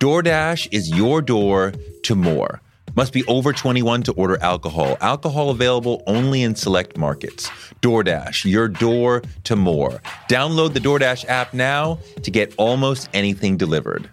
DoorDash 0.00 0.68
is 0.70 0.90
your 0.90 1.20
door 1.20 1.72
to 2.04 2.14
more. 2.14 2.60
Must 2.94 3.12
be 3.12 3.24
over 3.24 3.52
21 3.52 4.04
to 4.04 4.12
order 4.12 4.40
alcohol. 4.40 4.96
Alcohol 5.00 5.50
available 5.50 6.04
only 6.06 6.44
in 6.44 6.54
select 6.54 6.96
markets. 6.96 7.48
DoorDash, 7.82 8.48
your 8.48 8.68
door 8.68 9.22
to 9.42 9.56
more. 9.56 10.00
Download 10.28 10.72
the 10.72 10.78
DoorDash 10.78 11.24
app 11.26 11.52
now 11.52 11.98
to 12.22 12.30
get 12.30 12.54
almost 12.58 13.08
anything 13.12 13.56
delivered. 13.56 14.08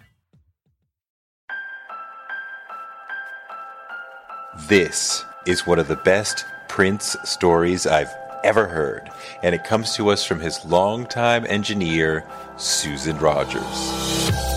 This 4.68 5.24
is 5.46 5.68
one 5.68 5.78
of 5.78 5.86
the 5.86 5.96
best 5.96 6.44
Prince 6.68 7.16
stories 7.22 7.86
I've 7.86 8.12
ever 8.42 8.66
heard, 8.66 9.08
and 9.44 9.54
it 9.54 9.62
comes 9.62 9.94
to 9.94 10.10
us 10.10 10.24
from 10.24 10.40
his 10.40 10.64
longtime 10.64 11.46
engineer, 11.46 12.28
Susan 12.56 13.18
Rogers. 13.18 14.55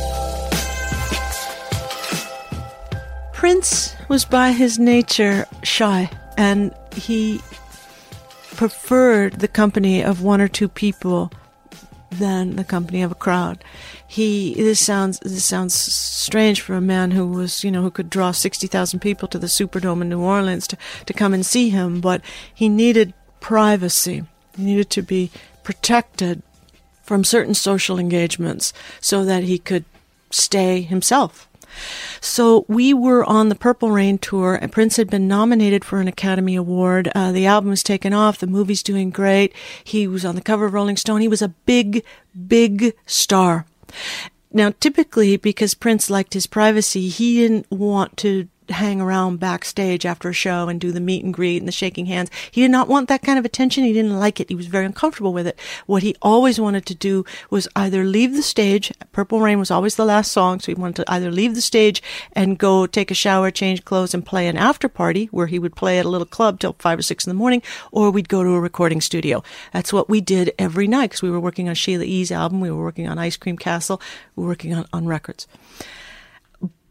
Prince 3.40 3.96
was 4.10 4.26
by 4.26 4.52
his 4.52 4.78
nature 4.78 5.46
shy, 5.64 6.10
and 6.38 6.76
he 6.94 7.38
preferred 8.58 9.40
the 9.40 9.48
company 9.48 10.04
of 10.04 10.22
one 10.22 10.42
or 10.42 10.50
two 10.50 10.68
people 10.68 11.32
than 12.12 12.58
the 12.58 12.66
company 12.66 13.02
of 13.02 13.14
a 13.14 13.16
crowd. 13.16 13.64
He 14.06 14.56
this 14.56 14.86
sounds 14.86 15.20
this 15.20 15.46
sounds 15.46 15.74
strange 15.74 16.60
for 16.60 16.76
a 16.76 16.82
man 16.82 17.12
who 17.12 17.26
was 17.26 17.64
you 17.64 17.72
know 17.72 17.82
who 17.82 17.92
could 17.92 18.10
draw 18.10 18.32
sixty 18.32 18.68
thousand 18.68 19.00
people 19.00 19.30
to 19.30 19.40
the 19.40 19.48
Superdome 19.48 20.02
in 20.02 20.10
New 20.10 20.20
Orleans 20.20 20.68
to 20.68 20.78
to 21.06 21.14
come 21.14 21.34
and 21.34 21.46
see 21.46 21.70
him, 21.70 22.02
but 22.02 22.22
he 22.54 22.68
needed 22.68 23.14
privacy. 23.40 24.26
He 24.58 24.66
needed 24.66 24.90
to 24.90 25.02
be 25.02 25.32
protected 25.64 26.44
from 27.04 27.24
certain 27.24 27.54
social 27.54 28.00
engagements 28.00 28.74
so 29.00 29.24
that 29.24 29.44
he 29.44 29.58
could 29.58 29.86
stay 30.30 30.82
himself. 30.82 31.49
So 32.22 32.66
we 32.68 32.94
were 32.94 33.24
on 33.26 33.50
the 33.50 33.56
Purple 33.56 33.92
Rain 33.92 34.18
tour, 34.18 34.56
and 34.56 34.72
Prince 34.72 34.98
had 34.98 35.10
been 35.10 35.28
nominated 35.28 35.86
for 35.86 36.00
an 36.00 36.08
Academy 36.08 36.56
Award. 36.56 37.12
Uh, 37.16 37.32
the 37.32 37.46
album 37.46 37.70
was 37.70 37.84
taken 37.84 38.14
off. 38.14 38.40
The 38.40 38.48
movie's 38.48 38.84
doing 38.84 39.10
great. 39.10 39.54
He 39.84 40.08
was 40.08 40.26
on 40.26 40.36
the 40.36 40.42
cover 40.42 40.66
of 40.66 40.74
Rolling 40.74 40.98
Stone. 40.98 41.22
He 41.22 41.28
was 41.28 41.42
a 41.42 41.50
big, 41.50 42.04
big 42.48 42.94
star. 43.06 43.66
Now, 44.52 44.74
typically, 44.80 45.38
because 45.38 45.74
Prince 45.74 46.10
liked 46.10 46.34
his 46.34 46.48
privacy, 46.48 47.08
he 47.08 47.42
didn't 47.42 47.70
want 47.70 48.18
to 48.18 48.48
hang 48.70 49.02
around 49.02 49.40
backstage 49.40 50.06
after 50.06 50.30
a 50.30 50.34
show 50.34 50.68
and 50.68 50.80
do 50.80 50.92
the 50.92 51.00
meet 51.00 51.24
and 51.24 51.34
greet 51.34 51.58
and 51.58 51.68
the 51.68 51.72
shaking 51.72 52.06
hands. 52.06 52.30
He 52.52 52.62
did 52.62 52.72
not 52.72 52.88
want 52.88 53.10
that 53.10 53.22
kind 53.22 53.40
of 53.40 53.46
attention. 53.46 53.84
He 53.84 53.94
didn't 53.94 54.20
like 54.20 54.40
it. 54.40 54.50
He 54.50 54.56
was 54.56 54.68
very 54.68 54.86
uncomfortable 54.86 55.34
with 55.34 55.48
it. 55.48 55.60
What 55.86 56.04
he 56.04 56.16
always 56.22 56.60
wanted 56.60 56.86
to 56.88 56.96
do 56.96 57.26
was 57.50 57.68
either 57.76 58.04
leave 58.04 58.36
the 58.36 58.42
stage. 58.42 58.92
Purple 59.12 59.42
Rain 59.42 59.60
was 59.60 59.72
always 59.72 59.96
the 59.96 60.06
last 60.06 60.32
song, 60.32 60.60
so 60.60 60.72
he 60.72 60.80
wanted 60.80 60.98
to 60.98 61.12
either 61.12 61.32
leave 61.32 61.56
the 61.56 61.62
stage 61.62 62.02
and 62.34 62.58
go 62.58 62.86
take 62.86 63.12
a 63.12 63.16
shower, 63.16 63.52
change 63.52 63.86
clothes, 63.86 64.14
and 64.14 64.26
play 64.26 64.48
an 64.48 64.58
after 64.58 64.88
party 64.88 65.26
where 65.28 65.48
he 65.48 65.60
would 65.60 65.76
play 65.76 66.00
at 66.00 66.06
a 66.06 66.10
little 66.10 66.28
club 66.28 66.60
till 66.60 66.76
five 66.80 67.00
or 67.00 67.04
six 67.04 67.26
in 67.26 67.30
the 67.30 67.36
morning, 67.36 67.62
or 67.92 68.12
we'd 68.12 68.30
go 68.30 68.44
to 68.44 68.50
a 68.50 68.60
recording 68.60 69.02
studio. 69.02 69.44
That's 69.74 69.94
what 69.94 70.10
we 70.10 70.22
did 70.22 70.54
every 70.60 70.88
night 70.88 71.12
because 71.12 71.22
we 71.22 71.32
were 71.32 71.40
working 71.40 71.70
on 71.70 71.76
Sheila 71.76 72.04
E.'s 72.04 72.32
album, 72.32 72.62
we 72.62 72.72
were 72.72 72.84
working 72.84 73.08
on 73.08 73.18
Ice 73.18 73.38
Cream 73.38 73.58
Castle, 73.58 74.02
we 74.36 74.44
were 74.44 74.50
working 74.50 74.74
on, 74.74 74.86
on 74.94 75.06
records. 75.06 75.48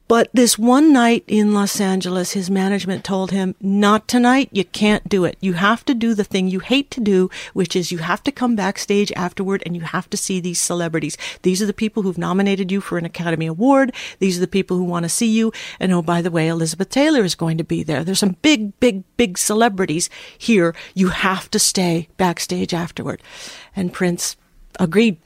But 0.08 0.30
this 0.32 0.58
one 0.58 0.90
night 0.90 1.22
in 1.26 1.52
Los 1.52 1.80
Angeles, 1.80 2.32
his 2.32 2.50
management 2.50 3.04
told 3.04 3.30
him, 3.30 3.54
not 3.60 4.08
tonight. 4.08 4.48
You 4.50 4.64
can't 4.64 5.06
do 5.06 5.26
it. 5.26 5.36
You 5.40 5.52
have 5.52 5.84
to 5.84 5.94
do 5.94 6.14
the 6.14 6.24
thing 6.24 6.48
you 6.48 6.60
hate 6.60 6.90
to 6.92 7.00
do, 7.00 7.28
which 7.52 7.76
is 7.76 7.92
you 7.92 7.98
have 7.98 8.22
to 8.22 8.32
come 8.32 8.56
backstage 8.56 9.12
afterward 9.12 9.62
and 9.66 9.76
you 9.76 9.82
have 9.82 10.08
to 10.08 10.16
see 10.16 10.40
these 10.40 10.58
celebrities. 10.58 11.18
These 11.42 11.60
are 11.60 11.66
the 11.66 11.74
people 11.74 12.02
who've 12.02 12.16
nominated 12.16 12.72
you 12.72 12.80
for 12.80 12.96
an 12.96 13.04
Academy 13.04 13.46
Award. 13.46 13.94
These 14.18 14.38
are 14.38 14.40
the 14.40 14.46
people 14.46 14.78
who 14.78 14.84
want 14.84 15.04
to 15.04 15.10
see 15.10 15.28
you. 15.28 15.52
And 15.78 15.92
oh, 15.92 16.00
by 16.00 16.22
the 16.22 16.30
way, 16.30 16.48
Elizabeth 16.48 16.88
Taylor 16.88 17.22
is 17.22 17.34
going 17.34 17.58
to 17.58 17.64
be 17.64 17.82
there. 17.82 18.02
There's 18.02 18.18
some 18.18 18.36
big, 18.40 18.80
big, 18.80 19.04
big 19.18 19.36
celebrities 19.36 20.08
here. 20.38 20.74
You 20.94 21.08
have 21.08 21.50
to 21.50 21.58
stay 21.58 22.08
backstage 22.16 22.72
afterward. 22.72 23.22
And 23.76 23.92
Prince 23.92 24.36
agreed 24.80 25.18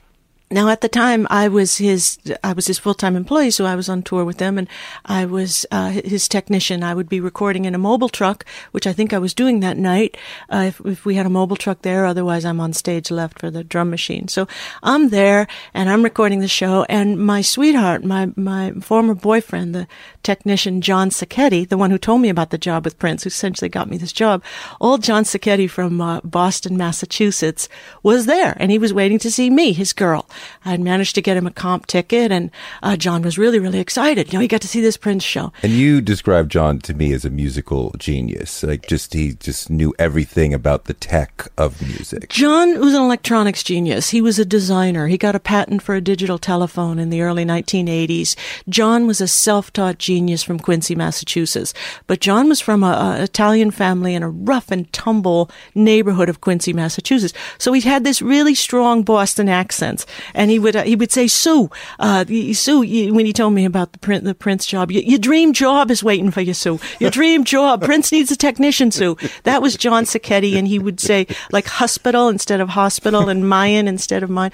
now, 0.52 0.68
at 0.68 0.82
the 0.82 0.88
time, 0.88 1.26
I 1.30 1.48
was 1.48 1.78
his 1.78 2.18
I 2.44 2.52
was 2.52 2.66
his 2.66 2.78
full 2.78 2.94
time 2.94 3.16
employee, 3.16 3.50
so 3.50 3.64
I 3.64 3.74
was 3.74 3.88
on 3.88 4.02
tour 4.02 4.24
with 4.24 4.36
them, 4.36 4.58
and 4.58 4.68
I 5.04 5.24
was 5.24 5.64
uh, 5.70 5.90
his 5.90 6.28
technician. 6.28 6.82
I 6.84 6.94
would 6.94 7.08
be 7.08 7.20
recording 7.20 7.64
in 7.64 7.74
a 7.74 7.78
mobile 7.78 8.08
truck, 8.08 8.44
which 8.72 8.86
I 8.86 8.92
think 8.92 9.12
I 9.12 9.18
was 9.18 9.34
doing 9.34 9.60
that 9.60 9.76
night. 9.76 10.16
Uh, 10.50 10.64
if, 10.68 10.80
if 10.84 11.04
we 11.04 11.14
had 11.14 11.26
a 11.26 11.30
mobile 11.30 11.56
truck 11.56 11.82
there, 11.82 12.04
otherwise 12.04 12.44
I'm 12.44 12.60
on 12.60 12.72
stage 12.72 13.10
left 13.10 13.38
for 13.38 13.50
the 13.50 13.64
drum 13.64 13.88
machine. 13.90 14.28
So 14.28 14.46
I'm 14.82 15.08
there, 15.08 15.46
and 15.72 15.88
I'm 15.88 16.02
recording 16.02 16.40
the 16.40 16.48
show. 16.48 16.84
And 16.88 17.18
my 17.18 17.40
sweetheart, 17.40 18.04
my 18.04 18.30
my 18.36 18.72
former 18.72 19.14
boyfriend, 19.14 19.74
the 19.74 19.86
technician 20.22 20.80
John 20.82 21.10
Sacchetti, 21.10 21.68
the 21.68 21.78
one 21.78 21.90
who 21.90 21.98
told 21.98 22.20
me 22.20 22.28
about 22.28 22.50
the 22.50 22.58
job 22.58 22.84
with 22.84 22.98
Prince, 22.98 23.24
who 23.24 23.28
essentially 23.28 23.68
got 23.68 23.88
me 23.88 23.96
this 23.96 24.12
job, 24.12 24.42
old 24.80 25.02
John 25.02 25.24
Sacchetti 25.24 25.68
from 25.68 26.00
uh, 26.00 26.20
Boston, 26.22 26.76
Massachusetts, 26.76 27.68
was 28.02 28.26
there, 28.26 28.56
and 28.60 28.70
he 28.70 28.78
was 28.78 28.92
waiting 28.92 29.18
to 29.20 29.30
see 29.30 29.48
me, 29.48 29.72
his 29.72 29.92
girl. 29.92 30.28
I'd 30.64 30.80
managed 30.80 31.14
to 31.16 31.22
get 31.22 31.36
him 31.36 31.46
a 31.46 31.50
comp 31.50 31.86
ticket, 31.86 32.32
and 32.32 32.50
uh, 32.82 32.96
John 32.96 33.22
was 33.22 33.38
really, 33.38 33.58
really 33.58 33.78
excited. 33.78 34.32
You 34.32 34.38
know, 34.38 34.42
he 34.42 34.48
got 34.48 34.62
to 34.62 34.68
see 34.68 34.80
this 34.80 34.96
Prince 34.96 35.24
show. 35.24 35.52
And 35.62 35.72
you 35.72 36.00
described 36.00 36.50
John 36.50 36.78
to 36.80 36.94
me 36.94 37.12
as 37.12 37.24
a 37.24 37.30
musical 37.30 37.94
genius. 37.98 38.62
Like, 38.62 38.86
just 38.86 39.14
he 39.14 39.34
just 39.34 39.70
knew 39.70 39.94
everything 39.98 40.54
about 40.54 40.84
the 40.84 40.94
tech 40.94 41.48
of 41.56 41.80
music. 41.82 42.28
John 42.28 42.78
was 42.80 42.94
an 42.94 43.02
electronics 43.02 43.62
genius. 43.62 44.10
He 44.10 44.20
was 44.20 44.38
a 44.38 44.44
designer. 44.44 45.08
He 45.08 45.18
got 45.18 45.34
a 45.34 45.40
patent 45.40 45.82
for 45.82 45.94
a 45.94 46.00
digital 46.00 46.38
telephone 46.38 46.98
in 46.98 47.10
the 47.10 47.22
early 47.22 47.44
1980s. 47.44 48.36
John 48.68 49.06
was 49.06 49.20
a 49.20 49.28
self-taught 49.28 49.98
genius 49.98 50.42
from 50.42 50.58
Quincy, 50.58 50.94
Massachusetts. 50.94 51.74
But 52.06 52.20
John 52.20 52.48
was 52.48 52.60
from 52.60 52.84
an 52.84 53.20
Italian 53.20 53.70
family 53.70 54.14
in 54.14 54.22
a 54.22 54.30
rough 54.30 54.70
and 54.70 54.92
tumble 54.92 55.50
neighborhood 55.74 56.28
of 56.28 56.40
Quincy, 56.40 56.72
Massachusetts. 56.72 57.34
So 57.58 57.72
he 57.72 57.80
had 57.80 58.04
this 58.04 58.22
really 58.22 58.54
strong 58.54 59.02
Boston 59.02 59.48
accent 59.48 60.06
and 60.34 60.50
he 60.50 60.58
would 60.58 60.76
uh, 60.76 60.82
he 60.82 60.96
would 60.96 61.12
say, 61.12 61.26
"Sue, 61.26 61.70
uh, 61.98 62.24
Sue," 62.52 63.12
when 63.12 63.26
he 63.26 63.32
told 63.32 63.54
me 63.54 63.64
about 63.64 63.92
the 63.92 63.98
print 63.98 64.24
the 64.24 64.34
Prince 64.34 64.66
job, 64.66 64.90
your, 64.90 65.02
your 65.02 65.18
dream 65.18 65.52
job 65.52 65.90
is 65.90 66.02
waiting 66.02 66.30
for 66.30 66.40
you, 66.40 66.54
Sue. 66.54 66.78
Your 67.00 67.10
dream 67.22 67.44
job. 67.44 67.82
Prince 67.82 68.12
needs 68.12 68.30
a 68.30 68.36
technician, 68.36 68.90
Sue. 68.90 69.16
That 69.44 69.62
was 69.62 69.76
John 69.76 70.04
Sacchetti, 70.04 70.56
and 70.56 70.68
he 70.68 70.78
would 70.78 71.00
say 71.00 71.26
like 71.50 71.66
hospital 71.66 72.28
instead 72.28 72.60
of 72.60 72.70
hospital, 72.70 73.28
and 73.28 73.48
Mayan 73.48 73.88
instead 73.88 74.22
of 74.22 74.30
mine. 74.30 74.52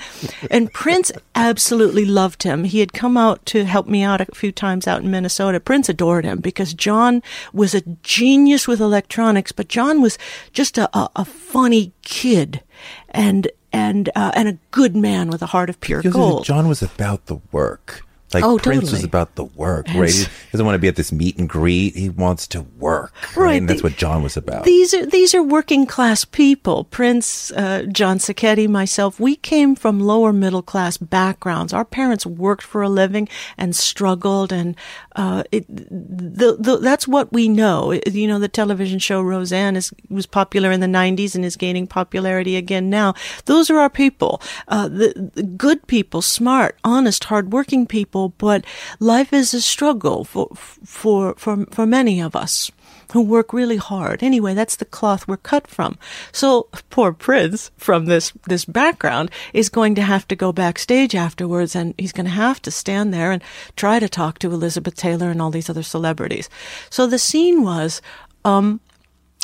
And 0.50 0.72
Prince 0.72 1.12
absolutely 1.34 2.04
loved 2.04 2.42
him. 2.42 2.64
He 2.64 2.80
had 2.80 2.92
come 2.92 3.16
out 3.16 3.44
to 3.46 3.64
help 3.64 3.86
me 3.86 4.02
out 4.02 4.20
a 4.20 4.26
few 4.34 4.52
times 4.52 4.86
out 4.86 5.02
in 5.02 5.10
Minnesota. 5.10 5.60
Prince 5.60 5.88
adored 5.88 6.24
him 6.24 6.40
because 6.40 6.74
John 6.74 7.22
was 7.52 7.74
a 7.74 7.82
genius 8.02 8.66
with 8.66 8.80
electronics, 8.80 9.52
but 9.52 9.68
John 9.68 10.00
was 10.00 10.18
just 10.52 10.78
a, 10.78 10.88
a, 10.96 11.10
a 11.16 11.24
funny 11.24 11.92
kid 12.02 12.62
and 13.10 13.48
and 13.78 14.10
uh, 14.14 14.32
and 14.34 14.48
a 14.48 14.58
good 14.70 14.96
man 14.96 15.30
with 15.30 15.42
a 15.42 15.46
heart 15.46 15.70
of 15.70 15.80
pure 15.80 16.02
gold. 16.02 16.44
John 16.44 16.68
was 16.68 16.82
about 16.82 17.26
the 17.26 17.38
work. 17.52 18.04
Like 18.34 18.44
oh, 18.44 18.58
Prince 18.58 18.80
totally. 18.80 18.98
was 18.98 19.04
about 19.04 19.36
the 19.36 19.44
work, 19.44 19.86
right? 19.94 20.12
He 20.12 20.26
doesn't 20.52 20.66
want 20.66 20.74
to 20.74 20.78
be 20.78 20.88
at 20.88 20.96
this 20.96 21.12
meet 21.12 21.38
and 21.38 21.48
greet. 21.48 21.96
He 21.96 22.10
wants 22.10 22.46
to 22.48 22.60
work, 22.60 23.14
right? 23.34 23.36
right. 23.36 23.56
And 23.58 23.68
that's 23.68 23.82
what 23.82 23.96
John 23.96 24.22
was 24.22 24.36
about. 24.36 24.64
These 24.64 24.92
are 24.92 25.06
these 25.06 25.34
are 25.34 25.42
working 25.42 25.86
class 25.86 26.26
people. 26.26 26.84
Prince, 26.84 27.50
uh, 27.52 27.86
John 27.90 28.18
Sacchetti, 28.18 28.68
myself, 28.68 29.18
we 29.18 29.34
came 29.36 29.74
from 29.74 30.00
lower 30.00 30.32
middle 30.32 30.60
class 30.60 30.98
backgrounds. 30.98 31.72
Our 31.72 31.86
parents 31.86 32.26
worked 32.26 32.62
for 32.62 32.82
a 32.82 32.88
living 32.90 33.28
and 33.56 33.74
struggled, 33.74 34.52
and 34.52 34.76
uh, 35.16 35.44
it, 35.50 35.66
the, 35.68 36.56
the, 36.60 36.76
that's 36.82 37.08
what 37.08 37.32
we 37.32 37.48
know. 37.48 37.92
You 37.92 38.28
know, 38.28 38.38
the 38.38 38.48
television 38.48 38.98
show 38.98 39.22
Roseanne 39.22 39.76
is 39.76 39.90
was 40.10 40.26
popular 40.26 40.70
in 40.70 40.80
the 40.80 40.86
'90s 40.86 41.34
and 41.34 41.46
is 41.46 41.56
gaining 41.56 41.86
popularity 41.86 42.56
again 42.56 42.90
now. 42.90 43.14
Those 43.46 43.70
are 43.70 43.78
our 43.78 43.90
people. 43.90 44.42
Uh, 44.68 44.88
the, 44.88 45.30
the 45.34 45.42
good 45.42 45.86
people, 45.86 46.20
smart, 46.20 46.76
honest, 46.84 47.24
hardworking 47.24 47.86
people 47.86 48.17
people, 48.18 48.34
but 48.38 48.64
life 48.98 49.32
is 49.32 49.54
a 49.54 49.60
struggle 49.60 50.24
for, 50.24 50.48
for, 50.54 51.34
for, 51.36 51.66
for 51.70 51.86
many 51.86 52.20
of 52.20 52.34
us 52.34 52.70
who 53.12 53.22
work 53.22 53.54
really 53.54 53.78
hard. 53.78 54.22
Anyway, 54.22 54.52
that's 54.52 54.76
the 54.76 54.84
cloth 54.84 55.26
we're 55.26 55.38
cut 55.38 55.66
from. 55.66 55.96
So 56.30 56.68
poor 56.90 57.12
Prince 57.12 57.70
from 57.78 58.04
this, 58.04 58.32
this 58.46 58.66
background 58.66 59.30
is 59.54 59.70
going 59.70 59.94
to 59.94 60.02
have 60.02 60.28
to 60.28 60.36
go 60.36 60.52
backstage 60.52 61.14
afterwards 61.14 61.74
and 61.74 61.94
he's 61.96 62.12
going 62.12 62.26
to 62.26 62.42
have 62.46 62.60
to 62.62 62.70
stand 62.70 63.14
there 63.14 63.32
and 63.32 63.42
try 63.76 63.98
to 63.98 64.08
talk 64.08 64.38
to 64.40 64.52
Elizabeth 64.52 64.94
Taylor 64.94 65.30
and 65.30 65.40
all 65.40 65.50
these 65.50 65.70
other 65.70 65.82
celebrities. 65.82 66.50
So 66.90 67.06
the 67.06 67.18
scene 67.18 67.62
was, 67.62 68.02
um, 68.44 68.80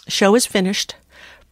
show 0.09 0.35
is 0.35 0.45
finished. 0.45 0.97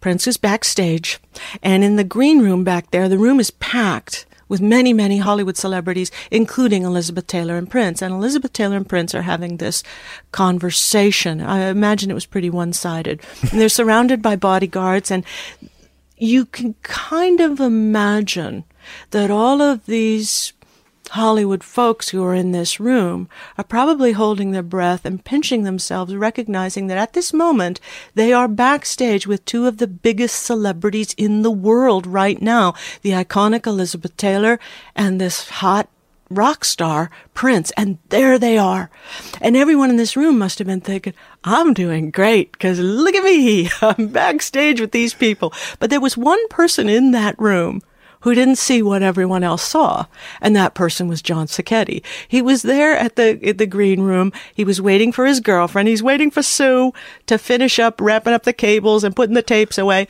Prince 0.01 0.27
is 0.27 0.37
backstage 0.37 1.19
and 1.63 1.83
in 1.83 1.97
the 1.97 2.05
green 2.05 2.43
room 2.43 2.63
back 2.63 2.91
there, 2.91 3.09
the 3.09 3.17
room 3.17 3.41
is 3.41 3.53
packed 3.53 4.27
with 4.49 4.61
many, 4.61 4.93
many 4.93 5.19
Hollywood 5.19 5.57
celebrities, 5.57 6.11
including 6.31 6.83
Elizabeth 6.83 7.27
Taylor 7.27 7.57
and 7.57 7.71
Prince. 7.71 8.03
And 8.03 8.15
Elizabeth 8.15 8.53
Taylor 8.53 8.77
and 8.77 8.89
Prince 8.89 9.15
are 9.15 9.23
having 9.23 9.57
this 9.57 9.83
conversation. 10.33 11.41
I 11.41 11.69
imagine 11.69 12.11
it 12.11 12.15
was 12.15 12.27
pretty 12.27 12.51
one 12.51 12.73
sided. 12.73 13.21
they're 13.53 13.69
surrounded 13.69 14.23
by 14.23 14.37
bodyguards, 14.37 15.11
and 15.11 15.25
you 16.17 16.47
can 16.47 16.75
kind 16.83 17.41
of 17.41 17.61
imagine 17.61 18.65
that 19.11 19.31
all 19.31 19.61
of 19.61 19.87
these 19.87 20.53
Hollywood 21.13 21.63
folks 21.63 22.09
who 22.09 22.25
are 22.25 22.35
in 22.35 22.53
this 22.53 22.81
room 22.81 23.29
are 23.59 23.65
probably 23.65 24.13
holding 24.13 24.53
their 24.53 24.63
breath 24.63 25.05
and 25.05 25.23
pinching 25.23 25.63
themselves, 25.63 26.15
recognizing 26.17 26.87
that 26.87 26.97
at 26.97 27.13
this 27.13 27.35
moment 27.35 27.81
they 28.15 28.33
are 28.33 28.49
backstage 28.49 29.27
with 29.27 29.45
two 29.45 29.67
of 29.67 29.77
the 29.77 29.87
biggest 29.87 30.43
celebrities 30.43 31.15
in 31.19 31.43
the 31.43 31.51
world 31.51 32.07
right 32.07 32.41
now 32.41 32.73
the 33.03 33.11
iconic 33.11 33.67
Elizabeth 33.67 34.17
Taylor 34.17 34.59
and 34.97 35.21
this 35.21 35.51
hot 35.51 35.89
rock 36.31 36.65
star 36.65 37.11
Prince. 37.35 37.73
And 37.77 37.99
there 38.09 38.39
they 38.39 38.57
are. 38.57 38.91
And 39.41 39.55
everyone 39.55 39.91
in 39.91 39.99
this 39.99 40.17
room 40.17 40.39
must 40.39 40.59
have 40.61 40.67
been 40.67 40.81
thinking, 40.81 41.13
I'm 41.45 41.75
doing 41.75 42.11
great 42.11 42.53
because 42.53 42.79
look 42.79 43.15
at 43.15 43.25
me. 43.25 43.69
I'm 43.83 44.09
backstage 44.09 44.81
with 44.81 44.93
these 44.93 45.13
people. 45.13 45.53
But 45.79 45.91
there 45.91 46.01
was 46.01 46.17
one 46.17 46.49
person 46.49 46.89
in 46.89 47.11
that 47.11 47.39
room 47.39 47.83
who 48.23 48.35
didn't 48.35 48.57
see 48.57 48.83
what 48.83 49.03
everyone 49.03 49.45
else 49.45 49.63
saw. 49.63 50.07
And 50.41 50.57
that 50.57 50.75
person 50.75 51.09
was 51.09 51.23
John 51.23 51.47
Sacchetti. 51.47 52.03
He 52.27 52.43
was 52.43 52.63
there 52.63 52.97
at 52.97 53.17
the, 53.17 53.39
at 53.47 53.59
the 53.59 53.67
green 53.67 54.01
room. 54.01 54.33
He 54.55 54.65
was 54.65 54.81
waiting 54.81 55.13
for 55.13 55.27
his 55.27 55.41
girlfriend. 55.41 55.89
He's 55.89 56.03
waiting 56.03 56.31
for 56.31 56.43
Sue 56.43 56.93
to 57.27 57.39
finish 57.39 57.79
up 57.79 58.01
wrapping 58.01 58.33
up 58.33 58.45
the 58.45 58.53
cables 58.53 59.05
and 59.05 59.15
putting 59.15 59.35
the 59.35 59.43
tapes 59.43 59.79
away. 59.79 60.09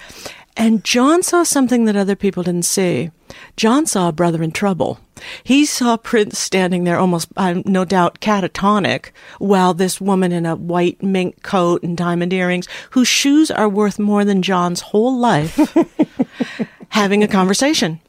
And 0.57 0.85
John 0.85 1.23
saw 1.23 1.45
something 1.45 1.87
that 1.87 1.97
other 1.97 2.17
people 2.17 2.43
didn't 2.43 2.67
see. 2.67 3.11
John 3.57 3.87
saw 3.87 4.09
a 4.09 4.13
brother 4.13 4.43
in 4.43 4.53
trouble. 4.53 5.01
He 5.43 5.65
saw 5.65 5.97
Prince 5.97 6.39
standing 6.39 6.85
there 6.85 6.99
almost, 6.99 7.29
uh, 7.37 7.63
no 7.65 7.85
doubt, 7.85 8.21
catatonic, 8.21 9.11
while 9.39 9.73
this 9.73 10.01
woman 10.01 10.33
in 10.33 10.45
a 10.45 10.57
white 10.57 11.03
mink 11.03 11.43
coat 11.43 11.83
and 11.83 11.97
diamond 11.97 12.33
earrings, 12.33 12.69
whose 12.91 13.09
shoes 13.09 13.51
are 13.51 13.69
worth 13.69 13.99
more 13.99 14.25
than 14.25 14.43
John's 14.43 14.81
whole 14.81 15.17
life, 15.17 15.57
having 16.93 17.25
a 17.25 17.29
conversation. 17.29 18.01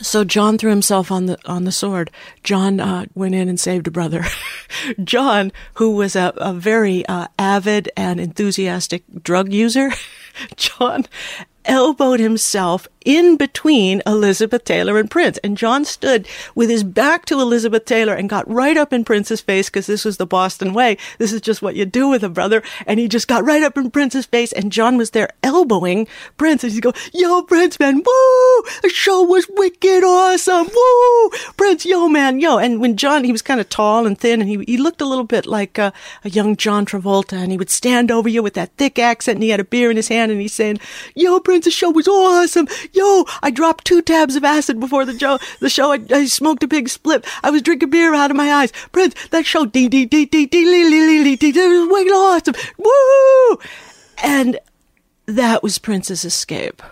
So 0.00 0.24
John 0.24 0.56
threw 0.58 0.70
himself 0.70 1.12
on 1.12 1.26
the 1.26 1.38
on 1.44 1.64
the 1.64 1.72
sword. 1.72 2.10
John 2.42 2.80
uh, 2.80 3.06
went 3.14 3.34
in 3.34 3.48
and 3.48 3.60
saved 3.60 3.86
a 3.86 3.90
brother. 3.90 4.24
John, 5.04 5.52
who 5.74 5.94
was 5.94 6.16
a, 6.16 6.32
a 6.38 6.52
very 6.52 7.06
uh, 7.06 7.28
avid 7.38 7.90
and 7.96 8.18
enthusiastic 8.18 9.04
drug 9.22 9.52
user, 9.52 9.90
John 10.56 11.06
elbowed 11.64 12.20
himself 12.20 12.88
in 13.04 13.36
between 13.36 14.02
Elizabeth 14.06 14.64
Taylor 14.64 14.98
and 14.98 15.10
Prince. 15.10 15.38
And 15.38 15.56
John 15.56 15.84
stood 15.84 16.26
with 16.54 16.70
his 16.70 16.84
back 16.84 17.24
to 17.26 17.40
Elizabeth 17.40 17.84
Taylor 17.84 18.14
and 18.14 18.28
got 18.28 18.48
right 18.50 18.76
up 18.76 18.92
in 18.92 19.04
Prince's 19.04 19.40
face 19.40 19.68
because 19.68 19.86
this 19.86 20.04
was 20.04 20.16
the 20.16 20.26
Boston 20.26 20.72
way. 20.72 20.96
This 21.18 21.32
is 21.32 21.40
just 21.40 21.62
what 21.62 21.76
you 21.76 21.84
do 21.84 22.08
with 22.08 22.24
a 22.24 22.28
brother. 22.28 22.62
And 22.86 22.98
he 22.98 23.08
just 23.08 23.28
got 23.28 23.44
right 23.44 23.62
up 23.62 23.76
in 23.76 23.90
Prince's 23.90 24.26
face 24.26 24.52
and 24.52 24.72
John 24.72 24.96
was 24.96 25.10
there 25.10 25.30
elbowing 25.42 26.06
Prince. 26.36 26.64
And 26.64 26.72
he'd 26.72 26.80
go, 26.80 26.92
yo, 27.12 27.42
Prince, 27.42 27.78
man, 27.78 27.96
woo! 27.96 28.62
The 28.82 28.90
show 28.92 29.22
was 29.22 29.46
wicked 29.50 30.04
awesome. 30.04 30.68
Woo! 30.74 31.30
Prince, 31.56 31.84
yo, 31.84 32.08
man, 32.08 32.40
yo. 32.40 32.58
And 32.58 32.80
when 32.80 32.96
John, 32.96 33.24
he 33.24 33.32
was 33.32 33.42
kind 33.42 33.60
of 33.60 33.68
tall 33.68 34.06
and 34.06 34.18
thin 34.18 34.40
and 34.40 34.48
he, 34.48 34.64
he 34.66 34.76
looked 34.76 35.00
a 35.00 35.06
little 35.06 35.24
bit 35.24 35.46
like 35.46 35.78
uh, 35.78 35.90
a 36.24 36.30
young 36.30 36.56
John 36.56 36.86
Travolta 36.86 37.34
and 37.34 37.50
he 37.50 37.58
would 37.58 37.70
stand 37.70 38.10
over 38.10 38.28
you 38.28 38.42
with 38.42 38.54
that 38.54 38.76
thick 38.76 38.98
accent 38.98 39.36
and 39.36 39.42
he 39.42 39.50
had 39.50 39.60
a 39.60 39.64
beer 39.64 39.90
in 39.90 39.96
his 39.96 40.08
hand 40.08 40.32
and 40.32 40.40
he's 40.40 40.54
saying, 40.54 40.78
yo, 41.14 41.40
Prince, 41.40 41.64
the 41.64 41.70
show 41.70 41.90
was 41.90 42.08
awesome 42.08 42.68
yo, 42.92 43.24
I 43.42 43.50
dropped 43.50 43.84
two 43.84 44.02
tabs 44.02 44.36
of 44.36 44.44
acid 44.44 44.80
before 44.80 45.04
the, 45.04 45.18
show. 45.18 45.38
the 45.60 45.70
show. 45.70 45.92
I, 45.92 46.00
I, 46.10 46.26
smoked 46.26 46.62
a 46.62 46.68
big 46.68 46.88
split. 46.88 47.24
I 47.42 47.50
was 47.50 47.62
drinking 47.62 47.90
beer 47.90 48.14
out 48.14 48.30
of 48.30 48.36
my 48.36 48.52
eyes. 48.52 48.72
Prince, 48.92 49.14
that 49.28 49.46
show, 49.46 49.66
dee, 49.66 49.88
dee, 49.88 50.06
dee, 50.06 50.26
dee, 50.26 50.46
dee, 50.46 50.64
lee, 50.64 50.84
lee, 50.84 51.06
lee, 51.06 51.24
lee, 51.24 51.36
dee, 51.36 51.52
dee, 51.52 51.66
was 51.66 51.88
way 51.88 52.02
awesome. 52.10 52.54
Woo! 52.78 53.58
And 54.22 54.58
that 55.26 55.62
was 55.62 55.78
Prince's 55.78 56.24
escape. 56.24 56.82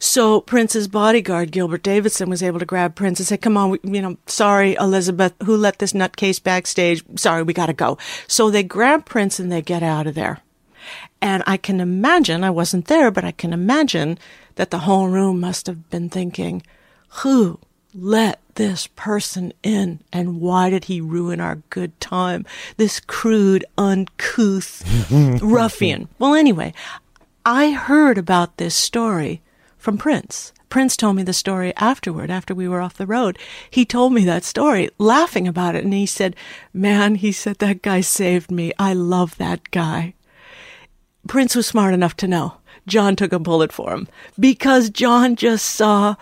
So 0.00 0.40
Prince's 0.40 0.86
bodyguard, 0.86 1.50
Gilbert 1.50 1.82
Davison, 1.82 2.30
was 2.30 2.42
able 2.42 2.60
to 2.60 2.64
grab 2.64 2.94
Prince 2.94 3.18
and 3.18 3.26
say, 3.26 3.36
come 3.36 3.56
on, 3.56 3.70
we, 3.70 3.78
you 3.82 4.00
know, 4.00 4.16
sorry, 4.26 4.74
Elizabeth, 4.74 5.34
who 5.44 5.56
let 5.56 5.80
this 5.80 5.92
nutcase 5.92 6.42
backstage? 6.42 7.02
Sorry, 7.16 7.42
we 7.42 7.52
gotta 7.52 7.72
go. 7.72 7.98
So 8.28 8.50
they 8.50 8.62
grab 8.62 9.04
Prince 9.04 9.40
and 9.40 9.50
they 9.50 9.62
get 9.62 9.82
out 9.82 10.06
of 10.06 10.14
there. 10.14 10.40
And 11.20 11.42
I 11.46 11.56
can 11.56 11.80
imagine, 11.80 12.44
I 12.44 12.50
wasn't 12.50 12.86
there, 12.86 13.10
but 13.10 13.24
I 13.24 13.32
can 13.32 13.52
imagine 13.52 14.18
that 14.58 14.72
the 14.72 14.80
whole 14.80 15.08
room 15.08 15.38
must 15.38 15.68
have 15.68 15.88
been 15.88 16.10
thinking, 16.10 16.62
who 17.22 17.60
let 17.94 18.40
this 18.56 18.88
person 18.96 19.52
in 19.62 20.00
and 20.12 20.40
why 20.40 20.68
did 20.68 20.86
he 20.86 21.00
ruin 21.00 21.40
our 21.40 21.62
good 21.70 21.98
time? 22.00 22.44
This 22.76 22.98
crude, 22.98 23.64
uncouth 23.78 24.82
ruffian. 25.40 26.08
Well, 26.18 26.34
anyway, 26.34 26.74
I 27.46 27.70
heard 27.70 28.18
about 28.18 28.56
this 28.56 28.74
story 28.74 29.42
from 29.78 29.96
Prince. 29.96 30.52
Prince 30.68 30.96
told 30.96 31.14
me 31.14 31.22
the 31.22 31.32
story 31.32 31.72
afterward, 31.76 32.28
after 32.28 32.52
we 32.52 32.66
were 32.66 32.80
off 32.80 32.94
the 32.94 33.06
road. 33.06 33.38
He 33.70 33.84
told 33.84 34.12
me 34.12 34.24
that 34.24 34.42
story, 34.42 34.90
laughing 34.98 35.46
about 35.46 35.76
it, 35.76 35.84
and 35.84 35.94
he 35.94 36.04
said, 36.04 36.34
Man, 36.74 37.14
he 37.14 37.30
said, 37.30 37.58
that 37.60 37.80
guy 37.80 38.00
saved 38.00 38.50
me. 38.50 38.72
I 38.76 38.92
love 38.92 39.38
that 39.38 39.70
guy. 39.70 40.14
Prince 41.28 41.54
was 41.54 41.66
smart 41.66 41.94
enough 41.94 42.16
to 42.16 42.26
know 42.26 42.57
John 42.88 43.16
took 43.16 43.32
a 43.32 43.38
bullet 43.38 43.72
for 43.72 43.92
him 43.92 44.08
because 44.38 44.90
John 44.90 45.36
just 45.36 45.66
saw 45.66 46.16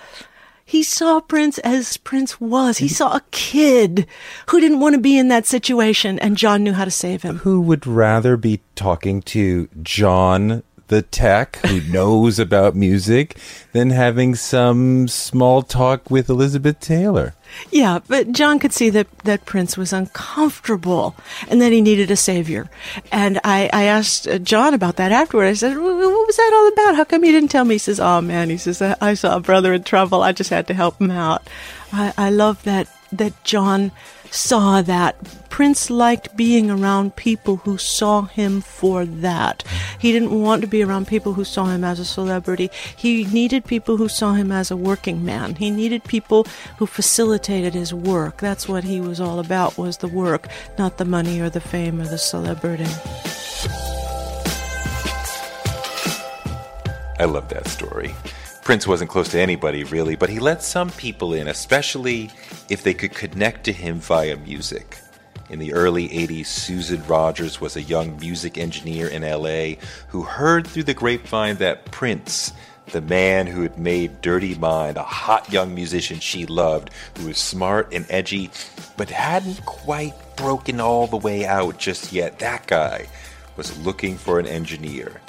he 0.68 0.82
saw 0.82 1.20
Prince 1.20 1.58
as 1.58 1.96
Prince 1.96 2.40
was. 2.40 2.78
He 2.78 2.88
saw 2.88 3.14
a 3.14 3.22
kid 3.30 4.04
who 4.48 4.60
didn't 4.60 4.80
want 4.80 4.96
to 4.96 5.00
be 5.00 5.16
in 5.16 5.28
that 5.28 5.46
situation, 5.46 6.18
and 6.18 6.36
John 6.36 6.64
knew 6.64 6.72
how 6.72 6.84
to 6.84 6.90
save 6.90 7.22
him. 7.22 7.38
Who 7.38 7.60
would 7.60 7.86
rather 7.86 8.36
be 8.36 8.60
talking 8.74 9.22
to 9.22 9.68
John 9.80 10.64
the 10.88 11.02
tech 11.02 11.56
who 11.66 11.80
knows 11.92 12.38
about 12.38 12.74
music 12.74 13.36
than 13.72 13.90
having 13.90 14.34
some 14.34 15.08
small 15.08 15.62
talk 15.62 16.10
with 16.10 16.28
Elizabeth 16.28 16.80
Taylor? 16.80 17.34
Yeah, 17.70 18.00
but 18.08 18.32
John 18.32 18.58
could 18.58 18.72
see 18.72 18.90
that, 18.90 19.06
that 19.20 19.46
Prince 19.46 19.76
was 19.76 19.92
uncomfortable 19.92 21.14
and 21.48 21.60
that 21.62 21.72
he 21.72 21.80
needed 21.80 22.10
a 22.10 22.16
savior. 22.16 22.68
And 23.12 23.40
I, 23.44 23.70
I 23.72 23.84
asked 23.84 24.26
uh, 24.28 24.38
John 24.38 24.74
about 24.74 24.96
that 24.96 25.12
afterward. 25.12 25.46
I 25.46 25.54
said, 25.54 25.76
what 25.76 25.82
was 25.82 26.36
that 26.36 26.52
all 26.54 26.68
about? 26.72 26.96
How 26.96 27.04
come 27.04 27.24
you 27.24 27.32
didn't 27.32 27.50
tell 27.50 27.64
me? 27.64 27.76
He 27.76 27.78
says, 27.78 28.00
oh 28.00 28.20
man, 28.20 28.50
he 28.50 28.56
says, 28.56 28.82
I 28.82 29.14
saw 29.14 29.36
a 29.36 29.40
brother 29.40 29.72
in 29.72 29.84
trouble. 29.84 30.22
I 30.22 30.32
just 30.32 30.50
had 30.50 30.66
to 30.68 30.74
help 30.74 31.00
him 31.00 31.10
out. 31.10 31.48
I, 31.92 32.12
I 32.16 32.30
love 32.30 32.62
that, 32.64 32.88
that 33.12 33.44
John 33.44 33.92
saw 34.30 34.82
that. 34.82 35.16
Prince 35.48 35.88
liked 35.88 36.36
being 36.36 36.70
around 36.70 37.16
people 37.16 37.56
who 37.56 37.78
saw 37.78 38.22
him 38.22 38.60
for 38.60 39.06
that. 39.06 39.64
He 39.98 40.12
didn't 40.12 40.42
want 40.42 40.60
to 40.62 40.68
be 40.68 40.82
around 40.82 41.06
people 41.06 41.32
who 41.32 41.44
saw 41.44 41.66
him 41.66 41.82
as 41.82 41.98
a 41.98 42.04
celebrity. 42.04 42.70
He 42.94 43.24
needed 43.24 43.64
people 43.64 43.96
who 43.96 44.08
saw 44.08 44.34
him 44.34 44.52
as 44.52 44.70
a 44.70 44.76
working 44.76 45.24
man. 45.24 45.54
He 45.54 45.70
needed 45.70 46.04
people 46.04 46.46
who 46.76 46.86
facilitated 46.86 47.74
his 47.74 47.94
work. 47.94 48.38
That's 48.38 48.68
what 48.68 48.84
he 48.84 49.00
was 49.00 49.20
all 49.20 49.38
about 49.38 49.78
was 49.78 49.98
the 49.98 50.08
work, 50.08 50.48
not 50.78 50.98
the 50.98 51.04
money 51.04 51.40
or 51.40 51.48
the 51.48 51.60
fame 51.60 52.00
or 52.00 52.06
the 52.06 52.18
celebrity. 52.18 52.84
I 57.18 57.24
love 57.24 57.48
that 57.48 57.66
story. 57.68 58.14
Prince 58.66 58.84
wasn't 58.84 59.08
close 59.08 59.28
to 59.28 59.38
anybody 59.38 59.84
really, 59.84 60.16
but 60.16 60.28
he 60.28 60.40
let 60.40 60.60
some 60.60 60.90
people 60.90 61.34
in, 61.34 61.46
especially 61.46 62.32
if 62.68 62.82
they 62.82 62.94
could 62.94 63.14
connect 63.14 63.62
to 63.62 63.72
him 63.72 64.00
via 64.00 64.36
music. 64.38 64.98
In 65.48 65.60
the 65.60 65.72
early 65.72 66.08
80s, 66.08 66.46
Susan 66.46 67.06
Rogers 67.06 67.60
was 67.60 67.76
a 67.76 67.82
young 67.82 68.18
music 68.18 68.58
engineer 68.58 69.06
in 69.06 69.22
LA 69.22 69.80
who 70.08 70.22
heard 70.22 70.66
through 70.66 70.82
the 70.82 70.94
grapevine 70.94 71.58
that 71.58 71.92
Prince, 71.92 72.52
the 72.86 73.00
man 73.00 73.46
who 73.46 73.62
had 73.62 73.78
made 73.78 74.20
Dirty 74.20 74.56
Mind 74.56 74.96
a 74.96 75.04
hot 75.04 75.52
young 75.52 75.72
musician 75.72 76.18
she 76.18 76.44
loved, 76.44 76.90
who 77.18 77.28
was 77.28 77.38
smart 77.38 77.94
and 77.94 78.04
edgy, 78.10 78.50
but 78.96 79.10
hadn't 79.10 79.64
quite 79.64 80.16
broken 80.34 80.80
all 80.80 81.06
the 81.06 81.16
way 81.16 81.46
out 81.46 81.78
just 81.78 82.12
yet, 82.12 82.40
that 82.40 82.66
guy 82.66 83.06
was 83.56 83.78
looking 83.86 84.16
for 84.16 84.40
an 84.40 84.46
engineer. 84.46 85.20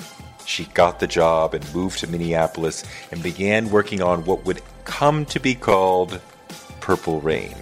She 0.48 0.64
got 0.74 1.02
the 1.02 1.08
job 1.08 1.54
and 1.54 1.76
moved 1.76 2.00
to 2.00 2.08
Minneapolis 2.08 2.86
and 3.12 3.22
began 3.22 3.70
working 3.70 4.02
on 4.02 4.24
what 4.24 4.46
would 4.46 4.62
come 4.86 5.26
to 5.26 5.42
be 5.42 5.54
called 5.54 6.22
Purple 6.80 7.20
Rain. 7.20 7.54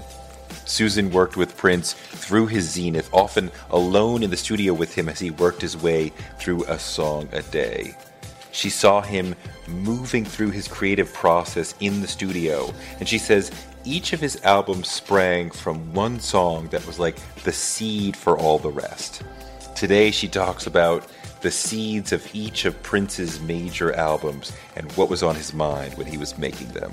Susan 0.66 1.10
worked 1.10 1.36
with 1.36 1.58
Prince 1.58 1.94
through 1.94 2.46
his 2.46 2.70
zenith, 2.70 3.10
often 3.12 3.50
alone 3.72 4.22
in 4.22 4.30
the 4.30 4.38
studio 4.38 4.72
with 4.72 4.94
him 4.94 5.10
as 5.10 5.20
he 5.20 5.32
worked 5.32 5.64
his 5.64 5.76
way 5.76 6.14
through 6.38 6.64
a 6.66 6.78
song 6.78 7.28
a 7.32 7.42
day. 7.42 7.98
She 8.52 8.70
saw 8.70 9.02
him 9.02 9.36
moving 9.68 10.24
through 10.24 10.52
his 10.52 10.68
creative 10.68 11.12
process 11.12 11.74
in 11.80 12.02
the 12.02 12.08
studio, 12.08 12.72
and 13.00 13.10
she 13.10 13.18
says 13.18 13.52
each 13.84 14.14
of 14.14 14.20
his 14.20 14.40
albums 14.44 14.92
sprang 14.92 15.50
from 15.50 15.92
one 15.92 16.20
song 16.20 16.68
that 16.68 16.86
was 16.86 17.00
like 17.00 17.18
the 17.44 17.52
seed 17.52 18.16
for 18.16 18.38
all 18.38 18.60
the 18.60 18.70
rest. 18.70 19.24
Today, 19.76 20.12
she 20.12 20.28
talks 20.28 20.68
about 20.68 21.08
the 21.46 21.52
seeds 21.52 22.12
of 22.12 22.28
each 22.34 22.66
of 22.66 22.82
Prince's 22.82 23.40
major 23.40 23.94
albums 23.94 24.52
and 24.76 24.92
what 24.94 25.12
was 25.12 25.22
on 25.22 25.36
his 25.36 25.54
mind 25.54 25.94
when 25.94 26.08
he 26.08 26.18
was 26.18 26.40
making 26.40 26.68
them. 26.70 26.92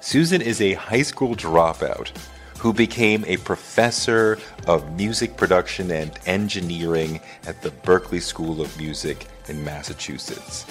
Susan 0.00 0.40
is 0.40 0.60
a 0.60 0.74
high 0.74 1.02
school 1.02 1.34
dropout 1.34 2.16
who 2.60 2.72
became 2.72 3.24
a 3.26 3.38
professor 3.38 4.38
of 4.68 4.96
music 4.96 5.36
production 5.36 5.90
and 5.90 6.16
engineering 6.26 7.20
at 7.48 7.60
the 7.60 7.70
Berklee 7.70 8.22
School 8.22 8.60
of 8.60 8.78
Music 8.78 9.26
in 9.48 9.64
Massachusetts. 9.64 10.64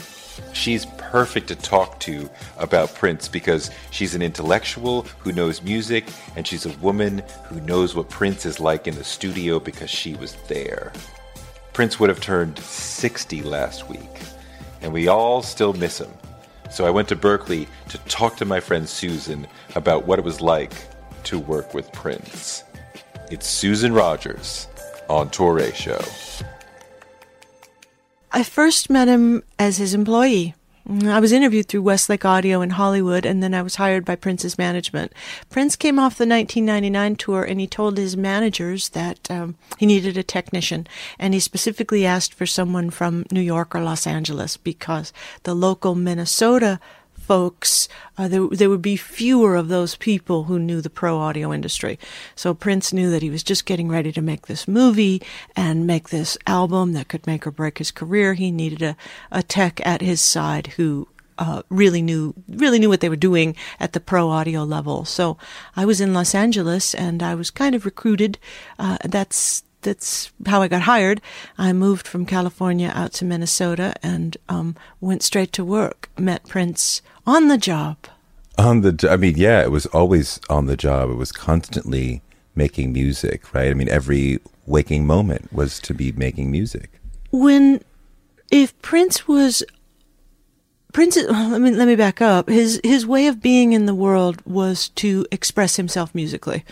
She's 0.53 0.85
perfect 0.97 1.49
to 1.49 1.55
talk 1.57 1.99
to 2.01 2.29
about 2.59 2.95
Prince 2.95 3.27
because 3.27 3.71
she's 3.89 4.15
an 4.15 4.21
intellectual 4.21 5.01
who 5.19 5.33
knows 5.33 5.61
music, 5.61 6.07
and 6.37 6.47
she's 6.47 6.65
a 6.65 6.77
woman 6.77 7.23
who 7.49 7.59
knows 7.59 7.93
what 7.93 8.09
Prince 8.09 8.45
is 8.45 8.61
like 8.61 8.87
in 8.87 8.95
the 8.95 9.03
studio 9.03 9.59
because 9.59 9.89
she 9.89 10.15
was 10.15 10.37
there. 10.47 10.93
Prince 11.73 11.99
would 11.99 12.09
have 12.09 12.19
turned 12.19 12.59
60 12.59 13.43
last 13.43 13.89
week, 13.89 14.21
and 14.81 14.91
we 14.91 15.07
all 15.07 15.41
still 15.41 15.73
miss 15.73 15.99
him. 15.99 16.11
So 16.69 16.85
I 16.85 16.89
went 16.89 17.07
to 17.09 17.15
Berklee 17.15 17.67
to 17.89 17.97
talk 17.99 18.37
to 18.37 18.45
my 18.45 18.59
friend 18.59 18.87
Susan 18.87 19.47
about 19.75 20.05
what 20.05 20.19
it 20.19 20.25
was 20.25 20.41
like 20.41 20.73
to 21.25 21.39
work 21.39 21.73
with 21.73 21.91
Prince. 21.91 22.63
It's 23.29 23.47
Susan 23.47 23.93
Rogers 23.93 24.67
on 25.09 25.29
Touré 25.29 25.73
Show. 25.73 26.01
I 28.31 28.43
first 28.43 28.89
met 28.89 29.07
him 29.07 29.43
as 29.59 29.77
his 29.77 29.93
employee. 29.93 30.55
I 30.89 31.19
was 31.19 31.31
interviewed 31.31 31.67
through 31.67 31.83
Westlake 31.83 32.25
Audio 32.25 32.61
in 32.61 32.71
Hollywood, 32.71 33.25
and 33.25 33.41
then 33.41 33.53
I 33.53 33.61
was 33.61 33.75
hired 33.75 34.03
by 34.03 34.15
Prince's 34.15 34.57
management. 34.57 35.13
Prince 35.49 35.75
came 35.75 35.99
off 35.99 36.17
the 36.17 36.25
1999 36.25 37.15
tour, 37.17 37.43
and 37.43 37.59
he 37.59 37.67
told 37.67 37.97
his 37.97 38.17
managers 38.17 38.89
that 38.89 39.29
um, 39.29 39.55
he 39.77 39.85
needed 39.85 40.17
a 40.17 40.23
technician, 40.23 40.87
and 41.19 41.33
he 41.33 41.39
specifically 41.39 42.05
asked 42.05 42.33
for 42.33 42.45
someone 42.45 42.89
from 42.89 43.25
New 43.31 43.41
York 43.41 43.75
or 43.75 43.81
Los 43.81 44.07
Angeles 44.07 44.57
because 44.57 45.13
the 45.43 45.53
local 45.53 45.93
Minnesota 45.93 46.79
folks, 47.31 47.87
uh, 48.17 48.27
there, 48.27 48.45
there 48.47 48.69
would 48.69 48.81
be 48.81 48.97
fewer 48.97 49.55
of 49.55 49.69
those 49.69 49.95
people 49.95 50.43
who 50.43 50.59
knew 50.59 50.81
the 50.81 50.89
pro 50.89 51.17
audio 51.17 51.53
industry. 51.53 51.97
So 52.35 52.53
Prince 52.53 52.91
knew 52.91 53.09
that 53.09 53.21
he 53.21 53.29
was 53.29 53.41
just 53.41 53.65
getting 53.65 53.87
ready 53.87 54.11
to 54.11 54.21
make 54.21 54.47
this 54.47 54.67
movie 54.67 55.21
and 55.55 55.87
make 55.87 56.09
this 56.09 56.37
album 56.45 56.91
that 56.91 57.07
could 57.07 57.25
make 57.25 57.47
or 57.47 57.51
break 57.51 57.77
his 57.77 57.89
career. 57.89 58.33
He 58.33 58.51
needed 58.51 58.81
a, 58.81 58.97
a 59.31 59.43
tech 59.43 59.79
at 59.87 60.01
his 60.01 60.19
side 60.19 60.73
who 60.75 61.07
uh, 61.37 61.61
really 61.69 62.01
knew 62.01 62.33
really 62.49 62.79
knew 62.79 62.89
what 62.89 62.99
they 62.99 63.07
were 63.07 63.15
doing 63.15 63.55
at 63.79 63.93
the 63.93 64.01
pro 64.01 64.29
audio 64.29 64.65
level. 64.65 65.05
So 65.05 65.37
I 65.73 65.85
was 65.85 66.01
in 66.01 66.13
Los 66.13 66.35
Angeles 66.35 66.93
and 66.93 67.23
I 67.23 67.35
was 67.35 67.49
kind 67.49 67.75
of 67.75 67.85
recruited. 67.85 68.39
Uh, 68.77 68.97
that's 69.05 69.63
that's 69.83 70.31
how 70.45 70.61
I 70.61 70.67
got 70.67 70.81
hired. 70.81 71.21
I 71.57 71.71
moved 71.73 72.07
from 72.07 72.25
California 72.25 72.91
out 72.93 73.13
to 73.13 73.25
Minnesota 73.25 73.93
and 74.03 74.37
um, 74.49 74.75
went 74.99 75.23
straight 75.23 75.53
to 75.53 75.65
work. 75.65 76.09
Met 76.17 76.47
Prince 76.47 77.01
on 77.25 77.47
the 77.47 77.57
job. 77.57 77.97
On 78.57 78.81
the, 78.81 79.07
I 79.09 79.17
mean, 79.17 79.35
yeah, 79.37 79.61
it 79.61 79.71
was 79.71 79.85
always 79.87 80.39
on 80.49 80.65
the 80.65 80.77
job. 80.77 81.09
It 81.09 81.15
was 81.15 81.31
constantly 81.31 82.21
making 82.55 82.93
music, 82.93 83.53
right? 83.53 83.71
I 83.71 83.73
mean, 83.73 83.89
every 83.89 84.39
waking 84.65 85.05
moment 85.05 85.51
was 85.53 85.79
to 85.81 85.93
be 85.93 86.11
making 86.11 86.51
music. 86.51 86.91
When, 87.31 87.81
if 88.51 88.79
Prince 88.81 89.27
was 89.27 89.63
Prince, 90.91 91.15
let 91.29 91.61
me 91.61 91.71
let 91.71 91.87
me 91.87 91.95
back 91.95 92.21
up. 92.21 92.49
His 92.49 92.79
his 92.83 93.05
way 93.05 93.27
of 93.27 93.41
being 93.41 93.73
in 93.73 93.85
the 93.85 93.95
world 93.95 94.41
was 94.45 94.89
to 94.89 95.25
express 95.31 95.75
himself 95.75 96.13
musically. 96.13 96.63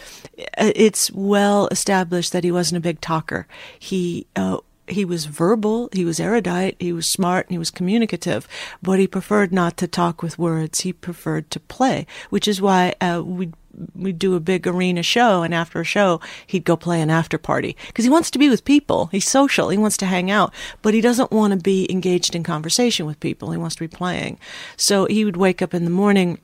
It's 0.57 1.11
well 1.11 1.67
established 1.71 2.33
that 2.33 2.43
he 2.43 2.51
wasn't 2.51 2.77
a 2.77 2.81
big 2.81 3.01
talker. 3.01 3.47
He 3.77 4.27
uh, 4.35 4.57
he 4.91 5.05
was 5.05 5.25
verbal, 5.25 5.89
he 5.93 6.05
was 6.05 6.19
erudite, 6.19 6.75
he 6.79 6.93
was 6.93 7.08
smart, 7.08 7.48
and 7.48 7.53
he 7.53 7.58
was 7.58 7.72
communicative, 7.72 8.48
but 8.81 9.00
he 9.00 9.08
preferred 9.08 9.51
not 9.51 9.77
to 9.77 9.88
talk 9.88 10.22
with 10.22 10.39
words. 10.39 10.81
He 10.81 10.93
preferred 10.93 11.50
to 11.51 11.60
play, 11.60 12.05
which 12.29 12.48
is 12.48 12.62
why 12.62 12.96
uh, 13.01 13.22
we 13.25 13.51
we'd 13.96 14.19
do 14.19 14.36
a 14.36 14.39
big 14.39 14.67
arena 14.67 15.03
show 15.03 15.41
and 15.41 15.53
after 15.53 15.79
a 15.79 15.86
show 15.86 16.19
he'd 16.48 16.65
go 16.65 16.75
play 16.75 17.01
an 17.01 17.10
after 17.10 17.38
party. 17.38 17.77
Because 17.88 18.03
he 18.03 18.12
wants 18.12 18.31
to 18.31 18.39
be 18.39 18.50
with 18.50 18.65
people. 18.65 19.08
He's 19.08 19.27
social. 19.27 19.69
He 19.69 19.77
wants 19.77 19.98
to 19.98 20.05
hang 20.05 20.29
out. 20.29 20.53
But 20.81 20.93
he 20.93 21.01
doesn't 21.01 21.31
want 21.31 21.53
to 21.53 21.60
be 21.60 21.89
engaged 21.89 22.36
in 22.36 22.43
conversation 22.43 23.05
with 23.05 23.19
people. 23.19 23.51
He 23.51 23.58
wants 23.58 23.75
to 23.75 23.84
be 23.84 23.88
playing. 23.88 24.39
So 24.75 25.05
he 25.05 25.24
would 25.24 25.38
wake 25.38 25.62
up 25.62 25.74
in 25.74 25.86
the 25.86 25.91
morning 25.91 26.39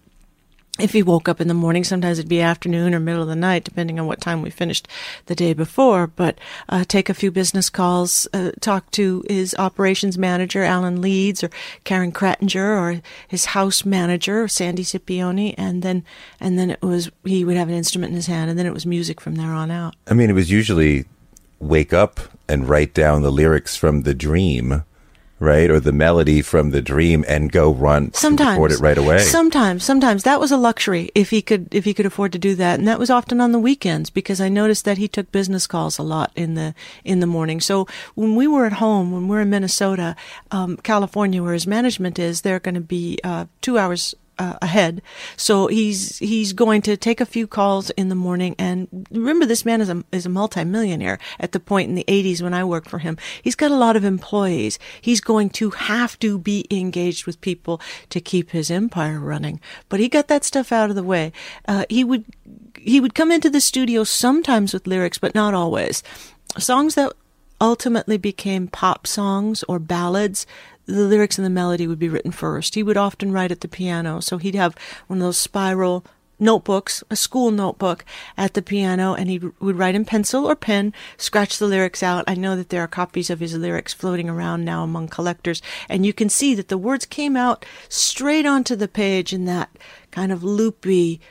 if 0.77 0.91
he 0.91 1.03
woke 1.03 1.29
up 1.29 1.39
in 1.39 1.47
the 1.47 1.53
morning, 1.53 1.83
sometimes 1.83 2.19
it'd 2.19 2.27
be 2.27 2.41
afternoon 2.41 2.93
or 2.93 2.99
middle 2.99 3.21
of 3.21 3.29
the 3.29 3.35
night, 3.35 3.63
depending 3.63 3.99
on 3.99 4.07
what 4.07 4.19
time 4.19 4.41
we 4.41 4.49
finished 4.49 4.87
the 5.27 5.35
day 5.35 5.53
before. 5.53 6.07
But 6.07 6.37
uh, 6.67 6.83
take 6.85 7.09
a 7.09 7.13
few 7.13 7.31
business 7.31 7.69
calls, 7.69 8.27
uh, 8.33 8.51
talk 8.59 8.91
to 8.91 9.23
his 9.29 9.55
operations 9.57 10.17
manager, 10.17 10.63
Alan 10.63 11.01
Leeds, 11.01 11.43
or 11.43 11.49
Karen 11.85 12.11
Krattinger, 12.11 12.77
or 12.77 13.01
his 13.27 13.45
house 13.45 13.85
manager, 13.85 14.47
Sandy 14.47 14.83
Scipione, 14.83 15.55
and 15.57 15.81
then 15.81 16.03
and 16.39 16.59
then 16.59 16.71
it 16.71 16.81
was 16.81 17.09
he 17.23 17.45
would 17.45 17.57
have 17.57 17.69
an 17.69 17.75
instrument 17.75 18.09
in 18.09 18.15
his 18.15 18.27
hand, 18.27 18.49
and 18.49 18.59
then 18.59 18.65
it 18.65 18.73
was 18.73 18.85
music 18.85 19.21
from 19.21 19.35
there 19.35 19.53
on 19.53 19.71
out. 19.71 19.95
I 20.07 20.13
mean, 20.13 20.29
it 20.29 20.33
was 20.33 20.51
usually 20.51 21.05
wake 21.59 21.93
up 21.93 22.19
and 22.49 22.67
write 22.67 22.93
down 22.93 23.21
the 23.21 23.31
lyrics 23.31 23.77
from 23.77 24.01
the 24.01 24.13
dream 24.13 24.83
right? 25.39 25.69
Or 25.69 25.79
the 25.79 25.91
melody 25.91 26.41
from 26.41 26.71
the 26.71 26.81
dream 26.81 27.25
and 27.27 27.51
go 27.51 27.71
run 27.71 28.13
sometimes 28.13 28.57
record 28.57 28.71
it 28.71 28.79
right 28.79 28.97
away. 28.97 29.19
Sometimes, 29.19 29.83
sometimes 29.83 30.23
that 30.23 30.39
was 30.39 30.51
a 30.51 30.57
luxury 30.57 31.11
if 31.15 31.29
he 31.29 31.41
could 31.41 31.73
if 31.73 31.85
he 31.85 31.93
could 31.93 32.05
afford 32.05 32.31
to 32.33 32.39
do 32.39 32.55
that, 32.55 32.79
and 32.79 32.87
that 32.87 32.99
was 32.99 33.09
often 33.09 33.41
on 33.41 33.51
the 33.51 33.59
weekends 33.59 34.09
because 34.09 34.39
I 34.39 34.49
noticed 34.49 34.85
that 34.85 34.97
he 34.97 35.07
took 35.07 35.31
business 35.31 35.67
calls 35.67 35.97
a 35.97 36.03
lot 36.03 36.31
in 36.35 36.55
the 36.55 36.73
in 37.03 37.19
the 37.19 37.27
morning. 37.27 37.59
So 37.59 37.87
when 38.15 38.35
we 38.35 38.47
were 38.47 38.65
at 38.65 38.73
home, 38.73 39.11
when 39.11 39.27
we're 39.27 39.41
in 39.41 39.49
Minnesota, 39.49 40.15
um, 40.51 40.77
California, 40.77 41.43
where 41.43 41.53
his 41.53 41.67
management 41.67 42.19
is, 42.19 42.41
they're 42.41 42.59
going 42.59 42.75
to 42.75 42.81
be 42.81 43.19
uh, 43.23 43.45
two 43.61 43.77
hours 43.77 44.15
uh, 44.37 44.57
ahead. 44.61 45.01
So 45.37 45.67
he's 45.67 46.17
he's 46.19 46.53
going 46.53 46.81
to 46.83 46.97
take 46.97 47.21
a 47.21 47.25
few 47.25 47.47
calls 47.47 47.89
in 47.91 48.09
the 48.09 48.15
morning. 48.15 48.55
And 48.59 49.07
remember, 49.11 49.45
this 49.45 49.65
man 49.65 49.81
is 49.81 49.89
a 49.89 50.03
is 50.11 50.25
a 50.25 50.29
multimillionaire 50.29 51.19
at 51.39 51.51
the 51.51 51.59
point 51.59 51.89
in 51.89 51.95
the 51.95 52.05
80s 52.07 52.41
when 52.41 52.53
I 52.53 52.63
worked 52.63 52.89
for 52.89 52.99
him. 52.99 53.17
He's 53.41 53.55
got 53.55 53.71
a 53.71 53.75
lot 53.75 53.95
of 53.95 54.03
employees. 54.03 54.79
He's 54.99 55.21
going 55.21 55.49
to 55.51 55.71
have 55.71 56.17
to 56.19 56.37
be 56.37 56.65
engaged 56.69 57.25
with 57.25 57.41
people 57.41 57.81
to 58.09 58.19
keep 58.19 58.51
his 58.51 58.69
empire 58.71 59.19
running. 59.19 59.59
But 59.89 59.99
he 59.99 60.09
got 60.09 60.27
that 60.27 60.43
stuff 60.43 60.71
out 60.71 60.89
of 60.89 60.95
the 60.95 61.03
way. 61.03 61.31
Uh, 61.67 61.85
he 61.89 62.03
would 62.03 62.25
he 62.77 62.99
would 62.99 63.15
come 63.15 63.31
into 63.31 63.49
the 63.49 63.61
studio 63.61 64.03
sometimes 64.03 64.73
with 64.73 64.87
lyrics, 64.87 65.17
but 65.17 65.35
not 65.35 65.53
always. 65.53 66.03
Songs 66.57 66.95
that 66.95 67.13
ultimately 67.59 68.17
became 68.17 68.67
pop 68.67 69.07
songs 69.07 69.63
or 69.63 69.79
ballads 69.79 70.45
the 70.85 71.03
lyrics 71.03 71.37
and 71.37 71.45
the 71.45 71.49
melody 71.49 71.87
would 71.87 71.99
be 71.99 72.09
written 72.09 72.31
first. 72.31 72.75
He 72.75 72.83
would 72.83 72.97
often 72.97 73.31
write 73.31 73.51
at 73.51 73.61
the 73.61 73.67
piano, 73.67 74.19
so 74.19 74.37
he'd 74.37 74.55
have 74.55 74.75
one 75.07 75.19
of 75.19 75.23
those 75.23 75.37
spiral 75.37 76.05
notebooks, 76.39 77.03
a 77.09 77.15
school 77.15 77.51
notebook 77.51 78.03
at 78.37 78.53
the 78.53 78.61
piano, 78.61 79.13
and 79.13 79.29
he 79.29 79.39
would 79.59 79.77
write 79.77 79.95
in 79.95 80.05
pencil 80.05 80.45
or 80.45 80.55
pen, 80.55 80.93
scratch 81.17 81.57
the 81.57 81.67
lyrics 81.67 82.03
out. 82.03 82.25
I 82.27 82.35
know 82.35 82.55
that 82.55 82.69
there 82.69 82.81
are 82.81 82.87
copies 82.87 83.29
of 83.29 83.39
his 83.39 83.55
lyrics 83.55 83.93
floating 83.93 84.29
around 84.29 84.65
now 84.65 84.83
among 84.83 85.07
collectors, 85.07 85.61
and 85.89 86.05
you 86.05 86.13
can 86.13 86.29
see 86.29 86.53
that 86.55 86.67
the 86.67 86.77
words 86.77 87.05
came 87.05 87.37
out 87.37 87.65
straight 87.87 88.45
onto 88.45 88.75
the 88.75 88.87
page 88.87 89.33
in 89.33 89.45
that 89.45 89.69
kind 90.11 90.31
of 90.31 90.43
loopy, 90.43 91.21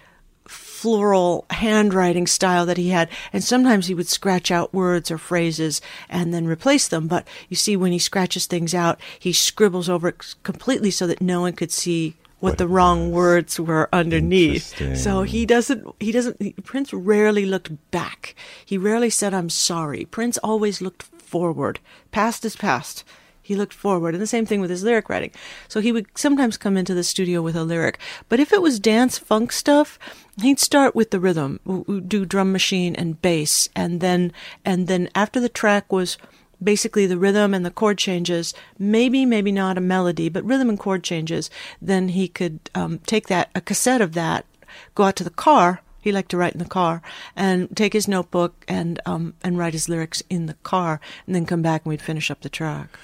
floral 0.46 1.46
handwriting 1.50 2.26
style 2.26 2.66
that 2.66 2.76
he 2.76 2.90
had. 2.90 3.08
And 3.32 3.42
sometimes 3.42 3.86
he 3.86 3.94
would 3.94 4.08
scratch 4.08 4.50
out 4.50 4.74
words 4.74 5.10
or 5.10 5.18
phrases 5.18 5.80
and 6.08 6.34
then 6.34 6.46
replace 6.46 6.88
them. 6.88 7.08
But 7.08 7.26
you 7.48 7.56
see, 7.56 7.76
when 7.76 7.92
he 7.92 7.98
scratches 7.98 8.46
things 8.46 8.74
out, 8.74 9.00
he 9.18 9.32
scribbles 9.32 9.88
over 9.88 10.08
it 10.08 10.34
completely 10.42 10.90
so 10.90 11.06
that 11.06 11.22
no 11.22 11.40
one 11.40 11.54
could 11.54 11.72
see 11.72 12.16
what, 12.40 12.52
what 12.52 12.58
the 12.58 12.68
wrong 12.68 13.10
words 13.10 13.58
were 13.58 13.88
underneath. 13.92 14.96
So 14.96 15.22
he 15.22 15.46
doesn't, 15.46 15.86
he 15.98 16.12
doesn't, 16.12 16.64
Prince 16.64 16.92
rarely 16.92 17.46
looked 17.46 17.90
back. 17.90 18.34
He 18.64 18.76
rarely 18.76 19.10
said, 19.10 19.32
I'm 19.32 19.50
sorry. 19.50 20.04
Prince 20.04 20.36
always 20.38 20.82
looked 20.82 21.02
forward. 21.02 21.80
Past 22.10 22.44
is 22.44 22.56
past 22.56 23.04
he 23.44 23.54
looked 23.54 23.74
forward. 23.74 24.14
And 24.14 24.22
the 24.22 24.26
same 24.26 24.46
thing 24.46 24.60
with 24.62 24.70
his 24.70 24.82
lyric 24.82 25.08
writing. 25.08 25.30
So 25.68 25.80
he 25.80 25.92
would 25.92 26.06
sometimes 26.16 26.56
come 26.56 26.78
into 26.78 26.94
the 26.94 27.04
studio 27.04 27.42
with 27.42 27.56
a 27.56 27.62
lyric. 27.62 27.98
But 28.28 28.40
if 28.40 28.52
it 28.52 28.62
was 28.62 28.80
dance 28.80 29.18
funk 29.18 29.52
stuff, 29.52 29.98
he'd 30.42 30.58
start 30.58 30.96
with 30.96 31.10
the 31.10 31.20
rhythm, 31.20 31.60
do 32.08 32.24
drum 32.24 32.50
machine 32.52 32.96
and 32.96 33.20
bass, 33.20 33.68
and 33.76 34.00
then 34.00 34.32
and 34.64 34.88
then 34.88 35.10
after 35.14 35.40
the 35.40 35.50
track 35.50 35.92
was 35.92 36.16
basically 36.62 37.04
the 37.06 37.18
rhythm 37.18 37.52
and 37.52 37.66
the 37.66 37.70
chord 37.70 37.98
changes, 37.98 38.54
maybe 38.78 39.26
maybe 39.26 39.52
not 39.52 39.76
a 39.76 39.82
melody, 39.82 40.30
but 40.30 40.44
rhythm 40.44 40.70
and 40.70 40.78
chord 40.78 41.04
changes, 41.04 41.50
then 41.82 42.08
he 42.08 42.26
could 42.26 42.58
um, 42.74 42.98
take 43.06 43.26
that 43.26 43.50
a 43.54 43.60
cassette 43.60 44.00
of 44.00 44.14
that, 44.14 44.46
go 44.94 45.04
out 45.04 45.16
to 45.16 45.24
the 45.24 45.30
car 45.30 45.82
He 46.04 46.12
liked 46.12 46.30
to 46.32 46.36
write 46.36 46.52
in 46.52 46.58
the 46.58 46.66
car 46.66 47.00
and 47.34 47.74
take 47.74 47.94
his 47.94 48.06
notebook 48.06 48.62
and 48.68 49.00
um, 49.06 49.32
and 49.42 49.56
write 49.56 49.72
his 49.72 49.88
lyrics 49.88 50.22
in 50.28 50.44
the 50.44 50.54
car, 50.62 51.00
and 51.26 51.34
then 51.34 51.46
come 51.46 51.62
back 51.62 51.84
and 51.84 51.90
we'd 51.90 52.02
finish 52.02 52.30
up 52.30 52.42
the 52.42 52.50
track. 52.50 52.98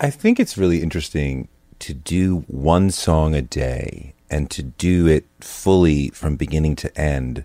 I- 0.00 0.10
think 0.10 0.38
it's 0.38 0.58
really 0.58 0.82
interesting 0.82 1.48
to 1.80 1.94
do 1.94 2.44
one 2.48 2.90
song 2.90 3.34
a 3.34 3.42
day 3.42 4.14
and 4.30 4.50
to 4.50 4.62
do 4.62 5.06
it 5.06 5.26
fully 5.40 6.08
from 6.10 6.36
beginning 6.36 6.76
to 6.76 7.00
end. 7.00 7.44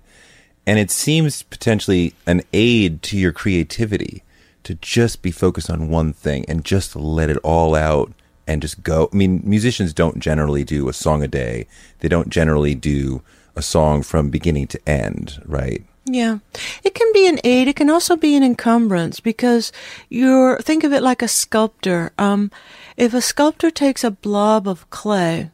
And 0.66 0.80
it 0.80 0.92
seems 0.92 1.44
potentially 1.44 2.14
an 2.26 2.42
aid 2.54 3.02
to 3.04 3.18
your 3.18 3.32
creativity 3.32 4.24
to 4.64 4.76
just 4.76 5.22
be 5.22 5.32
focused 5.32 5.70
on 5.70 5.90
one 5.90 6.14
thing 6.14 6.46
and 6.48 6.64
just 6.64 6.96
let 6.96 7.30
it 7.30 7.38
all 7.38 7.76
out 7.76 8.14
and 8.48 8.62
just 8.62 8.84
go. 8.84 9.10
I 9.12 9.16
mean, 9.16 9.42
musicians 9.44 9.94
don't 9.94 10.20
generally 10.20 10.64
do 10.64 10.88
a 10.88 10.94
song 10.94 11.24
a 11.24 11.28
day. 11.28 11.68
They 12.00 12.08
don't 12.08 12.30
generally 12.30 12.76
do 12.76 13.22
a 13.56 13.62
song 13.62 14.04
from 14.04 14.30
beginning 14.30 14.68
to 14.68 14.90
end, 14.90 15.42
right? 15.46 15.84
Yeah. 16.06 16.40
It 16.84 16.96
can 16.96 17.12
be 17.14 17.28
an 17.28 17.40
aid. 17.44 17.68
It 17.68 17.76
can 17.76 17.90
also 17.90 18.16
be 18.16 18.36
an 18.36 18.44
encumbrance 18.44 19.20
because 19.20 19.72
you're, 20.10 20.58
think 20.60 20.84
of 20.84 20.94
it 20.94 21.04
like 21.04 21.22
a 21.22 21.28
sculptor. 21.28 22.12
Um, 22.18 22.52
if 22.98 23.14
a 23.14 23.22
sculptor 23.22 23.70
takes 23.70 24.04
a 24.04 24.12
blob 24.12 24.68
of 24.68 24.90
clay 24.90 25.52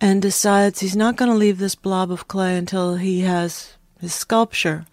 and 0.00 0.22
decides 0.22 0.80
he's 0.80 0.96
not 0.96 1.16
going 1.16 1.30
to 1.30 1.36
leave 1.36 1.58
this 1.58 1.74
blob 1.74 2.10
of 2.10 2.28
clay 2.28 2.56
until 2.56 2.96
he 2.96 3.20
has 3.20 3.76
his 4.00 4.14
sculpture, 4.14 4.86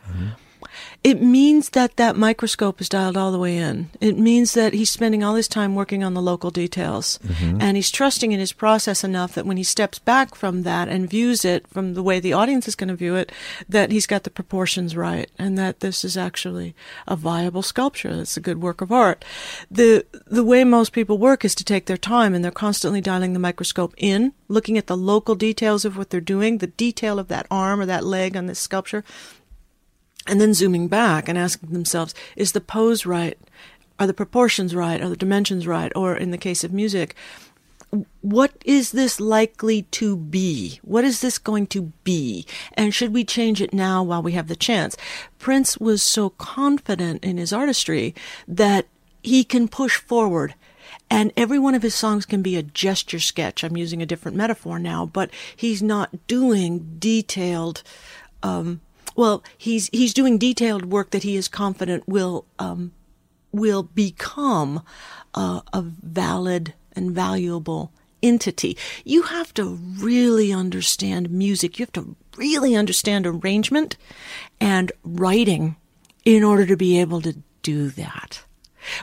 it 1.06 1.22
means 1.22 1.70
that 1.70 1.98
that 1.98 2.18
microscope 2.18 2.82
is 2.82 2.90
dialed 2.90 3.16
all 3.16 3.32
the 3.32 3.38
way 3.38 3.58
in. 3.58 3.92
It 4.02 4.18
means 4.18 4.56
that 4.56 4.74
he's 4.74 4.90
spending 4.90 5.24
all 5.24 5.36
his 5.36 5.48
time 5.48 5.76
working 5.76 6.04
on 6.04 6.16
the 6.16 6.22
local 6.22 6.50
details. 6.50 7.20
Mm-hmm. 7.20 7.62
And 7.62 7.78
he's 7.78 7.92
trusting 7.92 8.32
in 8.32 8.40
his 8.40 8.52
process 8.52 9.04
enough 9.04 9.36
that 9.36 9.46
when 9.46 9.58
he 9.58 9.64
steps 9.64 10.00
back 10.00 10.34
from 10.34 10.64
that 10.64 10.90
and 10.90 11.08
views 11.08 11.46
it 11.46 11.68
from 11.68 11.94
the 11.94 12.02
way 12.02 12.20
the 12.20 12.34
audience 12.34 12.68
is 12.68 12.74
going 12.74 12.88
to 12.88 12.96
view 12.96 13.16
it, 13.16 13.32
that 13.70 13.92
he's 13.92 14.08
got 14.08 14.24
the 14.24 14.32
proportions 14.32 14.98
right 14.98 15.30
and 15.38 15.60
that 15.60 15.82
this 15.82 16.04
is 16.04 16.18
actually 16.18 16.74
a 17.08 17.16
viable 17.16 17.62
sculpture. 17.62 18.22
It's 18.22 18.36
a 18.36 18.42
good 18.42 18.60
work 18.60 18.82
of 18.82 18.92
art. 18.92 19.24
The, 19.70 20.08
the 20.26 20.44
way 20.44 20.64
most 20.64 20.92
people 20.92 21.20
work 21.20 21.46
is 21.46 21.54
to 21.54 21.64
take 21.64 21.86
their 21.86 21.98
time 21.98 22.34
and 22.34 22.44
they're 22.44 22.50
constantly 22.50 23.00
dialing 23.00 23.34
the 23.34 23.40
microscope 23.40 23.94
in, 23.98 24.34
looking 24.48 24.76
at 24.76 24.88
the 24.88 24.98
local 24.98 25.36
details 25.36 25.86
of 25.86 25.98
what 25.98 26.10
they're 26.10 26.20
doing, 26.20 26.58
the 26.58 26.66
detail 26.66 27.20
of 27.20 27.28
that 27.28 27.46
arm 27.52 27.80
or 27.80 27.86
that 27.86 28.04
leg 28.04 28.36
on 28.36 28.48
this 28.48 28.58
sculpture 28.58 29.04
and 30.28 30.42
then 30.42 30.54
zooming 30.54 30.88
back 30.88 31.30
and 31.30 31.38
asking 31.38 31.70
themselves, 31.70 32.14
is 32.36 32.52
the 32.52 32.62
pose 32.62 33.06
right? 33.06 33.38
Are 34.00 34.08
the 34.08 34.14
proportions 34.14 34.76
right? 34.76 35.02
Are 35.02 35.10
the 35.10 35.16
dimensions 35.16 35.68
right? 35.68 35.92
Or 35.96 36.16
in 36.16 36.32
the 36.32 36.38
case 36.38 36.64
of 36.64 36.74
music, 36.74 37.16
what 38.22 38.54
is 38.66 38.92
this 38.92 39.20
likely 39.20 39.84
to 39.84 40.18
be? 40.18 40.80
What 40.84 41.04
is 41.04 41.22
this 41.22 41.38
going 41.38 41.68
to 41.68 41.94
be? 42.04 42.46
And 42.74 42.94
should 42.94 43.14
we 43.14 43.24
change 43.24 43.62
it 43.62 43.74
now 43.74 44.04
while 44.04 44.22
we 44.22 44.34
have 44.34 44.48
the 44.48 44.56
chance? 44.56 44.98
Prince 45.40 45.78
was 45.78 46.02
so 46.02 46.32
confident 46.32 47.24
in 47.24 47.38
his 47.38 47.54
artistry 47.54 48.14
that 48.48 48.88
he 49.24 49.44
can 49.44 49.68
push 49.68 49.98
forward. 49.98 50.56
And 51.10 51.32
every 51.38 51.60
one 51.60 51.76
of 51.76 51.84
his 51.84 51.96
songs 51.96 52.26
can 52.26 52.42
be 52.42 52.56
a 52.56 52.64
gesture 52.64 53.20
sketch. 53.20 53.64
I'm 53.64 53.78
using 53.78 54.02
a 54.02 54.08
different 54.08 54.38
metaphor 54.38 54.80
now, 54.80 55.06
but 55.06 55.30
he's 55.56 55.82
not 55.82 56.28
doing 56.28 56.98
detailed, 57.00 57.84
um, 58.44 58.82
well, 59.16 59.44
he's 59.58 59.88
he's 59.88 60.14
doing 60.14 60.38
detailed 60.38 60.86
work 60.86 61.12
that 61.12 61.24
he 61.24 61.36
is 61.36 61.48
confident 61.48 62.08
will 62.08 62.46
um, 62.60 62.92
will 63.52 63.84
become 63.84 64.84
uh, 65.34 65.62
a 65.74 65.82
valid 65.82 66.74
and 66.94 67.12
valuable 67.12 67.92
entity. 68.22 68.78
You 69.04 69.24
have 69.24 69.54
to 69.56 69.64
really 69.98 70.52
understand 70.52 71.30
music. 71.30 71.80
You 71.80 71.84
have 71.84 71.94
to 71.94 72.16
really 72.38 72.76
understand 72.76 73.26
arrangement 73.28 73.98
and 74.60 74.92
writing 75.04 75.76
in 76.24 76.44
order 76.44 76.66
to 76.66 76.78
be 76.78 77.00
able 77.00 77.22
to 77.22 77.38
do 77.62 77.90
that. 77.92 78.45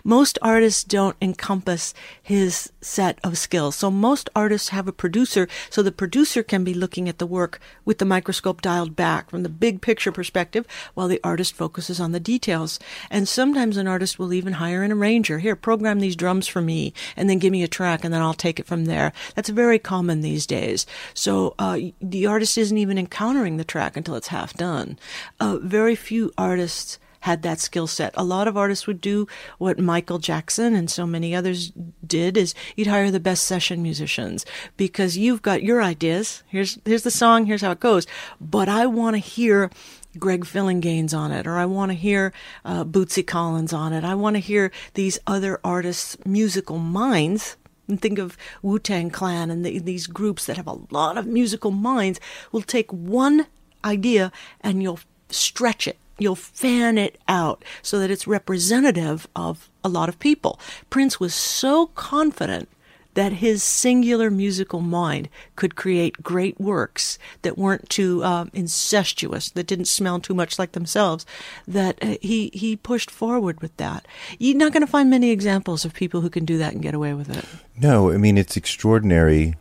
Most 0.05 0.39
artists 0.43 0.85
don't 0.85 1.17
encompass 1.21 1.95
his 2.23 2.73
set 2.81 3.19
of 3.25 3.39
skills. 3.39 3.77
So 3.77 3.91
most 3.91 4.31
artists 4.35 4.71
have 4.71 4.89
a 4.89 4.93
producer, 4.93 5.49
so 5.71 5.83
the 5.83 5.93
producer 5.93 6.43
can 6.43 6.65
be 6.65 6.75
looking 6.75 7.09
at 7.09 7.19
the 7.19 7.27
work 7.27 7.61
with 7.85 7.99
the 7.99 8.05
microscope 8.05 8.61
dialed 8.61 8.97
back 8.97 9.31
from 9.31 9.43
the 9.43 9.49
big 9.49 9.81
picture 9.81 10.13
perspective 10.13 10.67
while 10.95 11.09
the 11.09 11.21
artist 11.25 11.55
focuses 11.55 12.01
on 12.01 12.13
the 12.13 12.21
details. 12.21 12.79
And 13.11 13.29
sometimes 13.29 13.77
an 13.77 13.87
artist 13.87 14.19
will 14.19 14.33
even 14.33 14.55
hire 14.55 14.83
an 14.83 14.93
arranger. 14.93 15.39
Here, 15.39 15.57
program 15.57 16.01
these 16.01 16.17
drums 16.17 16.47
for 16.47 16.61
me 16.61 16.93
and 17.17 17.29
then 17.29 17.39
give 17.39 17.53
me 17.53 17.63
a 17.63 17.69
track 17.69 18.05
and 18.05 18.13
then 18.13 18.23
I'll 18.23 18.35
take 18.35 18.61
it 18.61 18.67
from 18.67 18.85
there. 18.87 19.13
That's 19.35 19.49
very 19.49 19.79
common 19.79 20.21
these 20.21 20.47
days. 20.47 20.87
So 21.15 21.55
uh, 21.59 21.79
the 22.01 22.27
artist 22.27 22.59
isn't 22.59 22.79
even 22.79 22.99
encountering 22.99 23.57
the 23.57 23.65
track 23.65 23.97
until 23.97 24.17
it's 24.17 24.29
half 24.29 24.55
done. 24.55 24.99
Uh, 25.41 25.59
very 25.59 25.95
few 25.95 26.33
artists 26.37 26.99
had 27.23 27.43
that 27.43 27.61
skill 27.61 27.87
set. 27.87 28.13
A 28.17 28.25
lot 28.25 28.49
of 28.49 28.57
artists 28.57 28.87
would 28.87 29.01
do 29.01 29.27
what 29.59 29.79
Michael 29.79 30.19
Jackson 30.19 30.75
and 30.75 30.91
so 30.91 31.07
many 31.07 31.35
others 31.35 31.73
did 32.05 32.37
is 32.37 32.55
you'd 32.77 32.89
hire 32.89 33.11
the 33.11 33.21
best 33.21 33.45
session 33.45 33.83
musicians 33.83 34.45
because 34.77 35.17
you've 35.17 35.41
got 35.41 35.63
your 35.63 35.83
ideas. 35.83 36.43
Here's 36.49 36.79
here's 36.85 37.05
the 37.05 37.11
song, 37.11 37.47
here's 37.47 37.63
how 37.63 37.71
it 37.71 37.81
goes. 37.81 38.07
But 38.41 38.69
I 38.69 38.87
want 38.87 39.15
to 39.15 39.21
hear 39.21 39.71
Greg 40.19 40.45
Phillinganes 40.45 41.15
on 41.17 41.31
it, 41.31 41.47
or 41.47 41.59
I 41.59 41.65
want 41.65 41.91
to 41.91 41.97
hear 41.97 42.33
uh, 42.65 42.85
Bootsy 42.85 43.25
Collins 43.25 43.73
on 43.73 43.93
it. 43.93 44.05
I 44.05 44.17
want 44.17 44.35
to 44.35 44.41
hear 44.41 44.73
these 44.95 45.19
other 45.27 45.61
artists' 45.65 46.17
musical 46.27 46.79
minds 46.79 47.57
and 47.89 48.01
think 48.03 48.19
of 48.19 48.37
Wu 48.63 48.81
Tang 48.81 49.11
Clan 49.11 49.49
and 49.49 49.65
the, 49.65 49.79
these 49.79 50.09
groups 50.09 50.47
that 50.47 50.57
have 50.57 50.67
a 50.67 50.79
lot 50.91 51.17
of 51.17 51.27
musical 51.27 51.71
minds 51.71 52.19
will 52.51 52.63
take 52.63 52.93
one 52.93 53.47
idea 53.85 54.33
and 54.61 54.83
you'll 54.83 55.01
stretch 55.31 55.87
it 55.87 55.99
you'll 56.23 56.35
fan 56.37 56.97
it 56.97 57.19
out 57.29 57.65
so 57.83 57.99
that 57.99 58.11
it's 58.11 58.27
representative 58.27 59.29
of 59.35 59.69
a 59.85 59.89
lot 59.89 60.09
of 60.09 60.19
people. 60.19 60.59
Prince 60.89 61.19
was 61.19 61.35
so 61.35 61.89
confident 61.89 62.69
that 63.15 63.33
his 63.33 63.63
singular 63.63 64.31
musical 64.31 64.81
mind 64.81 65.29
could 65.55 65.77
create 65.77 66.23
great 66.23 66.59
works 66.59 67.19
that 67.43 67.59
weren't 67.59 67.89
too 67.91 68.25
um, 68.25 68.51
incestuous, 68.55 69.51
that 69.51 69.67
didn't 69.67 69.85
smell 69.85 70.19
too 70.19 70.35
much 70.35 70.59
like 70.59 70.73
themselves, 70.73 71.27
that 71.69 71.99
uh, 72.03 72.17
he, 72.23 72.51
he 72.55 72.75
pushed 72.75 73.11
forward 73.11 73.61
with 73.61 73.77
that. 73.77 74.07
You're 74.39 74.57
not 74.57 74.73
going 74.73 74.81
to 74.81 74.91
find 74.91 75.11
many 75.11 75.31
examples 75.31 75.85
of 75.85 75.93
people 75.93 76.23
who 76.23 76.31
can 76.31 76.45
do 76.45 76.57
that 76.59 76.73
and 76.73 76.83
get 76.83 76.95
away 76.95 77.13
with 77.13 77.29
it. 77.37 77.45
No, 77.79 78.11
I 78.11 78.17
mean, 78.17 78.39
it's 78.39 78.57
extraordinary 78.57 79.57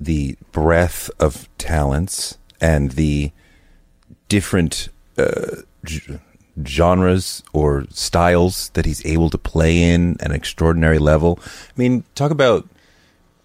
the 0.00 0.36
breadth 0.52 1.10
of 1.20 1.48
talents 1.58 2.38
and 2.60 2.92
the 2.92 3.32
different 4.28 4.88
uh, 5.16 5.62
genres 6.64 7.42
or 7.52 7.84
styles 7.90 8.70
that 8.70 8.86
he's 8.86 9.04
able 9.04 9.30
to 9.30 9.38
play 9.38 9.82
in 9.82 10.16
an 10.20 10.32
extraordinary 10.32 10.98
level. 10.98 11.38
I 11.42 11.72
mean, 11.76 12.04
talk 12.14 12.30
about 12.30 12.68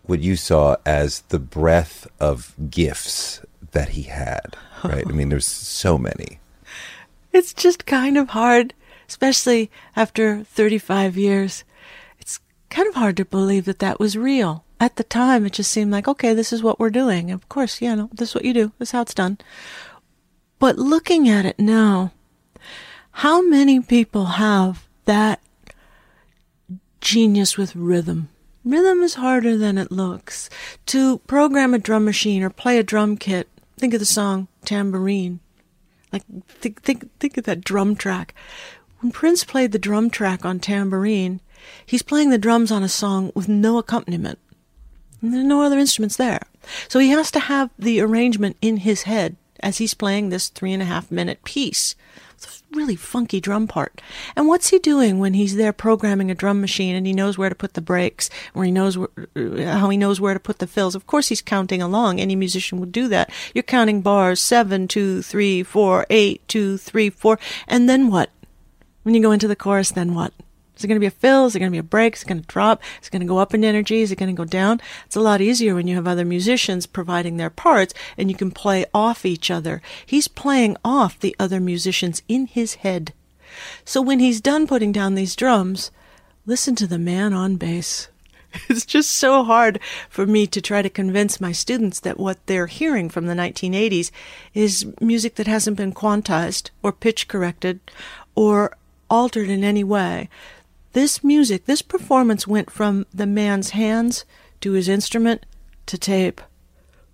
what 0.04 0.22
you 0.22 0.36
saw 0.36 0.78
as 0.86 1.22
the 1.30 1.40
breadth 1.40 2.08
of 2.20 2.54
gifts 2.70 3.42
that 3.72 3.90
he 3.90 4.04
had, 4.04 4.56
right? 4.84 5.06
I 5.08 5.12
mean, 5.12 5.30
there's 5.30 5.48
so 5.48 5.98
many. 5.98 6.40
It's 7.32 7.54
just 7.54 7.86
kind 7.86 8.18
of 8.18 8.30
hard, 8.30 8.74
especially 9.08 9.72
after 9.96 10.44
35 10.44 11.18
years. 11.18 11.64
It's 12.20 12.40
kind 12.70 12.88
of 12.88 12.96
hard 12.96 13.18
to 13.18 13.26
believe 13.26 13.66
that 13.66 13.80
that 13.80 14.00
was 14.00 14.18
real. 14.18 14.66
At 14.80 14.96
the 14.96 15.04
time, 15.04 15.46
it 15.46 15.54
just 15.54 15.72
seemed 15.72 15.92
like, 15.92 16.08
okay, 16.08 16.34
this 16.34 16.52
is 16.52 16.64
what 16.64 16.80
we're 16.80 16.90
doing. 16.90 17.30
Of 17.30 17.48
course, 17.48 17.82
yeah, 17.82 17.96
no, 17.96 18.10
this 18.14 18.30
is 18.30 18.36
what 18.36 18.46
you 18.46 18.54
do. 18.54 18.72
This 18.80 18.90
is 18.90 18.94
how 18.94 19.02
it's 19.04 19.14
done. 19.14 19.38
But 20.60 20.78
looking 20.78 21.30
at 21.30 21.46
it 21.46 21.60
now, 21.60 22.12
how 23.12 23.42
many 23.42 23.80
people 23.80 24.26
have 24.26 24.88
that 25.06 25.42
genius 27.00 27.58
with 27.58 27.76
rhythm? 27.76 28.30
Rhythm 28.64 29.02
is 29.02 29.16
harder 29.16 29.58
than 29.58 29.78
it 29.78 29.92
looks. 29.92 30.50
To 30.88 31.18
program 31.20 31.74
a 31.74 31.80
drum 31.80 32.06
machine 32.06 32.44
or 32.44 32.50
play 32.50 32.78
a 32.78 32.84
drum 32.84 33.18
kit, 33.18 33.50
think 33.78 33.94
of 33.94 34.00
the 34.00 34.06
song 34.06 34.48
Tambourine. 34.66 35.40
Like, 36.14 36.24
think, 36.48 36.82
think, 36.82 37.10
think 37.20 37.38
of 37.38 37.46
that 37.46 37.64
drum 37.64 37.96
track. 37.96 38.36
When 39.00 39.12
Prince 39.12 39.44
played 39.44 39.72
the 39.72 39.80
drum 39.80 40.10
track 40.10 40.46
on 40.46 40.60
Tambourine, 40.60 41.42
he's 41.86 42.04
playing 42.04 42.30
the 42.30 42.38
drums 42.38 42.72
on 42.72 42.84
a 42.84 42.90
song 42.90 43.32
with 43.34 43.48
no 43.48 43.78
accompaniment. 43.78 44.38
And 45.22 45.34
there 45.34 45.42
are 45.42 45.46
no 45.46 45.64
other 45.64 45.80
instruments 45.80 46.18
there. 46.18 46.42
So 46.88 47.00
he 47.00 47.10
has 47.10 47.32
to 47.32 47.40
have 47.40 47.72
the 47.80 48.00
arrangement 48.02 48.58
in 48.62 48.78
his 48.78 49.04
head 49.04 49.38
as 49.62 49.78
he's 49.78 49.94
playing 49.94 50.30
this 50.30 50.50
three 50.50 50.74
and 50.74 50.82
a 50.82 50.86
half 50.86 51.12
minute 51.12 51.44
piece. 51.44 51.96
Really 52.74 52.96
funky 52.96 53.42
drum 53.42 53.68
part. 53.68 54.02
And 54.34 54.48
what's 54.48 54.70
he 54.70 54.80
doing 54.80 55.20
when 55.20 55.34
he's 55.34 55.58
there 55.58 55.74
programming 55.74 56.32
a 56.32 56.36
drum 56.36 56.62
machine 56.62 56.96
and 56.96 57.06
he 57.06 57.12
knows 57.12 57.38
where 57.38 57.50
to 57.50 57.56
put 57.56 57.74
the 57.74 57.82
breaks, 57.82 58.30
where 58.54 58.64
he 58.64 58.72
knows 58.72 58.98
where, 58.98 59.10
uh, 59.36 59.78
how 59.78 59.90
he 59.90 59.98
knows 59.98 60.22
where 60.22 60.34
to 60.34 60.40
put 60.40 60.60
the 60.60 60.68
fills? 60.68 60.96
Of 60.96 61.06
course, 61.06 61.28
he's 61.28 61.42
counting 61.42 61.82
along. 61.82 62.22
Any 62.22 62.36
musician 62.36 62.80
would 62.80 62.94
do 62.94 63.10
that. 63.10 63.30
You're 63.54 63.64
counting 63.64 64.02
bars 64.02 64.40
seven, 64.40 64.88
two, 64.88 65.22
three, 65.22 65.64
four, 65.64 66.06
eight, 66.10 66.48
two, 66.48 66.78
three, 66.78 67.10
four, 67.10 67.38
and 67.68 67.90
then 67.90 68.10
what? 68.10 68.30
When 69.04 69.16
you 69.16 69.22
go 69.22 69.32
into 69.32 69.50
the 69.50 69.56
chorus, 69.56 69.92
then 69.92 70.14
what? 70.14 70.32
Is 70.82 70.86
it 70.86 70.88
going 70.88 70.96
to 70.96 71.00
be 71.00 71.06
a 71.06 71.12
fill? 71.12 71.46
Is 71.46 71.56
it 71.56 71.60
going 71.60 71.72
to 71.72 71.76
be 71.76 71.78
a 71.78 71.84
break? 71.84 72.16
Is 72.16 72.24
it 72.24 72.28
going 72.28 72.42
to 72.42 72.48
drop? 72.48 72.82
Is 73.00 73.08
it 73.08 73.12
going 73.12 73.22
to 73.22 73.28
go 73.28 73.38
up 73.38 73.54
in 73.54 73.64
energy? 73.64 74.02
Is 74.02 74.12
it 74.12 74.18
going 74.18 74.36
to 74.36 74.38
go 74.38 74.46
down? 74.46 74.82
It's 75.06 75.16
a 75.16 75.22
lot 75.22 75.40
easier 75.40 75.76
when 75.76 75.86
you 75.86 75.94
have 75.94 76.08
other 76.08 76.26
musicians 76.26 76.88
providing 76.88 77.38
their 77.38 77.52
parts 77.52 77.94
and 78.18 78.32
you 78.32 78.36
can 78.36 78.50
play 78.50 78.88
off 78.92 79.24
each 79.24 79.52
other. 79.52 79.84
He's 80.04 80.28
playing 80.28 80.78
off 80.84 81.20
the 81.20 81.36
other 81.38 81.60
musicians 81.60 82.24
in 82.28 82.48
his 82.48 82.76
head. 82.76 83.14
So 83.86 84.02
when 84.02 84.18
he's 84.18 84.42
done 84.42 84.66
putting 84.66 84.92
down 84.92 85.14
these 85.14 85.36
drums, 85.36 85.92
listen 86.48 86.74
to 86.78 86.88
the 86.88 86.98
man 86.98 87.32
on 87.32 87.58
bass. 87.58 88.08
It's 88.68 88.86
just 88.86 89.12
so 89.12 89.44
hard 89.44 89.80
for 90.10 90.26
me 90.26 90.48
to 90.48 90.62
try 90.62 90.82
to 90.82 90.90
convince 90.90 91.40
my 91.40 91.52
students 91.52 92.00
that 92.02 92.20
what 92.20 92.46
they're 92.48 92.68
hearing 92.68 93.08
from 93.08 93.28
the 93.28 93.34
1980s 93.34 94.12
is 94.56 94.92
music 95.00 95.36
that 95.36 95.48
hasn't 95.48 95.78
been 95.78 95.94
quantized 95.94 96.72
or 96.82 96.92
pitch 96.92 97.28
corrected 97.28 97.80
or 98.36 98.76
altered 99.12 99.50
in 99.50 99.64
any 99.64 99.84
way. 99.84 100.30
This 100.94 101.24
music, 101.24 101.66
this 101.66 101.82
performance 101.82 102.46
went 102.46 102.70
from 102.70 103.06
the 103.14 103.26
man's 103.26 103.70
hands 103.70 104.26
to 104.60 104.74
his 104.74 104.90
instrument 104.90 105.46
to 105.86 105.98
tape. 105.98 106.42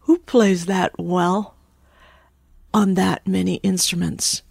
Who 0.01 0.19
plays 0.19 0.65
that 0.65 0.97
well 0.97 1.55
on 2.73 2.95
that 2.95 3.27
many 3.27 3.55
instruments? 3.55 4.41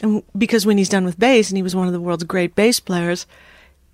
And 0.00 0.22
because 0.36 0.66
when 0.66 0.78
he's 0.78 0.88
done 0.88 1.04
with 1.04 1.18
bass, 1.18 1.50
and 1.50 1.56
he 1.56 1.62
was 1.62 1.74
one 1.74 1.86
of 1.86 1.92
the 1.92 2.00
world's 2.00 2.24
great 2.24 2.54
bass 2.54 2.80
players, 2.80 3.26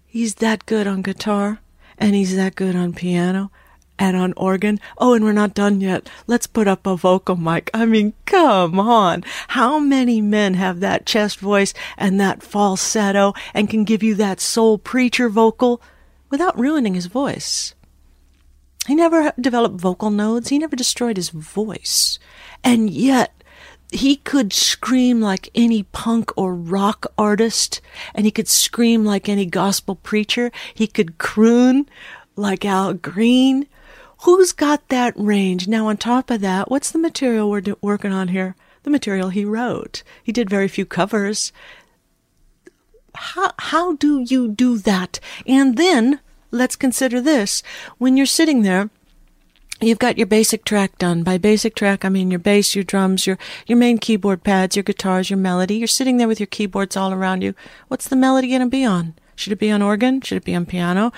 he's 0.07 0.37
that 0.37 0.67
good 0.67 0.87
on 0.87 1.03
guitar, 1.03 1.61
and 1.97 2.15
he's 2.15 2.37
that 2.37 2.55
good 2.55 2.77
on 2.77 2.93
piano, 2.93 3.51
and 3.99 4.17
on 4.17 4.33
organ. 4.37 4.81
Oh, 4.99 5.15
and 5.15 5.25
we're 5.25 5.33
not 5.33 5.55
done 5.55 5.81
yet. 5.81 6.09
Let's 6.27 6.47
put 6.47 6.67
up 6.67 6.87
a 6.87 6.97
vocal 6.97 7.37
mic. 7.37 7.71
I 7.73 7.87
mean, 7.87 8.15
come 8.27 8.81
on. 8.81 9.25
How 9.49 9.79
many 9.79 10.21
men 10.21 10.55
have 10.55 10.81
that 10.81 11.07
chest 11.07 11.39
voice 11.39 11.73
and 11.97 12.21
that 12.21 12.43
falsetto 12.43 13.33
and 13.55 13.71
can 13.71 13.85
give 13.85 14.03
you 14.03 14.15
that 14.17 14.41
soul 14.41 14.79
preacher 14.79 15.29
vocal 15.29 15.81
without 16.31 16.59
ruining 16.59 16.95
his 16.95 17.07
voice? 17.07 17.75
He 18.87 18.95
never 18.95 19.33
developed 19.41 19.81
vocal 19.81 20.11
nodes. 20.11 20.49
He 20.49 20.59
never 20.59 20.75
destroyed 20.75 21.17
his 21.17 21.29
voice. 21.29 22.19
And 22.65 22.91
yet, 22.91 23.33
he 23.93 24.17
could 24.17 24.53
scream 24.53 25.21
like 25.21 25.51
any 25.55 25.85
punk 25.85 26.33
or 26.37 26.55
rock 26.55 27.07
artist, 27.17 27.81
and 28.15 28.25
he 28.25 28.33
could 28.33 28.49
scream 28.49 29.05
like 29.05 29.29
any 29.29 29.47
gospel 29.47 29.95
preacher. 29.97 30.51
He 30.75 30.87
could 30.87 31.19
croon 31.19 31.89
like 32.35 32.65
Al 32.65 32.95
Green. 32.95 33.69
Who's 34.23 34.53
got 34.53 34.89
that 34.89 35.15
range? 35.17 35.67
Now, 35.67 35.89
on 35.89 35.97
top 35.97 36.31
of 36.31 36.41
that, 36.43 36.71
what's 36.71 36.93
the 36.93 36.99
material 36.99 37.51
we're 37.51 37.61
do- 37.61 37.79
working 37.81 38.13
on 38.13 38.29
here? 38.29 38.55
The 38.85 38.91
material 38.91 39.31
he 39.31 39.45
wrote. 39.45 40.05
He 40.23 40.31
did 40.31 40.49
very 40.49 40.69
few 40.69 40.87
covers. 40.87 41.53
How, 43.15 43.51
how 43.59 43.97
do 43.97 44.21
you 44.21 44.49
do 44.49 44.79
that? 44.79 45.19
And 45.45 45.77
then 45.77 46.21
let's 46.53 46.77
consider 46.77 47.21
this. 47.21 47.65
When 47.99 48.17
you're 48.17 48.27
sitting 48.27 48.63
there, 48.63 48.91
you've 49.81 49.99
got 49.99 50.19
your 50.19 50.29
basic 50.29 50.65
track 50.65 50.99
done. 50.99 51.25
By 51.25 51.37
basic 51.37 51.75
track, 51.75 52.05
I 52.05 52.09
mean 52.09 52.31
your 52.31 52.39
bass, 52.39 52.77
your 52.77 52.85
drums, 52.85 53.27
your, 53.27 53.39
your 53.67 53.79
main 53.79 53.99
keyboard 53.99 54.45
pads, 54.45 54.77
your 54.77 54.85
guitars, 54.85 55.31
your 55.31 55.39
melody. 55.39 55.77
You're 55.77 55.89
sitting 55.89 56.19
there 56.19 56.29
with 56.29 56.39
your 56.39 56.47
keyboards 56.47 56.97
all 56.97 57.13
around 57.13 57.43
you. 57.43 57.55
What's 57.89 58.09
the 58.09 58.17
melody 58.17 58.49
going 58.49 58.61
to 58.61 58.69
be 58.69 58.85
on? 58.85 59.15
Should 59.35 59.53
it 59.53 59.59
be 59.59 59.73
on 59.73 59.83
organ? 59.83 60.21
Should 60.21 60.37
it 60.37 60.45
be 60.45 60.55
on 60.55 60.67
piano? 60.67 61.13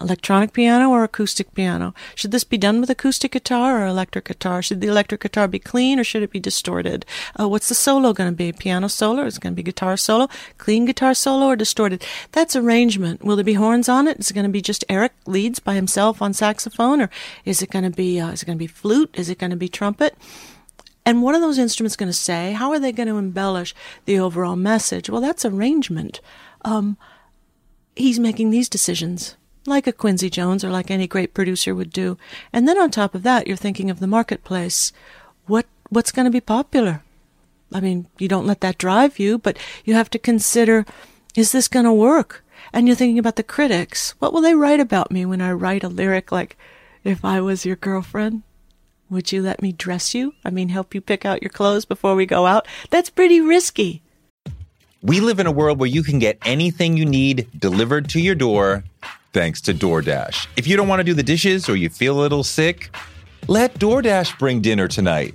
Electronic 0.00 0.52
piano 0.52 0.90
or 0.90 1.02
acoustic 1.02 1.52
piano? 1.54 1.94
Should 2.14 2.30
this 2.30 2.44
be 2.44 2.58
done 2.58 2.80
with 2.80 2.90
acoustic 2.90 3.32
guitar 3.32 3.82
or 3.82 3.86
electric 3.86 4.26
guitar? 4.26 4.62
Should 4.62 4.80
the 4.80 4.86
electric 4.86 5.22
guitar 5.22 5.48
be 5.48 5.58
clean 5.58 5.98
or 5.98 6.04
should 6.04 6.22
it 6.22 6.30
be 6.30 6.40
distorted? 6.40 7.04
Uh, 7.38 7.48
what's 7.48 7.68
the 7.68 7.74
solo 7.74 8.12
going 8.12 8.30
to 8.30 8.36
be? 8.36 8.52
Piano 8.52 8.88
solo? 8.88 9.24
Is 9.24 9.36
it 9.36 9.40
going 9.40 9.54
to 9.54 9.56
be 9.56 9.62
guitar 9.62 9.96
solo? 9.96 10.28
Clean 10.58 10.84
guitar 10.84 11.14
solo 11.14 11.46
or 11.46 11.56
distorted? 11.56 12.04
That's 12.32 12.54
arrangement. 12.54 13.24
Will 13.24 13.36
there 13.36 13.44
be 13.44 13.54
horns 13.54 13.88
on 13.88 14.06
it? 14.06 14.20
Is 14.20 14.30
it 14.30 14.34
going 14.34 14.46
to 14.46 14.52
be 14.52 14.62
just 14.62 14.84
Eric 14.88 15.12
Leeds 15.26 15.58
by 15.58 15.74
himself 15.74 16.22
on 16.22 16.32
saxophone 16.32 17.00
or 17.00 17.10
is 17.44 17.62
it 17.62 17.70
going 17.70 17.84
to 17.84 17.90
be 17.90 18.20
uh, 18.20 18.30
is 18.30 18.42
it 18.42 18.46
going 18.46 18.58
to 18.58 18.62
be 18.62 18.66
flute? 18.66 19.10
Is 19.14 19.28
it 19.28 19.38
going 19.38 19.50
to 19.50 19.56
be 19.56 19.68
trumpet? 19.68 20.16
And 21.04 21.22
what 21.22 21.34
are 21.34 21.40
those 21.40 21.58
instruments 21.58 21.96
going 21.96 22.10
to 22.10 22.16
say? 22.16 22.52
How 22.52 22.70
are 22.70 22.78
they 22.78 22.92
going 22.92 23.08
to 23.08 23.18
embellish 23.18 23.74
the 24.04 24.20
overall 24.20 24.56
message? 24.56 25.10
Well, 25.10 25.20
that's 25.20 25.44
arrangement. 25.44 26.20
Um, 26.64 26.96
he's 27.96 28.20
making 28.20 28.50
these 28.50 28.68
decisions 28.68 29.36
like 29.66 29.86
a 29.86 29.92
Quincy 29.92 30.30
Jones 30.30 30.64
or 30.64 30.70
like 30.70 30.90
any 30.90 31.06
great 31.06 31.34
producer 31.34 31.74
would 31.74 31.90
do. 31.90 32.16
And 32.52 32.68
then 32.68 32.78
on 32.78 32.90
top 32.90 33.14
of 33.14 33.22
that, 33.22 33.46
you're 33.46 33.56
thinking 33.56 33.90
of 33.90 34.00
the 34.00 34.06
marketplace. 34.06 34.92
What 35.46 35.66
what's 35.88 36.12
going 36.12 36.24
to 36.24 36.30
be 36.30 36.40
popular? 36.40 37.02
I 37.72 37.80
mean, 37.80 38.06
you 38.18 38.28
don't 38.28 38.46
let 38.46 38.60
that 38.60 38.78
drive 38.78 39.18
you, 39.18 39.38
but 39.38 39.58
you 39.84 39.94
have 39.94 40.10
to 40.10 40.18
consider 40.18 40.84
is 41.34 41.52
this 41.52 41.68
going 41.68 41.86
to 41.86 41.92
work? 41.92 42.44
And 42.72 42.86
you're 42.86 42.96
thinking 42.96 43.18
about 43.18 43.36
the 43.36 43.42
critics. 43.42 44.14
What 44.18 44.32
will 44.32 44.42
they 44.42 44.54
write 44.54 44.80
about 44.80 45.10
me 45.10 45.24
when 45.24 45.40
I 45.40 45.52
write 45.52 45.82
a 45.82 45.88
lyric 45.88 46.30
like 46.30 46.56
if 47.04 47.24
I 47.24 47.40
was 47.40 47.66
your 47.66 47.76
girlfriend? 47.76 48.42
Would 49.10 49.32
you 49.32 49.42
let 49.42 49.62
me 49.62 49.72
dress 49.72 50.14
you? 50.14 50.34
I 50.44 50.50
mean, 50.50 50.68
help 50.68 50.94
you 50.94 51.00
pick 51.00 51.24
out 51.24 51.42
your 51.42 51.50
clothes 51.50 51.84
before 51.84 52.14
we 52.14 52.24
go 52.24 52.46
out? 52.46 52.66
That's 52.90 53.10
pretty 53.10 53.40
risky. 53.40 54.02
We 55.02 55.20
live 55.20 55.40
in 55.40 55.46
a 55.46 55.52
world 55.52 55.78
where 55.78 55.88
you 55.88 56.02
can 56.02 56.18
get 56.18 56.38
anything 56.44 56.96
you 56.96 57.04
need 57.04 57.48
delivered 57.58 58.08
to 58.10 58.20
your 58.20 58.34
door 58.34 58.84
thanks 59.32 59.60
to 59.62 59.74
DoorDash. 59.74 60.46
If 60.56 60.66
you 60.66 60.76
don't 60.76 60.88
want 60.88 61.00
to 61.00 61.04
do 61.04 61.14
the 61.14 61.22
dishes 61.22 61.68
or 61.68 61.76
you 61.76 61.88
feel 61.88 62.18
a 62.18 62.22
little 62.22 62.44
sick, 62.44 62.94
let 63.48 63.74
DoorDash 63.74 64.38
bring 64.38 64.60
dinner 64.60 64.88
tonight. 64.88 65.34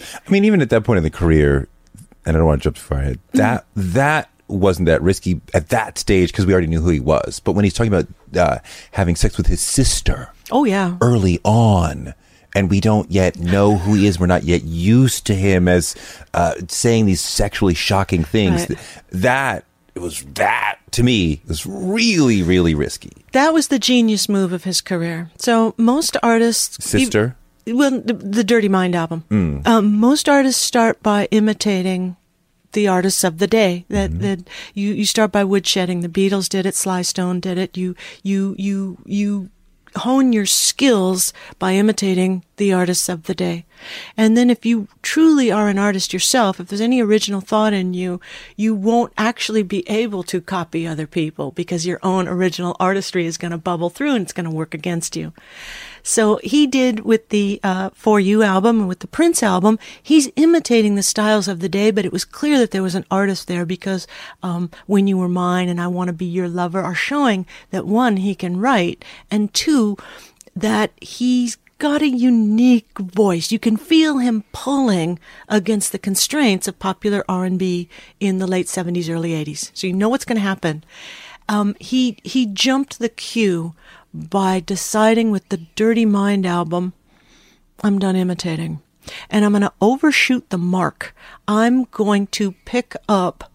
I 0.00 0.30
mean, 0.30 0.44
even 0.44 0.60
at 0.60 0.70
that 0.70 0.84
point 0.84 0.98
in 0.98 1.04
the 1.04 1.10
career, 1.10 1.68
and 2.24 2.36
I 2.36 2.38
don't 2.38 2.46
want 2.46 2.62
to 2.62 2.64
jump 2.66 2.76
too 2.76 2.82
far 2.82 2.98
ahead. 2.98 3.18
That 3.32 3.66
that 3.76 4.30
wasn't 4.48 4.86
that 4.86 5.02
risky 5.02 5.40
at 5.54 5.70
that 5.70 5.98
stage 5.98 6.30
because 6.30 6.46
we 6.46 6.52
already 6.52 6.68
knew 6.68 6.80
who 6.80 6.90
he 6.90 7.00
was. 7.00 7.40
But 7.40 7.52
when 7.52 7.64
he's 7.64 7.74
talking 7.74 7.92
about 7.92 8.06
uh, 8.36 8.58
having 8.92 9.16
sex 9.16 9.36
with 9.36 9.46
his 9.48 9.60
sister 9.60 10.30
Oh 10.52 10.64
yeah. 10.64 10.96
early 11.00 11.40
on, 11.44 12.14
and 12.54 12.70
we 12.70 12.80
don't 12.80 13.10
yet 13.10 13.38
know 13.38 13.76
who 13.76 13.94
he 13.94 14.06
is, 14.06 14.20
we're 14.20 14.26
not 14.26 14.44
yet 14.44 14.62
used 14.64 15.26
to 15.26 15.34
him 15.34 15.66
as 15.68 15.94
uh, 16.34 16.54
saying 16.68 17.06
these 17.06 17.20
sexually 17.20 17.74
shocking 17.74 18.22
things. 18.24 18.68
Right. 18.68 18.78
That 19.10 19.64
it 19.94 20.00
was 20.00 20.22
that 20.34 20.78
to 20.92 21.02
me 21.02 21.40
was 21.48 21.66
really 21.66 22.42
really 22.42 22.74
risky. 22.74 23.12
That 23.32 23.52
was 23.52 23.68
the 23.68 23.78
genius 23.78 24.28
move 24.28 24.52
of 24.52 24.64
his 24.64 24.80
career. 24.80 25.30
So 25.38 25.74
most 25.76 26.16
artists, 26.22 26.84
Sister. 26.84 27.36
Well, 27.66 28.00
the, 28.00 28.12
the 28.12 28.44
Dirty 28.44 28.68
Mind 28.68 28.94
album. 28.94 29.24
Um, 29.66 29.96
most 29.96 30.28
artists 30.28 30.62
start 30.62 31.02
by 31.02 31.26
imitating 31.30 32.16
the 32.72 32.88
artists 32.88 33.24
of 33.24 33.38
the 33.38 33.46
day. 33.46 33.84
That 33.88 34.20
that 34.20 34.48
you 34.74 34.92
you 34.92 35.06
start 35.06 35.32
by 35.32 35.42
woodshedding. 35.44 36.02
The 36.02 36.08
Beatles 36.08 36.48
did 36.48 36.66
it. 36.66 36.74
Sly 36.74 37.02
Stone 37.02 37.40
did 37.40 37.58
it. 37.58 37.76
You 37.76 37.96
you 38.22 38.54
you 38.58 38.98
you 39.06 39.50
hone 39.96 40.32
your 40.32 40.46
skills 40.46 41.32
by 41.58 41.72
imitating 41.72 42.44
the 42.56 42.72
artists 42.72 43.08
of 43.08 43.24
the 43.24 43.34
day. 43.34 43.64
And 44.16 44.36
then 44.36 44.50
if 44.50 44.64
you 44.66 44.88
truly 45.02 45.50
are 45.50 45.68
an 45.68 45.78
artist 45.78 46.12
yourself, 46.12 46.60
if 46.60 46.68
there's 46.68 46.80
any 46.80 47.00
original 47.00 47.40
thought 47.40 47.72
in 47.72 47.94
you, 47.94 48.20
you 48.56 48.74
won't 48.74 49.12
actually 49.16 49.62
be 49.62 49.88
able 49.88 50.22
to 50.24 50.40
copy 50.40 50.86
other 50.86 51.06
people 51.06 51.50
because 51.50 51.86
your 51.86 51.98
own 52.02 52.28
original 52.28 52.76
artistry 52.78 53.26
is 53.26 53.38
going 53.38 53.52
to 53.52 53.58
bubble 53.58 53.90
through 53.90 54.14
and 54.14 54.22
it's 54.22 54.32
going 54.32 54.48
to 54.48 54.54
work 54.54 54.74
against 54.74 55.16
you. 55.16 55.32
So 56.06 56.38
he 56.44 56.68
did 56.68 57.00
with 57.00 57.30
the 57.30 57.58
uh, 57.64 57.90
For 57.92 58.20
You 58.20 58.44
album 58.44 58.78
and 58.78 58.88
with 58.88 59.00
the 59.00 59.08
Prince 59.08 59.42
album, 59.42 59.76
he's 60.00 60.30
imitating 60.36 60.94
the 60.94 61.02
styles 61.02 61.48
of 61.48 61.58
the 61.58 61.68
day, 61.68 61.90
but 61.90 62.04
it 62.04 62.12
was 62.12 62.24
clear 62.24 62.58
that 62.58 62.70
there 62.70 62.82
was 62.82 62.94
an 62.94 63.04
artist 63.10 63.48
there 63.48 63.66
because 63.66 64.06
um, 64.40 64.70
When 64.86 65.08
You 65.08 65.18
Were 65.18 65.28
Mine 65.28 65.68
and 65.68 65.80
I 65.80 65.88
Want 65.88 66.06
to 66.06 66.12
Be 66.12 66.24
Your 66.24 66.48
Lover 66.48 66.80
are 66.80 66.94
showing 66.94 67.44
that 67.72 67.86
one, 67.86 68.18
he 68.18 68.36
can 68.36 68.60
write, 68.60 69.04
and 69.32 69.52
two, 69.52 69.96
that 70.54 70.92
he's 71.00 71.58
got 71.78 72.02
a 72.02 72.08
unique 72.08 72.96
voice. 73.00 73.50
You 73.50 73.58
can 73.58 73.76
feel 73.76 74.18
him 74.18 74.44
pulling 74.52 75.18
against 75.48 75.90
the 75.90 75.98
constraints 75.98 76.68
of 76.68 76.78
popular 76.78 77.24
R&B 77.28 77.88
in 78.20 78.38
the 78.38 78.46
late 78.46 78.66
70s, 78.66 79.12
early 79.12 79.30
80s. 79.30 79.72
So 79.74 79.88
you 79.88 79.92
know 79.92 80.08
what's 80.08 80.24
going 80.24 80.36
to 80.36 80.40
happen. 80.40 80.84
Um, 81.48 81.76
he 81.78 82.18
he 82.24 82.46
jumped 82.46 82.98
the 82.98 83.08
queue 83.08 83.74
by 84.16 84.60
deciding 84.60 85.30
with 85.30 85.48
the 85.48 85.58
Dirty 85.74 86.06
Mind 86.06 86.46
album, 86.46 86.94
I'm 87.82 87.98
done 87.98 88.16
imitating. 88.16 88.80
And 89.30 89.44
I'm 89.44 89.52
going 89.52 89.62
to 89.62 89.72
overshoot 89.80 90.50
the 90.50 90.58
mark. 90.58 91.14
I'm 91.46 91.84
going 91.84 92.26
to 92.28 92.52
pick 92.64 92.96
up 93.08 93.52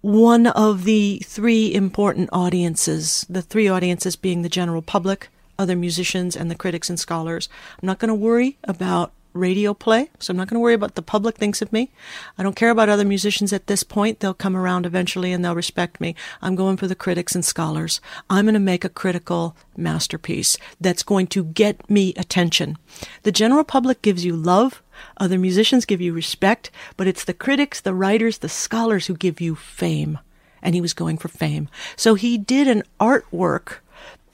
one 0.00 0.46
of 0.46 0.84
the 0.84 1.22
three 1.24 1.72
important 1.74 2.30
audiences, 2.32 3.26
the 3.28 3.42
three 3.42 3.68
audiences 3.68 4.16
being 4.16 4.42
the 4.42 4.48
general 4.48 4.82
public, 4.82 5.28
other 5.58 5.76
musicians, 5.76 6.36
and 6.36 6.50
the 6.50 6.54
critics 6.54 6.88
and 6.88 6.98
scholars. 6.98 7.48
I'm 7.80 7.86
not 7.86 7.98
going 7.98 8.08
to 8.08 8.14
worry 8.14 8.58
about 8.64 9.12
radio 9.32 9.74
play, 9.74 10.10
so 10.18 10.30
I'm 10.30 10.36
not 10.36 10.48
going 10.48 10.56
to 10.56 10.60
worry 10.60 10.74
about 10.74 10.94
the 10.94 11.02
public 11.02 11.36
thinks 11.36 11.62
of 11.62 11.72
me. 11.72 11.90
I 12.36 12.42
don't 12.42 12.56
care 12.56 12.70
about 12.70 12.88
other 12.88 13.04
musicians 13.04 13.52
at 13.52 13.66
this 13.66 13.82
point. 13.82 14.20
They'll 14.20 14.34
come 14.34 14.56
around 14.56 14.86
eventually 14.86 15.32
and 15.32 15.44
they'll 15.44 15.54
respect 15.54 16.00
me. 16.00 16.14
I'm 16.40 16.54
going 16.54 16.76
for 16.76 16.86
the 16.86 16.94
critics 16.94 17.34
and 17.34 17.44
scholars. 17.44 18.00
I'm 18.28 18.44
going 18.44 18.54
to 18.54 18.60
make 18.60 18.84
a 18.84 18.88
critical 18.88 19.56
masterpiece 19.76 20.58
that's 20.80 21.02
going 21.02 21.26
to 21.28 21.44
get 21.44 21.88
me 21.88 22.14
attention. 22.16 22.76
The 23.22 23.32
general 23.32 23.64
public 23.64 24.02
gives 24.02 24.24
you 24.24 24.36
love. 24.36 24.82
Other 25.16 25.38
musicians 25.38 25.84
give 25.84 26.00
you 26.00 26.12
respect, 26.12 26.70
but 26.96 27.06
it's 27.06 27.24
the 27.24 27.34
critics, 27.34 27.80
the 27.80 27.94
writers, 27.94 28.38
the 28.38 28.48
scholars 28.48 29.06
who 29.06 29.14
give 29.16 29.40
you 29.40 29.54
fame. 29.54 30.18
And 30.62 30.74
he 30.74 30.80
was 30.80 30.94
going 30.94 31.18
for 31.18 31.28
fame. 31.28 31.68
So 31.96 32.14
he 32.14 32.38
did 32.38 32.68
an 32.68 32.84
artwork 33.00 33.78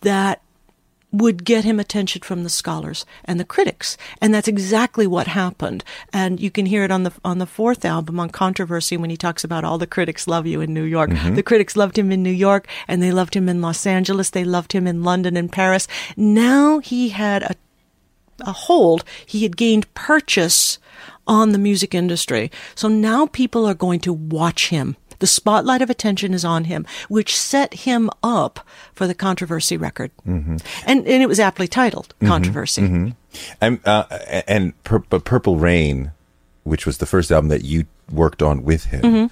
that 0.03 0.43
would 1.19 1.45
get 1.45 1.65
him 1.65 1.79
attention 1.79 2.23
from 2.23 2.43
the 2.43 2.51
scholars 2.51 3.05
and 3.25 3.39
the 3.39 3.45
critics. 3.45 3.97
And 4.21 4.33
that's 4.33 4.49
exactly 4.49 5.07
what 5.07 5.27
happened. 5.27 5.85
And 6.13 6.41
you 6.41 6.51
can 6.51 6.67
hear 6.67 6.85
it 6.85 6.91
on 6.91 7.03
the 7.03 7.13
on 7.25 7.39
the 7.39 7.47
fourth 7.47 7.85
album 7.85 8.19
on 8.21 8.31
controversy 8.31 8.97
when 8.97 9.11
he 9.11 9.17
talks 9.17 9.45
about 9.45 9.65
all 9.65 9.79
the 9.79 9.87
critics 9.87 10.27
love 10.27 10.47
you 10.47 10.61
in 10.61 10.73
New 10.73 10.85
York. 10.85 11.11
Mm-hmm. 11.11 11.35
The 11.35 11.43
critics 11.43 11.77
loved 11.77 11.99
him 11.99 12.11
in 12.11 12.23
New 12.23 12.31
York 12.31 12.67
and 12.87 13.03
they 13.03 13.13
loved 13.13 13.35
him 13.35 13.49
in 13.49 13.61
Los 13.61 13.87
Angeles. 13.87 14.31
They 14.31 14.45
loved 14.45 14.73
him 14.73 14.87
in 14.87 15.03
London 15.03 15.37
and 15.37 15.51
Paris. 15.51 15.89
Now 16.17 16.79
he 16.79 17.11
had 17.11 17.43
a 17.43 17.55
a 18.47 18.53
hold, 18.53 19.05
he 19.27 19.43
had 19.43 19.57
gained 19.57 19.93
purchase 19.95 20.79
on 21.27 21.53
the 21.53 21.59
music 21.59 21.95
industry. 21.95 22.51
So 22.75 22.89
now 22.89 23.27
people 23.27 23.67
are 23.67 23.75
going 23.75 24.01
to 24.01 24.13
watch 24.13 24.69
him. 24.69 24.97
The 25.21 25.27
spotlight 25.27 25.83
of 25.83 25.91
attention 25.91 26.33
is 26.35 26.45
on 26.45 26.65
him, 26.65 26.87
which 27.09 27.37
set 27.37 27.75
him 27.75 28.09
up 28.23 28.61
for 28.95 29.07
the 29.07 29.15
controversy 29.15 29.77
record. 29.77 30.11
Mm-hmm. 30.27 30.57
And, 30.87 31.07
and 31.07 31.23
it 31.23 31.29
was 31.29 31.41
aptly 31.41 31.67
titled 31.69 32.15
Controversy. 32.25 33.15
And 33.61 33.81
uh, 33.87 34.05
and 34.47 34.81
Pur- 34.85 35.01
but 35.11 35.25
Purple 35.25 35.57
Rain, 35.59 36.13
which 36.65 36.87
was 36.87 36.99
the 36.99 37.07
first 37.07 37.31
album 37.31 37.49
that 37.49 37.65
you 37.65 37.87
worked 38.11 38.43
on 38.43 38.63
with 38.65 38.85
him, 38.87 39.03
Mm-hmm. 39.03 39.27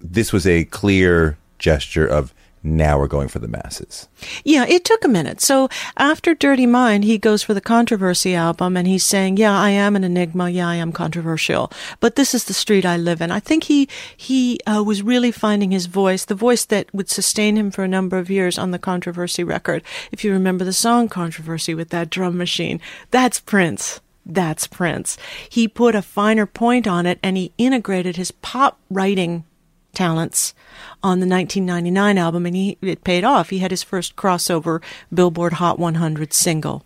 this 0.00 0.32
was 0.32 0.46
a 0.46 0.64
clear 0.64 1.36
gesture 1.58 2.06
of 2.06 2.32
now 2.62 2.98
we're 2.98 3.06
going 3.06 3.28
for 3.28 3.38
the 3.38 3.48
masses. 3.48 4.08
Yeah, 4.44 4.66
it 4.66 4.84
took 4.84 5.04
a 5.04 5.08
minute. 5.08 5.40
So 5.40 5.68
after 5.96 6.34
Dirty 6.34 6.66
Mind, 6.66 7.04
he 7.04 7.16
goes 7.16 7.42
for 7.42 7.54
the 7.54 7.60
Controversy 7.60 8.34
album 8.34 8.76
and 8.76 8.86
he's 8.86 9.04
saying, 9.04 9.38
yeah, 9.38 9.58
I 9.58 9.70
am 9.70 9.96
an 9.96 10.04
enigma. 10.04 10.50
Yeah, 10.50 10.68
I 10.68 10.74
am 10.76 10.92
controversial, 10.92 11.72
but 12.00 12.16
this 12.16 12.34
is 12.34 12.44
the 12.44 12.54
street 12.54 12.84
I 12.84 12.96
live 12.96 13.22
in. 13.22 13.30
I 13.30 13.40
think 13.40 13.64
he, 13.64 13.88
he 14.14 14.60
uh, 14.66 14.82
was 14.82 15.02
really 15.02 15.32
finding 15.32 15.70
his 15.70 15.86
voice, 15.86 16.24
the 16.24 16.34
voice 16.34 16.64
that 16.66 16.92
would 16.94 17.08
sustain 17.08 17.56
him 17.56 17.70
for 17.70 17.82
a 17.82 17.88
number 17.88 18.18
of 18.18 18.30
years 18.30 18.58
on 18.58 18.72
the 18.72 18.78
Controversy 18.78 19.42
record. 19.42 19.82
If 20.12 20.22
you 20.22 20.32
remember 20.32 20.64
the 20.64 20.72
song 20.72 21.08
Controversy 21.08 21.74
with 21.74 21.88
that 21.90 22.10
drum 22.10 22.36
machine, 22.36 22.80
that's 23.10 23.40
Prince. 23.40 24.00
That's 24.26 24.66
Prince. 24.66 25.16
He 25.48 25.66
put 25.66 25.94
a 25.94 26.02
finer 26.02 26.46
point 26.46 26.86
on 26.86 27.06
it 27.06 27.18
and 27.22 27.36
he 27.36 27.52
integrated 27.56 28.16
his 28.16 28.30
pop 28.30 28.78
writing 28.90 29.44
talents 29.92 30.54
on 31.02 31.20
the 31.20 31.26
1999 31.26 32.18
album 32.18 32.46
and 32.46 32.56
he 32.56 32.78
it 32.80 33.04
paid 33.04 33.24
off. 33.24 33.50
He 33.50 33.58
had 33.58 33.70
his 33.70 33.82
first 33.82 34.16
crossover 34.16 34.82
Billboard 35.12 35.54
Hot 35.54 35.78
100 35.78 36.32
single 36.32 36.84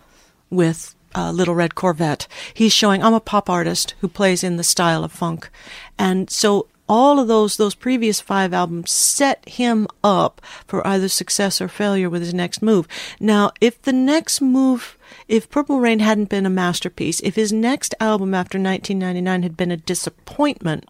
with 0.50 0.94
uh, 1.14 1.30
Little 1.30 1.54
Red 1.54 1.74
Corvette. 1.74 2.26
He's 2.52 2.72
showing 2.72 3.02
I'm 3.02 3.14
a 3.14 3.20
pop 3.20 3.48
artist 3.48 3.94
who 4.00 4.08
plays 4.08 4.42
in 4.42 4.56
the 4.56 4.64
style 4.64 5.04
of 5.04 5.12
funk. 5.12 5.50
And 5.98 6.30
so 6.30 6.68
all 6.88 7.18
of 7.18 7.28
those 7.28 7.56
those 7.56 7.74
previous 7.74 8.20
five 8.20 8.52
albums 8.52 8.90
set 8.90 9.48
him 9.48 9.86
up 10.02 10.42
for 10.66 10.86
either 10.86 11.08
success 11.08 11.60
or 11.60 11.68
failure 11.68 12.10
with 12.10 12.22
his 12.22 12.34
next 12.34 12.62
move. 12.62 12.86
Now, 13.18 13.52
if 13.60 13.80
the 13.82 13.92
next 13.92 14.40
move 14.40 14.98
if 15.28 15.48
Purple 15.48 15.80
Rain 15.80 16.00
hadn't 16.00 16.28
been 16.28 16.46
a 16.46 16.50
masterpiece, 16.50 17.20
if 17.20 17.36
his 17.36 17.52
next 17.52 17.94
album 18.00 18.34
after 18.34 18.58
1999 18.58 19.42
had 19.42 19.56
been 19.56 19.70
a 19.70 19.76
disappointment, 19.76 20.84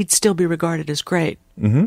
he'd 0.00 0.10
still 0.10 0.32
be 0.32 0.46
regarded 0.46 0.88
as 0.88 1.02
great. 1.02 1.38
Mm-hmm. 1.60 1.84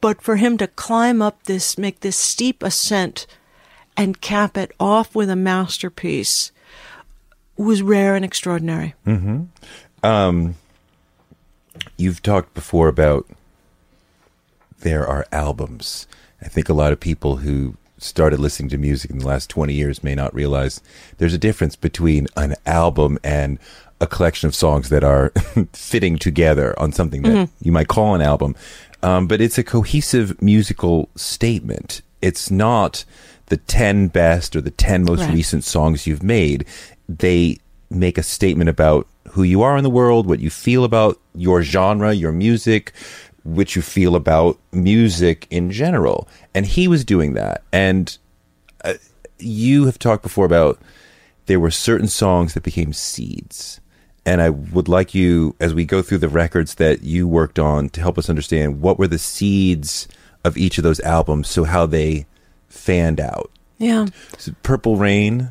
But 0.00 0.22
for 0.22 0.36
him 0.36 0.56
to 0.58 0.68
climb 0.68 1.20
up 1.20 1.42
this, 1.42 1.76
make 1.76 1.98
this 2.00 2.16
steep 2.16 2.62
ascent 2.62 3.26
and 3.96 4.20
cap 4.20 4.56
it 4.56 4.70
off 4.78 5.16
with 5.16 5.28
a 5.28 5.34
masterpiece 5.34 6.52
was 7.56 7.82
rare 7.82 8.14
and 8.14 8.24
extraordinary. 8.24 8.94
You've 11.96 12.22
talked 12.22 12.54
before 12.54 12.86
about 12.86 13.26
there 14.78 15.04
are 15.04 15.26
albums. 15.32 16.06
I 16.40 16.46
think 16.46 16.68
a 16.68 16.74
lot 16.74 16.92
of 16.92 17.00
people 17.00 17.38
who 17.38 17.76
started 17.98 18.38
listening 18.38 18.68
to 18.68 18.78
music 18.78 19.10
in 19.10 19.18
the 19.18 19.26
last 19.26 19.50
20 19.50 19.74
years 19.74 20.04
may 20.04 20.14
not 20.14 20.32
realize 20.32 20.80
there's 21.18 21.34
a 21.34 21.38
difference 21.38 21.74
between 21.74 22.28
an 22.36 22.54
album 22.66 23.18
and 23.24 23.58
a 24.00 24.06
collection 24.06 24.46
of 24.46 24.54
songs 24.54 24.88
that 24.90 25.04
are 25.04 25.30
fitting 25.72 26.18
together 26.18 26.78
on 26.78 26.92
something 26.92 27.22
that 27.22 27.30
mm-hmm. 27.30 27.64
you 27.64 27.72
might 27.72 27.88
call 27.88 28.14
an 28.14 28.22
album. 28.22 28.54
Um, 29.02 29.26
but 29.26 29.40
it's 29.40 29.58
a 29.58 29.64
cohesive 29.64 30.40
musical 30.42 31.08
statement. 31.16 32.02
It's 32.20 32.50
not 32.50 33.04
the 33.46 33.56
10 33.56 34.08
best 34.08 34.56
or 34.56 34.60
the 34.60 34.70
10 34.70 35.04
most 35.04 35.20
right. 35.20 35.32
recent 35.32 35.64
songs 35.64 36.06
you've 36.06 36.22
made. 36.22 36.66
They 37.08 37.58
make 37.90 38.18
a 38.18 38.22
statement 38.22 38.68
about 38.68 39.06
who 39.30 39.42
you 39.42 39.62
are 39.62 39.76
in 39.76 39.84
the 39.84 39.90
world, 39.90 40.26
what 40.26 40.40
you 40.40 40.50
feel 40.50 40.84
about 40.84 41.20
your 41.34 41.62
genre, 41.62 42.12
your 42.12 42.32
music, 42.32 42.92
which 43.44 43.76
you 43.76 43.82
feel 43.82 44.16
about 44.16 44.58
music 44.72 45.46
in 45.50 45.70
general. 45.70 46.28
And 46.54 46.66
he 46.66 46.88
was 46.88 47.04
doing 47.04 47.34
that. 47.34 47.62
And 47.72 48.16
uh, 48.84 48.94
you 49.38 49.86
have 49.86 49.98
talked 49.98 50.22
before 50.22 50.46
about 50.46 50.80
there 51.46 51.60
were 51.60 51.70
certain 51.70 52.08
songs 52.08 52.54
that 52.54 52.62
became 52.62 52.92
seeds. 52.92 53.80
And 54.26 54.42
I 54.42 54.50
would 54.50 54.88
like 54.88 55.14
you, 55.14 55.54
as 55.60 55.72
we 55.72 55.84
go 55.84 56.02
through 56.02 56.18
the 56.18 56.28
records 56.28 56.74
that 56.74 57.02
you 57.02 57.28
worked 57.28 57.60
on, 57.60 57.88
to 57.90 58.00
help 58.00 58.18
us 58.18 58.28
understand 58.28 58.80
what 58.80 58.98
were 58.98 59.06
the 59.06 59.20
seeds 59.20 60.08
of 60.44 60.56
each 60.56 60.78
of 60.78 60.84
those 60.84 61.00
albums, 61.00 61.48
so 61.48 61.62
how 61.62 61.86
they 61.86 62.26
fanned 62.68 63.20
out. 63.20 63.50
Yeah. 63.78 64.06
So 64.36 64.52
Purple 64.62 64.96
Rain. 64.96 65.50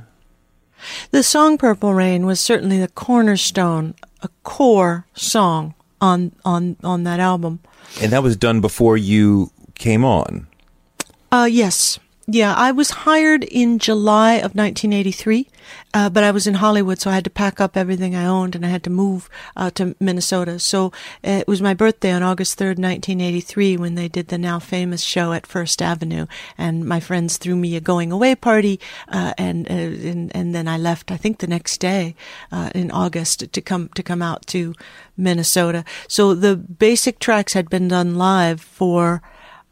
The 1.11 1.23
song 1.23 1.57
Purple 1.57 1.93
Rain 1.93 2.25
was 2.25 2.39
certainly 2.39 2.79
the 2.79 2.89
cornerstone, 2.89 3.95
a 4.21 4.29
core 4.43 5.07
song 5.13 5.73
on 6.01 6.33
on 6.43 6.75
on 6.83 7.03
that 7.03 7.19
album. 7.19 7.59
And 8.01 8.11
that 8.11 8.23
was 8.23 8.35
done 8.35 8.61
before 8.61 8.97
you 8.97 9.51
came 9.75 10.03
on. 10.03 10.47
Uh 11.31 11.47
yes. 11.49 11.99
Yeah, 12.27 12.55
I 12.55 12.71
was 12.71 12.89
hired 12.89 13.43
in 13.43 13.77
July 13.77 14.33
of 14.33 14.55
1983, 14.55 15.47
uh, 15.93 16.09
but 16.09 16.23
I 16.23 16.31
was 16.31 16.47
in 16.47 16.55
Hollywood, 16.55 16.97
so 16.97 17.11
I 17.11 17.13
had 17.13 17.23
to 17.25 17.29
pack 17.29 17.61
up 17.61 17.77
everything 17.77 18.15
I 18.15 18.25
owned 18.25 18.55
and 18.55 18.65
I 18.65 18.69
had 18.69 18.83
to 18.85 18.89
move 18.89 19.29
uh, 19.55 19.69
to 19.75 19.95
Minnesota. 19.99 20.57
So 20.57 20.88
uh, 21.23 21.41
it 21.41 21.47
was 21.47 21.61
my 21.61 21.75
birthday 21.75 22.11
on 22.11 22.23
August 22.23 22.57
3rd, 22.57 22.79
1983, 22.79 23.77
when 23.77 23.93
they 23.93 24.07
did 24.07 24.29
the 24.29 24.39
now 24.39 24.57
famous 24.57 25.01
show 25.01 25.33
at 25.33 25.45
First 25.45 25.83
Avenue, 25.83 26.25
and 26.57 26.83
my 26.83 26.99
friends 26.99 27.38
threw 27.38 27.55
me 27.55 27.75
a 27.75 27.79
going 27.79 28.11
away 28.11 28.33
party, 28.33 28.79
uh, 29.07 29.35
and, 29.38 29.69
uh, 29.69 29.73
and 29.73 30.35
and 30.35 30.55
then 30.55 30.67
I 30.67 30.79
left. 30.79 31.11
I 31.11 31.17
think 31.17 31.38
the 31.38 31.47
next 31.47 31.77
day 31.77 32.15
uh, 32.51 32.71
in 32.73 32.89
August 32.89 33.53
to 33.53 33.61
come 33.61 33.89
to 33.89 34.01
come 34.01 34.23
out 34.23 34.47
to 34.47 34.73
Minnesota. 35.15 35.85
So 36.07 36.33
the 36.33 36.55
basic 36.55 37.19
tracks 37.19 37.53
had 37.53 37.69
been 37.69 37.88
done 37.88 38.15
live 38.15 38.61
for. 38.61 39.21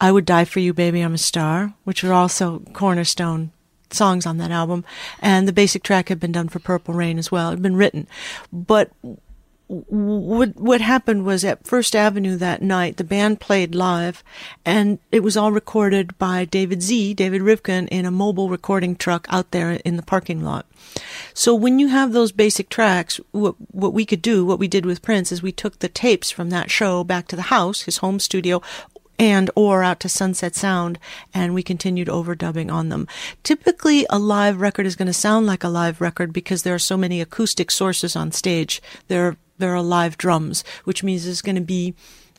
I 0.03 0.11
Would 0.11 0.25
Die 0.25 0.43
For 0.43 0.59
You, 0.59 0.73
Baby, 0.73 0.99
I'm 0.99 1.13
a 1.13 1.17
Star, 1.17 1.75
which 1.85 2.03
were 2.03 2.11
also 2.11 2.59
cornerstone 2.73 3.51
songs 3.89 4.25
on 4.25 4.35
that 4.35 4.51
album. 4.51 4.83
And 5.21 5.47
the 5.47 5.53
basic 5.53 5.81
track 5.81 6.09
had 6.09 6.19
been 6.19 6.33
done 6.33 6.49
for 6.49 6.59
Purple 6.59 6.93
Rain 6.93 7.17
as 7.17 7.31
well. 7.31 7.47
It 7.47 7.51
had 7.51 7.61
been 7.61 7.77
written. 7.77 8.07
But 8.51 8.91
what 9.67 10.57
what 10.57 10.81
happened 10.81 11.25
was 11.25 11.45
at 11.45 11.65
First 11.65 11.95
Avenue 11.95 12.35
that 12.35 12.61
night, 12.61 12.97
the 12.97 13.05
band 13.05 13.39
played 13.39 13.73
live, 13.73 14.23
and 14.65 14.99
it 15.09 15.23
was 15.23 15.37
all 15.37 15.53
recorded 15.53 16.17
by 16.17 16.43
David 16.43 16.83
Z, 16.83 17.13
David 17.13 17.41
Rivkin, 17.41 17.87
in 17.87 18.05
a 18.05 18.11
mobile 18.11 18.49
recording 18.49 18.97
truck 18.97 19.25
out 19.29 19.51
there 19.51 19.71
in 19.71 19.95
the 19.95 20.03
parking 20.03 20.43
lot. 20.43 20.65
So 21.33 21.55
when 21.55 21.79
you 21.79 21.87
have 21.87 22.11
those 22.11 22.33
basic 22.33 22.67
tracks, 22.67 23.21
what 23.31 23.55
what 23.71 23.93
we 23.93 24.05
could 24.05 24.21
do, 24.21 24.45
what 24.45 24.59
we 24.59 24.67
did 24.67 24.85
with 24.85 25.01
Prince, 25.01 25.31
is 25.31 25.41
we 25.41 25.53
took 25.53 25.79
the 25.79 25.87
tapes 25.89 26.29
from 26.29 26.49
that 26.49 26.69
show 26.69 27.05
back 27.05 27.27
to 27.29 27.37
the 27.37 27.43
house, 27.43 27.81
his 27.81 27.97
home 27.97 28.19
studio, 28.19 28.61
and 29.19 29.49
or 29.55 29.83
out 29.83 29.99
to 30.01 30.09
Sunset 30.09 30.55
Sound 30.55 30.99
and 31.33 31.53
we 31.53 31.63
continued 31.63 32.07
overdubbing 32.07 32.71
on 32.71 32.89
them. 32.89 33.07
Typically 33.43 34.05
a 34.09 34.19
live 34.19 34.59
record 34.59 34.85
is 34.85 34.95
going 34.95 35.07
to 35.07 35.13
sound 35.13 35.45
like 35.45 35.63
a 35.63 35.69
live 35.69 36.01
record 36.01 36.33
because 36.33 36.63
there 36.63 36.75
are 36.75 36.79
so 36.79 36.97
many 36.97 37.21
acoustic 37.21 37.71
sources 37.71 38.15
on 38.15 38.31
stage. 38.31 38.81
There 39.07 39.37
there 39.59 39.75
are 39.75 39.83
live 39.83 40.17
drums, 40.17 40.63
which 40.83 41.03
means 41.03 41.25
there's 41.25 41.41
going 41.41 41.55
to 41.55 41.61
be 41.61 41.93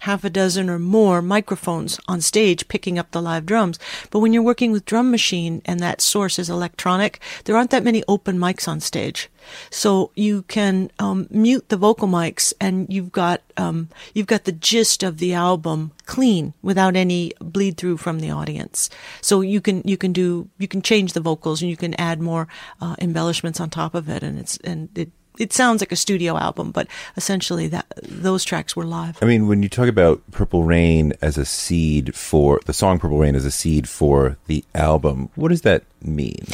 half 0.05 0.25
a 0.25 0.31
dozen 0.31 0.69
or 0.69 0.79
more 0.79 1.21
microphones 1.23 1.99
on 2.07 2.21
stage 2.21 2.69
picking 2.69 2.99
up 2.99 3.11
the 3.11 3.23
live 3.23 3.47
drums. 3.47 3.79
But 4.11 4.21
when 4.21 4.33
you're 4.33 4.43
working 4.43 4.71
with 4.71 4.85
drum 4.85 5.11
machine 5.11 5.63
and 5.65 5.81
that 5.81 6.01
source 6.01 6.39
is 6.39 6.51
electronic, 6.51 7.21
there 7.45 7.57
aren't 7.57 7.71
that 7.71 7.85
many 7.85 8.05
open 8.07 8.39
mics 8.39 8.69
on 8.69 8.81
stage. 8.81 9.31
So 9.71 10.11
you 10.15 10.43
can 10.43 10.91
um, 10.99 11.27
mute 11.31 11.69
the 11.69 11.77
vocal 11.77 12.09
mics, 12.09 12.53
and 12.61 12.87
you've 12.93 13.13
got 13.13 13.43
um, 13.57 13.89
you've 14.15 14.27
got 14.27 14.45
the 14.45 14.53
gist 14.53 15.03
of 15.03 15.19
the 15.19 15.35
album 15.35 15.93
clean 16.07 16.55
without 16.63 16.97
any 16.97 17.33
bleed 17.41 17.77
through 17.77 17.99
from 17.99 18.21
the 18.21 18.31
audience. 18.31 18.91
So 19.21 19.41
you 19.41 19.61
can 19.61 19.83
you 19.85 19.97
can 19.97 20.13
do 20.13 20.49
you 20.59 20.69
can 20.69 20.83
change 20.83 21.13
the 21.13 21.21
vocals 21.21 21.61
and 21.61 21.71
you 21.71 21.77
can 21.77 21.95
add 21.95 22.21
more 22.21 22.49
uh, 22.81 22.97
embellishments 22.99 23.61
on 23.61 23.71
top 23.71 23.95
of 23.95 24.09
it, 24.09 24.23
and 24.23 24.39
it's 24.39 24.57
and 24.59 24.89
it 24.97 25.11
it 25.39 25.53
sounds 25.53 25.81
like 25.81 25.93
a 25.93 25.97
studio 25.97 26.37
album, 26.37 26.71
but 26.71 26.87
essentially 27.17 27.69
that 27.69 27.87
those 28.03 28.45
tracks 28.45 28.77
were 28.77 28.85
live. 28.85 29.19
I 29.23 29.27
mean, 29.27 29.47
when 29.49 29.63
you 29.63 29.69
talk 29.69 29.89
about 29.89 30.23
Purple 30.31 30.65
Rain 30.65 31.13
as 31.21 31.37
a 31.37 31.45
seed 31.45 32.15
for 32.15 32.61
the 32.67 32.73
song 32.73 32.99
Purple 32.99 33.19
Rain 33.19 33.35
as 33.35 33.45
a 33.45 33.51
seed 33.51 33.89
for 33.89 34.37
the 34.47 34.65
album, 34.75 35.31
what 35.35 35.49
does 35.49 35.63
that 35.63 35.85
mean? 36.03 36.45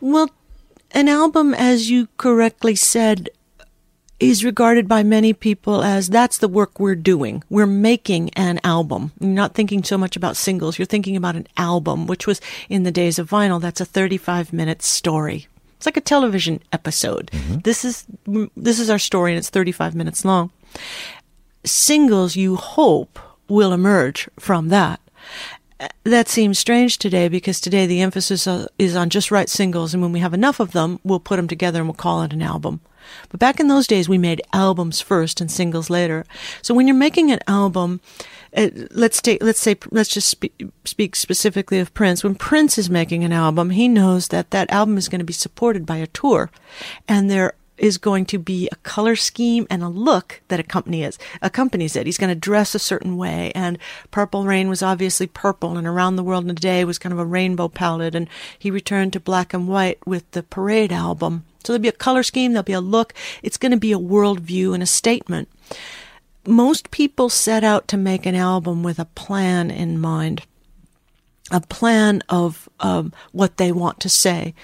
Well, 0.00 0.30
an 0.92 1.08
album, 1.08 1.54
as 1.54 1.90
you 1.90 2.08
correctly 2.16 2.74
said, 2.74 3.28
is 4.20 4.44
regarded 4.44 4.88
by 4.88 5.02
many 5.02 5.32
people 5.32 5.82
as 5.82 6.08
that's 6.08 6.38
the 6.38 6.48
work 6.48 6.80
we're 6.80 6.96
doing. 6.96 7.44
We're 7.48 7.66
making 7.66 8.30
an 8.30 8.58
album. 8.64 9.12
You're 9.20 9.30
not 9.30 9.54
thinking 9.54 9.84
so 9.84 9.96
much 9.96 10.16
about 10.16 10.36
singles. 10.36 10.78
You're 10.78 10.86
thinking 10.86 11.16
about 11.16 11.36
an 11.36 11.46
album, 11.56 12.06
which 12.06 12.26
was 12.26 12.40
in 12.68 12.82
the 12.82 12.90
days 12.90 13.18
of 13.18 13.30
vinyl. 13.30 13.60
That's 13.60 13.80
a 13.80 13.84
35 13.84 14.52
minute 14.52 14.82
story. 14.82 15.46
It's 15.78 15.86
like 15.86 15.96
a 15.96 16.00
television 16.00 16.60
episode. 16.72 17.30
Mm-hmm. 17.32 17.58
This 17.60 17.84
is 17.84 18.04
this 18.56 18.80
is 18.80 18.90
our 18.90 18.98
story, 18.98 19.30
and 19.30 19.38
it's 19.38 19.48
35 19.48 19.94
minutes 19.94 20.24
long. 20.24 20.50
Singles, 21.64 22.34
you 22.34 22.56
hope, 22.56 23.20
will 23.48 23.72
emerge 23.72 24.28
from 24.40 24.70
that. 24.70 25.00
That 26.02 26.28
seems 26.28 26.58
strange 26.58 26.98
today 26.98 27.28
because 27.28 27.60
today 27.60 27.86
the 27.86 28.00
emphasis 28.00 28.48
uh, 28.48 28.66
is 28.76 28.96
on 28.96 29.08
just 29.08 29.30
right 29.30 29.48
singles, 29.48 29.94
and 29.94 30.02
when 30.02 30.10
we 30.10 30.18
have 30.18 30.34
enough 30.34 30.58
of 30.58 30.72
them, 30.72 30.98
we'll 31.04 31.20
put 31.20 31.36
them 31.36 31.46
together 31.46 31.78
and 31.78 31.86
we'll 31.86 31.94
call 31.94 32.22
it 32.22 32.32
an 32.32 32.42
album. 32.42 32.80
But 33.28 33.38
back 33.38 33.60
in 33.60 33.68
those 33.68 33.86
days, 33.86 34.08
we 34.08 34.18
made 34.18 34.42
albums 34.52 35.00
first 35.00 35.40
and 35.40 35.48
singles 35.48 35.88
later. 35.88 36.26
So 36.60 36.74
when 36.74 36.88
you're 36.88 36.96
making 36.96 37.30
an 37.30 37.38
album, 37.46 38.00
uh, 38.56 38.70
let's 38.90 39.20
take 39.20 39.42
let's 39.42 39.60
say 39.60 39.76
let's 39.90 40.08
just 40.08 40.28
spe- 40.28 40.62
speak 40.84 41.16
specifically 41.16 41.78
of 41.78 41.94
Prince. 41.94 42.24
When 42.24 42.34
Prince 42.34 42.78
is 42.78 42.90
making 42.90 43.24
an 43.24 43.32
album, 43.32 43.70
he 43.70 43.88
knows 43.88 44.28
that 44.28 44.50
that 44.50 44.70
album 44.70 44.96
is 44.98 45.08
going 45.08 45.20
to 45.20 45.24
be 45.24 45.32
supported 45.32 45.84
by 45.86 45.96
a 45.96 46.06
tour, 46.06 46.50
and 47.06 47.30
there 47.30 47.54
is 47.76 47.96
going 47.96 48.26
to 48.26 48.38
be 48.38 48.68
a 48.72 48.76
color 48.76 49.14
scheme 49.14 49.66
and 49.70 49.82
a 49.82 49.88
look 49.88 50.40
that 50.48 50.60
accompanies 50.60 51.18
accompanies 51.40 51.94
it. 51.94 52.06
He's 52.06 52.18
going 52.18 52.34
to 52.34 52.34
dress 52.34 52.74
a 52.74 52.78
certain 52.78 53.16
way, 53.16 53.52
and 53.54 53.78
Purple 54.10 54.44
Rain 54.44 54.68
was 54.68 54.82
obviously 54.82 55.26
purple, 55.26 55.76
and 55.76 55.86
Around 55.86 56.16
the 56.16 56.24
World 56.24 56.44
in 56.44 56.50
a 56.50 56.54
Day 56.54 56.84
was 56.84 56.98
kind 56.98 57.12
of 57.12 57.18
a 57.18 57.24
rainbow 57.24 57.68
palette, 57.68 58.14
and 58.14 58.28
he 58.58 58.70
returned 58.70 59.12
to 59.12 59.20
black 59.20 59.54
and 59.54 59.68
white 59.68 60.04
with 60.06 60.30
the 60.32 60.42
Parade 60.42 60.92
album. 60.92 61.44
So 61.64 61.72
there'll 61.72 61.82
be 61.82 61.88
a 61.88 61.92
color 61.92 62.22
scheme, 62.22 62.52
there'll 62.52 62.62
be 62.64 62.72
a 62.72 62.80
look. 62.80 63.12
It's 63.42 63.58
going 63.58 63.72
to 63.72 63.78
be 63.78 63.92
a 63.92 63.98
worldview 63.98 64.74
and 64.74 64.82
a 64.82 64.86
statement 64.86 65.48
most 66.48 66.90
people 66.90 67.28
set 67.28 67.62
out 67.62 67.88
to 67.88 67.96
make 67.96 68.26
an 68.26 68.34
album 68.34 68.82
with 68.82 68.98
a 68.98 69.04
plan 69.04 69.70
in 69.70 69.98
mind, 69.98 70.42
a 71.50 71.60
plan 71.60 72.22
of 72.28 72.68
um, 72.80 73.12
what 73.32 73.56
they 73.56 73.72
want 73.72 74.00
to 74.00 74.08
say. 74.08 74.54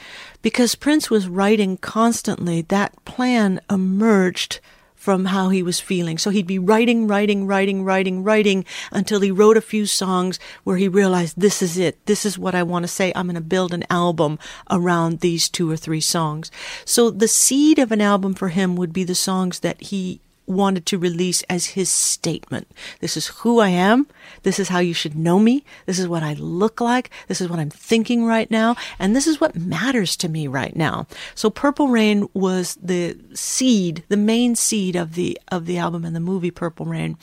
Because 0.43 0.75
Prince 0.75 1.11
was 1.11 1.29
writing 1.29 1.77
constantly, 1.77 2.63
that 2.63 3.05
plan 3.05 3.61
emerged 3.71 4.61
from 5.05 5.27
how 5.27 5.51
he 5.51 5.63
was 5.63 5.81
feeling. 5.81 6.17
So 6.17 6.31
he'd 6.31 6.47
be 6.47 6.59
writing, 6.59 7.07
writing, 7.07 7.47
writing, 7.47 7.85
writing, 7.85 8.23
writing 8.23 8.65
until 8.91 9.21
he 9.21 9.31
wrote 9.31 9.59
a 9.59 9.61
few 9.61 9.85
songs 9.85 10.39
where 10.65 10.79
he 10.79 10.89
realized 10.89 11.39
this 11.39 11.61
is 11.61 11.77
it. 11.77 12.07
This 12.07 12.25
is 12.25 12.39
what 12.39 12.55
I 12.55 12.63
want 12.63 12.85
to 12.85 12.89
say. 12.89 13.13
I'm 13.15 13.27
going 13.27 13.35
to 13.35 13.43
build 13.43 13.75
an 13.75 13.85
album 13.91 14.39
around 14.71 15.21
these 15.21 15.51
two 15.51 15.71
or 15.71 15.77
three 15.77 16.01
songs. 16.01 16.51
So 16.87 17.11
the 17.11 17.29
seed 17.29 17.79
of 17.79 17.93
an 17.93 18.01
album 18.01 18.33
for 18.33 18.49
him 18.49 18.77
would 18.77 18.95
be 18.95 19.05
the 19.05 19.15
songs 19.15 19.61
that 19.61 19.79
he 19.83 20.23
wanted 20.47 20.87
to 20.87 20.99
release 20.99 21.43
as 21.45 21.67
his 21.67 21.89
statement. 21.89 22.71
This 23.01 23.17
is 23.17 23.29
who 23.29 23.61
I 23.61 23.69
am. 23.71 24.07
This 24.43 24.59
is 24.59 24.69
how 24.69 24.79
you 24.79 24.95
should 24.95 25.17
know 25.17 25.39
me. 25.39 25.65
This 25.87 25.99
is 25.99 26.09
what 26.09 26.23
I 26.23 26.35
look 26.35 26.81
like. 26.81 27.11
This 27.29 27.41
is 27.41 27.49
what 27.49 27.59
I'm 27.59 27.71
thinking 27.71 28.27
right 28.27 28.51
now. 28.51 28.77
And 28.99 29.15
this 29.15 29.27
is 29.27 29.41
what 29.41 29.57
matters 29.57 30.17
to 30.17 30.29
me 30.29 30.47
right 30.47 30.75
now. 30.77 31.07
So 31.35 31.51
Purple 31.51 31.89
Rain 31.89 32.29
was 32.35 32.77
the 32.83 33.19
seed, 33.35 34.05
the 34.09 34.17
main 34.17 34.55
seed 34.55 34.97
of 34.97 35.15
the, 35.15 35.39
of 35.49 35.67
the 35.67 35.79
album 35.79 36.05
and 36.05 36.15
the 36.15 36.21
movie 36.21 36.51
Purple 36.51 36.87
Rain. 36.87 37.17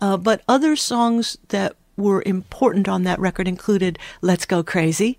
Uh, 0.00 0.16
but 0.16 0.42
other 0.48 0.76
songs 0.76 1.38
that 1.48 1.76
were 1.96 2.22
important 2.26 2.88
on 2.88 3.04
that 3.04 3.20
record 3.20 3.46
included 3.46 3.98
Let's 4.20 4.46
Go 4.46 4.62
Crazy. 4.62 5.18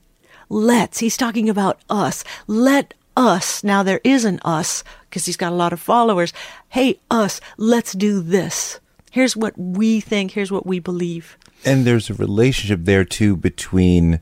Let's. 0.49 0.99
He's 0.99 1.17
talking 1.17 1.49
about 1.49 1.79
us. 1.89 2.23
Let 2.47 2.93
us. 3.17 3.63
Now 3.63 3.81
there 3.83 4.01
is 4.03 4.25
an 4.25 4.39
us 4.43 4.83
because 5.15 5.25
he's 5.25 5.37
got 5.37 5.53
a 5.53 5.55
lot 5.55 5.71
of 5.71 5.79
followers. 5.79 6.33
Hey, 6.67 6.99
us, 7.09 7.39
let's 7.55 7.93
do 7.93 8.21
this. 8.21 8.81
Here's 9.11 9.33
what 9.33 9.57
we 9.57 10.01
think. 10.01 10.31
Here's 10.31 10.51
what 10.51 10.65
we 10.65 10.79
believe. 10.79 11.37
And 11.63 11.85
there's 11.85 12.09
a 12.09 12.13
relationship 12.13 12.81
there 12.83 13.05
too 13.05 13.37
between 13.37 14.19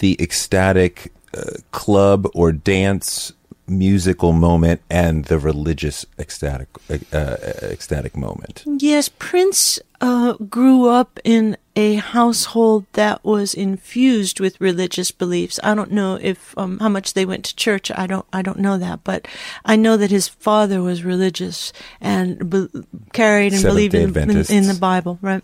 the 0.00 0.20
ecstatic 0.20 1.14
uh, 1.34 1.52
club 1.70 2.28
or 2.34 2.52
dance 2.52 3.32
musical 3.66 4.32
moment 4.32 4.82
and 4.90 5.24
the 5.24 5.38
religious 5.38 6.04
ecstatic 6.18 6.68
uh, 6.90 7.36
ecstatic 7.62 8.14
moment. 8.14 8.64
Yes, 8.66 9.08
Prince 9.08 9.78
uh, 10.02 10.34
grew 10.34 10.90
up 10.90 11.18
in 11.24 11.56
a 11.76 11.96
household 11.96 12.86
that 12.92 13.24
was 13.24 13.52
infused 13.52 14.38
with 14.38 14.60
religious 14.60 15.10
beliefs. 15.10 15.58
I 15.64 15.74
don't 15.74 15.90
know 15.90 16.18
if 16.20 16.56
um, 16.56 16.78
how 16.78 16.88
much 16.88 17.14
they 17.14 17.26
went 17.26 17.44
to 17.46 17.56
church. 17.56 17.90
I 17.90 18.06
don't. 18.06 18.26
I 18.32 18.42
don't 18.42 18.60
know 18.60 18.78
that, 18.78 19.02
but 19.02 19.26
I 19.64 19.76
know 19.76 19.96
that 19.96 20.10
his 20.10 20.28
father 20.28 20.82
was 20.82 21.02
religious 21.02 21.72
and 22.00 22.48
be- 22.48 22.68
carried 23.12 23.52
and 23.52 23.62
Seventh-day 23.62 23.88
believed 23.88 24.16
in, 24.16 24.30
in, 24.30 24.46
in 24.48 24.68
the 24.68 24.78
Bible. 24.78 25.18
Right. 25.20 25.42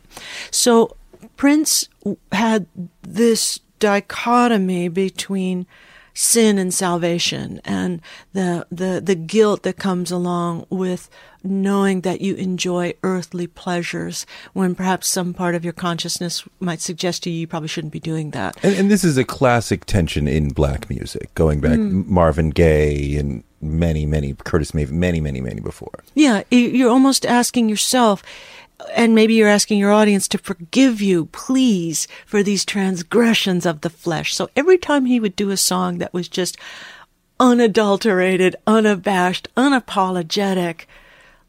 So 0.50 0.96
Prince 1.36 1.88
had 2.32 2.66
this 3.02 3.58
dichotomy 3.80 4.88
between 4.88 5.66
sin 6.20 6.58
and 6.58 6.74
salvation 6.74 7.62
and 7.64 7.98
the, 8.34 8.66
the, 8.70 9.00
the 9.02 9.14
guilt 9.14 9.62
that 9.62 9.78
comes 9.78 10.10
along 10.10 10.66
with 10.68 11.08
knowing 11.42 12.02
that 12.02 12.20
you 12.20 12.34
enjoy 12.34 12.92
earthly 13.02 13.46
pleasures 13.46 14.26
when 14.52 14.74
perhaps 14.74 15.08
some 15.08 15.32
part 15.32 15.54
of 15.54 15.64
your 15.64 15.72
consciousness 15.72 16.44
might 16.60 16.82
suggest 16.82 17.22
to 17.22 17.30
you 17.30 17.40
you 17.40 17.46
probably 17.46 17.68
shouldn't 17.68 17.90
be 17.90 17.98
doing 17.98 18.32
that. 18.32 18.54
And, 18.62 18.74
and 18.74 18.90
this 18.90 19.02
is 19.02 19.16
a 19.16 19.24
classic 19.24 19.86
tension 19.86 20.28
in 20.28 20.50
black 20.50 20.90
music, 20.90 21.34
going 21.34 21.62
back 21.62 21.78
mm. 21.78 22.06
Marvin 22.06 22.50
Gaye 22.50 23.16
and 23.16 23.42
many, 23.62 24.04
many 24.04 24.34
Curtis 24.34 24.74
Mayfield, 24.74 24.98
many, 24.98 25.22
many, 25.22 25.40
many 25.40 25.62
before. 25.62 26.04
Yeah, 26.14 26.42
you're 26.50 26.90
almost 26.90 27.24
asking 27.24 27.70
yourself, 27.70 28.22
and 28.94 29.14
maybe 29.14 29.34
you're 29.34 29.48
asking 29.48 29.78
your 29.78 29.92
audience 29.92 30.28
to 30.28 30.38
forgive 30.38 31.00
you, 31.00 31.26
please, 31.26 32.08
for 32.26 32.42
these 32.42 32.64
transgressions 32.64 33.66
of 33.66 33.80
the 33.80 33.90
flesh. 33.90 34.34
So 34.34 34.50
every 34.56 34.78
time 34.78 35.06
he 35.06 35.20
would 35.20 35.36
do 35.36 35.50
a 35.50 35.56
song 35.56 35.98
that 35.98 36.12
was 36.12 36.28
just 36.28 36.56
unadulterated, 37.38 38.56
unabashed, 38.66 39.48
unapologetic, 39.56 40.84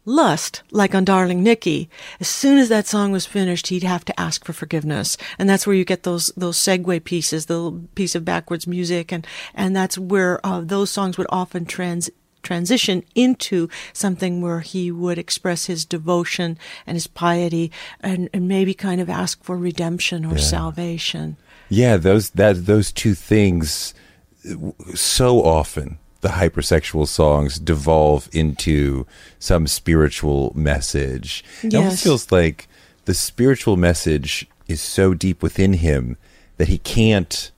lust, 0.05 0.63
like 0.71 0.95
on 0.95 1.05
Darling 1.05 1.43
Nikki, 1.43 1.89
as 2.19 2.27
soon 2.27 2.57
as 2.57 2.69
that 2.69 2.87
song 2.87 3.11
was 3.11 3.25
finished, 3.25 3.67
he'd 3.67 3.83
have 3.83 4.05
to 4.05 4.19
ask 4.19 4.43
for 4.43 4.53
forgiveness. 4.53 5.17
And 5.37 5.49
that's 5.49 5.67
where 5.67 5.75
you 5.75 5.85
get 5.85 6.03
those, 6.03 6.27
those 6.37 6.57
segue 6.57 7.03
pieces, 7.03 7.45
the 7.45 7.71
piece 7.93 8.15
of 8.15 8.25
backwards 8.25 8.65
music. 8.65 9.11
And, 9.11 9.27
and 9.53 9.75
that's 9.75 9.97
where, 9.97 10.45
uh, 10.45 10.61
those 10.61 10.89
songs 10.89 11.17
would 11.17 11.27
often 11.29 11.65
trans, 11.65 12.09
transition 12.43 13.03
into 13.15 13.69
something 13.93 14.41
where 14.41 14.61
he 14.61 14.91
would 14.91 15.17
express 15.17 15.65
his 15.65 15.85
devotion 15.85 16.57
and 16.85 16.95
his 16.95 17.07
piety 17.07 17.71
and, 17.99 18.29
and 18.33 18.47
maybe 18.47 18.73
kind 18.73 19.01
of 19.01 19.09
ask 19.09 19.43
for 19.43 19.57
redemption 19.57 20.25
or 20.25 20.37
salvation. 20.37 21.37
Yeah, 21.69 21.97
those 21.97 22.31
that 22.31 22.65
those 22.65 22.91
two 22.91 23.13
things 23.13 23.93
so 24.93 25.43
often 25.43 25.99
the 26.21 26.29
hypersexual 26.29 27.07
songs 27.07 27.59
devolve 27.59 28.29
into 28.31 29.05
some 29.39 29.67
spiritual 29.67 30.53
message. 30.55 31.43
It 31.63 31.75
almost 31.75 32.03
feels 32.03 32.31
like 32.31 32.67
the 33.05 33.13
spiritual 33.13 33.75
message 33.75 34.47
is 34.67 34.81
so 34.81 35.13
deep 35.13 35.41
within 35.41 35.73
him 35.73 36.17
that 36.57 36.67
he 36.67 36.77
can't 36.77 37.51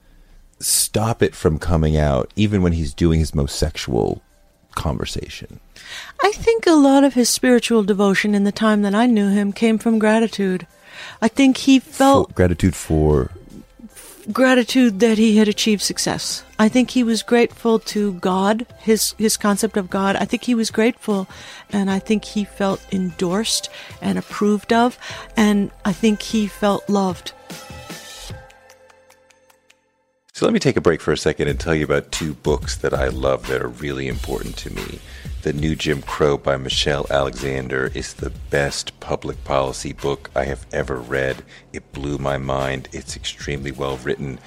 stop 0.60 1.22
it 1.22 1.36
from 1.36 1.60
coming 1.60 1.98
out 1.98 2.32
even 2.38 2.62
when 2.62 2.72
he's 2.72 2.94
doing 2.94 3.20
his 3.20 3.36
most 3.36 3.58
sexual 3.58 4.22
conversation. 4.76 5.60
I 6.24 6.32
think 6.32 6.66
a 6.66 6.74
lot 6.74 7.04
of 7.04 7.14
his 7.14 7.30
spiritual 7.30 7.84
devotion 7.84 8.36
in 8.36 8.44
the 8.44 8.52
time 8.52 8.82
that 8.84 8.96
I 8.96 9.06
knew 9.06 9.30
him 9.30 9.54
came 9.54 9.78
from 9.78 10.00
gratitude. 10.00 10.68
I 11.22 11.28
think 11.28 11.58
he 11.58 11.80
felt 11.80 12.30
For- 12.30 12.34
gratitude 12.34 12.76
for 12.76 13.32
gratitude 14.32 15.02
that 15.02 15.18
he 15.18 15.38
had 15.38 15.48
achieved 15.48 15.82
success. 15.82 16.44
I 16.58 16.70
think 16.70 16.92
he 16.92 17.04
was 17.04 17.24
grateful 17.24 17.80
to 17.80 18.14
God, 18.14 18.66
his 18.80 19.14
his 19.18 19.36
concept 19.36 19.76
of 19.76 19.90
God. 19.90 20.16
I 20.16 20.26
think 20.26 20.44
he 20.44 20.56
was 20.56 20.72
grateful 20.72 21.28
and 21.72 21.92
I 21.92 22.00
think 22.00 22.24
he 22.24 22.46
felt 22.46 22.82
endorsed 22.94 23.70
and 24.02 24.18
approved 24.18 24.72
of 24.72 24.98
and 25.36 25.72
I 25.84 25.92
think 25.92 26.22
he 26.22 26.48
felt 26.48 26.88
loved. 26.90 27.34
So 30.36 30.48
let 30.48 30.54
me 30.54 30.60
take 30.60 30.78
a 30.78 30.82
break 30.82 31.00
for 31.00 31.12
a 31.12 31.18
second 31.18 31.48
and 31.48 31.60
tell 31.60 31.76
you 31.76 31.86
about 31.86 32.12
two 32.12 32.34
books 32.34 32.76
that 32.78 32.92
I 32.92 33.10
love 33.10 33.46
that 33.46 33.62
are 33.62 33.68
really 33.68 34.08
important 34.08 34.58
to 34.58 34.74
me. 34.74 34.98
The 35.44 35.54
New 35.54 35.76
Jim 35.76 36.02
Crow 36.02 36.40
by 36.40 36.58
Michelle 36.58 37.06
Alexander 37.12 37.92
is 37.94 38.16
the 38.16 38.32
best 38.32 39.00
public 39.00 39.44
policy 39.44 39.94
book 39.94 40.32
I 40.36 40.46
have 40.46 40.66
ever 40.74 41.00
read. 41.00 41.44
It 41.72 41.94
blew 41.94 42.18
my 42.18 42.40
mind. 42.40 42.90
It's 42.92 43.16
extremely 43.16 43.72
well 43.72 43.98
written. 43.98 44.40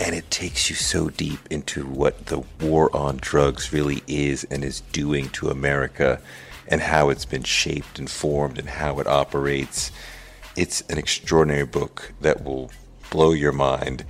And 0.00 0.14
it 0.14 0.30
takes 0.30 0.70
you 0.70 0.76
so 0.76 1.10
deep 1.10 1.40
into 1.50 1.84
what 1.84 2.24
the 2.26 2.42
war 2.62 2.88
on 2.96 3.18
drugs 3.18 3.70
really 3.70 4.02
is 4.06 4.44
and 4.44 4.64
is 4.64 4.80
doing 4.92 5.28
to 5.32 5.50
America 5.50 6.22
and 6.68 6.80
how 6.80 7.10
it's 7.10 7.26
been 7.26 7.42
shaped 7.42 7.98
and 7.98 8.08
formed 8.08 8.58
and 8.58 8.66
how 8.66 8.98
it 8.98 9.06
operates. 9.06 9.92
It's 10.56 10.80
an 10.88 10.96
extraordinary 10.96 11.66
book 11.66 12.14
that 12.22 12.42
will 12.42 12.70
blow 13.10 13.32
your 13.32 13.52
mind. 13.52 14.06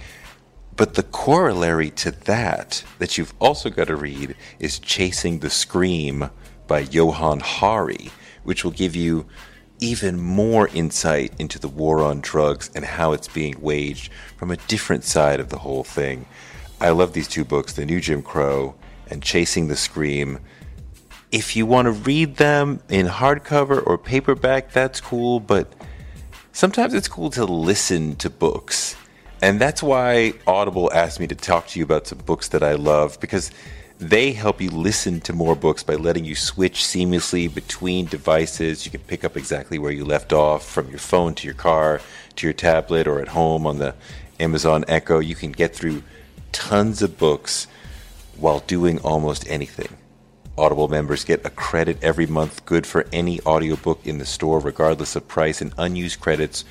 But 0.82 0.94
the 0.94 1.04
corollary 1.04 1.90
to 1.90 2.10
that, 2.10 2.82
that 2.98 3.16
you've 3.16 3.34
also 3.38 3.70
got 3.70 3.86
to 3.86 3.94
read, 3.94 4.34
is 4.58 4.80
Chasing 4.80 5.38
the 5.38 5.48
Scream 5.48 6.28
by 6.66 6.80
Johann 6.80 7.38
Hari, 7.38 8.10
which 8.42 8.64
will 8.64 8.72
give 8.72 8.96
you 8.96 9.26
even 9.78 10.20
more 10.20 10.66
insight 10.66 11.34
into 11.38 11.60
the 11.60 11.68
war 11.68 12.02
on 12.02 12.20
drugs 12.20 12.68
and 12.74 12.84
how 12.84 13.12
it's 13.12 13.28
being 13.28 13.60
waged 13.60 14.10
from 14.36 14.50
a 14.50 14.56
different 14.56 15.04
side 15.04 15.38
of 15.38 15.50
the 15.50 15.58
whole 15.58 15.84
thing. 15.84 16.26
I 16.80 16.90
love 16.90 17.12
these 17.12 17.28
two 17.28 17.44
books, 17.44 17.74
The 17.74 17.86
New 17.86 18.00
Jim 18.00 18.20
Crow 18.20 18.74
and 19.08 19.22
Chasing 19.22 19.68
the 19.68 19.76
Scream. 19.76 20.40
If 21.30 21.54
you 21.54 21.64
want 21.64 21.86
to 21.86 21.92
read 21.92 22.38
them 22.38 22.80
in 22.88 23.06
hardcover 23.06 23.86
or 23.86 23.98
paperback, 23.98 24.72
that's 24.72 25.00
cool, 25.00 25.38
but 25.38 25.72
sometimes 26.50 26.92
it's 26.92 27.06
cool 27.06 27.30
to 27.30 27.44
listen 27.44 28.16
to 28.16 28.28
books. 28.28 28.96
And 29.42 29.60
that's 29.60 29.82
why 29.82 30.34
Audible 30.46 30.88
asked 30.92 31.18
me 31.18 31.26
to 31.26 31.34
talk 31.34 31.66
to 31.68 31.78
you 31.80 31.84
about 31.84 32.06
some 32.06 32.18
books 32.18 32.48
that 32.48 32.62
I 32.62 32.74
love 32.74 33.18
because 33.18 33.50
they 33.98 34.32
help 34.32 34.60
you 34.60 34.70
listen 34.70 35.20
to 35.22 35.32
more 35.32 35.56
books 35.56 35.82
by 35.82 35.96
letting 35.96 36.24
you 36.24 36.36
switch 36.36 36.84
seamlessly 36.84 37.52
between 37.52 38.06
devices. 38.06 38.84
You 38.84 38.92
can 38.92 39.00
pick 39.00 39.24
up 39.24 39.36
exactly 39.36 39.80
where 39.80 39.90
you 39.90 40.04
left 40.04 40.32
off 40.32 40.64
from 40.64 40.88
your 40.90 41.00
phone 41.00 41.34
to 41.34 41.46
your 41.46 41.54
car 41.54 42.00
to 42.36 42.46
your 42.46 42.54
tablet 42.54 43.08
or 43.08 43.20
at 43.20 43.28
home 43.28 43.66
on 43.66 43.78
the 43.78 43.96
Amazon 44.38 44.84
Echo. 44.86 45.18
You 45.18 45.34
can 45.34 45.50
get 45.50 45.74
through 45.74 46.04
tons 46.52 47.02
of 47.02 47.18
books 47.18 47.66
while 48.36 48.60
doing 48.60 49.00
almost 49.00 49.44
anything. 49.48 49.88
Audible 50.56 50.86
members 50.86 51.24
get 51.24 51.44
a 51.44 51.50
credit 51.50 51.98
every 52.00 52.26
month, 52.26 52.64
good 52.64 52.86
for 52.86 53.06
any 53.12 53.40
audiobook 53.40 54.06
in 54.06 54.18
the 54.18 54.26
store, 54.26 54.60
regardless 54.60 55.16
of 55.16 55.26
price, 55.26 55.60
and 55.60 55.74
unused 55.78 56.20
credits 56.20 56.64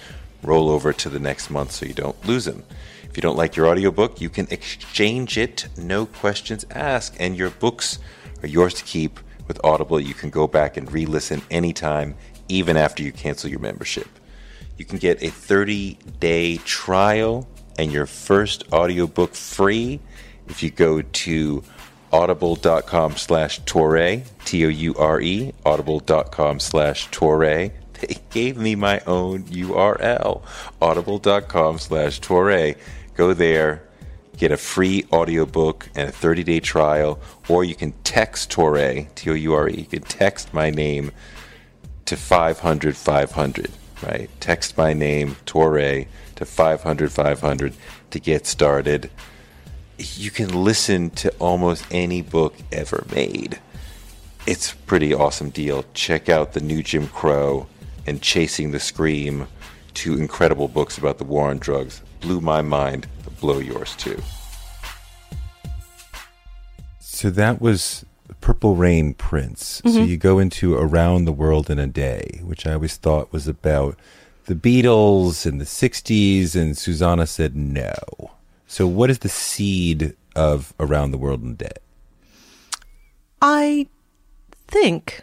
roll 0.44 0.70
over 0.70 0.94
to 0.94 1.10
the 1.10 1.20
next 1.20 1.50
month 1.50 1.72
so 1.72 1.86
you 1.86 1.94
don't 1.94 2.26
lose 2.26 2.46
them. 2.46 2.64
If 3.04 3.18
you 3.18 3.22
don't 3.22 3.38
like 3.38 3.56
your 3.56 3.68
audiobook, 3.68 4.22
you 4.22 4.30
can 4.30 4.48
exchange 4.50 5.38
it, 5.38 5.68
no 5.78 6.06
questions 6.06 6.66
asked, 6.72 7.18
and 7.20 7.36
your 7.36 7.50
books 7.50 8.00
are 8.42 8.48
yours 8.48 8.74
to 8.76 8.84
keep. 8.84 9.20
With 9.48 9.60
Audible, 9.66 10.00
you 10.00 10.14
can 10.14 10.30
go 10.30 10.48
back 10.48 10.78
and 10.78 10.90
re 10.90 11.06
listen 11.06 11.42
anytime, 11.52 12.16
even 12.48 12.78
after 12.78 13.04
you 13.04 13.12
cancel 13.12 13.50
your 13.50 13.60
membership. 13.60 14.08
You 14.78 14.86
can 14.86 14.98
get 14.98 15.22
a 15.22 15.30
30 15.30 15.98
day 16.20 16.58
trial 16.58 17.48
and 17.78 17.92
your 17.92 18.06
first 18.06 18.64
audiobook 18.72 19.36
free 19.36 20.00
if 20.48 20.64
you 20.64 20.70
go 20.70 21.02
to 21.02 21.64
audible.com 22.12 23.18
slash 23.18 23.62
Toure, 23.62 24.24
T 24.46 24.66
O 24.66 24.70
U 24.70 24.96
R 24.96 25.22
E, 25.22 25.54
audible.com 25.66 26.60
slash 26.60 27.10
Toure. 27.10 27.72
They 28.02 28.18
gave 28.32 28.58
me 28.58 28.76
my 28.76 29.00
own 29.06 29.44
URL, 29.44 30.42
audible.com 30.82 31.78
slash 31.78 32.20
Toure. 32.20 32.76
Go 33.16 33.34
there, 33.34 33.84
get 34.38 34.52
a 34.52 34.58
free 34.58 35.06
audiobook 35.14 35.88
and 35.94 36.10
a 36.10 36.12
30 36.12 36.44
day 36.44 36.60
trial, 36.60 37.20
or 37.48 37.64
you 37.64 37.76
can 37.76 37.94
text 38.04 38.52
Toure, 38.52 39.14
T 39.14 39.30
O 39.30 39.34
U 39.34 39.54
R 39.54 39.70
E. 39.70 39.82
You 39.82 39.86
can 39.86 40.02
text 40.02 40.52
my 40.52 40.72
name 40.72 41.12
to 42.06 42.18
500 42.18 42.98
500, 42.98 43.72
right? 44.02 44.30
Text 44.40 44.78
my 44.78 44.94
name, 44.94 45.36
Toure, 45.46 46.08
to 46.36 46.46
500 46.46 47.12
500 47.12 47.74
to 48.10 48.20
get 48.20 48.48
started. 48.48 49.12
You 50.00 50.32
can 50.32 50.64
listen 50.64 51.12
to 51.12 51.32
almost 51.38 51.86
any 51.92 52.24
book 52.24 52.56
ever 52.72 53.06
made. 53.14 53.60
It's 54.48 54.74
pretty 54.74 55.14
awesome 55.14 55.52
deal. 55.52 55.86
Check 55.94 56.30
out 56.30 56.54
The 56.54 56.62
New 56.62 56.82
Jim 56.82 57.08
Crow 57.08 57.68
and 58.06 58.22
Chasing 58.22 58.72
the 58.72 58.80
Scream, 58.80 59.48
two 59.94 60.18
incredible 60.18 60.68
books 60.68 60.98
about 60.98 61.18
the 61.18 61.24
war 61.24 61.50
on 61.50 61.58
drugs. 61.58 62.02
Blew 62.20 62.42
my 62.42 62.62
mind, 62.62 63.08
blow 63.42 63.60
yours 63.60 63.96
too. 63.96 64.22
So 67.00 67.30
that 67.32 67.62
was 67.62 68.06
Purple 68.40 68.76
Rain 68.76 69.14
Prince. 69.14 69.82
So 69.84 69.90
mm-hmm. 69.90 70.06
you 70.06 70.18
go 70.18 70.40
into 70.40 70.76
Around 70.76 71.26
the 71.26 71.32
World 71.32 71.70
in 71.70 71.80
a 71.80 71.88
Day, 71.88 72.42
which 72.44 72.66
I 72.66 72.74
always 72.74 72.98
thought 72.98 73.32
was 73.34 73.48
about 73.48 73.98
the 74.46 74.56
Beatles 74.56 75.46
in 75.46 75.58
the 75.60 75.66
60s, 75.66 76.56
and 76.56 76.78
Susanna 76.78 77.28
said 77.28 77.56
no. 77.56 77.96
So, 78.68 78.88
what 78.88 79.10
is 79.10 79.20
the 79.20 79.30
seed 79.30 80.16
of 80.36 80.74
Around 80.80 81.12
the 81.12 81.18
World 81.18 81.44
in 81.44 81.52
a 81.52 81.56
Day? 81.56 81.72
I 83.42 83.88
think 84.68 85.22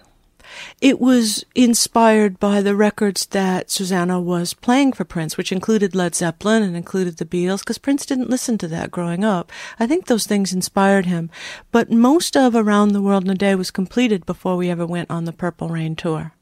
it 0.81 1.01
was 1.01 1.45
inspired 1.55 2.39
by 2.39 2.61
the 2.61 2.77
records 2.77 3.27
that 3.27 3.71
Susannah 3.71 4.21
was 4.21 4.55
playing 4.55 4.93
for 4.93 5.05
Prince, 5.05 5.37
which 5.37 5.53
included 5.53 5.95
Led 5.95 6.15
Zeppelin 6.15 6.63
and 6.63 6.77
included 6.77 7.17
the 7.17 7.25
Beatles, 7.25 7.61
because 7.61 7.79
Prince 7.79 8.07
didn't 8.07 8.31
listen 8.31 8.59
to 8.59 8.69
that 8.69 8.91
growing 8.91 9.25
up. 9.25 9.51
I 9.79 9.87
think 9.87 10.07
those 10.07 10.27
things 10.27 10.53
inspired 10.53 11.07
him. 11.07 11.31
But 11.73 11.91
most 11.91 12.37
of 12.37 12.55
Around 12.55 12.91
the 12.91 13.03
World 13.03 13.25
in 13.25 13.31
a 13.31 13.35
Day 13.35 13.55
was 13.55 13.71
completed 13.71 14.27
before 14.27 14.57
we 14.57 14.71
ever 14.71 14.87
went 14.87 15.11
on 15.11 15.25
the 15.25 15.33
Purple 15.33 15.69
Rain 15.69 15.97
tour. 15.97 16.33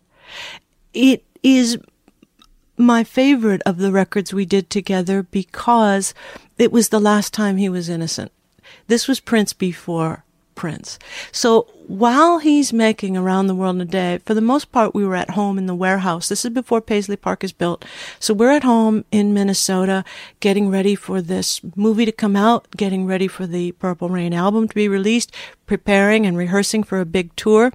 It 0.93 1.25
is 1.43 1.79
my 2.77 3.05
favorite 3.05 3.63
of 3.65 3.79
the 3.79 3.93
records 3.93 4.35
we 4.35 4.45
did 4.45 4.69
together 4.69 5.23
because 5.23 6.13
it 6.59 6.71
was 6.71 6.91
the 6.91 7.01
last 7.01 7.33
time 7.33 7.57
he 7.57 7.69
was 7.69 7.89
innocent. 7.89 8.33
This 8.87 9.09
was 9.09 9.21
Prince 9.21 9.53
before 9.53 10.25
Prince. 10.57 10.99
So 11.31 11.69
while 11.87 12.39
he's 12.39 12.73
making 12.73 13.17
Around 13.17 13.47
the 13.47 13.55
World 13.55 13.77
in 13.77 13.83
a 13.83 13.85
Day, 13.85 14.19
for 14.25 14.35
the 14.35 14.41
most 14.41 14.73
part, 14.73 14.95
we 14.95 15.07
were 15.07 15.15
at 15.15 15.31
home 15.31 15.59
in 15.59 15.67
the 15.67 15.75
warehouse. 15.75 16.29
This 16.29 16.45
is 16.45 16.51
before 16.51 16.81
Paisley 16.81 17.15
Park 17.17 17.45
is 17.45 17.53
built. 17.53 17.85
So 18.19 18.35
we're 18.35 18.51
at 18.51 18.65
home 18.65 19.05
in 19.13 19.33
Minnesota 19.33 20.05
getting 20.41 20.69
ready 20.69 20.97
for 20.97 21.23
this 21.23 21.61
movie 21.77 22.07
to 22.07 22.11
come 22.11 22.35
out, 22.35 22.67
getting 22.77 23.07
ready 23.07 23.29
for 23.29 23.47
the 23.47 23.71
Purple 23.73 24.09
Rain 24.09 24.35
album 24.35 24.67
to 24.67 24.75
be 24.75 24.89
released, 24.89 25.33
preparing 25.67 26.27
and 26.27 26.37
rehearsing 26.37 26.83
for 26.83 27.01
a 27.01 27.07
big 27.07 27.37
tour. 27.37 27.73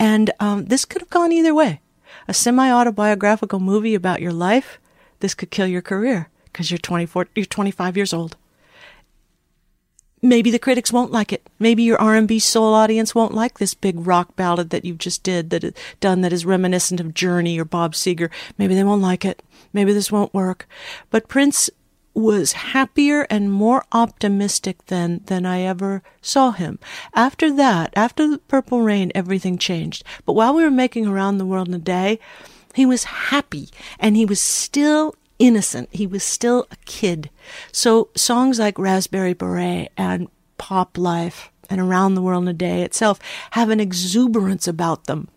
And 0.00 0.32
um, 0.40 0.64
this 0.64 0.84
could 0.84 1.02
have 1.02 1.10
gone 1.10 1.30
either 1.30 1.54
way. 1.54 1.80
A 2.26 2.34
semi 2.34 2.68
autobiographical 2.72 3.60
movie 3.60 3.94
about 3.94 4.20
your 4.20 4.32
life, 4.32 4.80
this 5.20 5.34
could 5.34 5.50
kill 5.50 5.68
your 5.68 5.82
career 5.82 6.28
because 6.46 6.70
you're 6.70 6.78
24, 6.78 7.28
you're 7.36 7.44
25 7.44 7.96
years 7.96 8.12
old 8.12 8.36
maybe 10.22 10.50
the 10.50 10.58
critics 10.58 10.92
won't 10.92 11.12
like 11.12 11.32
it. 11.32 11.46
Maybe 11.58 11.82
your 11.82 12.00
R&B 12.00 12.38
soul 12.38 12.74
audience 12.74 13.14
won't 13.14 13.34
like 13.34 13.58
this 13.58 13.74
big 13.74 14.06
rock 14.06 14.36
ballad 14.36 14.70
that 14.70 14.84
you've 14.84 14.98
just 14.98 15.22
did 15.22 15.50
that 15.50 15.76
done 16.00 16.20
that 16.22 16.32
is 16.32 16.46
reminiscent 16.46 17.00
of 17.00 17.14
Journey 17.14 17.58
or 17.58 17.64
Bob 17.64 17.94
Seger. 17.94 18.30
Maybe 18.58 18.74
they 18.74 18.84
won't 18.84 19.02
like 19.02 19.24
it. 19.24 19.42
Maybe 19.72 19.92
this 19.92 20.12
won't 20.12 20.34
work. 20.34 20.68
But 21.10 21.28
Prince 21.28 21.70
was 22.16 22.52
happier 22.52 23.26
and 23.28 23.52
more 23.52 23.84
optimistic 23.92 24.86
than 24.86 25.20
than 25.26 25.44
I 25.44 25.60
ever 25.60 26.02
saw 26.22 26.52
him. 26.52 26.78
After 27.14 27.52
that, 27.54 27.92
after 27.94 28.26
the 28.26 28.38
Purple 28.38 28.80
Rain, 28.80 29.12
everything 29.14 29.58
changed. 29.58 30.02
But 30.24 30.32
while 30.32 30.54
we 30.54 30.62
were 30.62 30.70
making 30.70 31.06
Around 31.06 31.36
the 31.36 31.44
World 31.44 31.68
in 31.68 31.74
a 31.74 31.78
Day, 31.78 32.18
he 32.74 32.86
was 32.86 33.04
happy 33.04 33.68
and 33.98 34.16
he 34.16 34.24
was 34.24 34.40
still 34.40 35.14
innocent. 35.38 35.88
He 35.92 36.06
was 36.06 36.22
still 36.22 36.66
a 36.70 36.76
kid. 36.84 37.30
So 37.72 38.10
songs 38.14 38.58
like 38.58 38.78
Raspberry 38.78 39.34
Beret 39.34 39.92
and 39.96 40.28
Pop 40.58 40.96
Life 40.96 41.50
and 41.68 41.80
Around 41.80 42.14
the 42.14 42.22
World 42.22 42.44
in 42.44 42.48
a 42.48 42.52
Day 42.52 42.82
itself 42.82 43.18
have 43.52 43.70
an 43.70 43.80
exuberance 43.80 44.68
about 44.68 45.04
them 45.04 45.28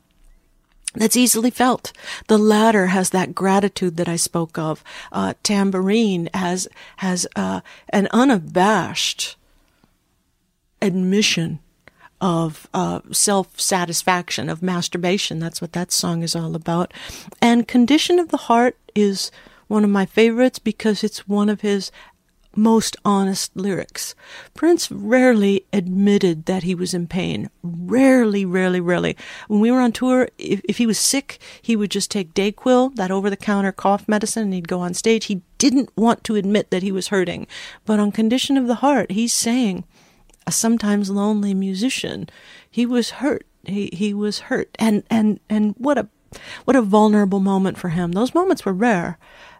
that's 0.95 1.18
easily 1.18 1.52
felt. 1.52 1.91
The 2.28 2.38
latter 2.38 2.88
has 2.88 3.12
that 3.12 3.36
gratitude 3.36 3.97
that 3.97 4.10
I 4.10 4.16
spoke 4.16 4.58
of. 4.58 4.84
Uh, 5.12 5.34
tambourine 5.43 6.30
has 6.34 6.68
has 6.97 7.28
uh, 7.36 7.62
an 7.89 8.08
unabashed 8.12 9.36
admission 10.82 11.60
of 12.22 12.68
uh, 12.74 13.02
self 13.12 13.60
satisfaction, 13.60 14.50
of 14.50 14.64
masturbation. 14.64 15.39
That's 15.39 15.62
what 15.62 15.74
that 15.74 15.91
song 15.91 16.24
is 16.24 16.36
all 16.36 16.56
about. 16.56 16.93
And 17.41 17.68
condition 17.68 18.20
of 18.20 18.30
the 18.30 18.38
heart 18.38 18.76
is 18.95 19.32
one 19.70 19.86
of 19.86 19.89
my 19.89 20.05
favorites 20.05 20.59
because 20.59 21.01
it's 21.01 21.28
one 21.28 21.47
of 21.47 21.61
his 21.61 21.89
most 22.55 22.97
honest 23.05 23.55
lyrics. 23.55 24.15
Prince 24.53 24.91
rarely 24.91 25.65
admitted 25.72 26.45
that 26.45 26.63
he 26.63 26.74
was 26.74 26.93
in 26.93 27.07
pain. 27.07 27.49
Rarely, 27.61 28.43
rarely, 28.43 28.80
rarely. 28.80 29.15
When 29.47 29.59
we 29.59 29.72
were 29.72 29.80
on 29.80 29.91
tour, 29.91 30.30
if, 30.38 30.61
if 30.65 30.78
he 30.78 30.88
was 30.88 30.97
sick, 30.97 31.39
he 31.61 31.76
would 31.76 31.91
just 31.91 32.09
take 32.09 32.34
Dayquil, 32.34 32.95
that 32.95 33.11
over 33.11 33.30
the 33.30 33.38
counter 33.38 33.72
cough 33.72 34.07
medicine, 34.07 34.43
and 34.43 34.53
he'd 34.53 34.67
go 34.67 34.80
on 34.80 34.93
stage. 34.93 35.26
He 35.26 35.41
didn't 35.57 35.95
want 35.95 36.24
to 36.26 36.36
admit 36.36 36.72
that 36.72 36.84
he 36.84 36.91
was 36.91 37.09
hurting. 37.09 37.47
But 37.86 37.99
on 37.99 38.11
condition 38.11 38.57
of 38.57 38.67
the 38.67 38.76
heart, 38.76 39.11
he's 39.11 39.34
saying, 39.34 39.86
a 40.47 40.51
sometimes 40.51 41.09
lonely 41.11 41.53
musician, 41.53 42.28
he 42.70 42.86
was 42.86 43.11
hurt. 43.11 43.45
He, 43.63 43.89
he 43.93 44.13
was 44.13 44.39
hurt. 44.39 44.76
And, 44.80 45.03
and, 45.09 45.39
and 45.49 45.76
what 45.78 45.99
a, 45.99 46.07
what 46.65 46.76
a 46.76 46.82
vulnerable 46.82 47.39
moment 47.39 47.78
for 47.78 47.89
him. 47.89 48.13
Those 48.13 48.34
moments 48.34 48.65
were 48.65 48.74
rare. 48.74 49.20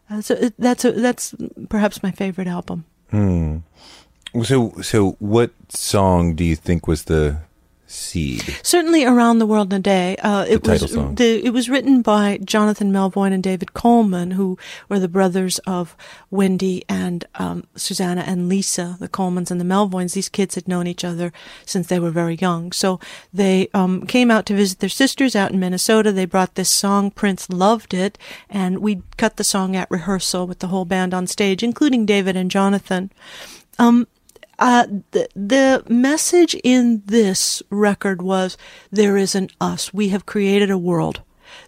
Uh, 0.10 0.22
so 0.22 0.36
that's 0.58 0.86
a, 0.86 0.92
that's 0.92 1.36
perhaps 1.70 2.02
my 2.02 2.12
favorite 2.12 2.48
album. 2.48 2.86
Hmm. 3.12 3.58
So 4.44 4.74
so 4.82 5.16
what 5.20 5.52
song 5.70 6.36
do 6.36 6.44
you 6.44 6.56
think 6.56 6.88
was 6.88 7.06
the 7.06 7.38
seed? 7.90 8.58
Certainly, 8.64 9.06
around 9.06 9.40
the 9.40 9.46
world 9.46 9.74
in 9.74 9.80
a 9.80 9.82
day. 9.82 10.16
Uh, 10.18 10.46
it 10.48 10.66
was 10.66 10.92
the 10.92 11.42
it 11.44 11.52
was 11.52 11.70
written 11.70 12.02
by 12.02 12.40
Jonathan 12.44 12.92
Melvoin 12.92 13.34
and 13.34 13.44
David 13.44 13.74
Coleman, 13.74 14.32
who 14.32 14.58
were 14.88 15.00
the 15.00 15.08
brothers 15.08 15.60
of 15.60 15.96
Wendy 16.30 16.84
and 16.88 17.26
um, 17.36 17.64
Susannah 17.76 18.24
and 18.26 18.48
Lisa, 18.48 18.98
the 19.00 19.10
Colemans 19.10 19.52
and 19.52 19.60
the 19.60 19.66
Melvoins. 19.66 20.14
These 20.14 20.30
kids 20.30 20.56
had 20.56 20.68
known 20.68 20.88
each 20.88 21.04
other 21.04 21.34
since 21.66 21.88
they 21.88 22.00
were 22.00 22.12
very 22.12 22.36
young, 22.36 22.72
so 22.72 23.00
they 23.34 23.70
um, 23.74 24.06
came 24.06 24.32
out 24.32 24.46
to 24.48 24.56
visit 24.56 24.80
their 24.80 24.90
sisters 24.90 25.36
out 25.36 25.52
in 25.52 25.60
Minnesota. 25.60 26.12
They 26.12 26.26
brought 26.26 26.56
this 26.56 26.70
song. 26.70 27.12
Prince 27.12 27.50
loved 27.50 27.94
it, 27.94 28.18
and 28.50 28.80
we 28.80 29.02
cut 29.18 29.38
the 29.38 29.44
song 29.44 29.76
at 29.76 29.90
rehearsal 29.92 30.48
with 30.48 30.60
the 30.60 30.68
whole 30.68 30.86
band 30.86 31.14
on 31.14 31.28
stage, 31.28 31.64
including 31.64 32.06
David 32.06 32.36
and 32.36 32.52
Jonathan. 32.52 33.12
Um, 33.78 34.08
uh, 34.60 34.86
the, 35.12 35.30
the 35.36 35.84
message 35.88 36.54
in 36.64 37.02
this 37.06 37.64
record 37.70 38.22
was 38.22 38.58
there 38.92 39.16
is 39.18 39.34
an 39.34 39.50
us. 39.62 39.94
We 39.94 40.10
have 40.10 40.26
created 40.26 40.70
a 40.70 40.78
world. 40.78 41.22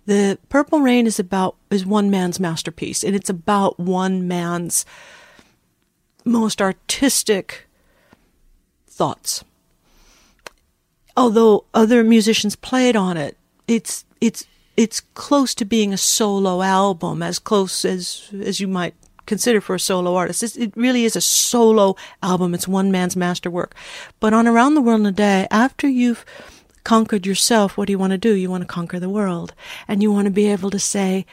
The 0.06 0.38
Purple 0.50 0.82
Rain 0.82 1.08
is 1.08 1.18
about 1.18 1.56
is 1.70 1.86
one 1.86 2.12
man's 2.12 2.40
masterpiece, 2.40 3.04
and 3.04 3.16
it's 3.16 3.30
about 3.30 3.80
one 3.80 4.28
man's 4.28 4.86
most 6.26 6.62
artistic 6.62 7.68
thoughts. 8.88 9.44
Although 11.18 11.66
other 11.74 12.04
musicians 12.04 12.56
played 12.56 12.96
on 12.96 13.18
it, 13.18 13.38
it's 13.68 14.06
it's 14.20 14.46
it's 14.78 15.00
close 15.00 15.56
to 15.56 15.66
being 15.66 15.94
a 15.94 15.98
solo 15.98 16.62
album, 16.62 17.24
as 17.24 17.40
close 17.40 17.86
as 17.86 18.30
as 18.44 18.60
you 18.60 18.68
might 18.68 18.96
consider 19.26 19.62
for 19.62 19.76
a 19.76 19.80
solo 19.80 20.16
artist. 20.16 20.44
It's, 20.44 20.56
it 20.58 20.74
really 20.76 21.06
is 21.06 21.16
a 21.16 21.22
solo 21.22 21.96
album. 22.22 22.54
It's 22.54 22.68
one 22.68 22.92
man's 22.92 23.16
masterwork. 23.16 23.76
But 24.20 24.34
on 24.34 24.48
Around 24.48 24.76
the 24.76 24.82
World 24.82 25.02
in 25.02 25.06
a 25.08 25.12
Day, 25.12 25.48
after 25.52 25.88
you've 25.88 26.26
conquered 26.84 27.26
yourself, 27.26 27.78
what 27.78 27.88
do 27.88 27.92
you 27.92 28.00
want 28.00 28.12
to 28.12 28.18
do? 28.18 28.34
You 28.34 28.50
want 28.50 28.62
to 28.62 28.68
conquer 28.68 29.00
the 29.00 29.10
world. 29.10 29.54
And 29.88 30.02
you 30.02 30.12
want 30.12 30.26
to 30.26 30.32
be 30.32 30.48
able 30.48 30.70
to 30.72 30.80
say, 30.80 31.26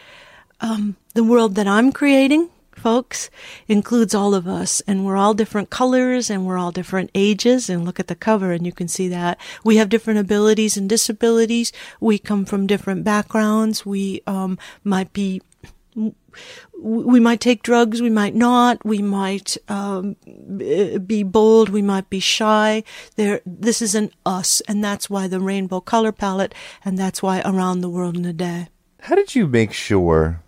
um, 0.60 0.96
the 1.14 1.24
world 1.24 1.54
that 1.54 1.66
I'm 1.66 1.92
creating, 1.92 2.50
folks, 2.72 3.30
includes 3.66 4.14
all 4.14 4.34
of 4.34 4.46
us. 4.46 4.80
And 4.86 5.04
we're 5.04 5.16
all 5.16 5.34
different 5.34 5.70
colors 5.70 6.30
and 6.30 6.46
we're 6.46 6.58
all 6.58 6.72
different 6.72 7.10
ages. 7.14 7.70
And 7.70 7.84
look 7.84 8.00
at 8.00 8.08
the 8.08 8.14
cover 8.14 8.52
and 8.52 8.66
you 8.66 8.72
can 8.72 8.88
see 8.88 9.08
that. 9.08 9.38
We 9.64 9.76
have 9.76 9.88
different 9.88 10.20
abilities 10.20 10.76
and 10.76 10.88
disabilities. 10.88 11.72
We 12.00 12.18
come 12.18 12.44
from 12.44 12.66
different 12.66 13.04
backgrounds. 13.04 13.86
We 13.86 14.22
um, 14.26 14.58
might 14.84 15.12
be 15.12 15.42
we 16.80 17.18
might 17.20 17.40
take 17.40 17.62
drugs, 17.62 18.00
we 18.00 18.10
might 18.10 18.34
not, 18.34 18.84
we 18.84 19.02
might 19.02 19.56
um, 19.68 20.16
be 21.06 21.22
bold, 21.22 21.68
we 21.68 21.82
might 21.82 22.08
be 22.08 22.20
shy. 22.20 22.84
There, 23.16 23.40
this 23.44 23.82
is 23.82 23.94
an 23.94 24.10
us, 24.24 24.60
and 24.62 24.82
that's 24.82 25.10
why 25.10 25.26
the 25.26 25.40
rainbow 25.40 25.80
color 25.80 26.12
palette, 26.12 26.54
and 26.84 26.96
that's 26.96 27.22
why 27.22 27.42
around 27.44 27.80
the 27.80 27.88
world 27.88 28.16
in 28.16 28.24
a 28.24 28.32
day. 28.32 28.68
How 29.00 29.14
did 29.14 29.34
you 29.34 29.46
make 29.46 29.72
sure 29.72 30.42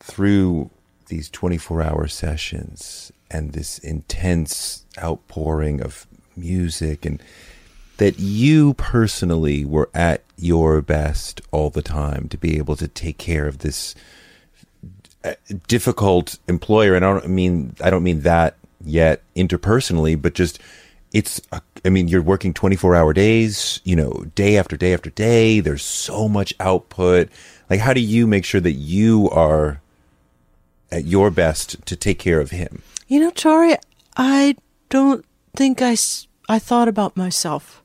through 0.00 0.70
these 1.08 1.28
24 1.30 1.82
hour 1.82 2.08
sessions 2.08 3.12
and 3.30 3.52
this 3.52 3.78
intense 3.78 4.84
outpouring 4.98 5.80
of 5.80 6.06
music 6.36 7.04
and 7.04 7.22
that 7.98 8.18
you 8.18 8.74
personally 8.74 9.64
were 9.64 9.88
at 9.94 10.22
your 10.36 10.82
best 10.82 11.40
all 11.50 11.70
the 11.70 11.82
time 11.82 12.28
to 12.28 12.36
be 12.36 12.58
able 12.58 12.76
to 12.76 12.88
take 12.88 13.18
care 13.18 13.46
of 13.46 13.58
this 13.58 13.94
difficult 15.68 16.38
employer, 16.48 16.94
and 16.94 17.04
I 17.04 17.12
don't 17.12 17.28
mean 17.28 17.74
I 17.82 17.90
don't 17.90 18.02
mean 18.02 18.20
that 18.22 18.56
yet 18.84 19.22
interpersonally, 19.34 20.20
but 20.20 20.34
just 20.34 20.58
it's. 21.12 21.40
I 21.84 21.88
mean, 21.88 22.08
you're 22.08 22.22
working 22.22 22.52
24 22.52 22.96
hour 22.96 23.12
days, 23.12 23.80
you 23.84 23.94
know, 23.94 24.24
day 24.34 24.56
after 24.56 24.76
day 24.76 24.92
after 24.92 25.10
day. 25.10 25.60
There's 25.60 25.84
so 25.84 26.28
much 26.28 26.52
output. 26.58 27.28
Like, 27.70 27.80
how 27.80 27.92
do 27.92 28.00
you 28.00 28.26
make 28.26 28.44
sure 28.44 28.60
that 28.60 28.72
you 28.72 29.30
are 29.30 29.80
at 30.90 31.04
your 31.04 31.30
best 31.30 31.84
to 31.86 31.96
take 31.96 32.18
care 32.18 32.40
of 32.40 32.50
him? 32.50 32.82
You 33.06 33.20
know, 33.20 33.30
Toure, 33.30 33.76
I 34.16 34.56
don't 34.88 35.24
think 35.54 35.80
I 35.80 35.96
I 36.48 36.58
thought 36.58 36.88
about 36.88 37.16
myself. 37.16 37.82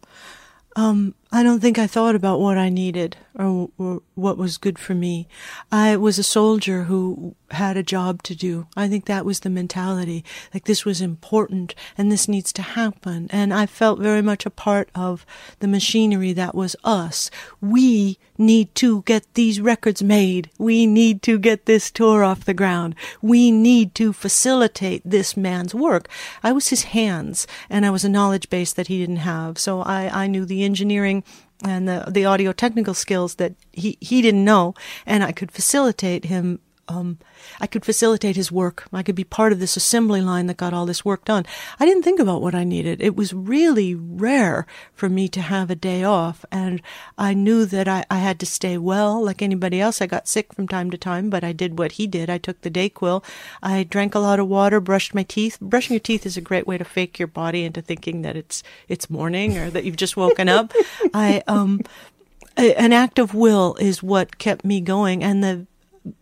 Um, 0.76 1.16
I 1.32 1.44
don't 1.44 1.60
think 1.60 1.78
I 1.78 1.88
thought 1.88 2.16
about 2.16 2.39
what 2.39 2.58
I 2.58 2.70
needed 2.70 3.18
or, 3.38 3.69
or, 3.77 4.01
what 4.15 4.38
was 4.38 4.57
good 4.57 4.77
for 4.77 4.93
me. 4.93 5.27
I 5.71 5.95
was 5.95 6.19
a 6.19 6.23
soldier 6.23 6.84
who 6.84 7.36
had 7.51 7.77
a 7.77 7.84
job 7.84 8.23
to 8.23 8.36
do. 8.36 8.67
I 8.75 8.88
think 8.88 9.05
that 9.05 9.25
was 9.25 9.39
the 9.39 9.49
mentality. 9.49 10.23
Like 10.53 10.65
this 10.65 10.86
was 10.86 11.01
important 11.01 11.73
and 11.97 12.11
this 12.11 12.27
needs 12.27 12.53
to 12.53 12.61
happen. 12.61 13.27
And 13.32 13.53
I 13.53 13.65
felt 13.65 13.99
very 13.99 14.21
much 14.21 14.45
a 14.45 14.51
part 14.51 14.89
of 14.93 15.25
the 15.59 15.67
machinery 15.67 16.34
that 16.34 16.55
was 16.55 16.75
us. 16.84 17.32
We 17.59 18.19
need 18.38 18.73
to 18.75 19.01
get 19.03 19.34
these 19.34 19.61
records 19.61 20.03
made. 20.03 20.49
We 20.57 20.86
need 20.86 21.21
to 21.23 21.39
get 21.39 21.65
this 21.65 21.91
tour 21.91 22.23
off 22.23 22.45
the 22.45 22.53
ground. 22.53 22.95
We 23.21 23.51
need 23.51 23.95
to 23.95 24.13
facilitate 24.13 25.01
this 25.05 25.38
man's 25.38 25.73
work. 25.73 26.07
I 26.43 26.51
was 26.51 26.69
his 26.69 26.84
hands 26.84 27.47
and 27.69 27.86
I 27.86 27.89
was 27.91 28.03
a 28.03 28.09
knowledge 28.09 28.49
base 28.49 28.73
that 28.73 28.88
he 28.88 28.99
didn't 28.99 29.17
have. 29.17 29.57
So 29.57 29.82
I, 29.82 30.23
I 30.23 30.27
knew 30.27 30.45
the 30.45 30.63
engineering 30.63 31.23
and 31.64 31.88
the, 31.88 32.05
the 32.09 32.26
audio 32.26 32.51
technical 32.51 32.93
skills 32.93 33.36
that 33.36 33.53
he, 33.72 33.97
he 34.01 34.22
didn't 34.22 34.43
know 34.43 34.74
and 35.05 35.24
I 35.24 35.32
could 35.32 35.51
facilitate 35.51 36.26
him 36.26 36.59
um, 36.92 37.18
I 37.60 37.68
could 37.68 37.86
facilitate 37.86 38.36
his 38.36 38.52
work. 38.52 38.88
I 38.92 39.04
could 39.04 39.16
be 39.16 39.24
part 39.24 39.54
of 39.54 39.60
this 39.60 39.78
assembly 39.78 40.22
line 40.22 40.48
that 40.48 40.58
got 40.58 40.74
all 40.74 40.86
this 40.86 41.06
work 41.06 41.24
done. 41.24 41.46
I 41.80 41.86
didn't 41.86 42.04
think 42.04 42.20
about 42.20 42.42
what 42.42 42.54
I 42.54 42.64
needed. 42.64 43.02
It 43.02 43.16
was 43.16 43.34
really 43.34 43.96
rare 43.96 44.68
for 44.94 45.08
me 45.08 45.30
to 45.30 45.42
have 45.42 45.70
a 45.70 45.76
day 45.76 46.04
off, 46.04 46.44
and 46.52 46.82
I 47.18 47.34
knew 47.34 47.66
that 47.66 47.88
I, 47.88 48.06
I 48.10 48.18
had 48.18 48.39
to 48.42 48.46
stay 48.46 48.78
well 48.78 49.24
like 49.24 49.42
anybody 49.42 49.80
else. 49.80 50.02
I 50.02 50.06
got 50.06 50.28
sick 50.28 50.54
from 50.54 50.68
time 50.68 50.92
to 50.92 50.98
time, 50.98 51.30
but 51.30 51.44
I 51.44 51.54
did 51.54 51.80
what 51.80 51.94
he 51.94 52.08
did. 52.08 52.30
I 52.30 52.38
took 52.38 52.62
the 52.62 52.72
Dayquil. 52.72 53.24
I 53.64 53.84
drank 53.84 54.14
a 54.14 54.20
lot 54.20 54.39
of 54.39 54.48
water, 54.48 54.82
brushed 54.82 55.16
my 55.16 55.24
teeth. 55.24 55.60
Brushing 55.62 55.94
your 55.94 56.02
teeth 56.02 56.26
is 56.26 56.36
a 56.36 56.42
great 56.42 56.68
way 56.68 56.78
to 56.78 56.84
fake 56.84 57.18
your 57.20 57.28
body 57.28 57.64
into 57.64 57.82
thinking 57.82 58.22
that 58.24 58.36
it's 58.36 58.64
it's 58.89 59.10
morning 59.10 59.58
or 59.58 59.70
that 59.70 59.86
you've 59.86 59.96
just 59.96 60.18
woken 60.18 60.50
up. 60.50 60.74
I 61.14 61.42
um 61.48 61.82
an 62.58 62.92
act 62.92 63.18
of 63.18 63.34
will 63.34 63.76
is 63.80 64.04
what 64.04 64.38
kept 64.38 64.66
me 64.66 64.82
going 64.82 65.24
and 65.24 65.44
the 65.44 65.66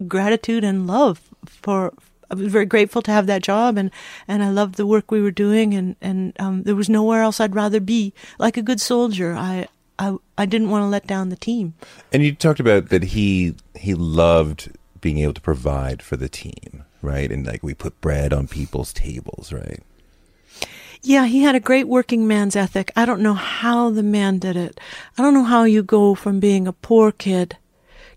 gratitude 0.08 0.64
and 0.64 0.88
love 0.88 1.22
for 1.46 1.94
I 2.32 2.36
was 2.36 2.52
very 2.52 2.66
grateful 2.66 3.02
to 3.04 3.12
have 3.12 3.26
that 3.28 3.42
job 3.42 3.78
and, 3.78 3.90
and 4.28 4.44
I 4.44 4.50
loved 4.50 4.76
the 4.76 4.86
work 4.86 5.10
we 5.10 5.22
were 5.22 5.32
doing 5.32 5.74
and, 5.74 5.96
and 6.00 6.34
um, 6.40 6.64
there 6.64 6.76
was 6.76 6.90
nowhere 6.90 7.24
else 7.24 7.40
I'd 7.40 7.56
rather 7.56 7.80
be. 7.80 8.14
Like 8.38 8.56
a 8.56 8.62
good 8.62 8.80
soldier, 8.80 9.34
I, 9.34 9.68
I 9.98 10.16
I 10.38 10.46
didn't 10.46 10.70
want 10.70 10.84
to 10.84 10.88
let 10.88 11.08
down 11.08 11.30
the 11.30 11.36
team. 11.36 11.74
And 12.14 12.24
you 12.24 12.34
talked 12.34 12.60
about 12.60 12.90
that 12.90 13.04
he 13.04 13.56
he 13.76 13.94
loved 13.96 14.72
being 15.02 15.20
able 15.20 15.34
to 15.34 15.42
provide 15.42 16.02
for 16.02 16.18
the 16.18 16.30
team, 16.30 16.84
right? 17.02 17.32
And 17.32 17.46
like 17.46 17.64
we 17.64 17.74
put 17.74 18.00
bread 18.00 18.32
on 18.32 18.48
people's 18.48 18.94
tables, 18.94 19.52
right? 19.52 19.82
Yeah, 21.02 21.26
he 21.26 21.44
had 21.44 21.56
a 21.56 21.62
great 21.62 21.88
working 21.88 22.28
man's 22.28 22.56
ethic. 22.56 22.92
I 22.96 23.06
don't 23.06 23.22
know 23.22 23.34
how 23.34 23.90
the 23.90 24.04
man 24.04 24.38
did 24.38 24.58
it. 24.58 24.80
I 25.18 25.22
don't 25.22 25.34
know 25.34 25.46
how 25.46 25.64
you 25.64 25.82
go 25.82 26.14
from 26.14 26.40
being 26.40 26.68
a 26.68 26.74
poor 26.74 27.12
kid 27.12 27.58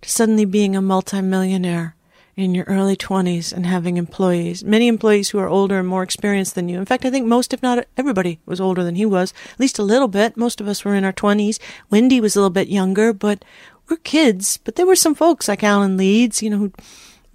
to 0.02 0.08
suddenly 0.08 0.44
being 0.44 0.76
a 0.76 0.82
multimillionaire 0.82 1.96
in 2.36 2.54
your 2.54 2.64
early 2.64 2.96
20s 2.96 3.52
and 3.52 3.66
having 3.66 3.96
employees, 3.96 4.64
many 4.64 4.88
employees 4.88 5.30
who 5.30 5.38
are 5.38 5.48
older 5.48 5.78
and 5.78 5.88
more 5.88 6.02
experienced 6.02 6.54
than 6.54 6.68
you. 6.68 6.78
In 6.78 6.86
fact, 6.86 7.04
I 7.04 7.10
think 7.10 7.26
most, 7.26 7.52
if 7.52 7.62
not 7.62 7.86
everybody, 7.96 8.40
was 8.46 8.60
older 8.60 8.82
than 8.82 8.94
he 8.94 9.04
was, 9.04 9.34
at 9.52 9.60
least 9.60 9.78
a 9.78 9.82
little 9.82 10.08
bit. 10.08 10.36
Most 10.36 10.60
of 10.60 10.68
us 10.68 10.84
were 10.84 10.94
in 10.94 11.04
our 11.04 11.12
20s. 11.12 11.58
Wendy 11.90 12.20
was 12.20 12.34
a 12.34 12.38
little 12.38 12.50
bit 12.50 12.68
younger, 12.68 13.12
but 13.12 13.44
we're 13.88 13.98
kids. 13.98 14.58
But 14.64 14.76
there 14.76 14.86
were 14.86 14.96
some 14.96 15.14
folks 15.14 15.48
like 15.48 15.62
Alan 15.62 15.96
Leeds, 15.96 16.42
you 16.42 16.50
know, 16.50 16.58
who'd 16.58 16.74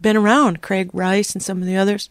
been 0.01 0.17
around, 0.17 0.61
Craig 0.61 0.89
Rice 0.93 1.33
and 1.33 1.43
some 1.43 1.59
of 1.59 1.67
the 1.67 1.77
others. 1.77 2.09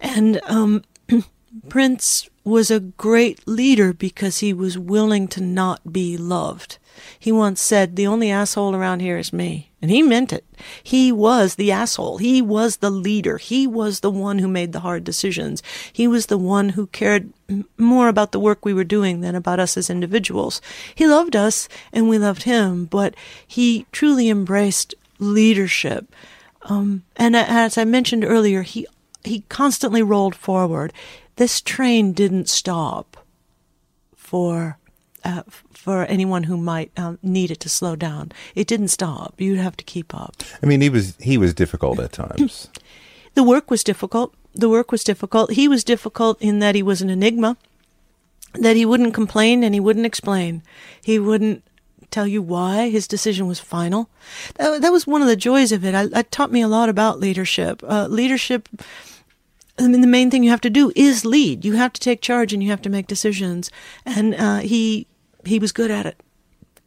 And 0.00 0.40
um, 0.44 0.82
Prince 1.68 2.28
was 2.42 2.70
a 2.70 2.80
great 2.80 3.46
leader 3.46 3.92
because 3.92 4.38
he 4.38 4.52
was 4.52 4.78
willing 4.78 5.28
to 5.28 5.40
not 5.40 5.92
be 5.92 6.16
loved. 6.16 6.78
He 7.18 7.30
once 7.30 7.60
said, 7.60 7.94
The 7.94 8.06
only 8.06 8.30
asshole 8.30 8.74
around 8.74 9.00
here 9.00 9.18
is 9.18 9.32
me. 9.32 9.69
And 9.82 9.90
he 9.90 10.02
meant 10.02 10.32
it. 10.32 10.44
He 10.82 11.10
was 11.10 11.54
the 11.54 11.72
asshole. 11.72 12.18
He 12.18 12.42
was 12.42 12.78
the 12.78 12.90
leader. 12.90 13.38
He 13.38 13.66
was 13.66 14.00
the 14.00 14.10
one 14.10 14.38
who 14.38 14.48
made 14.48 14.72
the 14.72 14.80
hard 14.80 15.04
decisions. 15.04 15.62
He 15.90 16.06
was 16.06 16.26
the 16.26 16.36
one 16.36 16.70
who 16.70 16.86
cared 16.88 17.32
more 17.78 18.08
about 18.08 18.32
the 18.32 18.40
work 18.40 18.64
we 18.64 18.74
were 18.74 18.84
doing 18.84 19.22
than 19.22 19.34
about 19.34 19.58
us 19.58 19.78
as 19.78 19.88
individuals. 19.88 20.60
He 20.94 21.06
loved 21.06 21.34
us 21.34 21.68
and 21.92 22.08
we 22.08 22.18
loved 22.18 22.42
him, 22.42 22.84
but 22.84 23.14
he 23.46 23.86
truly 23.90 24.28
embraced 24.28 24.94
leadership. 25.18 26.14
Um, 26.62 27.04
and 27.16 27.34
as 27.34 27.78
I 27.78 27.84
mentioned 27.84 28.24
earlier, 28.24 28.62
he 28.62 28.86
he 29.24 29.44
constantly 29.48 30.02
rolled 30.02 30.34
forward. 30.34 30.92
This 31.36 31.60
train 31.60 32.12
didn't 32.12 32.48
stop 32.48 33.16
for 34.16 34.78
uh, 35.24 35.42
for 35.72 36.04
anyone 36.06 36.44
who 36.44 36.56
might 36.56 36.90
um, 36.98 37.18
need 37.22 37.50
it 37.50 37.60
to 37.60 37.68
slow 37.68 37.96
down. 37.96 38.32
It 38.54 38.66
didn't 38.66 38.88
stop. 38.88 39.34
You'd 39.38 39.58
have 39.58 39.76
to 39.78 39.84
keep 39.84 40.14
up. 40.14 40.36
I 40.62 40.66
mean, 40.66 40.80
he 40.80 40.88
was 40.88 41.16
he 41.20 41.38
was 41.38 41.54
difficult 41.54 41.98
at 41.98 42.12
times. 42.12 42.68
the 43.34 43.42
work 43.42 43.70
was 43.70 43.84
difficult. 43.84 44.34
The 44.54 44.68
work 44.68 44.90
was 44.92 45.04
difficult. 45.04 45.52
He 45.52 45.68
was 45.68 45.84
difficult 45.84 46.40
in 46.40 46.58
that 46.58 46.74
he 46.74 46.82
was 46.82 47.02
an 47.02 47.10
enigma. 47.10 47.56
That 48.54 48.74
he 48.74 48.84
wouldn't 48.84 49.14
complain 49.14 49.62
and 49.62 49.74
he 49.74 49.80
wouldn't 49.80 50.06
explain. 50.06 50.62
He 51.04 51.20
wouldn't 51.20 51.62
tell 52.10 52.26
you 52.26 52.42
why 52.42 52.90
his 52.90 53.06
decision 53.06 53.46
was 53.46 53.60
final. 53.60 54.10
That, 54.56 54.82
that 54.82 54.90
was 54.90 55.06
one 55.06 55.22
of 55.22 55.28
the 55.28 55.36
joys 55.36 55.70
of 55.70 55.84
it. 55.84 55.94
I, 55.94 56.08
it 56.18 56.32
taught 56.32 56.50
me 56.50 56.60
a 56.60 56.66
lot 56.66 56.88
about 56.88 57.20
leadership. 57.20 57.80
Uh, 57.86 58.08
leadership 58.08 58.68
I 59.80 59.88
mean, 59.88 60.02
the 60.02 60.06
main 60.06 60.30
thing 60.30 60.44
you 60.44 60.50
have 60.50 60.60
to 60.62 60.70
do 60.70 60.92
is 60.94 61.24
lead. 61.24 61.64
You 61.64 61.72
have 61.74 61.92
to 61.94 62.00
take 62.00 62.20
charge 62.20 62.52
and 62.52 62.62
you 62.62 62.68
have 62.70 62.82
to 62.82 62.90
make 62.90 63.06
decisions. 63.06 63.70
And 64.04 64.34
uh, 64.34 64.58
he 64.58 65.06
he 65.44 65.58
was 65.58 65.72
good 65.72 65.90
at 65.90 66.06
it 66.06 66.20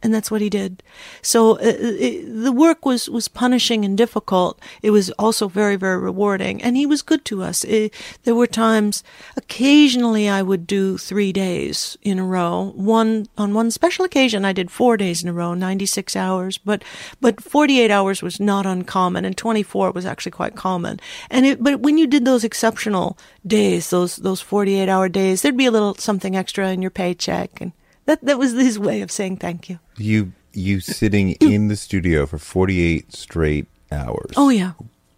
and 0.03 0.13
that's 0.13 0.29
what 0.29 0.41
he 0.41 0.49
did. 0.49 0.83
So 1.21 1.53
uh, 1.53 1.61
it, 1.61 2.43
the 2.43 2.51
work 2.51 2.85
was 2.85 3.09
was 3.09 3.27
punishing 3.29 3.85
and 3.85 3.97
difficult. 3.97 4.59
It 4.81 4.91
was 4.91 5.09
also 5.11 5.47
very 5.47 5.77
very 5.77 5.97
rewarding, 5.97 6.61
and 6.61 6.75
he 6.75 6.85
was 6.85 7.01
good 7.01 7.23
to 7.25 7.41
us. 7.41 7.63
It, 7.63 7.93
there 8.23 8.35
were 8.35 8.45
times, 8.45 9.03
occasionally, 9.37 10.27
I 10.27 10.41
would 10.41 10.67
do 10.67 10.97
three 10.97 11.31
days 11.31 11.97
in 12.01 12.19
a 12.19 12.25
row. 12.25 12.73
One 12.75 13.27
on 13.37 13.53
one 13.53 13.71
special 13.71 14.03
occasion, 14.03 14.43
I 14.45 14.53
did 14.53 14.69
four 14.69 14.97
days 14.97 15.23
in 15.23 15.29
a 15.29 15.33
row, 15.33 15.53
ninety 15.53 15.85
six 15.85 16.15
hours. 16.15 16.57
But 16.57 16.83
but 17.21 17.41
forty 17.41 17.79
eight 17.79 17.91
hours 17.91 18.21
was 18.21 18.39
not 18.39 18.65
uncommon, 18.65 19.23
and 19.25 19.37
twenty 19.37 19.63
four 19.63 19.91
was 19.91 20.05
actually 20.05 20.33
quite 20.33 20.55
common. 20.55 20.99
And 21.29 21.45
it, 21.45 21.63
but 21.63 21.79
when 21.79 21.97
you 21.97 22.07
did 22.07 22.25
those 22.25 22.43
exceptional 22.43 23.17
days, 23.47 23.89
those 23.89 24.17
those 24.17 24.41
forty 24.41 24.79
eight 24.79 24.89
hour 24.89 25.07
days, 25.07 25.41
there'd 25.41 25.57
be 25.57 25.65
a 25.65 25.71
little 25.71 25.95
something 25.95 26.35
extra 26.35 26.69
in 26.71 26.81
your 26.81 26.91
paycheck 26.91 27.61
and 27.61 27.71
that 28.05 28.23
that 28.23 28.37
was 28.37 28.53
his 28.53 28.79
way 28.79 29.01
of 29.01 29.11
saying 29.11 29.37
thank 29.37 29.69
you. 29.69 29.79
You 29.97 30.33
you 30.53 30.79
sitting 30.79 31.31
in 31.33 31.67
the 31.67 31.75
studio 31.75 32.25
for 32.25 32.37
48 32.37 33.13
straight 33.13 33.67
hours. 33.91 34.33
Oh 34.35 34.49
yeah. 34.49 34.73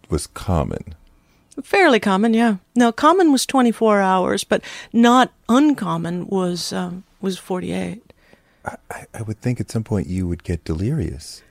Was 0.08 0.26
common. 0.26 0.94
Fairly 1.62 2.00
common, 2.00 2.34
yeah. 2.34 2.56
No, 2.74 2.92
common 2.92 3.32
was 3.32 3.46
24 3.46 4.00
hours, 4.00 4.44
but 4.44 4.62
not 4.92 5.32
uncommon 5.48 6.26
was 6.26 6.72
um, 6.72 7.04
was 7.20 7.38
48. 7.38 8.12
I, 8.64 9.06
I 9.14 9.22
would 9.22 9.40
think 9.40 9.60
at 9.60 9.70
some 9.70 9.84
point 9.84 10.06
you 10.06 10.26
would 10.26 10.44
get 10.44 10.64
delirious. 10.64 11.42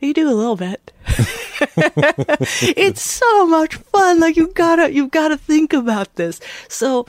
You 0.00 0.12
do 0.12 0.28
a 0.28 0.34
little 0.34 0.56
bit. 0.56 0.92
it's 2.76 3.02
so 3.02 3.46
much 3.46 3.76
fun. 3.76 4.18
Like 4.18 4.36
you 4.36 4.48
gotta, 4.48 4.92
you 4.92 5.06
gotta 5.06 5.36
think 5.36 5.72
about 5.72 6.16
this. 6.16 6.40
So 6.68 7.06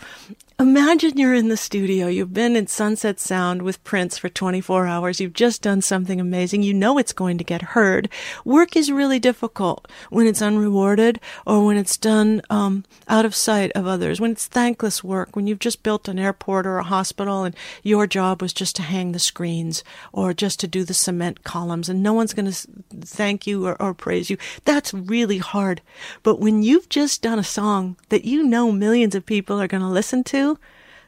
Imagine 0.60 1.18
you're 1.18 1.34
in 1.34 1.50
the 1.50 1.58
studio. 1.58 2.06
You've 2.06 2.32
been 2.32 2.56
in 2.56 2.68
Sunset 2.68 3.20
Sound 3.20 3.64
with 3.64 3.84
Prince 3.84 4.20
for 4.20 4.30
24 4.30 4.86
hours. 4.86 5.20
You've 5.20 5.34
just 5.34 5.64
done 5.64 5.82
something 5.82 6.22
amazing. 6.22 6.62
You 6.62 6.76
know 6.76 7.00
it's 7.00 7.12
going 7.12 7.40
to 7.40 7.44
get 7.44 7.74
heard. 7.74 8.08
Work 8.46 8.76
is 8.76 8.92
really 8.92 9.20
difficult 9.20 9.88
when 10.12 10.28
it's 10.28 10.44
unrewarded 10.44 11.20
or 11.48 11.66
when 11.66 11.76
it's 11.76 11.98
done 11.98 12.44
um, 12.52 12.86
out 13.08 13.26
of 13.26 13.34
sight 13.34 13.72
of 13.72 13.88
others, 13.88 14.22
when 14.22 14.32
it's 14.32 14.46
thankless 14.46 15.04
work, 15.04 15.36
when 15.36 15.48
you've 15.48 15.58
just 15.58 15.82
built 15.82 16.08
an 16.08 16.20
airport 16.20 16.68
or 16.68 16.78
a 16.78 16.84
hospital 16.84 17.44
and 17.44 17.56
your 17.82 18.06
job 18.06 18.40
was 18.40 18.54
just 18.54 18.76
to 18.76 18.84
hang 18.84 19.12
the 19.12 19.20
screens 19.20 19.84
or 20.12 20.36
just 20.36 20.60
to 20.60 20.68
do 20.68 20.84
the 20.84 20.94
cement 20.94 21.44
columns 21.44 21.90
and 21.90 22.04
no 22.04 22.14
one's 22.14 22.34
going 22.34 22.52
to 22.52 22.68
thank 23.02 23.48
you 23.48 23.66
or, 23.66 23.82
or 23.82 23.96
praise 23.96 24.30
you. 24.30 24.38
That's 24.66 24.94
really 24.94 25.40
hard. 25.40 25.82
But 26.22 26.40
when 26.40 26.62
you've 26.62 26.90
just 26.90 27.24
done 27.24 27.40
a 27.40 27.44
song 27.44 27.98
that 28.10 28.24
you 28.24 28.44
know 28.44 28.72
millions 28.72 29.16
of 29.16 29.26
people 29.26 29.60
are 29.60 29.68
going 29.68 29.82
to 29.82 29.90
listen 29.90 30.24
to, 30.26 30.43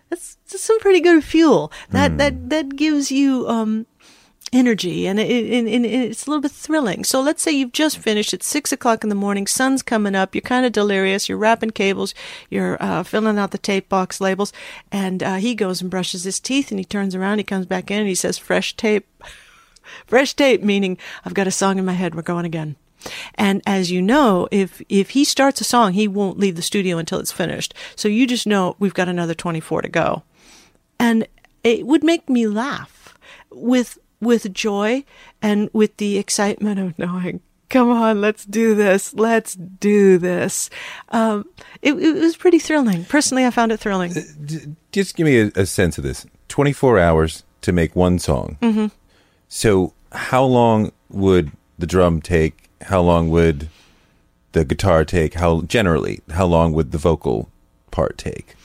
that's, 0.10 0.38
that's 0.50 0.64
some 0.64 0.80
pretty 0.80 1.02
good 1.02 1.24
fuel. 1.24 1.72
That 1.90 2.12
mm. 2.12 2.18
that 2.18 2.50
that 2.50 2.76
gives 2.76 3.12
you 3.12 3.48
um, 3.48 3.86
energy, 4.54 5.08
and, 5.08 5.20
it, 5.20 5.30
it, 5.30 5.68
it, 5.68 5.86
it's 5.86 6.26
a 6.26 6.30
little 6.30 6.42
bit 6.42 6.52
thrilling. 6.52 7.04
So 7.04 7.22
let's 7.22 7.42
say 7.42 7.52
you've 7.52 7.72
just 7.72 7.98
finished. 7.98 8.34
at 8.34 8.44
six 8.44 8.72
o'clock 8.72 9.04
in 9.04 9.10
the 9.10 9.16
morning. 9.16 9.48
Sun's 9.48 9.82
coming 9.82 10.16
up. 10.16 10.34
You're 10.34 10.42
kind 10.42 10.66
of 10.66 10.72
delirious. 10.72 11.28
You're 11.28 11.38
wrapping 11.38 11.72
cables. 11.72 12.14
You're 12.50 12.82
uh, 12.82 13.04
filling 13.04 13.38
out 13.38 13.52
the 13.52 13.58
tape 13.58 13.90
box 13.90 14.22
labels, 14.22 14.54
and 14.92 15.22
uh, 15.22 15.36
he 15.36 15.56
goes 15.56 15.82
and 15.82 15.92
brushes 15.92 16.24
his 16.24 16.40
teeth, 16.40 16.72
and 16.72 16.80
he 16.80 16.86
turns 16.86 17.16
around. 17.16 17.40
He 17.40 17.44
comes 17.44 17.66
back 17.66 17.92
in, 17.92 18.00
and 18.00 18.08
he 18.08 18.16
says, 18.16 18.38
"Fresh 18.38 18.76
tape." 18.76 19.08
Fresh 20.08 20.34
tape, 20.34 20.64
meaning 20.64 20.98
I've 21.24 21.36
got 21.36 21.46
a 21.46 21.52
song 21.52 21.78
in 21.78 21.86
my 21.86 21.94
head. 21.94 22.16
We're 22.16 22.24
going 22.24 22.46
again. 22.46 22.76
And 23.36 23.62
as 23.66 23.91
you 23.91 24.01
know, 24.01 24.47
if, 24.51 24.82
if 24.89 25.12
he 25.12 25.24
starts 25.24 25.62
a 25.62 25.66
song, 25.66 25.93
he 25.93 26.08
won't 26.08 26.39
leave 26.39 26.56
the 26.56 26.62
studio 26.62 26.97
until 26.97 27.20
it's 27.20 27.32
finished. 27.32 27.74
So 27.95 28.08
you 28.08 28.28
just 28.28 28.47
know 28.47 28.76
we've 28.80 28.93
got 28.93 29.10
another 29.10 29.34
24 29.34 29.84
to 29.84 29.89
go. 29.89 30.24
And 30.99 31.28
it 31.64 31.86
would 31.86 32.03
make 32.03 32.30
me 32.30 32.47
laugh 32.47 33.18
with, 33.51 33.97
with 34.20 34.53
joy 34.53 35.03
and 35.41 35.70
with 35.74 35.97
the 35.97 36.18
excitement 36.18 36.80
of 36.80 36.97
knowing 36.99 37.41
come 37.70 37.89
on, 37.91 38.22
let's 38.22 38.45
do 38.45 38.76
this. 38.76 39.14
Let's 39.14 39.56
do 39.56 40.18
this. 40.18 40.70
Um, 41.10 41.45
it, 41.82 41.93
it, 41.93 42.16
was 42.16 42.38
pretty 42.38 42.60
thrilling. 42.60 43.06
Personally, 43.06 43.45
I 43.45 43.51
found 43.51 43.72
it 43.72 43.82
thrilling. 43.82 44.14
Just 44.91 45.16
give 45.16 45.26
me 45.26 45.39
a, 45.41 45.51
a 45.56 45.66
sense 45.66 45.97
of 45.97 46.03
this 46.03 46.26
24 46.47 46.99
hours 46.99 47.43
to 47.62 47.72
make 47.72 47.95
one 47.95 48.20
song. 48.20 48.58
Mm-hmm. 48.62 48.88
So, 49.49 49.93
how 50.12 50.43
long 50.43 50.91
would 51.10 51.51
the 51.78 51.88
drum 51.88 52.22
take? 52.22 52.64
How 52.82 53.02
long 53.02 53.30
would 53.30 53.70
the 54.52 54.66
guitar 54.66 55.06
take? 55.06 55.36
How 55.36 55.62
generally, 55.62 56.22
how 56.32 56.46
long 56.46 56.74
would 56.74 56.92
the 56.92 56.98
vocal 56.98 57.50
part 57.92 58.18
take? 58.18 58.56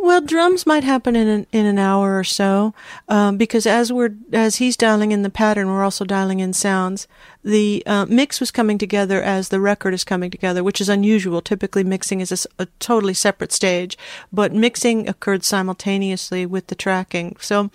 Well, 0.00 0.20
drums 0.20 0.64
might 0.64 0.84
happen 0.84 1.16
in 1.16 1.26
an, 1.26 1.46
in 1.50 1.66
an 1.66 1.76
hour 1.76 2.16
or 2.16 2.24
so, 2.24 2.72
um, 3.08 3.36
because 3.36 3.66
as 3.66 3.92
we're 3.92 4.14
as 4.32 4.56
he's 4.56 4.76
dialing 4.76 5.10
in 5.10 5.22
the 5.22 5.28
pattern, 5.28 5.66
we're 5.66 5.82
also 5.82 6.04
dialing 6.04 6.38
in 6.38 6.52
sounds. 6.52 7.08
The 7.42 7.82
uh, 7.84 8.06
mix 8.08 8.38
was 8.38 8.52
coming 8.52 8.78
together 8.78 9.20
as 9.20 9.48
the 9.48 9.58
record 9.58 9.94
is 9.94 10.04
coming 10.04 10.30
together, 10.30 10.62
which 10.62 10.80
is 10.80 10.88
unusual. 10.88 11.42
Typically, 11.42 11.82
mixing 11.82 12.20
is 12.20 12.30
a, 12.30 12.62
a 12.62 12.66
totally 12.78 13.12
separate 13.12 13.50
stage, 13.50 13.98
but 14.32 14.52
mixing 14.52 15.08
occurred 15.08 15.44
simultaneously 15.44 16.46
with 16.46 16.68
the 16.68 16.76
tracking. 16.76 17.36
So 17.40 17.68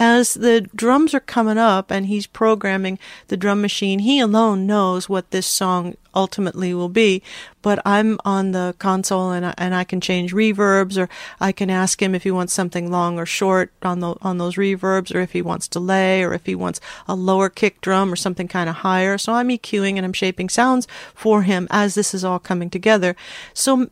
as 0.00 0.32
the 0.32 0.62
drums 0.74 1.12
are 1.12 1.20
coming 1.20 1.58
up 1.58 1.90
and 1.90 2.06
he's 2.06 2.26
programming 2.26 2.98
the 3.28 3.36
drum 3.36 3.60
machine, 3.60 3.98
he 3.98 4.18
alone 4.18 4.66
knows 4.66 5.10
what 5.10 5.30
this 5.30 5.46
song 5.46 5.94
ultimately 6.14 6.72
will 6.72 6.88
be. 6.88 7.22
But 7.60 7.80
I'm 7.84 8.18
on 8.24 8.52
the 8.52 8.74
console 8.78 9.30
and 9.30 9.44
I, 9.44 9.54
and 9.58 9.74
I 9.74 9.84
can 9.84 10.00
change 10.00 10.32
reverbs 10.32 10.96
or 10.96 11.10
I 11.38 11.52
can 11.52 11.68
ask 11.68 12.02
him 12.02 12.14
if 12.14 12.22
he 12.22 12.30
wants 12.30 12.54
something 12.54 12.90
long 12.90 13.18
or 13.18 13.26
short 13.26 13.72
on 13.82 14.00
the 14.00 14.16
on 14.22 14.38
those 14.38 14.56
reverbs 14.56 15.14
or 15.14 15.20
if 15.20 15.32
he 15.32 15.42
wants 15.42 15.68
delay 15.68 16.24
or 16.24 16.32
if 16.32 16.46
he 16.46 16.54
wants 16.54 16.80
a 17.06 17.14
lower 17.14 17.50
kick 17.50 17.82
drum 17.82 18.10
or 18.10 18.16
something 18.16 18.48
kind 18.48 18.70
of 18.70 18.76
higher. 18.76 19.18
So 19.18 19.34
I'm 19.34 19.50
EQing 19.50 19.96
and 19.96 20.06
I'm 20.06 20.14
shaping 20.14 20.48
sounds 20.48 20.88
for 21.14 21.42
him 21.42 21.68
as 21.70 21.94
this 21.94 22.14
is 22.14 22.24
all 22.24 22.38
coming 22.38 22.70
together. 22.70 23.14
So 23.52 23.90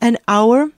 an 0.00 0.18
hour 0.28 0.70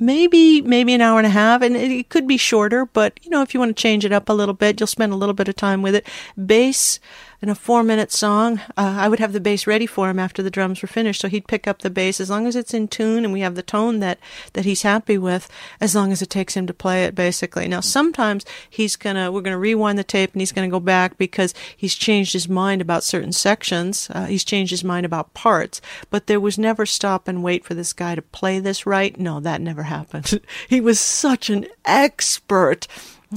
maybe 0.00 0.60
maybe 0.62 0.94
an 0.94 1.00
hour 1.00 1.18
and 1.18 1.26
a 1.26 1.30
half 1.30 1.62
and 1.62 1.76
it, 1.76 2.08
could 2.08 2.26
be 2.26 2.36
shorter 2.36 2.86
but 2.86 3.18
you 3.22 3.30
know 3.30 3.42
if 3.42 3.54
you 3.54 3.60
want 3.60 3.74
to 3.74 3.80
change 3.80 4.04
it 4.04 4.12
up 4.12 4.28
a 4.28 4.32
little 4.32 4.54
bit 4.54 4.80
you'll 4.80 4.86
spend 4.86 5.12
a 5.12 5.16
little 5.16 5.34
bit 5.34 5.48
of 5.48 5.56
time 5.56 5.82
with 5.82 5.94
it. 5.94 6.06
Bass 6.46 6.98
in 7.42 7.48
a 7.48 7.54
four 7.54 7.82
minute 7.82 8.12
song. 8.12 8.60
Uh, 8.76 8.96
i 8.98 9.08
would 9.08 9.18
have 9.18 9.32
the 9.32 9.40
bass 9.40 9.66
ready 9.66 9.86
for 9.86 10.10
him 10.10 10.18
after 10.18 10.42
the 10.42 10.50
drums 10.50 10.82
were 10.82 10.88
finished 10.88 11.20
so 11.20 11.28
he'd 11.28 11.46
pick 11.46 11.66
up 11.66 11.80
the 11.80 11.90
bass. 11.90 12.20
As 12.20 12.30
long 12.30 12.46
as 12.46 12.56
it's 12.56 12.74
in 12.74 12.88
tune 12.88 13.24
and 13.24 13.32
we 13.32 13.40
have 13.40 13.54
the 13.54 13.62
tone 13.62 14.00
that 14.00 14.18
that 14.52 14.64
he's 14.64 14.82
happy 14.82 15.18
with 15.18 15.48
as 15.80 15.94
long 15.94 16.12
as 16.12 16.22
it 16.22 16.30
takes 16.30 16.54
him 16.54 16.66
to 16.66 16.74
play 16.74 17.04
it 17.04 17.14
basically. 17.14 17.68
Now 17.68 17.80
sometimes 17.80 18.44
he's 18.68 18.96
gonna 18.96 19.32
we're 19.32 19.40
gonna 19.40 19.58
rewind 19.58 19.98
the 19.98 20.04
tape 20.04 20.32
and 20.32 20.42
he's 20.42 20.52
gonna 20.52 20.68
go 20.68 20.80
back 20.80 21.18
because 21.18 21.54
he's 21.76 21.94
changed 21.94 22.32
his 22.32 22.48
mind 22.48 22.80
about 22.80 23.04
certain 23.04 23.32
sections. 23.32 24.08
Uh, 24.10 24.26
he's 24.26 24.44
changed 24.44 24.70
his 24.70 24.84
mind 24.84 25.06
about 25.06 25.34
parts. 25.34 25.80
But 26.10 26.26
there 26.26 26.40
was 26.40 26.58
never 26.58 26.86
stop 26.86 27.28
and 27.28 27.42
wait 27.42 27.64
for 27.64 27.74
this 27.74 27.92
guy 27.92 28.14
to 28.14 28.22
play 28.22 28.58
this 28.58 28.86
right. 28.86 29.18
No 29.18 29.40
that 29.40 29.60
never 29.60 29.84
happened. 29.84 30.40
he 30.68 30.80
was 30.80 31.00
such 31.00 31.50
an 31.50 31.66
expert. 31.84 32.86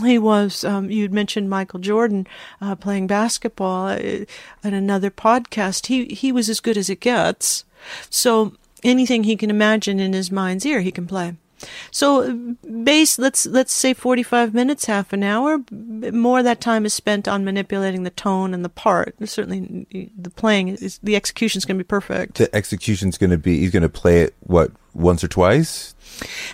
He 0.02 0.18
was, 0.18 0.64
um, 0.64 0.90
you'd 0.90 1.14
mentioned 1.14 1.50
Michael 1.50 1.80
Jordan 1.80 2.26
uh, 2.60 2.76
playing 2.76 3.08
basketball 3.08 3.88
uh, 3.88 3.98
in 3.98 4.74
another 4.74 5.12
podcast. 5.12 5.86
He, 5.86 6.06
he 6.06 6.32
was 6.32 6.50
as 6.50 6.60
good 6.60 6.78
as 6.78 6.90
it 6.90 7.00
gets. 7.00 7.64
So 8.10 8.54
anything 8.84 9.24
he 9.24 9.36
can 9.36 9.50
imagine 9.50 10.00
in 10.00 10.14
his 10.14 10.32
mind's 10.32 10.66
ear, 10.66 10.82
he 10.82 10.92
can 10.92 11.06
play. 11.06 11.36
So 11.92 12.56
bass, 12.84 13.18
let's 13.18 13.46
let's 13.46 13.72
say 13.72 13.94
45 13.94 14.54
minutes, 14.54 14.86
half 14.86 15.14
an 15.14 15.24
hour. 15.24 15.64
More 15.72 16.40
of 16.40 16.46
that 16.46 16.60
time 16.60 16.86
is 16.86 16.94
spent 16.94 17.28
on 17.28 17.46
manipulating 17.46 18.04
the 18.04 18.10
tone 18.10 18.54
and 18.54 18.66
the 18.66 18.70
part. 18.70 19.16
Certainly, 19.24 20.10
the 20.18 20.30
playing 20.30 20.70
is 20.70 21.00
the 21.04 21.16
execution 21.16 21.60
is 21.60 21.66
going 21.66 21.78
to 21.78 21.84
be 21.84 21.88
perfect. 21.88 22.36
The 22.36 22.54
execution 22.54 23.10
is 23.10 23.18
going 23.18 23.30
to 23.30 23.38
be 23.38 23.60
he's 23.60 23.72
going 23.72 23.84
to 23.84 23.90
play 23.90 24.22
it 24.24 24.36
what 24.42 24.72
once 24.94 25.24
or 25.24 25.28
twice 25.28 25.96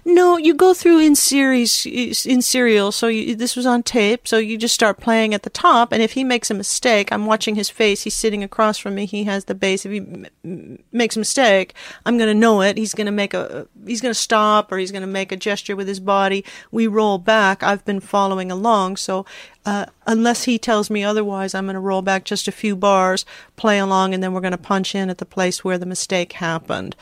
no, 0.05 0.37
you 0.37 0.53
go 0.53 0.73
through 0.73 0.99
in 0.99 1.15
series, 1.15 1.85
in 1.85 2.41
serial. 2.41 2.91
So 2.91 3.07
you, 3.07 3.35
this 3.35 3.55
was 3.55 3.65
on 3.65 3.83
tape. 3.83 4.27
So 4.27 4.37
you 4.37 4.57
just 4.57 4.73
start 4.73 4.99
playing 4.99 5.33
at 5.33 5.43
the 5.43 5.49
top. 5.49 5.91
And 5.91 6.01
if 6.01 6.13
he 6.13 6.23
makes 6.23 6.49
a 6.49 6.53
mistake, 6.53 7.11
I'm 7.11 7.25
watching 7.25 7.55
his 7.55 7.69
face. 7.69 8.03
He's 8.03 8.15
sitting 8.15 8.43
across 8.43 8.77
from 8.77 8.95
me. 8.95 9.05
He 9.05 9.25
has 9.25 9.45
the 9.45 9.55
bass. 9.55 9.85
If 9.85 9.91
he 9.91 9.99
m- 9.99 10.79
makes 10.91 11.15
a 11.15 11.19
mistake, 11.19 11.73
I'm 12.05 12.17
going 12.17 12.29
to 12.29 12.39
know 12.39 12.61
it. 12.61 12.77
He's 12.77 12.93
going 12.93 13.05
to 13.05 13.11
make 13.11 13.33
a, 13.33 13.67
he's 13.85 14.01
going 14.01 14.13
to 14.13 14.19
stop 14.19 14.71
or 14.71 14.77
he's 14.77 14.91
going 14.91 15.01
to 15.01 15.07
make 15.07 15.31
a 15.31 15.37
gesture 15.37 15.75
with 15.75 15.87
his 15.87 15.99
body. 15.99 16.43
We 16.71 16.87
roll 16.87 17.17
back. 17.17 17.63
I've 17.63 17.85
been 17.85 17.99
following 17.99 18.51
along. 18.51 18.97
So 18.97 19.25
uh, 19.69 19.85
unless 20.07 20.45
he 20.45 20.57
tells 20.57 20.89
me 20.89 21.03
otherwise, 21.03 21.53
I'm 21.53 21.65
going 21.65 21.75
to 21.75 21.79
roll 21.79 22.01
back 22.01 22.23
just 22.25 22.47
a 22.47 22.51
few 22.51 22.75
bars, 22.75 23.23
play 23.55 23.77
along, 23.77 24.15
and 24.15 24.23
then 24.23 24.33
we're 24.33 24.41
going 24.41 24.51
to 24.51 24.57
punch 24.57 24.95
in 24.95 25.11
at 25.11 25.19
the 25.19 25.27
place 25.27 25.63
where 25.63 25.77
the 25.77 25.85
mistake 25.85 26.33
happened. 26.33 26.95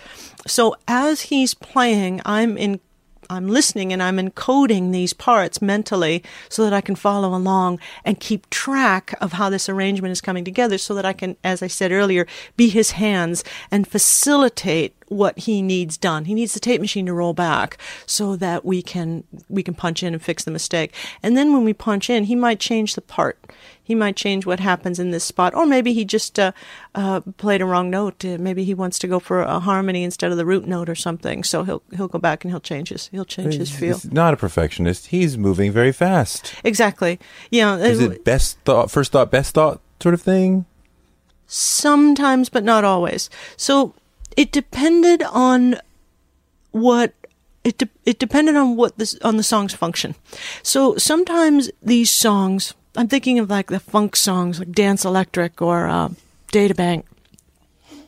So 0.46 0.76
as 0.86 1.22
he's 1.22 1.54
playing, 1.54 2.20
I'm 2.26 2.58
in 2.58 2.82
I'm 3.30 3.48
listening 3.48 3.92
and 3.92 4.02
I'm 4.02 4.18
encoding 4.18 4.92
these 4.92 5.12
parts 5.12 5.62
mentally 5.62 6.24
so 6.48 6.64
that 6.64 6.72
I 6.72 6.80
can 6.80 6.96
follow 6.96 7.36
along 7.36 7.80
and 8.06 8.22
keep 8.22 8.50
track 8.50 9.14
of 9.20 9.34
how 9.34 9.50
this 9.50 9.68
arrangement 9.68 10.14
is 10.14 10.22
coming 10.22 10.46
together 10.46 10.78
so 10.78 10.94
that 10.94 11.06
I 11.06 11.12
can, 11.12 11.36
as 11.44 11.62
I 11.62 11.68
said 11.68 11.92
earlier, 11.92 12.26
be 12.56 12.70
his 12.70 12.92
hands 12.92 13.44
and 13.70 13.86
facilitate 13.86 14.96
what 15.10 15.38
he 15.40 15.62
needs 15.62 15.98
done. 15.98 16.26
He 16.26 16.34
needs 16.34 16.54
the 16.54 16.60
tape 16.60 16.82
machine 16.82 17.06
to 17.06 17.14
roll 17.14 17.34
back 17.34 17.78
so 18.06 18.36
that 18.36 18.66
we 18.66 18.82
can 18.82 19.24
we 19.50 19.64
can 19.64 19.74
punch 19.74 20.04
in 20.04 20.14
and 20.14 20.22
fix 20.22 20.44
the 20.44 20.52
mistake. 20.52 20.94
And 21.24 21.38
then 21.38 21.54
when 21.54 21.64
we 21.64 21.74
punch 21.74 22.10
in, 22.10 22.26
he 22.26 22.36
might 22.36 22.60
change 22.60 22.96
the 22.96 23.02
part. 23.02 23.40
He 23.82 23.96
might 23.96 24.18
change 24.18 24.46
what 24.46 24.60
happens 24.60 25.00
in 25.00 25.12
this 25.12 25.24
spot, 25.24 25.56
or 25.56 25.66
maybe 25.66 25.94
he 25.94 26.04
just 26.04 26.38
uh, 26.38 26.52
uh, 26.94 27.22
played 27.38 27.62
a 27.62 27.66
wrong 27.66 27.90
note. 27.90 28.26
Uh, 28.26 28.38
maybe 28.38 28.66
he 28.66 28.74
wants 28.74 29.00
to 29.00 29.08
go 29.08 29.18
for 29.18 29.42
a 29.42 29.62
harmony 29.62 30.04
instead 30.04 30.30
of 30.30 30.36
the 30.36 30.46
root 30.46 30.68
note 30.68 30.90
or 30.90 30.96
something. 30.96 31.44
So 31.44 31.64
he'll 31.64 31.82
he'll 31.96 32.10
go 32.10 32.20
back 32.20 32.44
and 32.44 32.52
he'll 32.52 32.60
change 32.60 32.90
his 32.90 33.08
he'll 33.08 33.24
change 33.24 33.54
he's, 33.54 33.70
his 33.70 33.80
feel. 33.80 33.96
He's 33.96 34.12
not 34.12 34.34
a 34.34 34.38
perfectionist. 34.38 35.08
He's 35.08 35.38
moving 35.38 35.72
very 35.72 35.94
fast. 35.94 36.54
Exactly. 36.66 37.20
Yeah. 37.50 37.78
Is 37.78 38.02
it 38.02 38.26
best 38.26 38.60
thought, 38.66 38.92
first 38.92 39.14
thought, 39.14 39.32
best 39.32 39.54
thought 39.54 39.80
sort 40.02 40.14
of 40.14 40.22
thing? 40.22 40.66
Sometimes, 41.50 42.50
but 42.50 42.66
not 42.66 42.84
always. 42.84 43.30
So 43.56 43.94
it 44.38 44.52
depended 44.52 45.24
on 45.24 45.76
what 46.72 47.14
it 47.64 47.80
de- 47.80 47.90
it 48.06 48.20
depended 48.20 48.56
on 48.56 48.78
what 48.78 48.98
this 48.98 49.18
on 49.24 49.36
the 49.36 49.44
song's 49.44 49.74
function. 49.74 50.16
So 50.64 50.96
sometimes 50.96 51.70
these 51.82 52.10
songs, 52.10 52.74
I'm 52.96 53.10
thinking 53.10 53.40
of 53.40 53.50
like 53.50 53.68
the 53.68 53.80
funk 53.80 54.16
songs 54.16 54.60
like 54.60 54.72
Dance 54.72 55.04
Electric 55.04 55.62
or 55.62 55.88
uh, 55.88 56.10
Data 56.52 56.76
Bank. 56.76 57.06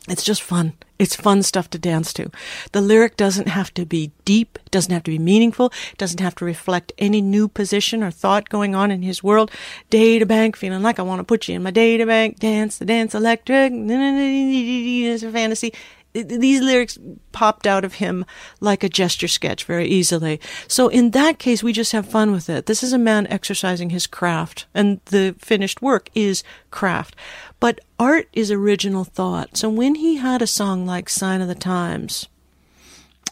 It's 0.08 0.24
just 0.24 0.42
fun. 0.42 0.72
It's 0.98 1.14
fun 1.14 1.42
stuff 1.42 1.70
to 1.70 1.78
dance 1.78 2.12
to. 2.14 2.30
The 2.72 2.80
lyric 2.80 3.16
doesn't 3.16 3.48
have 3.48 3.72
to 3.74 3.86
be 3.86 4.12
deep, 4.24 4.58
doesn't 4.70 4.92
have 4.92 5.04
to 5.04 5.10
be 5.10 5.18
meaningful, 5.18 5.72
doesn't 5.96 6.20
have 6.20 6.34
to 6.36 6.44
reflect 6.44 6.92
any 6.98 7.22
new 7.22 7.48
position 7.48 8.02
or 8.02 8.10
thought 8.10 8.48
going 8.50 8.74
on 8.74 8.90
in 8.90 9.02
his 9.02 9.22
world. 9.22 9.50
Data 9.88 10.26
bank, 10.26 10.56
feeling 10.56 10.82
like 10.82 10.98
I 10.98 11.02
want 11.02 11.20
to 11.20 11.24
put 11.24 11.48
you 11.48 11.54
in 11.54 11.62
my 11.62 11.70
data 11.70 12.06
bank, 12.06 12.38
dance 12.38 12.78
the 12.78 12.84
dance 12.84 13.14
electric, 13.14 13.72
it's 13.74 15.22
a 15.22 15.30
fantasy 15.30 15.72
these 16.12 16.60
lyrics 16.60 16.98
popped 17.32 17.66
out 17.66 17.84
of 17.84 17.94
him 17.94 18.24
like 18.60 18.82
a 18.82 18.88
gesture 18.88 19.28
sketch 19.28 19.64
very 19.64 19.86
easily. 19.86 20.40
So 20.66 20.88
in 20.88 21.10
that 21.12 21.38
case, 21.38 21.62
we 21.62 21.72
just 21.72 21.92
have 21.92 22.08
fun 22.08 22.32
with 22.32 22.48
it. 22.50 22.66
This 22.66 22.82
is 22.82 22.92
a 22.92 22.98
man 22.98 23.26
exercising 23.28 23.90
his 23.90 24.06
craft, 24.06 24.66
and 24.74 25.00
the 25.06 25.36
finished 25.38 25.82
work 25.82 26.10
is 26.14 26.42
craft. 26.70 27.14
But 27.60 27.80
art 27.98 28.28
is 28.32 28.50
original 28.50 29.04
thought. 29.04 29.56
So 29.56 29.68
when 29.68 29.96
he 29.96 30.16
had 30.16 30.42
a 30.42 30.46
song 30.46 30.86
like 30.86 31.08
Sign 31.08 31.40
of 31.40 31.48
the 31.48 31.54
Times, 31.54 32.28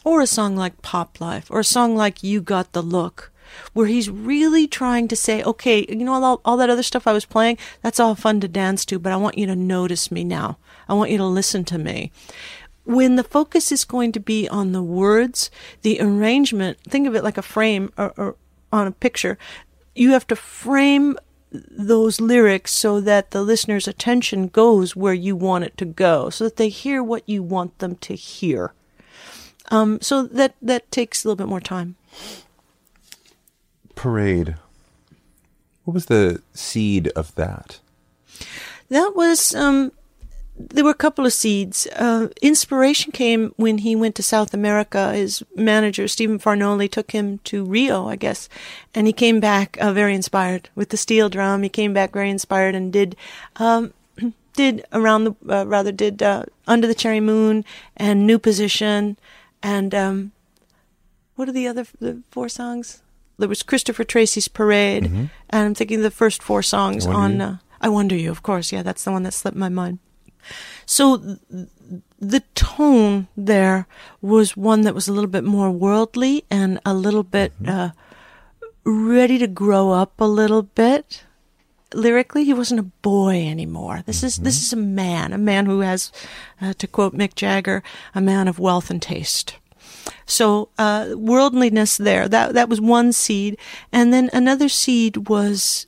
or 0.05 0.21
a 0.21 0.27
song 0.27 0.55
like 0.55 0.81
Pop 0.81 1.19
Life, 1.19 1.51
or 1.51 1.59
a 1.59 1.65
song 1.65 1.95
like 1.95 2.23
You 2.23 2.41
Got 2.41 2.71
the 2.71 2.83
Look, 2.83 3.31
where 3.73 3.87
he's 3.87 4.09
really 4.09 4.67
trying 4.67 5.07
to 5.07 5.15
say, 5.15 5.43
okay, 5.43 5.85
you 5.89 6.05
know, 6.05 6.23
all, 6.23 6.41
all 6.45 6.57
that 6.57 6.69
other 6.69 6.83
stuff 6.83 7.07
I 7.07 7.13
was 7.13 7.25
playing, 7.25 7.57
that's 7.81 7.99
all 7.99 8.15
fun 8.15 8.39
to 8.41 8.47
dance 8.47 8.85
to, 8.85 8.99
but 8.99 9.11
I 9.11 9.17
want 9.17 9.37
you 9.37 9.47
to 9.47 9.55
notice 9.55 10.11
me 10.11 10.23
now. 10.23 10.57
I 10.87 10.93
want 10.93 11.11
you 11.11 11.17
to 11.17 11.25
listen 11.25 11.65
to 11.65 11.77
me 11.77 12.11
when 12.89 13.17
the 13.17 13.23
focus 13.23 13.71
is 13.71 13.85
going 13.85 14.11
to 14.11 14.19
be 14.19 14.49
on 14.49 14.71
the 14.71 14.81
words, 14.81 15.51
the 15.83 16.01
arrangement, 16.01 16.79
think 16.81 17.07
of 17.07 17.15
it 17.15 17.23
like 17.23 17.37
a 17.37 17.43
frame 17.43 17.93
or, 17.99 18.11
or 18.17 18.35
on 18.71 18.87
a 18.87 18.91
picture. 18.91 19.37
You 19.93 20.11
have 20.13 20.25
to 20.25 20.35
frame 20.35 21.15
those 21.51 22.19
lyrics 22.19 22.71
so 22.71 22.99
that 22.99 23.29
the 23.29 23.43
listener's 23.43 23.87
attention 23.87 24.47
goes 24.47 24.95
where 24.95 25.13
you 25.13 25.35
want 25.35 25.65
it 25.65 25.77
to 25.77 25.85
go, 25.85 26.31
so 26.31 26.45
that 26.45 26.57
they 26.57 26.69
hear 26.69 27.03
what 27.03 27.29
you 27.29 27.43
want 27.43 27.77
them 27.77 27.95
to 27.97 28.15
hear. 28.15 28.73
Um, 29.69 30.01
so 30.01 30.23
that 30.23 30.55
that 30.59 30.91
takes 30.91 31.23
a 31.23 31.27
little 31.27 31.37
bit 31.37 31.47
more 31.47 31.61
time. 31.61 31.95
Parade. 33.93 34.55
What 35.83 35.93
was 35.93 36.07
the 36.07 36.41
seed 36.53 37.09
of 37.09 37.35
that? 37.35 37.79
That 38.89 39.15
was 39.15 39.53
um, 39.53 39.91
there 40.59 40.83
were 40.83 40.89
a 40.91 41.05
couple 41.05 41.25
of 41.25 41.31
seeds. 41.33 41.87
Uh, 41.95 42.27
inspiration 42.41 43.11
came 43.13 43.53
when 43.55 43.77
he 43.79 43.95
went 43.95 44.15
to 44.15 44.23
South 44.23 44.53
America. 44.53 45.13
His 45.13 45.41
manager, 45.55 46.07
Stephen 46.07 46.37
Fargnoli, 46.39 46.91
took 46.91 47.11
him 47.11 47.39
to 47.45 47.63
Rio, 47.63 48.07
I 48.09 48.17
guess, 48.17 48.49
and 48.93 49.07
he 49.07 49.13
came 49.13 49.39
back 49.39 49.77
uh, 49.79 49.93
very 49.93 50.13
inspired 50.13 50.69
with 50.75 50.89
the 50.89 50.97
steel 50.97 51.29
drum. 51.29 51.63
He 51.63 51.69
came 51.69 51.93
back 51.93 52.11
very 52.11 52.29
inspired 52.29 52.75
and 52.75 52.91
did 52.91 53.15
um, 53.55 53.93
did 54.53 54.83
around 54.91 55.23
the 55.23 55.35
uh, 55.49 55.65
rather 55.65 55.91
did 55.93 56.21
uh, 56.21 56.43
under 56.67 56.87
the 56.87 56.95
cherry 56.95 57.21
moon 57.21 57.63
and 57.95 58.27
new 58.27 58.37
position 58.37 59.17
and 59.63 59.95
um, 59.95 60.31
what 61.35 61.47
are 61.47 61.53
the 61.53 61.67
other 61.67 61.85
the 62.01 62.21
four 62.31 62.49
songs? 62.49 63.01
There 63.37 63.47
was 63.47 63.63
Christopher 63.63 64.03
Tracy's 64.03 64.49
Parade, 64.49 65.03
Mm-hmm. 65.05 65.25
and 65.51 65.65
I'm 65.67 65.73
thinking 65.73 66.01
the 66.01 66.11
first 66.11 66.43
four 66.43 66.61
songs 66.61 67.07
on 67.07 67.39
uh, 67.39 67.57
I 67.79 67.87
Wonder 67.87 68.15
You, 68.17 68.31
of 68.31 68.43
course. 68.43 68.73
Yeah, 68.73 68.83
that's 68.83 69.05
the 69.05 69.11
one 69.13 69.23
that 69.23 69.33
slipped 69.33 69.55
my 69.55 69.69
mind. 69.69 69.99
So 70.85 71.17
th- 71.17 71.37
the 72.19 72.43
tone 72.55 73.27
there 73.37 73.87
was 74.21 74.57
one 74.57 74.81
that 74.81 74.95
was 74.95 75.07
a 75.07 75.13
little 75.13 75.29
bit 75.29 75.43
more 75.43 75.71
worldly 75.71 76.45
and 76.49 76.79
a 76.85 76.93
little 76.93 77.23
bit 77.23 77.53
uh, 77.67 77.91
ready 78.83 79.37
to 79.37 79.47
grow 79.47 79.91
up 79.91 80.19
a 80.19 80.25
little 80.25 80.63
bit. 80.63 81.23
Lyrically, 81.93 82.43
he 82.43 82.53
wasn't 82.53 82.79
a 82.79 82.91
boy 83.01 83.47
anymore. 83.47 84.03
This 84.05 84.21
is 84.21 84.37
this 84.37 84.61
is 84.61 84.73
a 84.73 84.77
man, 84.77 85.33
a 85.33 85.39
man 85.39 85.65
who 85.65 85.79
has, 85.79 86.11
uh, 86.61 86.73
to 86.73 86.87
quote 86.87 87.15
Mick 87.15 87.33
Jagger, 87.33 87.81
a 88.13 88.21
man 88.21 88.47
of 88.47 88.59
wealth 88.59 88.91
and 88.91 89.01
taste. 89.01 89.57
So 90.25 90.69
uh, 90.77 91.15
worldliness 91.15 91.97
there. 91.97 92.27
That 92.27 92.53
that 92.53 92.69
was 92.69 92.79
one 92.79 93.11
seed, 93.11 93.57
and 93.91 94.13
then 94.13 94.29
another 94.33 94.69
seed 94.69 95.29
was 95.29 95.87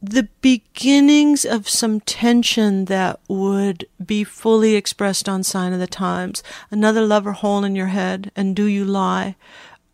the 0.00 0.28
beginnings 0.40 1.44
of 1.44 1.68
some 1.68 2.00
tension 2.00 2.84
that 2.84 3.18
would 3.28 3.86
be 4.04 4.22
fully 4.24 4.74
expressed 4.76 5.28
on 5.28 5.42
Sign 5.42 5.72
of 5.72 5.80
the 5.80 5.86
Times. 5.86 6.42
Another 6.70 7.04
lover 7.04 7.32
hole 7.32 7.64
in 7.64 7.74
your 7.74 7.86
head 7.86 8.30
and 8.36 8.54
Do 8.54 8.64
You 8.64 8.84
Lie 8.84 9.34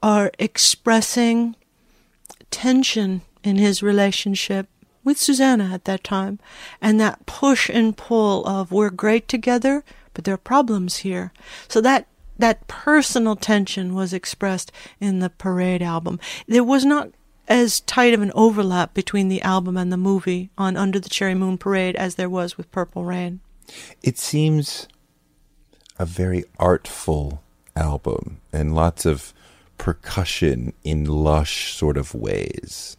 are 0.03 0.31
expressing 0.39 1.57
tension 2.51 3.23
in 3.43 3.57
his 3.57 3.83
relationship 3.83 4.69
with 5.03 5.19
Susannah 5.19 5.71
at 5.73 5.85
that 5.85 6.05
time 6.05 6.39
and 6.81 7.01
that 7.01 7.25
push 7.27 7.69
and 7.71 7.97
pull 7.97 8.47
of 8.47 8.71
we're 8.73 8.91
great 8.91 9.29
together, 9.29 9.85
but 10.13 10.25
there 10.25 10.35
are 10.35 10.39
problems 10.39 10.99
here. 10.99 11.33
So 11.69 11.81
that 11.81 12.07
that 12.39 12.67
personal 12.67 13.37
tension 13.37 13.95
was 13.95 14.13
expressed 14.13 14.73
in 15.01 15.21
the 15.21 15.31
Parade 15.31 15.83
album. 15.83 16.19
There 16.49 16.65
was 16.65 16.85
not 16.85 17.11
as 17.49 17.81
tight 17.81 18.15
of 18.15 18.23
an 18.23 18.33
overlap 18.35 18.95
between 18.95 19.29
the 19.29 19.43
album 19.43 19.77
and 19.77 19.93
the 19.93 19.97
movie 19.97 20.51
on 20.57 20.77
Under 20.77 20.99
the 20.99 21.09
Cherry 21.09 21.35
Moon 21.35 21.59
Parade 21.59 21.97
as 21.97 22.15
there 22.15 22.31
was 22.31 22.57
with 22.57 22.71
Purple 22.73 23.05
Rain. 23.05 23.41
It 24.03 24.19
seems 24.19 24.89
a 25.99 26.07
very 26.07 26.45
artful 26.59 27.43
album 27.77 28.41
and 28.53 28.75
lots 28.75 29.05
of 29.05 29.33
percussion 29.79 30.73
in 30.85 31.05
lush 31.05 31.75
sort 31.75 31.97
of 31.97 32.15
ways. 32.15 32.97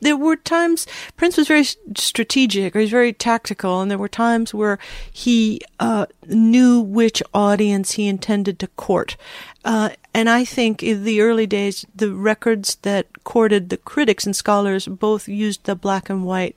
there 0.00 0.16
were 0.16 0.36
times 0.36 0.86
Prince 1.16 1.36
was 1.36 1.48
very 1.48 1.64
strategic, 1.96 2.74
or 2.74 2.80
he's 2.80 2.90
very 2.90 3.12
tactical, 3.12 3.80
and 3.80 3.90
there 3.90 3.98
were 3.98 4.08
times 4.08 4.54
where 4.54 4.78
he 5.10 5.60
uh, 5.80 6.06
knew 6.26 6.80
which 6.80 7.22
audience 7.34 7.92
he 7.92 8.06
intended 8.06 8.58
to 8.60 8.68
court. 8.68 9.16
Uh, 9.64 9.90
and 10.14 10.28
I 10.28 10.44
think 10.44 10.82
in 10.82 11.04
the 11.04 11.20
early 11.20 11.46
days, 11.46 11.86
the 11.94 12.12
records 12.12 12.76
that 12.82 13.24
courted 13.24 13.68
the 13.68 13.76
critics 13.76 14.24
and 14.26 14.34
scholars 14.36 14.86
both 14.86 15.28
used 15.28 15.64
the 15.64 15.74
black 15.74 16.10
and 16.10 16.24
white, 16.24 16.56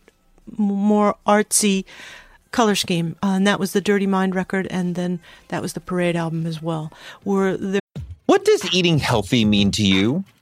more 0.58 1.16
artsy 1.26 1.86
color 2.52 2.76
scheme, 2.76 3.16
uh, 3.24 3.28
and 3.36 3.48
that 3.48 3.60
was 3.60 3.74
the 3.74 3.82
Dirty 3.82 4.08
Mind 4.08 4.36
record, 4.36 4.68
and 4.70 4.96
then 4.96 5.20
that 5.50 5.62
was 5.62 5.74
the 5.74 5.80
Parade 5.82 6.16
album 6.16 6.46
as 6.46 6.62
well. 6.62 6.92
Were 7.24 7.58
the- 7.58 7.80
What 8.26 8.46
does 8.46 8.74
eating 8.74 9.00
healthy 9.00 9.46
mean 9.46 9.72
to 9.72 9.84
you? 9.86 10.24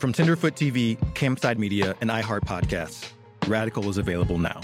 From 0.00 0.14
Tenderfoot 0.14 0.54
TV, 0.54 0.96
Campside 1.12 1.58
Media, 1.58 1.94
and 2.00 2.08
iHeart 2.08 2.40
Podcasts, 2.40 3.10
Radical 3.46 3.86
is 3.90 3.98
available 3.98 4.38
now. 4.38 4.62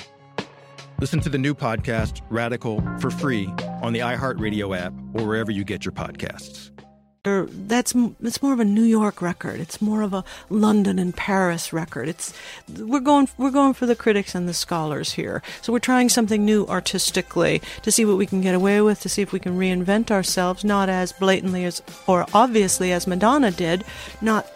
Listen 0.99 1.21
to 1.21 1.29
the 1.29 1.37
new 1.37 1.55
podcast, 1.55 2.23
Radical, 2.31 2.83
for 3.01 3.11
free 3.11 3.45
on 3.83 3.93
the 3.93 3.99
iHeartRadio 3.99 4.75
app 4.75 4.95
or 5.13 5.27
wherever 5.27 5.51
you 5.51 5.63
get 5.63 5.85
your 5.85 5.93
podcasts. 5.93 6.71
that's 7.69 7.95
it's 8.23 8.43
more 8.43 8.55
of 8.55 8.61
a 8.61 8.65
New 8.65 8.85
York 8.85 9.21
record. 9.21 9.61
It's 9.61 9.83
more 9.83 10.01
of 10.01 10.15
a 10.15 10.25
London 10.49 10.99
and 10.99 11.15
Paris 11.15 11.71
record. 11.71 12.09
It's 12.09 12.33
we're 12.79 13.01
going 13.01 13.29
we're 13.37 13.51
going 13.51 13.75
for 13.75 13.85
the 13.85 13.95
critics 13.95 14.35
and 14.35 14.49
the 14.49 14.55
scholars 14.55 15.13
here. 15.13 15.43
So 15.61 15.71
we're 15.71 15.81
trying 15.81 16.09
something 16.09 16.47
new 16.47 16.65
artistically 16.67 17.61
to 17.83 17.93
see 17.93 18.07
what 18.07 18.17
we 18.17 18.25
can 18.25 18.41
get 18.41 18.55
away 18.55 18.81
with, 18.81 19.01
to 19.01 19.11
see 19.11 19.21
if 19.21 19.33
we 19.33 19.41
can 19.41 19.59
reinvent 19.59 20.11
ourselves, 20.11 20.65
not 20.65 20.89
as 20.89 21.13
blatantly 21.13 21.67
as 21.67 21.83
or 22.07 22.25
obviously 22.33 22.91
as 22.91 23.07
Madonna 23.07 23.51
did, 23.51 23.85
not 24.23 24.47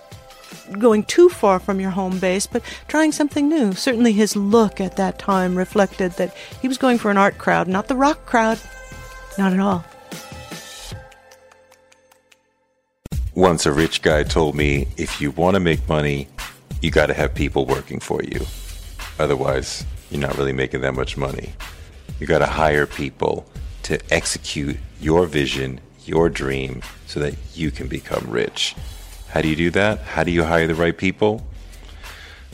going 0.78 1.04
too 1.04 1.28
far 1.28 1.58
from 1.58 1.80
your 1.80 1.90
home 1.90 2.18
base, 2.18 2.46
but 2.46 2.62
trying 2.88 3.12
something 3.12 3.48
new. 3.48 3.72
Certainly 3.72 4.12
his 4.12 4.36
look 4.36 4.80
at 4.80 4.96
that 4.96 5.18
time 5.18 5.56
reflected 5.56 6.12
that 6.12 6.36
he 6.62 6.68
was 6.68 6.78
going 6.78 6.98
for 6.98 7.10
an 7.10 7.16
art 7.16 7.38
crowd, 7.38 7.68
not 7.68 7.88
the 7.88 7.96
rock 7.96 8.26
crowd. 8.26 8.58
Not 9.38 9.52
at 9.52 9.60
all. 9.60 9.84
Once 13.34 13.64
a 13.64 13.72
rich 13.72 14.02
guy 14.02 14.22
told 14.22 14.54
me 14.54 14.88
if 14.96 15.20
you 15.20 15.30
want 15.30 15.54
to 15.54 15.60
make 15.60 15.88
money, 15.88 16.28
you 16.82 16.90
got 16.90 17.06
to 17.06 17.14
have 17.14 17.34
people 17.34 17.64
working 17.64 18.00
for 18.00 18.22
you. 18.22 18.44
Otherwise, 19.18 19.84
you're 20.10 20.20
not 20.20 20.36
really 20.36 20.52
making 20.52 20.80
that 20.80 20.94
much 20.94 21.16
money. 21.16 21.52
You 22.18 22.26
got 22.26 22.40
to 22.40 22.46
hire 22.46 22.86
people 22.86 23.46
to 23.84 23.98
execute 24.12 24.76
your 25.00 25.26
vision, 25.26 25.80
your 26.04 26.28
dream, 26.28 26.82
so 27.06 27.20
that 27.20 27.34
you 27.54 27.70
can 27.70 27.86
become 27.86 28.28
rich. 28.28 28.74
How 29.30 29.40
do 29.40 29.48
you 29.48 29.56
do 29.56 29.70
that? 29.70 30.00
How 30.00 30.24
do 30.24 30.32
you 30.32 30.44
hire 30.44 30.66
the 30.66 30.74
right 30.74 30.96
people? 30.96 31.46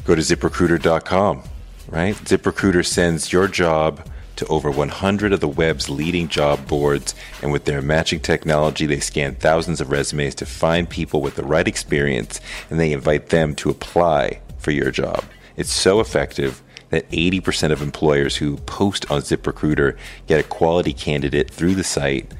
Go 0.04 0.14
to 0.14 0.20
ziprecruiter.com, 0.20 1.42
right? 1.88 2.14
ZipRecruiter 2.14 2.84
sends 2.84 3.32
your 3.32 3.48
job 3.48 4.06
to 4.36 4.46
over 4.48 4.70
100 4.70 5.32
of 5.32 5.40
the 5.40 5.48
web's 5.48 5.88
leading 5.88 6.28
job 6.28 6.68
boards, 6.68 7.14
and 7.42 7.50
with 7.50 7.64
their 7.64 7.80
matching 7.80 8.20
technology, 8.20 8.84
they 8.84 9.00
scan 9.00 9.34
thousands 9.34 9.80
of 9.80 9.90
resumes 9.90 10.34
to 10.34 10.44
find 10.44 10.88
people 10.88 11.22
with 11.22 11.36
the 11.36 11.42
right 11.42 11.66
experience, 11.66 12.40
and 12.68 12.78
they 12.78 12.92
invite 12.92 13.30
them 13.30 13.54
to 13.54 13.70
apply 13.70 14.40
for 14.58 14.70
your 14.70 14.90
job. 14.90 15.24
It's 15.56 15.72
so 15.72 16.00
effective 16.00 16.62
that 16.90 17.10
80% 17.10 17.72
of 17.72 17.80
employers 17.80 18.36
who 18.36 18.58
post 18.58 19.10
on 19.10 19.22
ZipRecruiter 19.22 19.96
get 20.26 20.40
a 20.40 20.48
quality 20.48 20.92
candidate 20.92 21.50
through 21.50 21.74
the 21.74 21.84
site 21.84 22.30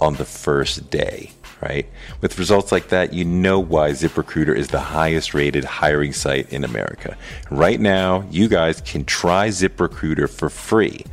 on 0.00 0.14
the 0.14 0.24
first 0.24 0.90
day, 0.90 1.30
right? 1.62 1.86
With 2.20 2.38
results 2.38 2.72
like 2.72 2.88
that, 2.88 3.12
you 3.12 3.24
know 3.24 3.60
why 3.60 3.90
ZipRecruiter 3.90 4.56
is 4.56 4.68
the 4.68 4.80
highest 4.80 5.34
rated 5.34 5.64
hiring 5.64 6.12
site 6.12 6.52
in 6.52 6.64
America. 6.64 7.16
Right 7.50 7.80
now, 7.80 8.24
you 8.30 8.48
guys 8.48 8.80
can 8.80 9.04
try 9.04 9.48
ZipRecruiter 9.48 10.28
for 10.28 10.50
free 10.50 11.04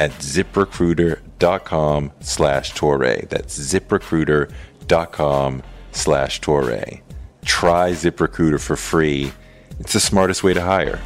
at 0.00 0.10
ziprecruiter.com 0.12 2.12
slash 2.20 2.74
Toure. 2.74 3.28
That's 3.28 3.58
ziprecruiter.com 3.58 5.62
slash 5.92 6.40
Toure. 6.40 7.00
Try 7.44 7.92
ZipRecruiter 7.92 8.60
for 8.60 8.76
free. 8.76 9.32
It's 9.78 9.92
the 9.92 10.00
smartest 10.00 10.42
way 10.42 10.54
to 10.54 10.62
hire. 10.62 11.00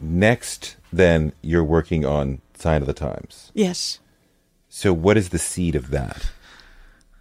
Next, 0.00 0.76
then, 0.92 1.32
you're 1.40 1.64
working 1.64 2.04
on 2.04 2.40
Sign 2.54 2.82
of 2.82 2.86
the 2.86 2.94
Times. 2.94 3.50
Yes. 3.54 4.00
So, 4.76 4.92
what 4.92 5.16
is 5.16 5.28
the 5.28 5.38
seed 5.38 5.76
of 5.76 5.90
that? 5.92 6.32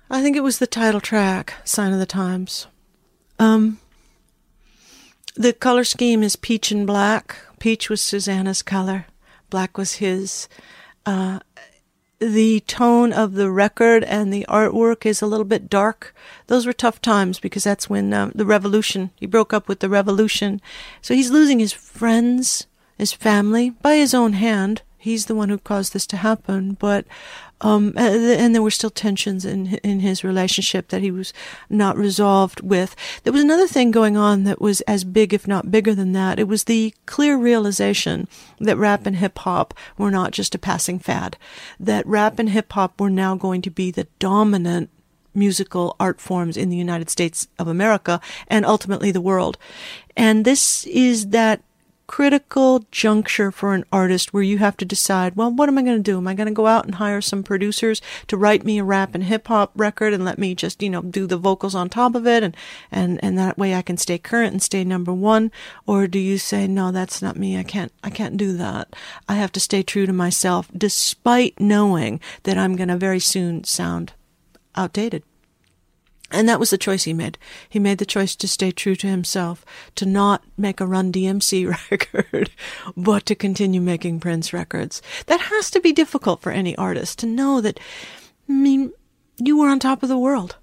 I 0.10 0.24
think 0.24 0.36
it 0.36 0.42
was 0.42 0.58
the 0.58 0.66
title 0.66 1.00
track, 1.00 1.54
Sign 1.64 1.94
of 1.94 2.00
the 2.00 2.08
Times. 2.08 2.66
Um, 3.38 3.78
the 5.36 5.54
color 5.54 5.84
scheme 5.84 6.24
is 6.24 6.36
peach 6.36 6.72
and 6.72 6.88
black. 6.88 7.38
Peach 7.60 7.92
was 7.92 8.02
Susannah's 8.02 8.64
color, 8.64 9.06
black 9.52 9.78
was 9.78 9.94
his. 9.94 10.50
Uh, 11.06 11.42
the 12.18 12.62
tone 12.62 13.14
of 13.14 13.34
the 13.34 13.52
record 13.52 14.04
and 14.04 14.34
the 14.34 14.48
artwork 14.50 15.06
is 15.06 15.22
a 15.22 15.28
little 15.28 15.46
bit 15.46 15.70
dark. 15.70 16.16
Those 16.48 16.66
were 16.66 16.74
tough 16.74 17.04
times 17.04 17.40
because 17.40 17.64
that's 17.64 17.88
when 17.88 18.12
um, 18.16 18.32
the 18.34 18.48
revolution, 18.48 19.12
he 19.16 19.28
broke 19.28 19.54
up 19.54 19.68
with 19.68 19.80
the 19.80 19.90
revolution. 19.90 20.60
So 21.04 21.14
he's 21.14 21.30
losing 21.30 21.60
his 21.60 21.72
friends, 21.72 22.66
his 22.98 23.14
family 23.14 23.70
by 23.70 23.98
his 23.98 24.16
own 24.16 24.34
hand. 24.34 24.82
He's 25.04 25.26
the 25.26 25.36
one 25.36 25.50
who 25.50 25.58
caused 25.58 25.92
this 25.92 26.08
to 26.08 26.16
happen, 26.16 26.78
but 26.80 27.06
um, 27.64 27.94
and 27.96 28.54
there 28.54 28.62
were 28.62 28.72
still 28.72 28.90
tensions 28.90 29.46
in 29.46 29.76
in 29.84 30.02
his 30.02 30.24
relationship 30.24 30.90
that 30.90 31.02
he 31.02 31.12
was 31.12 31.34
not 31.70 31.98
resolved 31.98 32.62
with. 32.62 32.96
There 33.24 33.34
was 33.34 33.42
another 33.42 33.68
thing 33.68 33.92
going 33.92 34.18
on 34.18 34.44
that 34.44 34.62
was 34.62 34.82
as 34.82 35.04
big, 35.04 35.34
if 35.34 35.48
not 35.48 35.72
bigger 35.72 35.96
than 35.96 36.12
that. 36.12 36.40
It 36.40 36.48
was 36.48 36.66
the 36.66 36.94
clear 37.06 37.38
realization 37.38 38.28
that 38.60 38.78
rap 38.78 39.06
and 39.06 39.16
hip 39.16 39.40
hop 39.40 39.74
were 39.98 40.12
not 40.12 40.32
just 40.32 40.54
a 40.54 40.60
passing 40.60 41.00
fad. 41.00 41.38
That 41.80 42.06
rap 42.06 42.38
and 42.38 42.50
hip 42.50 42.74
hop 42.74 43.00
were 43.00 43.10
now 43.10 43.36
going 43.36 43.62
to 43.64 43.72
be 43.72 43.90
the 43.90 44.08
dominant 44.20 44.90
musical 45.34 45.96
art 46.00 46.22
forms 46.22 46.58
in 46.58 46.70
the 46.70 46.78
United 46.78 47.10
States 47.10 47.48
of 47.58 47.68
America 47.68 48.20
and 48.48 48.66
ultimately 48.66 49.12
the 49.12 49.22
world. 49.22 49.58
And 50.16 50.46
this 50.46 50.86
is 50.88 51.30
that 51.30 51.62
critical 52.14 52.86
juncture 52.92 53.52
for 53.52 53.74
an 53.74 53.84
artist 53.92 54.32
where 54.32 54.44
you 54.44 54.60
have 54.60 54.78
to 54.78 54.86
decide, 54.86 55.36
well, 55.36 55.52
what 55.52 55.68
am 55.68 55.80
I 55.80 55.82
going 55.82 55.98
to 55.98 56.12
do? 56.12 56.20
Am 56.20 56.28
I 56.28 56.36
going 56.36 56.46
to 56.46 56.54
go 56.54 56.68
out 56.68 56.86
and 56.86 56.94
hire 56.94 57.22
some 57.22 57.42
producers 57.42 58.04
to 58.28 58.38
write 58.38 58.64
me 58.64 58.78
a 58.78 58.84
rap 58.84 59.16
and 59.16 59.24
hip 59.24 59.48
hop 59.48 59.72
record 59.76 60.14
and 60.14 60.24
let 60.24 60.38
me 60.38 60.54
just, 60.54 60.84
you 60.84 60.92
know, 60.92 61.02
do 61.02 61.26
the 61.26 61.38
vocals 61.38 61.74
on 61.74 61.90
top 61.90 62.14
of 62.14 62.28
it 62.28 62.44
and, 62.44 62.56
and, 62.92 63.20
and 63.24 63.36
that 63.40 63.58
way 63.58 63.74
I 63.74 63.82
can 63.82 63.98
stay 63.98 64.20
current 64.20 64.52
and 64.52 64.62
stay 64.62 64.84
number 64.84 65.12
one? 65.12 65.52
Or 65.88 66.06
do 66.06 66.20
you 66.20 66.38
say, 66.38 66.68
no, 66.68 66.92
that's 66.92 67.20
not 67.20 67.36
me. 67.36 67.58
I 67.58 67.64
can't, 67.64 67.92
I 68.04 68.12
can't 68.12 68.38
do 68.38 68.56
that. 68.58 68.96
I 69.28 69.34
have 69.34 69.52
to 69.54 69.60
stay 69.60 69.82
true 69.82 70.06
to 70.06 70.14
myself 70.14 70.70
despite 70.78 71.60
knowing 71.60 72.20
that 72.44 72.60
I'm 72.60 72.76
going 72.76 72.90
to 72.90 72.96
very 72.96 73.20
soon 73.20 73.64
sound 73.64 74.14
outdated. 74.76 75.24
And 76.32 76.50
that 76.50 76.60
was 76.60 76.72
the 76.72 76.78
choice 76.80 77.04
he 77.04 77.14
made. 77.14 77.38
He 77.70 77.78
made 77.78 78.00
the 78.00 78.06
choice 78.06 78.36
to 78.38 78.48
stay 78.48 78.72
true 78.72 78.96
to 78.96 79.08
himself, 79.08 79.64
to 79.96 80.06
not 80.06 80.44
make 80.58 80.80
a 80.80 80.88
Run 80.88 81.12
DMC 81.12 81.70
record, 81.92 82.50
but 82.98 83.26
to 83.28 83.36
continue 83.36 83.82
making 83.82 84.20
Prince 84.20 84.52
records. 84.52 85.02
That 85.28 85.42
has 85.42 85.70
to 85.72 85.80
be 85.80 85.94
difficult 85.94 86.42
for 86.42 86.52
any 86.52 86.76
artist 86.76 87.20
to 87.20 87.28
know 87.28 87.62
that, 87.62 87.80
I 88.50 88.54
mean, 88.54 88.94
you 89.38 89.58
were 89.58 89.68
on 89.68 89.80
top 89.80 90.02
of 90.02 90.10
the 90.10 90.18
world 90.18 90.58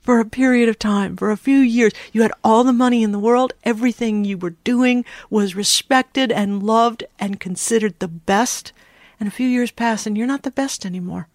for 0.00 0.20
a 0.20 0.24
period 0.24 0.68
of 0.68 0.78
time, 0.78 1.16
for 1.16 1.30
a 1.30 1.36
few 1.36 1.58
years. 1.58 1.92
You 2.12 2.22
had 2.22 2.32
all 2.42 2.64
the 2.64 2.72
money 2.72 3.02
in 3.02 3.12
the 3.12 3.18
world. 3.18 3.52
Everything 3.64 4.24
you 4.24 4.38
were 4.38 4.50
doing 4.64 5.04
was 5.28 5.54
respected 5.54 6.32
and 6.32 6.62
loved 6.62 7.04
and 7.18 7.40
considered 7.40 7.98
the 7.98 8.08
best. 8.08 8.72
And 9.18 9.28
a 9.28 9.32
few 9.32 9.48
years 9.48 9.70
pass 9.70 10.06
and 10.06 10.16
you're 10.16 10.26
not 10.26 10.42
the 10.42 10.50
best 10.50 10.86
anymore 10.86 11.28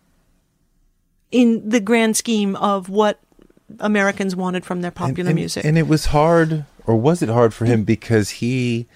in 1.35 1.67
the 1.67 1.81
grand 1.81 2.15
scheme 2.15 2.55
of 2.55 2.87
what 2.87 3.19
Americans 3.79 4.37
wanted 4.37 4.63
from 4.63 4.79
their 4.79 4.89
popular 4.89 5.29
and, 5.29 5.37
and, 5.37 5.43
music. 5.43 5.65
And 5.65 5.77
it 5.77 5.85
was 5.85 6.05
hard, 6.07 6.63
or 6.87 6.95
was 6.95 7.21
it 7.21 7.27
hard 7.27 7.53
for 7.53 7.65
him 7.65 7.83
because 7.83 8.29
he 8.29 8.87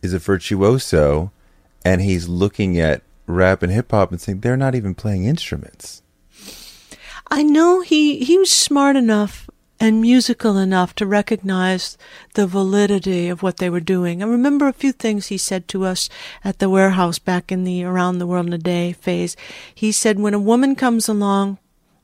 is 0.00 0.14
a 0.14 0.20
virtuoso 0.20 1.32
and 1.84 2.00
he's 2.00 2.28
looking 2.28 2.78
at 2.78 3.02
rap 3.26 3.64
and 3.64 3.72
hip 3.72 3.90
hop 3.90 4.12
and 4.12 4.20
saying 4.20 4.40
they're 4.40 4.56
not 4.56 4.76
even 4.76 4.94
playing 4.94 5.24
instruments. 5.24 6.02
I 7.30 7.42
know 7.42 7.80
he 7.80 8.24
he 8.24 8.38
was 8.38 8.50
smart 8.50 8.94
enough 8.94 9.50
and 9.80 10.00
musical 10.00 10.56
enough 10.56 10.94
to 10.94 11.06
recognize 11.06 11.98
the 12.34 12.46
validity 12.46 13.28
of 13.28 13.42
what 13.42 13.56
they 13.56 13.68
were 13.68 13.80
doing. 13.80 14.22
I 14.22 14.26
remember 14.26 14.68
a 14.68 14.72
few 14.72 14.92
things 14.92 15.26
he 15.26 15.38
said 15.38 15.66
to 15.68 15.84
us 15.84 16.08
at 16.44 16.60
the 16.60 16.70
warehouse 16.70 17.18
back 17.18 17.50
in 17.50 17.64
the 17.64 17.82
around 17.82 18.18
the 18.18 18.26
world 18.26 18.46
in 18.46 18.52
a 18.52 18.58
day 18.58 18.92
phase. 18.92 19.36
He 19.74 19.90
said 19.90 20.20
when 20.20 20.34
a 20.34 20.38
woman 20.38 20.76
comes 20.76 21.08
along 21.08 21.58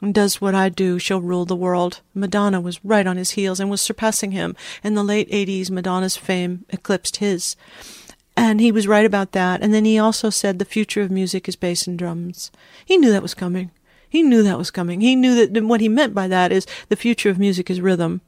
and 0.04 0.14
does 0.14 0.40
what 0.40 0.54
I 0.54 0.68
do, 0.68 0.98
she'll 0.98 1.20
rule 1.20 1.44
the 1.44 1.56
world. 1.56 2.00
Madonna 2.14 2.60
was 2.60 2.84
right 2.84 3.06
on 3.06 3.16
his 3.16 3.32
heels 3.32 3.58
and 3.58 3.70
was 3.70 3.80
surpassing 3.80 4.32
him. 4.32 4.54
In 4.82 4.94
the 4.94 5.02
late 5.02 5.30
80s, 5.30 5.70
Madonna's 5.70 6.16
fame 6.16 6.64
eclipsed 6.70 7.16
his. 7.16 7.56
And 8.36 8.60
he 8.60 8.70
was 8.70 8.88
right 8.88 9.06
about 9.06 9.32
that. 9.32 9.62
And 9.62 9.72
then 9.72 9.84
he 9.84 9.98
also 9.98 10.30
said 10.30 10.58
the 10.58 10.64
future 10.64 11.02
of 11.02 11.10
music 11.10 11.48
is 11.48 11.56
bass 11.56 11.86
and 11.86 11.98
drums. 11.98 12.50
He 12.84 12.96
knew 12.96 13.10
that 13.10 13.22
was 13.22 13.34
coming. 13.34 13.70
He 14.08 14.22
knew 14.22 14.42
that 14.44 14.58
was 14.58 14.70
coming. 14.70 15.00
He 15.00 15.16
knew 15.16 15.46
that 15.46 15.64
what 15.64 15.80
he 15.80 15.88
meant 15.88 16.14
by 16.14 16.28
that 16.28 16.52
is 16.52 16.66
the 16.88 16.94
future 16.94 17.30
of 17.30 17.38
music 17.38 17.68
is 17.68 17.80
rhythm. 17.80 18.20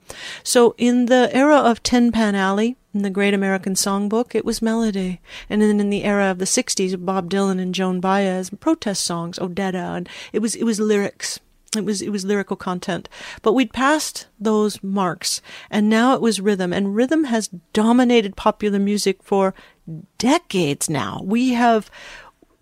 So 0.42 0.74
in 0.78 1.06
the 1.06 1.30
era 1.32 1.58
of 1.58 1.82
Tin 1.82 2.10
Pan 2.10 2.34
Alley, 2.34 2.76
in 2.92 3.02
the 3.02 3.10
Great 3.10 3.34
American 3.34 3.74
Songbook, 3.74 4.34
it 4.34 4.44
was 4.44 4.62
melody. 4.62 5.20
And 5.48 5.62
then 5.62 5.78
in 5.78 5.90
the 5.90 6.02
era 6.02 6.30
of 6.30 6.38
the 6.38 6.44
60s, 6.44 7.04
Bob 7.04 7.30
Dylan 7.30 7.60
and 7.60 7.74
Joan 7.74 8.00
Baez, 8.00 8.50
protest 8.50 9.04
songs, 9.04 9.38
Odetta, 9.38 9.96
and 9.96 10.08
it 10.32 10.40
was, 10.40 10.54
it 10.56 10.64
was 10.64 10.80
lyrics. 10.80 11.38
It 11.76 11.84
was 11.84 12.02
it 12.02 12.10
was 12.10 12.24
lyrical 12.24 12.56
content, 12.56 13.08
but 13.42 13.52
we'd 13.52 13.72
passed 13.72 14.26
those 14.38 14.82
marks, 14.82 15.42
and 15.70 15.88
now 15.88 16.14
it 16.14 16.20
was 16.20 16.40
rhythm, 16.40 16.72
and 16.72 16.94
rhythm 16.94 17.24
has 17.24 17.48
dominated 17.72 18.36
popular 18.36 18.78
music 18.78 19.22
for 19.22 19.54
decades 20.18 20.90
now. 20.90 21.20
We 21.22 21.52
have, 21.52 21.90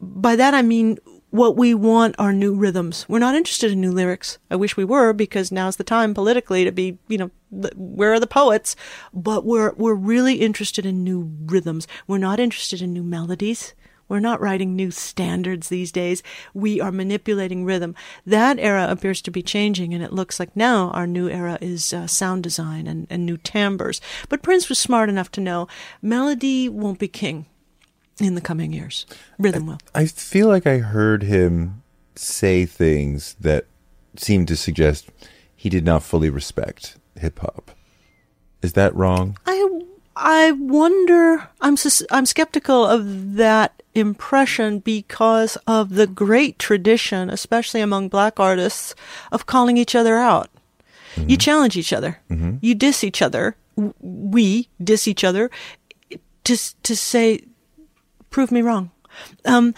by 0.00 0.36
that 0.36 0.54
I 0.54 0.62
mean, 0.62 0.98
what 1.34 1.56
we 1.56 1.74
want 1.74 2.14
are 2.16 2.32
new 2.32 2.54
rhythms. 2.54 3.06
We're 3.08 3.18
not 3.18 3.34
interested 3.34 3.72
in 3.72 3.80
new 3.80 3.90
lyrics. 3.90 4.38
I 4.52 4.56
wish 4.56 4.76
we 4.76 4.84
were 4.84 5.12
because 5.12 5.50
now's 5.50 5.76
the 5.76 5.82
time 5.82 6.14
politically 6.14 6.64
to 6.64 6.70
be, 6.70 6.98
you 7.08 7.18
know, 7.18 7.30
where 7.74 8.12
are 8.12 8.20
the 8.20 8.26
poets? 8.28 8.76
But 9.12 9.44
we're 9.44 9.72
we're 9.72 9.94
really 9.94 10.36
interested 10.36 10.86
in 10.86 11.02
new 11.02 11.32
rhythms. 11.46 11.88
We're 12.06 12.18
not 12.18 12.38
interested 12.38 12.80
in 12.80 12.92
new 12.92 13.02
melodies. 13.02 13.74
We're 14.08 14.20
not 14.20 14.40
writing 14.40 14.76
new 14.76 14.90
standards 14.90 15.68
these 15.68 15.90
days. 15.90 16.22
We 16.52 16.80
are 16.80 16.92
manipulating 16.92 17.64
rhythm. 17.64 17.94
That 18.26 18.58
era 18.58 18.86
appears 18.90 19.22
to 19.22 19.30
be 19.30 19.42
changing, 19.42 19.94
and 19.94 20.02
it 20.02 20.12
looks 20.12 20.38
like 20.38 20.54
now 20.56 20.90
our 20.90 21.06
new 21.06 21.28
era 21.28 21.58
is 21.60 21.92
uh, 21.92 22.06
sound 22.06 22.42
design 22.42 22.86
and, 22.86 23.06
and 23.10 23.24
new 23.24 23.36
timbres. 23.36 24.00
But 24.28 24.42
Prince 24.42 24.68
was 24.68 24.78
smart 24.78 25.08
enough 25.08 25.30
to 25.32 25.40
know 25.40 25.68
melody 26.02 26.68
won't 26.68 26.98
be 26.98 27.08
king 27.08 27.46
in 28.20 28.34
the 28.34 28.40
coming 28.40 28.72
years. 28.72 29.06
Rhythm 29.38 29.66
will. 29.66 29.78
I 29.94 30.06
feel 30.06 30.48
like 30.48 30.66
I 30.66 30.78
heard 30.78 31.22
him 31.22 31.82
say 32.14 32.64
things 32.64 33.34
that 33.40 33.66
seemed 34.16 34.48
to 34.48 34.56
suggest 34.56 35.10
he 35.56 35.68
did 35.68 35.84
not 35.84 36.02
fully 36.02 36.30
respect 36.30 36.98
hip 37.18 37.38
hop. 37.40 37.70
Is 38.62 38.74
that 38.74 38.94
wrong? 38.94 39.36
I 39.46 39.80
I 40.16 40.52
wonder. 40.52 41.48
I'm 41.60 41.76
I'm 42.10 42.26
skeptical 42.26 42.86
of 42.86 43.34
that 43.34 43.82
impression 43.94 44.80
because 44.80 45.56
of 45.66 45.94
the 45.94 46.06
great 46.06 46.58
tradition, 46.58 47.30
especially 47.30 47.80
among 47.80 48.08
black 48.08 48.40
artists, 48.40 48.94
of 49.32 49.46
calling 49.46 49.76
each 49.76 49.94
other 49.94 50.16
out. 50.16 50.50
Mm-hmm. 51.14 51.30
You 51.30 51.36
challenge 51.36 51.76
each 51.76 51.92
other. 51.92 52.20
Mm-hmm. 52.30 52.56
You 52.60 52.74
diss 52.74 53.04
each 53.04 53.22
other. 53.22 53.56
We 53.76 54.68
diss 54.82 55.08
each 55.08 55.24
other 55.24 55.50
to 56.44 56.56
to 56.82 56.96
say, 56.96 57.44
prove 58.30 58.52
me 58.52 58.62
wrong. 58.62 58.90
Um, 59.44 59.74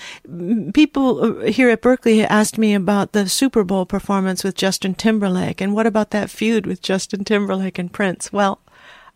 people 0.72 1.42
here 1.42 1.68
at 1.68 1.82
Berklee 1.82 2.26
asked 2.28 2.56
me 2.56 2.74
about 2.74 3.12
the 3.12 3.28
Super 3.28 3.64
Bowl 3.64 3.84
performance 3.84 4.42
with 4.42 4.54
Justin 4.54 4.94
Timberlake 4.94 5.60
and 5.60 5.74
what 5.74 5.86
about 5.86 6.10
that 6.10 6.30
feud 6.30 6.66
with 6.66 6.80
Justin 6.80 7.22
Timberlake 7.24 7.78
and 7.78 7.92
Prince? 7.92 8.32
Well, 8.32 8.60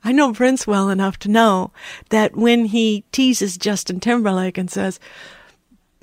I 0.03 0.12
know 0.12 0.32
Prince 0.32 0.66
well 0.66 0.88
enough 0.88 1.18
to 1.20 1.28
know 1.28 1.72
that 2.09 2.36
when 2.36 2.66
he 2.66 3.05
teases 3.12 3.59
Justin 3.59 4.01
Timberlake 4.01 4.57
and 4.57 4.70
says, 4.70 4.98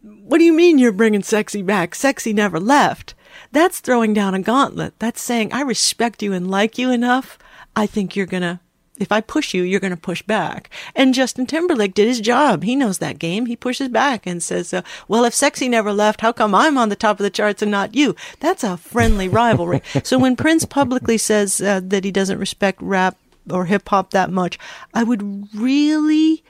What 0.03 0.37
do 0.37 0.43
you 0.43 0.53
mean 0.53 0.77
you're 0.77 0.91
bringing 0.91 1.23
sexy 1.23 1.61
back? 1.61 1.95
Sexy 1.95 2.31
never 2.31 2.59
left. 2.59 3.15
That's 3.51 3.79
throwing 3.79 4.13
down 4.13 4.35
a 4.35 4.39
gauntlet. 4.39 4.93
That's 4.99 5.21
saying, 5.21 5.51
I 5.53 5.61
respect 5.61 6.21
you 6.21 6.33
and 6.33 6.49
like 6.49 6.77
you 6.77 6.91
enough. 6.91 7.39
I 7.75 7.85
think 7.85 8.15
you're 8.15 8.25
going 8.25 8.41
to, 8.41 8.59
if 8.99 9.11
I 9.11 9.21
push 9.21 9.53
you, 9.53 9.63
you're 9.63 9.79
going 9.79 9.91
to 9.91 9.97
push 9.97 10.21
back. 10.21 10.69
And 10.95 11.13
Justin 11.13 11.45
Timberlake 11.45 11.93
did 11.93 12.07
his 12.07 12.19
job. 12.19 12.63
He 12.63 12.75
knows 12.75 12.97
that 12.99 13.19
game. 13.19 13.45
He 13.45 13.55
pushes 13.55 13.89
back 13.89 14.25
and 14.25 14.41
says, 14.43 14.73
uh, 14.73 14.81
Well, 15.07 15.25
if 15.25 15.33
sexy 15.33 15.69
never 15.69 15.91
left, 15.91 16.21
how 16.21 16.31
come 16.31 16.53
I'm 16.53 16.77
on 16.77 16.89
the 16.89 16.95
top 16.95 17.19
of 17.19 17.23
the 17.23 17.29
charts 17.29 17.61
and 17.61 17.71
not 17.71 17.95
you? 17.95 18.15
That's 18.39 18.63
a 18.63 18.77
friendly 18.77 19.27
rivalry. 19.27 19.81
so 20.03 20.19
when 20.19 20.35
Prince 20.35 20.65
publicly 20.65 21.17
says 21.17 21.61
uh, 21.61 21.81
that 21.83 22.03
he 22.03 22.11
doesn't 22.11 22.39
respect 22.39 22.81
rap 22.81 23.17
or 23.49 23.65
hip 23.65 23.89
hop 23.89 24.11
that 24.11 24.31
much, 24.31 24.57
I 24.93 25.03
would 25.03 25.53
really 25.55 26.43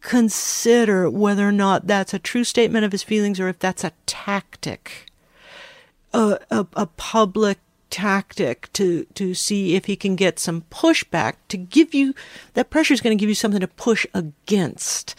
consider 0.00 1.08
whether 1.08 1.48
or 1.48 1.52
not 1.52 1.86
that's 1.86 2.12
a 2.12 2.18
true 2.18 2.44
statement 2.44 2.84
of 2.84 2.92
his 2.92 3.02
feelings 3.02 3.40
or 3.40 3.48
if 3.48 3.58
that's 3.58 3.84
a 3.84 3.92
tactic. 4.06 5.06
a, 6.14 6.38
a, 6.50 6.66
a 6.74 6.86
public 6.86 7.58
tactic 7.90 8.72
to 8.72 9.04
to 9.14 9.34
see 9.34 9.76
if 9.76 9.84
he 9.84 9.94
can 9.94 10.16
get 10.16 10.38
some 10.38 10.64
pushback 10.70 11.34
to 11.48 11.56
give 11.56 11.94
you 11.94 12.12
that 12.54 12.68
pressure 12.70 12.92
is 12.92 13.00
going 13.00 13.16
to 13.16 13.20
give 13.20 13.28
you 13.28 13.36
something 13.36 13.60
to 13.60 13.68
push 13.68 14.04
against 14.14 15.14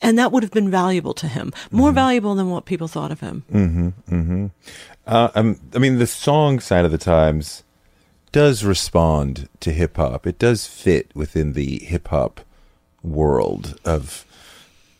and 0.00 0.18
that 0.18 0.32
would 0.32 0.42
have 0.42 0.50
been 0.50 0.68
valuable 0.68 1.14
to 1.14 1.28
him 1.28 1.52
more 1.70 1.90
mm-hmm. 1.90 1.94
valuable 1.94 2.34
than 2.34 2.50
what 2.50 2.64
people 2.64 2.88
thought 2.88 3.12
of 3.12 3.20
him 3.20 3.44
mm-hmm, 3.52 3.88
mm-hmm. 4.12 4.46
Uh, 5.06 5.28
um, 5.36 5.60
i 5.76 5.78
mean 5.78 5.98
the 5.98 6.08
song 6.08 6.58
Sign 6.58 6.84
of 6.84 6.90
the 6.90 6.98
Times 6.98 7.62
does 8.38 8.62
respond 8.62 9.48
to 9.58 9.72
hip 9.72 9.96
hop 9.96 10.24
it 10.24 10.38
does 10.38 10.64
fit 10.64 11.10
within 11.12 11.54
the 11.54 11.80
hip 11.80 12.06
hop 12.06 12.40
world 13.02 13.76
of 13.84 14.24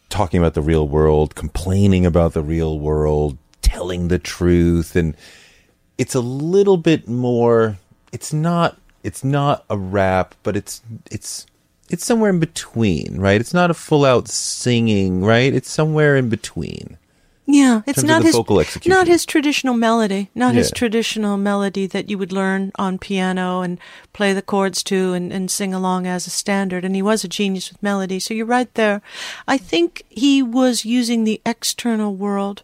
talking 0.08 0.40
about 0.40 0.54
the 0.54 0.60
real 0.60 0.88
world 0.88 1.36
complaining 1.36 2.04
about 2.04 2.32
the 2.32 2.42
real 2.42 2.80
world 2.80 3.38
telling 3.62 4.08
the 4.08 4.18
truth 4.18 4.96
and 4.96 5.16
it's 5.98 6.16
a 6.16 6.20
little 6.20 6.76
bit 6.76 7.06
more 7.06 7.78
it's 8.10 8.32
not 8.32 8.76
it's 9.04 9.22
not 9.22 9.64
a 9.70 9.78
rap 9.78 10.34
but 10.42 10.56
it's 10.56 10.82
it's 11.08 11.46
it's 11.88 12.04
somewhere 12.04 12.30
in 12.30 12.40
between 12.40 13.20
right? 13.20 13.40
It's 13.40 13.54
not 13.54 13.70
a 13.70 13.74
full 13.74 14.04
out 14.04 14.26
singing 14.26 15.22
right? 15.22 15.54
It's 15.54 15.70
somewhere 15.70 16.16
in 16.16 16.28
between 16.28 16.98
yeah 17.48 17.82
it's 17.86 18.02
not 18.02 18.22
his 18.22 18.36
vocal 18.36 18.60
execution. 18.60 18.90
not 18.96 19.08
his 19.08 19.26
traditional 19.26 19.74
melody 19.74 20.30
not 20.34 20.54
yeah. 20.54 20.58
his 20.58 20.70
traditional 20.70 21.36
melody 21.36 21.86
that 21.86 22.08
you 22.08 22.16
would 22.16 22.30
learn 22.30 22.70
on 22.76 22.98
piano 22.98 23.60
and 23.62 23.80
play 24.12 24.32
the 24.32 24.42
chords 24.42 24.82
to 24.82 25.14
and, 25.14 25.32
and 25.32 25.50
sing 25.50 25.74
along 25.74 26.06
as 26.06 26.26
a 26.26 26.30
standard 26.30 26.84
and 26.84 26.94
he 26.94 27.02
was 27.02 27.24
a 27.24 27.28
genius 27.28 27.70
with 27.70 27.82
melody 27.82 28.20
so 28.20 28.34
you're 28.34 28.46
right 28.46 28.74
there 28.74 29.02
i 29.48 29.58
think 29.58 30.02
he 30.08 30.42
was 30.42 30.84
using 30.84 31.24
the 31.24 31.40
external 31.44 32.14
world 32.14 32.62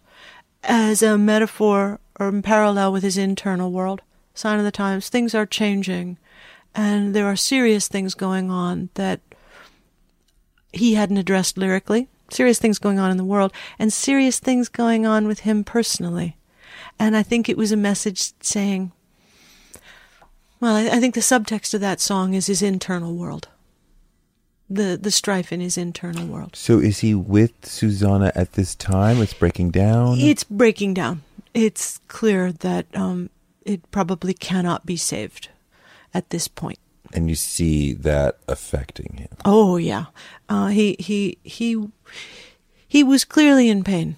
as 0.62 1.02
a 1.02 1.18
metaphor 1.18 1.98
or 2.18 2.28
in 2.28 2.42
parallel 2.42 2.92
with 2.92 3.02
his 3.02 3.18
internal 3.18 3.70
world. 3.70 4.02
Sign 4.34 4.58
of 4.58 4.64
the 4.64 4.70
times, 4.70 5.08
things 5.08 5.34
are 5.34 5.46
changing, 5.46 6.18
and 6.74 7.14
there 7.14 7.26
are 7.26 7.36
serious 7.36 7.88
things 7.88 8.14
going 8.14 8.50
on 8.50 8.90
that 8.94 9.20
he 10.72 10.94
hadn't 10.94 11.18
addressed 11.18 11.56
lyrically, 11.56 12.08
serious 12.30 12.58
things 12.58 12.78
going 12.78 12.98
on 12.98 13.10
in 13.10 13.16
the 13.16 13.24
world, 13.24 13.52
and 13.78 13.92
serious 13.92 14.38
things 14.38 14.68
going 14.68 15.06
on 15.06 15.26
with 15.26 15.40
him 15.40 15.64
personally. 15.64 16.36
And 16.98 17.16
I 17.16 17.22
think 17.22 17.48
it 17.48 17.56
was 17.56 17.72
a 17.72 17.76
message 17.76 18.32
saying, 18.40 18.92
well, 20.60 20.76
I, 20.76 20.96
I 20.96 21.00
think 21.00 21.14
the 21.14 21.20
subtext 21.20 21.74
of 21.74 21.80
that 21.80 22.00
song 22.00 22.34
is 22.34 22.46
his 22.46 22.62
internal 22.62 23.14
world 23.14 23.48
the 24.70 24.98
the 25.00 25.10
strife 25.10 25.52
in 25.52 25.60
his 25.60 25.76
internal 25.76 26.26
world. 26.26 26.56
So 26.56 26.78
is 26.78 27.00
he 27.00 27.14
with 27.14 27.52
Susannah 27.66 28.32
at 28.34 28.54
this 28.54 28.74
time? 28.74 29.20
It's 29.20 29.34
breaking 29.34 29.70
down. 29.72 30.18
It's 30.18 30.42
breaking 30.42 30.94
down 30.94 31.20
it's 31.54 32.00
clear 32.08 32.52
that 32.52 32.86
um, 32.94 33.30
it 33.64 33.90
probably 33.92 34.34
cannot 34.34 34.84
be 34.84 34.96
saved 34.96 35.48
at 36.12 36.30
this 36.30 36.48
point. 36.48 36.78
And 37.14 37.28
you 37.28 37.36
see 37.36 37.94
that 37.94 38.38
affecting 38.48 39.16
him. 39.16 39.28
Oh 39.44 39.76
yeah, 39.76 40.06
uh, 40.48 40.66
he 40.66 40.96
he 40.98 41.38
he 41.44 41.88
he 42.88 43.04
was 43.04 43.24
clearly 43.24 43.68
in 43.68 43.84
pain. 43.84 44.16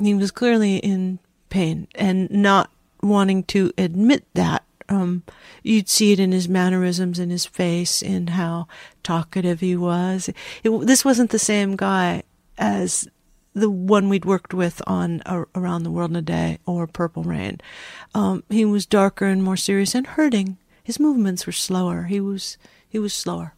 He 0.00 0.12
was 0.14 0.30
clearly 0.30 0.76
in 0.76 1.20
pain 1.48 1.88
and 1.94 2.30
not 2.30 2.70
wanting 3.02 3.44
to 3.44 3.72
admit 3.78 4.26
that. 4.34 4.64
Um, 4.90 5.22
you'd 5.62 5.88
see 5.88 6.12
it 6.12 6.20
in 6.20 6.32
his 6.32 6.48
mannerisms, 6.48 7.18
in 7.18 7.30
his 7.30 7.44
face, 7.44 8.00
in 8.02 8.28
how 8.28 8.68
talkative 9.02 9.60
he 9.60 9.76
was. 9.76 10.30
It, 10.64 10.86
this 10.86 11.04
wasn't 11.04 11.30
the 11.30 11.38
same 11.38 11.76
guy 11.76 12.22
as 12.56 13.08
the 13.54 13.70
one 13.70 14.08
we'd 14.08 14.24
worked 14.24 14.54
with 14.54 14.80
on 14.86 15.22
uh, 15.26 15.44
Around 15.54 15.82
the 15.82 15.90
World 15.90 16.10
in 16.10 16.16
a 16.16 16.22
Day 16.22 16.58
or 16.64 16.86
Purple 16.86 17.22
Rain. 17.22 17.60
Um, 18.14 18.44
he 18.48 18.64
was 18.64 18.86
darker 18.86 19.26
and 19.26 19.42
more 19.42 19.56
serious 19.56 19.94
and 19.94 20.06
hurting. 20.06 20.58
His 20.88 20.98
movements 20.98 21.44
were 21.44 21.52
slower. 21.52 22.04
He 22.04 22.18
was 22.18 22.56
he 22.88 22.98
was 22.98 23.12
slower. 23.12 23.52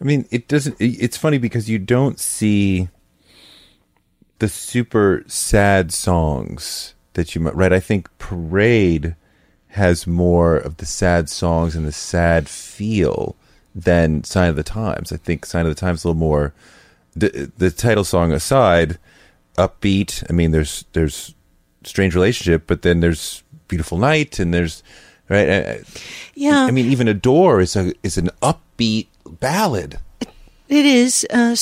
I 0.00 0.04
mean, 0.04 0.26
it 0.30 0.48
doesn't. 0.48 0.76
It's 0.80 1.18
funny 1.18 1.36
because 1.36 1.68
you 1.68 1.78
don't 1.78 2.18
see 2.18 2.88
the 4.38 4.48
super 4.48 5.22
sad 5.26 5.92
songs 5.92 6.94
that 7.12 7.34
you 7.34 7.42
might 7.42 7.54
right. 7.54 7.70
I 7.70 7.80
think 7.80 8.08
Parade 8.16 9.14
has 9.68 10.06
more 10.06 10.56
of 10.56 10.78
the 10.78 10.86
sad 10.86 11.28
songs 11.28 11.76
and 11.76 11.86
the 11.86 11.92
sad 11.92 12.48
feel 12.48 13.36
than 13.74 14.24
Sign 14.24 14.48
of 14.48 14.56
the 14.56 14.62
Times. 14.62 15.12
I 15.12 15.18
think 15.18 15.44
Sign 15.44 15.66
of 15.66 15.74
the 15.74 15.78
Times 15.78 16.02
a 16.02 16.08
little 16.08 16.18
more. 16.18 16.54
The, 17.14 17.52
the 17.58 17.70
title 17.70 18.04
song 18.04 18.32
aside, 18.32 18.98
upbeat. 19.58 20.24
I 20.30 20.32
mean, 20.32 20.52
there's 20.52 20.86
there's 20.94 21.34
strange 21.84 22.14
relationship, 22.14 22.62
but 22.66 22.80
then 22.80 23.00
there's 23.00 23.42
beautiful 23.68 23.98
night, 23.98 24.38
and 24.38 24.54
there's 24.54 24.82
right. 25.30 25.80
Yeah. 26.34 26.64
I 26.64 26.70
mean, 26.70 26.86
even 26.86 27.08
Adore 27.08 27.60
is 27.60 27.76
a 27.76 27.92
is 28.02 28.18
an 28.18 28.30
upbeat 28.42 29.08
ballad. 29.26 29.98
It 30.68 30.86
is. 30.86 31.26
Uh, 31.30 31.56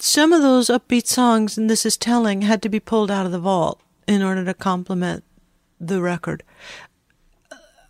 some 0.00 0.32
of 0.32 0.42
those 0.42 0.68
upbeat 0.68 1.06
songs, 1.06 1.58
and 1.58 1.68
this 1.68 1.84
is 1.84 1.96
telling, 1.96 2.42
had 2.42 2.62
to 2.62 2.68
be 2.68 2.80
pulled 2.80 3.10
out 3.10 3.26
of 3.26 3.32
the 3.32 3.38
vault 3.38 3.80
in 4.06 4.22
order 4.22 4.44
to 4.44 4.54
complement 4.54 5.24
the 5.80 6.00
record. 6.00 6.42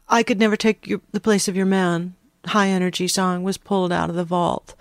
I 0.08 0.22
could 0.22 0.38
never 0.38 0.56
take 0.56 0.86
your, 0.86 1.00
the 1.12 1.20
place 1.20 1.48
of 1.48 1.56
your 1.56 1.66
man 1.66 2.14
high 2.46 2.68
energy 2.68 3.08
song 3.08 3.42
was 3.42 3.58
pulled 3.58 3.92
out 3.92 4.10
of 4.10 4.16
the 4.16 4.24
vault. 4.24 4.74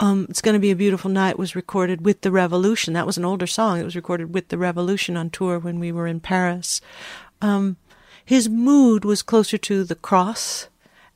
Um, 0.00 0.26
it's 0.28 0.42
going 0.42 0.54
to 0.54 0.60
be 0.60 0.70
a 0.70 0.76
beautiful 0.76 1.10
night 1.10 1.38
was 1.38 1.56
recorded 1.56 2.04
with 2.04 2.20
the 2.22 2.30
Revolution. 2.30 2.94
That 2.94 3.06
was 3.06 3.18
an 3.18 3.24
older 3.24 3.46
song. 3.46 3.78
It 3.78 3.84
was 3.84 3.96
recorded 3.96 4.32
with 4.34 4.48
the 4.48 4.58
Revolution 4.58 5.16
on 5.16 5.30
tour 5.30 5.58
when 5.58 5.80
we 5.80 5.92
were 5.92 6.06
in 6.06 6.20
Paris. 6.20 6.80
Um, 7.40 7.76
his 8.28 8.46
mood 8.46 9.06
was 9.06 9.22
closer 9.22 9.56
to 9.56 9.84
the 9.84 9.94
Cross 9.94 10.68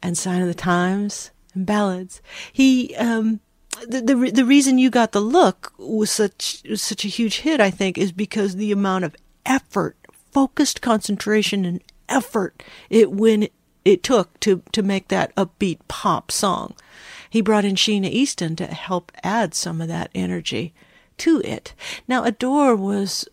and 0.03 0.17
Sign 0.17 0.41
of 0.41 0.49
the 0.49 0.55
Times 0.55 1.31
and 1.53 1.67
ballads. 1.67 2.23
He 2.51 2.97
um, 2.97 3.41
the, 3.87 4.01
the 4.01 4.31
the 4.31 4.47
reason 4.47 4.79
you 4.79 4.89
got 4.89 5.13
the 5.13 5.21
look 5.21 5.75
was 5.77 6.11
such 6.11 6.63
was 6.67 6.81
such 6.81 7.05
a 7.05 7.09
huge 7.09 7.41
hit. 7.41 7.61
I 7.61 7.71
think 7.71 7.99
is 7.99 8.13
because 8.13 8.57
the 8.57 8.73
amount 8.73 9.05
of 9.05 9.15
effort, 9.45 9.99
focused 10.33 10.81
concentration, 10.81 11.67
and 11.67 11.83
effort 12.09 12.63
it 12.89 13.13
went 13.13 13.53
it 13.85 14.03
took 14.03 14.41
to 14.41 14.63
to 14.73 14.83
make 14.83 15.09
that 15.09 15.37
upbeat 15.37 15.81
pop 15.89 16.31
song. 16.31 16.75
He 17.29 17.43
brought 17.43 17.67
in 17.67 17.75
Sheena 17.75 18.09
Easton 18.09 18.57
to 18.57 18.69
help 18.69 19.13
add 19.23 19.55
some 19.55 19.83
of 19.83 19.89
that 19.89 20.11
energy 20.15 20.73
to 21.19 21.43
it. 21.45 21.75
Now 22.09 22.25
Adore 22.25 22.75
was 22.75 23.29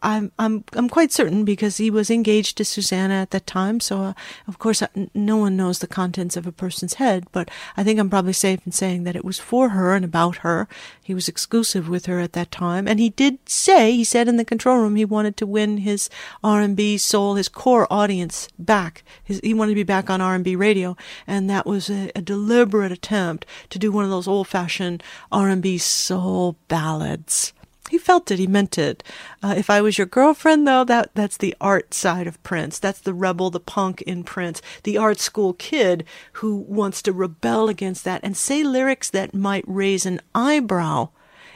I'm 0.00 0.30
I'm 0.38 0.64
I'm 0.74 0.88
quite 0.88 1.10
certain 1.10 1.44
because 1.44 1.78
he 1.78 1.90
was 1.90 2.08
engaged 2.08 2.56
to 2.56 2.64
Susannah 2.64 3.14
at 3.14 3.32
that 3.32 3.46
time. 3.46 3.80
So, 3.80 4.02
uh, 4.02 4.12
of 4.46 4.58
course, 4.58 4.80
uh, 4.80 4.86
no 5.12 5.36
one 5.36 5.56
knows 5.56 5.80
the 5.80 5.88
contents 5.88 6.36
of 6.36 6.46
a 6.46 6.52
person's 6.52 6.94
head. 6.94 7.26
But 7.32 7.50
I 7.76 7.82
think 7.82 7.98
I'm 7.98 8.08
probably 8.10 8.32
safe 8.32 8.60
in 8.64 8.70
saying 8.70 9.02
that 9.04 9.16
it 9.16 9.24
was 9.24 9.40
for 9.40 9.70
her 9.70 9.94
and 9.94 10.04
about 10.04 10.38
her. 10.38 10.68
He 11.02 11.14
was 11.14 11.28
exclusive 11.28 11.88
with 11.88 12.06
her 12.06 12.20
at 12.20 12.32
that 12.34 12.52
time, 12.52 12.86
and 12.86 13.00
he 13.00 13.10
did 13.10 13.38
say 13.48 13.92
he 13.92 14.04
said 14.04 14.28
in 14.28 14.36
the 14.36 14.44
control 14.44 14.78
room 14.78 14.94
he 14.94 15.04
wanted 15.04 15.36
to 15.38 15.46
win 15.46 15.78
his 15.78 16.08
R&B 16.44 16.98
soul, 16.98 17.34
his 17.34 17.48
core 17.48 17.92
audience 17.92 18.48
back. 18.58 19.02
His, 19.24 19.40
he 19.42 19.54
wanted 19.54 19.72
to 19.72 19.76
be 19.76 19.82
back 19.82 20.10
on 20.10 20.20
R&B 20.20 20.54
radio, 20.54 20.96
and 21.26 21.50
that 21.50 21.66
was 21.66 21.90
a, 21.90 22.12
a 22.14 22.22
deliberate 22.22 22.92
attempt 22.92 23.46
to 23.70 23.78
do 23.78 23.90
one 23.90 24.04
of 24.04 24.10
those 24.10 24.28
old-fashioned 24.28 25.02
R&B 25.32 25.78
soul 25.78 26.56
ballads. 26.68 27.52
He 27.90 27.98
felt 27.98 28.30
it. 28.30 28.38
He 28.38 28.46
meant 28.46 28.78
it. 28.78 29.02
Uh, 29.42 29.54
if 29.56 29.70
I 29.70 29.80
was 29.80 29.98
your 29.98 30.06
girlfriend, 30.06 30.66
though, 30.66 30.84
that 30.84 31.10
that's 31.14 31.36
the 31.36 31.54
art 31.60 31.94
side 31.94 32.26
of 32.26 32.42
Prince. 32.42 32.78
That's 32.78 33.00
the 33.00 33.14
rebel, 33.14 33.50
the 33.50 33.60
punk 33.60 34.02
in 34.02 34.24
Prince, 34.24 34.60
the 34.82 34.98
art 34.98 35.18
school 35.18 35.52
kid 35.54 36.04
who 36.34 36.56
wants 36.56 37.02
to 37.02 37.12
rebel 37.12 37.68
against 37.68 38.04
that 38.04 38.20
and 38.22 38.36
say 38.36 38.62
lyrics 38.62 39.10
that 39.10 39.34
might 39.34 39.64
raise 39.66 40.06
an 40.06 40.20
eyebrow 40.34 41.08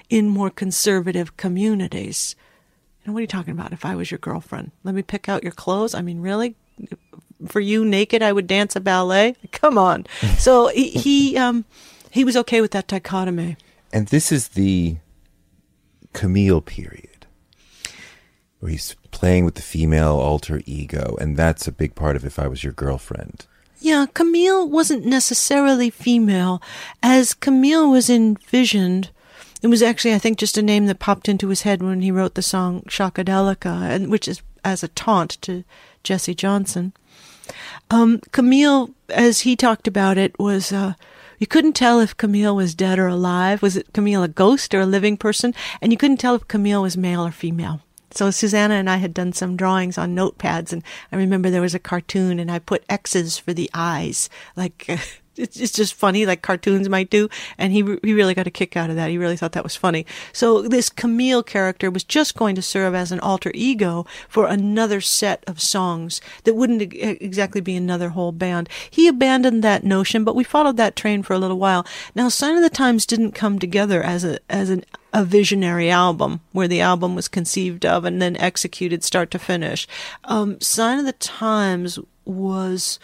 in 0.09 0.28
more 0.28 0.50
conservative 0.50 1.36
communities. 1.36 2.36
You 3.02 3.09
know, 3.09 3.14
what 3.14 3.20
are 3.20 3.22
you 3.22 3.26
talking 3.26 3.52
about? 3.52 3.72
If 3.72 3.84
I 3.84 3.96
was 3.96 4.10
your 4.10 4.18
girlfriend, 4.18 4.70
let 4.84 4.94
me 4.94 5.02
pick 5.02 5.28
out 5.28 5.42
your 5.42 5.52
clothes. 5.52 5.94
I 5.94 6.02
mean, 6.02 6.20
really? 6.20 6.54
For 7.46 7.60
you, 7.60 7.84
naked, 7.84 8.22
I 8.22 8.32
would 8.32 8.46
dance 8.46 8.76
a 8.76 8.80
ballet. 8.80 9.36
Come 9.52 9.76
on. 9.76 10.06
so 10.38 10.68
he, 10.68 10.90
he 10.90 11.36
um 11.36 11.64
he 12.10 12.24
was 12.24 12.36
okay 12.36 12.60
with 12.60 12.72
that 12.72 12.86
dichotomy. 12.86 13.56
And 13.92 14.09
this 14.09 14.30
is 14.30 14.48
the 14.48 14.96
Camille 16.12 16.60
period, 16.60 17.26
where 18.60 18.70
he's 18.70 18.97
playing 19.10 19.44
with 19.44 19.55
the 19.55 19.62
female 19.62 20.16
alter 20.16 20.62
ego, 20.66 21.16
and 21.20 21.36
that's 21.36 21.66
a 21.66 21.72
big 21.72 21.94
part 21.94 22.16
of 22.16 22.24
If 22.24 22.39
I 22.39 22.48
Was 22.48 22.64
Your 22.64 22.72
Girlfriend. 22.72 23.47
Yeah, 23.80 24.06
Camille 24.14 24.68
wasn't 24.68 25.05
necessarily 25.05 25.90
female. 25.90 26.62
As 27.02 27.34
Camille 27.34 27.90
was 27.90 28.09
envisioned, 28.09 29.10
it 29.60 29.66
was 29.66 29.82
actually, 29.82 30.14
I 30.14 30.18
think, 30.18 30.39
just 30.39 30.56
a 30.56 30.62
name 30.62 30.86
that 30.86 31.01
popped 31.01 31.28
into 31.28 31.48
his 31.48 31.62
head 31.62 31.82
when 31.82 32.02
he 32.02 32.10
wrote 32.10 32.34
the 32.34 32.43
song 32.43 32.82
Shockadelica, 32.82 34.06
which 34.09 34.28
is 34.28 34.43
as 34.64 34.82
a 34.82 34.89
taunt 34.89 35.40
to 35.43 35.64
Jesse 36.05 36.34
Johnson. 36.34 36.93
Um, 37.90 38.20
Camille, 38.32 38.90
as 39.08 39.40
he 39.40 39.56
talked 39.56 39.86
about 39.86 40.18
it, 40.18 40.38
was 40.38 40.72
uh, 40.72 40.94
you 41.38 41.46
couldn't 41.46 41.74
tell 41.74 42.00
if 42.00 42.16
Camille 42.16 42.54
was 42.54 42.74
dead 42.74 42.98
or 42.98 43.08
alive. 43.08 43.62
Was 43.62 43.76
it 43.76 43.92
Camille 43.92 44.22
a 44.22 44.28
ghost 44.28 44.74
or 44.74 44.80
a 44.80 44.86
living 44.86 45.16
person? 45.16 45.54
And 45.80 45.92
you 45.92 45.98
couldn't 45.98 46.18
tell 46.18 46.34
if 46.34 46.48
Camille 46.48 46.82
was 46.82 46.96
male 46.96 47.26
or 47.26 47.32
female. 47.32 47.80
So 48.12 48.30
Susannah 48.30 48.74
and 48.74 48.90
I 48.90 48.98
had 48.98 49.14
done 49.14 49.32
some 49.32 49.56
drawings 49.56 49.96
on 49.96 50.14
notepads, 50.14 50.72
and 50.72 50.82
I 51.10 51.16
remember 51.16 51.48
there 51.50 51.62
was 51.62 51.74
a 51.74 51.78
cartoon, 51.78 52.38
and 52.38 52.50
I 52.50 52.58
put 52.58 52.84
X's 52.88 53.38
for 53.38 53.52
the 53.52 53.70
eyes, 53.74 54.28
like. 54.56 54.88
it's, 55.36 55.59
it's 55.59 55.72
just 55.72 55.94
funny, 55.94 56.26
like 56.26 56.42
cartoons 56.42 56.88
might 56.88 57.10
do. 57.10 57.28
And 57.59 57.72
he 57.72 57.78
he 58.02 58.12
really 58.12 58.34
got 58.34 58.46
a 58.46 58.50
kick 58.50 58.76
out 58.76 58.90
of 58.90 58.96
that. 58.96 59.10
He 59.10 59.18
really 59.18 59.36
thought 59.36 59.52
that 59.52 59.64
was 59.64 59.76
funny. 59.76 60.06
So 60.32 60.62
this 60.62 60.88
Camille 60.88 61.42
character 61.42 61.90
was 61.90 62.04
just 62.04 62.36
going 62.36 62.54
to 62.56 62.62
serve 62.62 62.94
as 62.94 63.12
an 63.12 63.20
alter 63.20 63.50
ego 63.54 64.06
for 64.28 64.46
another 64.46 65.00
set 65.00 65.44
of 65.46 65.60
songs 65.60 66.20
that 66.44 66.54
wouldn't 66.54 66.82
exactly 66.82 67.60
be 67.60 67.76
another 67.76 68.10
whole 68.10 68.32
band. 68.32 68.68
He 68.90 69.09
abandoned 69.09 69.64
that 69.64 69.84
notion, 69.84 70.24
but 70.24 70.36
we 70.36 70.44
followed 70.44 70.76
that 70.76 70.96
train 70.96 71.22
for 71.22 71.34
a 71.34 71.38
little 71.38 71.59
while. 71.59 71.86
Now, 72.14 72.28
Sign 72.28 72.56
of 72.56 72.62
the 72.62 72.70
Times 72.70 73.06
didn't 73.06 73.32
come 73.32 73.59
together 73.59 74.02
as 74.02 74.24
a 74.24 74.38
as 74.50 74.70
an 74.70 74.84
a 75.12 75.24
visionary 75.24 75.90
album 75.90 76.40
where 76.52 76.68
the 76.68 76.80
album 76.80 77.14
was 77.14 77.28
conceived 77.28 77.84
of 77.84 78.04
and 78.04 78.22
then 78.22 78.36
executed 78.38 79.04
start 79.04 79.30
to 79.30 79.38
finish. 79.38 79.86
Um, 80.24 80.59
Sign 80.60 80.98
of 80.98 81.04
the 81.04 81.12
Times 81.12 81.98
was 82.24 82.98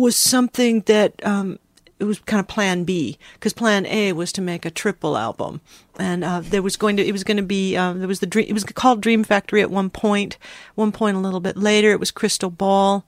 was 0.00 0.16
something 0.16 0.82
that 0.82 1.24
um, 1.24 1.58
it 1.98 2.04
was 2.04 2.18
kind 2.20 2.40
of 2.40 2.48
plan 2.48 2.84
B 2.84 3.18
because 3.34 3.52
plan 3.52 3.86
A 3.86 4.12
was 4.12 4.32
to 4.32 4.42
make 4.42 4.64
a 4.64 4.70
triple 4.70 5.16
album, 5.16 5.60
and 5.98 6.24
uh, 6.24 6.40
there 6.40 6.62
was 6.62 6.76
going 6.76 6.96
to 6.96 7.06
it 7.06 7.12
was 7.12 7.24
going 7.24 7.38
to 7.38 7.42
be 7.42 7.76
uh, 7.76 7.92
there 7.94 8.08
was 8.08 8.20
the 8.20 8.26
dream 8.26 8.46
it 8.48 8.52
was 8.52 8.64
called 8.64 9.00
Dream 9.00 9.24
Factory 9.24 9.62
at 9.62 9.70
one 9.70 9.90
point, 9.90 10.38
one 10.74 10.92
point 10.92 11.16
a 11.16 11.20
little 11.20 11.40
bit 11.40 11.56
later 11.56 11.90
it 11.90 12.00
was 12.00 12.10
Crystal 12.10 12.50
Ball, 12.50 13.04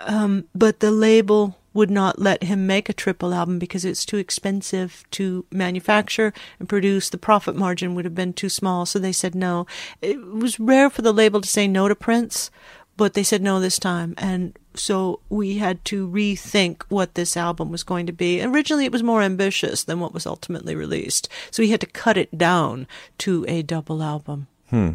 um, 0.00 0.44
but 0.54 0.80
the 0.80 0.90
label 0.90 1.56
would 1.74 1.90
not 1.90 2.20
let 2.20 2.44
him 2.44 2.66
make 2.66 2.88
a 2.88 2.92
triple 2.92 3.34
album 3.34 3.58
because 3.58 3.84
it's 3.84 4.04
too 4.04 4.16
expensive 4.16 5.04
to 5.10 5.44
manufacture 5.50 6.32
and 6.60 6.68
produce. 6.68 7.10
The 7.10 7.18
profit 7.18 7.56
margin 7.56 7.94
would 7.94 8.04
have 8.04 8.14
been 8.14 8.32
too 8.32 8.48
small, 8.48 8.86
so 8.86 8.98
they 8.98 9.12
said 9.12 9.34
no. 9.34 9.66
It 10.00 10.24
was 10.24 10.60
rare 10.60 10.88
for 10.88 11.02
the 11.02 11.12
label 11.12 11.40
to 11.40 11.48
say 11.48 11.66
no 11.66 11.88
to 11.88 11.96
Prince, 11.96 12.50
but 12.96 13.14
they 13.14 13.22
said 13.22 13.42
no 13.42 13.60
this 13.60 13.78
time. 13.78 14.14
And 14.18 14.58
so 14.74 15.20
we 15.28 15.58
had 15.58 15.84
to 15.86 16.08
rethink 16.08 16.82
what 16.88 17.14
this 17.14 17.36
album 17.36 17.70
was 17.70 17.82
going 17.82 18.06
to 18.06 18.12
be. 18.12 18.42
Originally 18.42 18.84
it 18.84 18.92
was 18.92 19.02
more 19.02 19.22
ambitious 19.22 19.84
than 19.84 20.00
what 20.00 20.14
was 20.14 20.26
ultimately 20.26 20.74
released. 20.74 21.28
So 21.50 21.62
we 21.62 21.70
had 21.70 21.80
to 21.80 21.86
cut 21.86 22.16
it 22.16 22.36
down 22.36 22.86
to 23.18 23.44
a 23.48 23.62
double 23.62 24.02
album. 24.02 24.46
Hmm. 24.70 24.90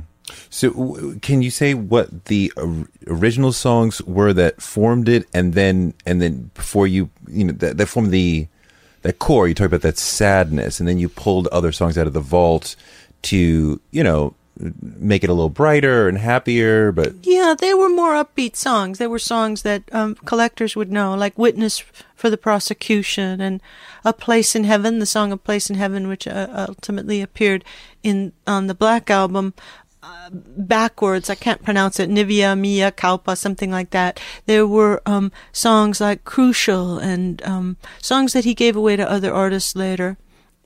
So, 0.49 0.71
w- 0.71 1.19
can 1.19 1.41
you 1.41 1.49
say 1.49 1.73
what 1.73 2.26
the 2.26 2.53
or- 2.55 2.88
original 3.07 3.51
songs 3.51 4.01
were 4.03 4.34
that 4.34 4.61
formed 4.61 5.09
it, 5.09 5.27
and 5.34 5.53
then 5.53 5.93
and 6.05 6.21
then 6.21 6.51
before 6.53 6.85
you 6.88 7.09
you 7.27 7.45
know 7.45 7.53
that, 7.53 7.77
that 7.77 7.85
formed 7.88 8.11
the 8.11 8.47
that 9.01 9.19
core? 9.19 9.47
You 9.47 9.55
talk 9.55 9.67
about 9.67 9.81
that 9.81 9.97
sadness, 9.97 10.80
and 10.80 10.88
then 10.88 10.99
you 10.99 11.09
pulled 11.09 11.47
other 11.47 11.71
songs 11.71 11.97
out 11.97 12.07
of 12.07 12.13
the 12.13 12.19
vault 12.19 12.76
to 13.23 13.81
you 13.91 14.03
know 14.03 14.35
make 14.60 15.23
it 15.23 15.30
a 15.30 15.34
little 15.34 15.49
brighter 15.49 16.07
and 16.07 16.18
happier. 16.18 16.91
But 16.91 17.14
yeah 17.23 17.56
they 17.57 17.73
were 17.73 17.90
more 17.90 18.14
upbeat 18.14 18.56
songs 18.56 18.98
they 18.98 19.07
were 19.07 19.19
songs 19.19 19.61
that 19.64 19.84
um, 19.94 20.15
collectors 20.26 20.76
would 20.76 20.91
know 20.91 21.15
like 21.15 21.38
witness 21.38 21.80
for 22.15 22.30
the 22.30 22.38
prosecution 22.38 23.40
and 23.41 23.61
a 24.03 24.14
place 24.14 24.56
in 24.56 24.65
heaven 24.65 24.99
the 24.99 25.06
song 25.06 25.31
a 25.31 25.38
place 25.38 25.69
in 25.69 25.76
heaven 25.76 26.07
which 26.07 26.27
uh, 26.27 26.65
ultimately 26.68 27.22
appeared 27.22 27.64
in 28.03 28.34
on 28.45 28.68
the 28.68 28.76
black 28.76 29.10
album 29.10 29.53
uh, 30.02 30.30
backwards. 30.31 31.30
I 31.30 31.36
can't 31.36 31.61
pronounce 31.61 31.99
it. 31.99 32.10
Nivea, 32.10 32.57
Mia, 32.57 32.90
Kalpa, 32.90 33.36
something 33.36 33.69
like 33.69 33.90
that. 33.90 34.19
There 34.45 34.65
were 34.65 35.02
um, 35.06 35.31
songs 35.52 35.99
like 35.99 36.23
Crucial 36.23 36.98
and 36.98 37.44
um, 37.44 37.77
songs 38.02 38.31
that 38.31 38.45
he 38.45 38.53
gave 38.53 38.77
away 38.77 38.95
to 38.95 39.10
other 39.10 39.34
artists 39.34 39.76
later. 39.76 40.18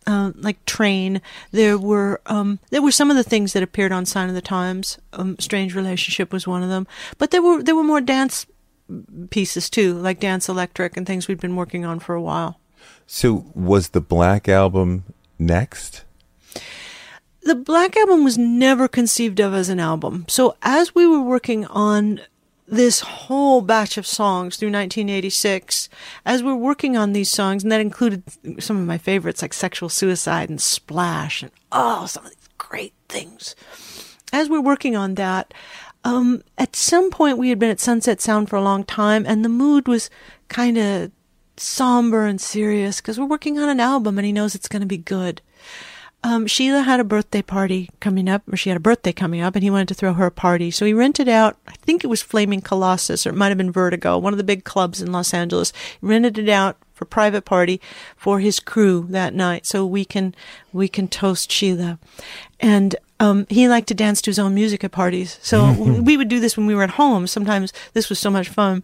Uh, 0.06 0.32
like 0.36 0.64
Train, 0.66 1.22
there 1.52 1.78
were 1.78 2.22
um, 2.26 2.60
there 2.70 2.82
were 2.82 2.92
some 2.92 3.10
of 3.10 3.16
the 3.18 3.24
things 3.24 3.54
that 3.54 3.64
appeared 3.64 3.92
on 3.92 4.06
Sign 4.06 4.30
of 4.30 4.36
the 4.36 4.42
Times. 4.42 4.98
Um, 5.14 5.38
Strange 5.40 5.76
Relationship 5.76 6.34
was 6.34 6.48
one 6.48 6.64
of 6.64 6.70
them, 6.70 6.88
but 7.18 7.32
there 7.32 7.42
were 7.42 7.64
there 7.64 7.76
were 7.76 7.84
more 7.84 8.02
dance 8.02 8.46
pieces 9.30 9.70
too, 9.70 9.94
like 9.94 10.20
Dance 10.20 10.50
Electric 10.50 10.98
and 10.98 11.08
things 11.08 11.28
we'd 11.28 11.40
been 11.40 11.56
working 11.56 11.86
on 11.86 12.00
for 12.00 12.16
a 12.16 12.22
while. 12.22 12.60
so 13.08 13.46
was 13.56 13.90
the 13.90 14.02
Black 14.02 14.50
album 14.50 15.04
next? 15.40 16.04
the 17.44 17.56
Black 17.56 17.96
Album 17.98 18.24
was 18.24 18.38
never 18.38 18.88
conceived 18.88 19.40
of 19.40 19.54
as 19.54 19.70
an 19.70 19.80
album. 19.80 20.26
So 20.28 20.56
as 20.62 20.96
we 20.96 21.06
were 21.06 21.22
working 21.22 21.66
on 21.66 22.22
this 22.74 23.02
whole 23.02 23.62
batch 23.62 23.98
of 23.98 24.06
songs 24.06 24.58
through 24.58 24.68
1986, 24.68 25.90
as 26.26 26.44
we're 26.44 26.56
working 26.56 26.98
on 26.98 27.14
these 27.14 27.32
songs, 27.32 27.64
and 27.64 27.72
that 27.72 27.82
included 27.82 28.24
some 28.60 28.78
of 28.78 28.86
my 28.86 28.98
favorites 28.98 29.42
like 29.42 29.54
Sexual 29.54 29.90
Suicide 29.90 30.50
and 30.50 30.62
Splash 30.62 31.44
and 31.44 31.52
oh, 31.72 32.06
some 32.06 32.26
of 32.26 32.32
these 32.32 32.50
great 32.58 32.94
things. 33.10 33.56
As 34.32 34.50
we're 34.50 34.62
working 34.62 34.96
on 34.96 35.16
that, 35.16 35.54
um, 36.04 36.44
at 36.58 36.76
some 36.76 37.12
point 37.12 37.38
we 37.38 37.50
had 37.50 37.60
been 37.60 37.70
at 37.70 37.80
Sunset 37.80 38.20
Sound 38.20 38.50
for 38.50 38.56
a 38.56 38.64
long 38.64 38.84
time, 38.84 39.26
and 39.28 39.46
the 39.46 39.50
mood 39.50 39.88
was 39.88 40.10
kind 40.50 40.78
of 40.78 41.12
somber 41.56 42.26
and 42.26 42.42
serious 42.42 43.00
because 43.00 43.20
we're 43.20 43.26
working 43.26 43.60
on 43.60 43.70
an 43.70 43.80
album 43.80 44.18
and 44.18 44.26
he 44.26 44.32
knows 44.32 44.56
it's 44.56 44.68
going 44.68 44.82
to 44.82 44.88
be 44.88 44.98
good 44.98 45.40
um, 46.24 46.48
Sheila 46.48 46.82
had 46.82 47.00
a 47.00 47.04
birthday 47.04 47.42
party 47.42 47.90
coming 48.00 48.30
up, 48.30 48.44
or 48.52 48.56
she 48.56 48.70
had 48.70 48.78
a 48.78 48.82
birthday 48.82 49.12
coming 49.12 49.42
up, 49.42 49.56
and 49.56 49.64
he 49.64 49.70
wanted 49.70 49.90
to 49.90 49.94
throw 49.94 50.14
her 50.14 50.28
a 50.28 50.32
party. 50.32 50.72
So 50.72 50.86
he 50.86 50.94
rented 50.94 51.28
out, 51.28 51.58
I 51.68 51.74
think 51.74 52.04
it 52.04 52.08
was 52.08 52.22
Flaming 52.22 52.62
Colossus, 52.62 53.28
or 53.28 53.32
it 53.32 53.36
might 53.36 53.50
have 53.50 53.58
been 53.58 53.72
Vertigo, 53.72 54.18
one 54.18 54.34
of 54.34 54.38
the 54.38 54.44
big 54.44 54.64
clubs 54.64 55.02
in 55.02 55.12
Los 55.12 55.34
Angeles. 55.34 55.74
He 56.00 56.08
rented 56.08 56.38
it 56.38 56.48
out 56.48 56.78
for 56.94 57.06
private 57.06 57.44
party 57.44 57.82
for 58.16 58.40
his 58.40 58.62
crew 58.62 59.06
that 59.10 59.34
night, 59.34 59.66
so 59.66 59.86
we 59.86 60.06
can 60.06 60.34
we 60.72 60.88
can 60.88 61.10
toast 61.10 61.52
Sheila. 61.52 62.00
And 62.60 62.96
um, 63.20 63.46
he 63.50 63.68
liked 63.68 63.90
to 63.90 63.94
dance 63.94 64.22
to 64.22 64.30
his 64.30 64.40
own 64.40 64.54
music 64.54 64.84
at 64.84 64.92
parties, 64.92 65.38
so 65.42 65.74
we 66.02 66.16
would 66.16 66.30
do 66.30 66.40
this 66.40 66.56
when 66.56 66.68
we 66.68 66.76
were 66.76 66.84
at 66.84 66.92
home. 66.92 67.28
Sometimes 67.28 67.74
this 67.92 68.10
was 68.10 68.20
so 68.20 68.30
much 68.30 68.48
fun. 68.48 68.84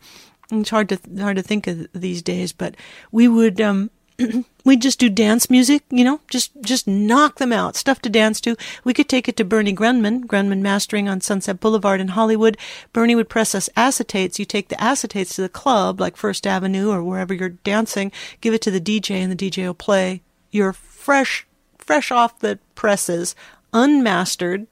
It's 0.52 0.72
hard 0.72 0.90
to 0.90 1.00
hard 1.20 1.38
to 1.38 1.44
think 1.44 1.68
of 1.68 1.88
these 1.94 2.22
days, 2.22 2.52
but 2.52 2.76
we 3.12 3.28
would 3.28 3.62
um, 3.62 3.92
we'd 4.66 4.82
just 4.82 5.00
do 5.00 5.10
dance 5.10 5.50
music, 5.50 5.84
you 5.90 6.04
know, 6.04 6.22
just 6.28 6.52
just 6.62 6.88
knock 6.88 7.38
them 7.38 7.54
out, 7.54 7.76
stuff 7.76 8.02
to 8.02 8.10
dance 8.10 8.42
to. 8.42 8.56
We 8.84 8.94
could 8.94 9.10
take 9.10 9.28
it 9.28 9.38
to 9.38 9.46
Bernie 9.46 9.76
Grundman, 9.76 10.26
Grundman 10.26 10.62
Mastering 10.62 11.08
on 11.08 11.22
Sunset 11.22 11.60
Boulevard 11.60 12.02
in 12.02 12.10
Hollywood. 12.10 12.58
Bernie 12.94 13.16
would 13.16 13.30
press 13.30 13.56
us 13.56 13.70
acetates. 13.78 14.40
You 14.40 14.46
take 14.46 14.70
the 14.70 14.76
acetates 14.76 15.36
to 15.36 15.42
the 15.42 15.50
club, 15.50 16.00
like 16.00 16.18
First 16.18 16.46
Avenue 16.46 16.90
or 16.90 17.04
wherever 17.04 17.34
you're 17.34 17.50
dancing, 17.50 18.12
give 18.42 18.54
it 18.54 18.62
to 18.64 18.72
the 18.72 18.82
DJ, 18.82 19.12
and 19.16 19.32
the 19.32 19.50
DJ 19.50 19.66
will 19.66 19.74
play 19.74 20.22
your 20.52 20.74
fresh, 20.74 21.48
fresh 21.78 22.12
off 22.12 22.40
the 22.40 22.60
presses, 22.76 23.36
unmastered 23.74 24.68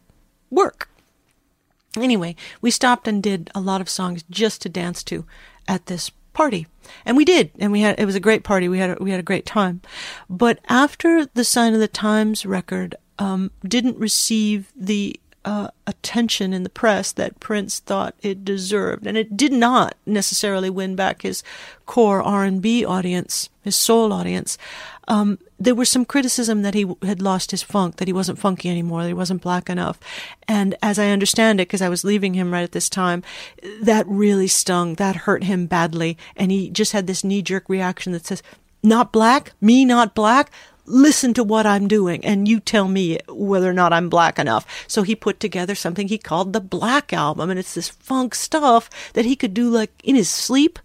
work. 0.50 0.90
Anyway, 1.96 2.36
we 2.62 2.70
stopped 2.70 3.08
and 3.08 3.24
did 3.24 3.50
a 3.56 3.62
lot 3.62 3.82
of 3.82 3.90
songs 3.90 4.24
just 4.30 4.62
to 4.62 4.70
dance 4.70 5.04
to 5.04 5.26
at 5.68 5.88
this 5.88 6.12
party. 6.38 6.68
And 7.04 7.18
we 7.18 7.26
did, 7.26 7.50
and 7.58 7.72
we 7.72 7.82
had 7.82 8.00
it 8.00 8.06
was 8.06 8.16
a 8.16 8.28
great 8.28 8.44
party. 8.44 8.70
We 8.70 8.78
had 8.78 8.92
a, 8.92 9.04
we 9.04 9.10
had 9.10 9.20
a 9.20 9.24
great 9.32 9.46
time. 9.46 9.82
But 10.30 10.60
after 10.70 11.26
the 11.26 11.44
Sign 11.44 11.74
of 11.74 11.80
the 11.80 11.88
Times 11.88 12.46
record 12.46 12.96
um, 13.18 13.50
didn't 13.64 13.98
receive 13.98 14.72
the 14.76 15.20
uh, 15.44 15.70
attention 15.88 16.54
in 16.54 16.62
the 16.64 16.70
press 16.70 17.12
that 17.14 17.40
Prince 17.40 17.80
thought 17.80 18.14
it 18.22 18.46
deserved, 18.46 19.08
and 19.08 19.18
it 19.18 19.36
did 19.36 19.52
not 19.52 19.96
necessarily 20.06 20.70
win 20.70 20.96
back 20.96 21.24
his 21.24 21.44
core 21.88 22.22
R 22.22 22.44
and 22.44 22.62
B 22.62 22.86
audience, 22.86 23.50
his 23.64 23.76
soul 23.76 24.14
audience. 24.14 24.58
Um, 25.08 25.40
there 25.60 25.76
was 25.76 25.90
some 25.90 26.06
criticism 26.06 26.62
that 26.64 26.74
he 26.74 26.86
had 27.04 27.22
lost 27.22 27.52
his 27.52 27.64
funk, 27.64 27.96
that 27.96 28.08
he 28.08 28.14
wasn't 28.14 28.40
funky 28.40 28.70
anymore, 28.70 29.04
that 29.04 29.08
he 29.08 29.14
wasn't 29.14 29.42
black 29.42 29.70
enough. 29.70 30.00
And 30.48 30.76
as 30.84 31.00
I 31.00 31.10
understand 31.10 31.60
it, 31.60 31.68
because 31.68 31.82
I 31.82 31.90
was 31.90 32.04
leaving 32.04 32.34
him 32.34 32.52
right 32.52 32.64
at 32.64 32.74
this 32.74 32.90
time, 32.90 33.24
that 33.82 34.06
really 34.08 34.48
stung. 34.48 34.96
That 34.96 35.16
hurt 35.16 35.44
him 35.44 35.66
badly. 35.66 36.18
And 36.36 36.52
he 36.52 36.70
just 36.70 36.92
had 36.92 37.08
this 37.08 37.24
knee 37.24 37.42
jerk 37.42 37.70
reaction 37.70 38.12
that 38.12 38.26
says, 38.26 38.44
not 38.84 39.12
black? 39.12 39.54
Me 39.60 39.86
not 39.86 40.16
black? 40.16 40.52
Listen 40.86 41.34
to 41.34 41.44
what 41.44 41.66
I'm 41.66 41.90
doing 41.90 42.24
and 42.24 42.48
you 42.48 42.62
tell 42.62 42.88
me 42.88 43.20
whether 43.28 43.70
or 43.70 43.74
not 43.74 43.92
I'm 43.92 44.08
black 44.08 44.40
enough. 44.40 44.86
So 44.88 45.04
he 45.04 45.16
put 45.16 45.40
together 45.40 45.76
something 45.76 46.08
he 46.08 46.18
called 46.18 46.54
the 46.54 46.62
Black 46.62 47.12
Album 47.12 47.50
and 47.50 47.60
it's 47.60 47.74
this 47.74 47.90
funk 47.90 48.34
stuff 48.34 48.90
that 49.12 49.26
he 49.26 49.36
could 49.36 49.54
do 49.54 49.70
like 49.70 49.92
in 50.04 50.16
his 50.16 50.30
sleep. 50.30 50.80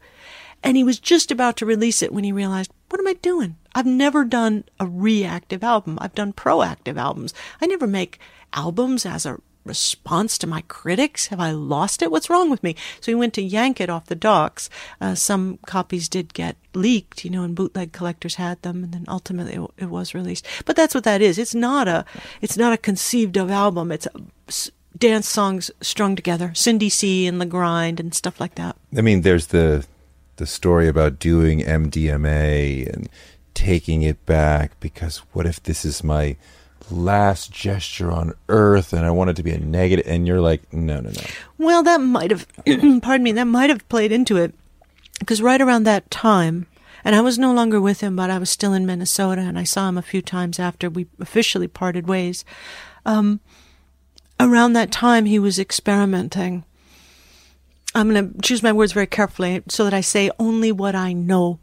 And 0.63 0.77
he 0.77 0.85
was 0.85 1.01
just 1.01 1.31
about 1.31 1.57
to 1.57 1.67
release 1.67 2.03
it 2.03 2.13
when 2.13 2.25
he 2.25 2.33
realized, 2.33 2.73
what 2.89 3.01
am 3.01 3.09
I 3.09 3.15
doing? 3.15 3.57
I've 3.75 3.87
never 3.87 4.25
done 4.25 4.65
a 4.79 4.87
reactive 4.87 5.65
album. 5.65 5.99
I've 6.01 6.15
done 6.15 6.33
proactive 6.33 6.97
albums. 6.97 7.35
I 7.61 7.67
never 7.67 7.87
make 7.87 8.19
albums 8.53 9.07
as 9.07 9.27
a 9.27 9.39
response 9.65 10.39
to 10.39 10.47
my 10.47 10.63
critics. 10.63 11.29
Have 11.29 11.41
I 11.41 11.53
lost 11.53 12.03
it? 12.03 12.11
What's 12.11 12.29
wrong 12.29 12.51
with 12.51 12.63
me? 12.63 12.75
So 13.01 13.11
he 13.11 13.15
went 13.15 13.35
to 13.35 13.43
yank 13.43 13.81
it 13.81 13.91
off 13.91 14.07
the 14.07 14.15
docks. 14.15 14.69
Uh, 15.01 15.15
some 15.15 15.59
copies 15.67 16.09
did 16.09 16.35
get 16.35 16.57
leaked, 16.75 17.25
you 17.25 17.31
know, 17.31 17.45
and 17.45 17.55
bootleg 17.55 17.93
collectors 17.93 18.37
had 18.37 18.61
them, 18.63 18.85
and 18.85 18.93
then 18.93 19.05
ultimately 19.09 19.55
it, 19.55 19.71
it 19.85 19.91
was 19.91 20.15
released. 20.15 20.47
But 20.65 20.77
that's 20.77 20.95
what 20.95 21.05
that 21.05 21.23
is. 21.23 21.39
It's 21.39 21.55
not 21.55 21.89
a, 21.89 22.05
it's 22.41 22.57
not 22.57 22.73
a 22.73 22.79
conceived 22.79 23.37
of 23.37 23.51
album. 23.51 23.93
It's 23.93 24.07
a, 24.07 24.71
dance 24.99 25.29
songs 25.29 25.71
strung 25.81 26.15
together, 26.17 26.53
Cindy 26.55 26.89
C 26.89 27.27
and 27.27 27.41
the 27.41 27.47
Grind 27.47 27.99
and 27.99 28.15
stuff 28.15 28.41
like 28.41 28.57
that. 28.57 28.77
I 28.97 29.01
mean, 29.01 29.23
there's 29.23 29.47
the 29.47 29.87
the 30.37 30.47
story 30.47 30.89
about 30.89 31.19
doing 31.19 31.61
MDMA 31.61 32.93
and 32.93 33.09
taking 33.55 34.03
it 34.03 34.25
back 34.27 34.79
because 34.81 35.19
what 35.33 35.47
if 35.47 35.63
this 35.63 35.85
is 35.85 36.03
my 36.03 36.37
last 36.91 37.51
gesture 37.51 38.11
on 38.11 38.35
earth 38.49 38.93
and 38.93 39.05
I 39.07 39.11
want 39.11 39.31
it 39.31 39.37
to 39.37 39.43
be 39.43 39.51
a 39.51 39.59
negative 39.59 40.07
and 40.07 40.27
you're 40.27 40.41
like, 40.41 40.73
no, 40.73 41.01
no, 41.01 41.11
no. 41.11 41.23
Well, 41.59 41.83
that 41.83 42.01
might 42.01 42.31
have, 42.31 42.47
pardon 43.03 43.23
me, 43.23 43.33
that 43.33 43.45
might 43.45 43.71
have 43.71 43.89
played 43.89 44.13
into 44.13 44.37
it 44.37 44.55
because 45.19 45.43
right 45.43 45.61
around 45.61 45.85
that 45.85 46.11
time, 46.11 46.67
and 47.05 47.15
I 47.17 47.21
was 47.21 47.39
no 47.39 47.53
longer 47.53 47.81
with 47.81 48.01
him, 48.01 48.17
but 48.17 48.31
I 48.31 48.39
was 48.39 48.51
still 48.51 48.73
in 48.73 48.87
Minnesota 48.87 49.41
and 49.41 49.59
I 49.59 49.65
saw 49.65 49.89
him 49.89 49.99
a 49.99 50.03
few 50.03 50.23
times 50.23 50.59
after 50.59 50.89
we 50.89 51.07
officially 51.21 51.69
parted 51.69 52.07
ways. 52.07 52.45
Um, 53.05 53.41
around 54.39 54.73
that 54.75 54.93
time, 54.93 55.25
he 55.25 55.39
was 55.39 55.59
experimenting. 55.59 56.65
I'm 57.95 58.11
going 58.11 58.33
to 58.33 58.41
choose 58.41 58.63
my 58.63 58.73
words 58.73 58.93
very 58.93 59.07
carefully 59.07 59.63
so 59.69 59.85
that 59.85 59.95
I 59.95 60.01
say 60.01 60.31
only 60.39 60.73
what 60.73 60.95
I 60.95 61.13
know 61.13 61.61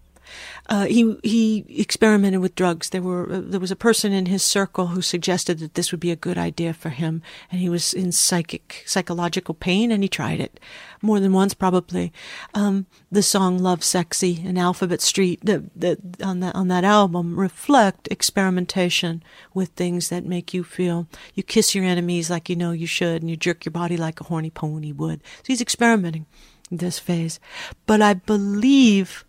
uh, 0.68 0.86
he 0.86 1.18
he 1.24 1.66
experimented 1.70 2.42
with 2.42 2.56
drugs. 2.56 2.90
There 2.90 3.02
were 3.02 3.32
uh, 3.32 3.42
there 3.44 3.60
was 3.60 3.72
a 3.72 3.76
person 3.76 4.14
in 4.14 4.28
his 4.28 4.44
circle 4.44 4.88
who 4.88 5.02
suggested 5.02 5.60
that 5.60 5.74
this 5.74 5.92
would 5.92 6.00
be 6.00 6.12
a 6.12 6.16
good 6.16 6.38
idea 6.38 6.74
for 6.74 6.90
him, 6.90 7.22
and 7.52 7.60
he 7.60 7.70
was 7.70 7.94
in 7.94 8.12
psychic 8.12 8.84
psychological 8.86 9.56
pain, 9.56 9.92
and 9.92 10.04
he 10.04 10.10
tried 10.10 10.40
it 10.40 10.60
more 11.02 11.20
than 11.20 11.34
once, 11.34 11.54
probably. 11.54 12.12
Um, 12.54 12.86
the 13.12 13.24
song 13.24 13.60
"Lovesexy" 13.60 14.46
and 14.46 14.60
"Alphabet 14.60 15.02
Street" 15.02 15.40
the, 15.44 15.64
the, 15.76 15.98
on 16.24 16.40
that 16.42 16.56
on 16.56 16.68
that 16.68 16.84
album 16.84 17.40
reflect 17.40 18.08
experimentation 18.12 19.24
with 19.54 19.70
things 19.70 20.10
that 20.10 20.26
make 20.26 20.54
you 20.54 20.64
feel. 20.64 21.08
You 21.34 21.44
kiss 21.44 21.74
your 21.74 21.86
enemies 21.86 22.30
like 22.30 22.50
you 22.50 22.56
know 22.56 22.72
you 22.72 22.88
should, 22.88 23.22
and 23.22 23.30
you 23.30 23.38
jerk 23.38 23.66
your 23.66 23.72
body 23.72 23.98
like 23.98 24.22
a 24.22 24.26
horny 24.26 24.50
pony 24.50 24.92
would. 24.92 25.22
So 25.38 25.46
he's 25.48 25.62
experimenting 25.62 26.26
this 26.72 27.00
phase, 27.00 27.40
but 27.86 28.02
I 28.02 28.14
believe 28.14 29.26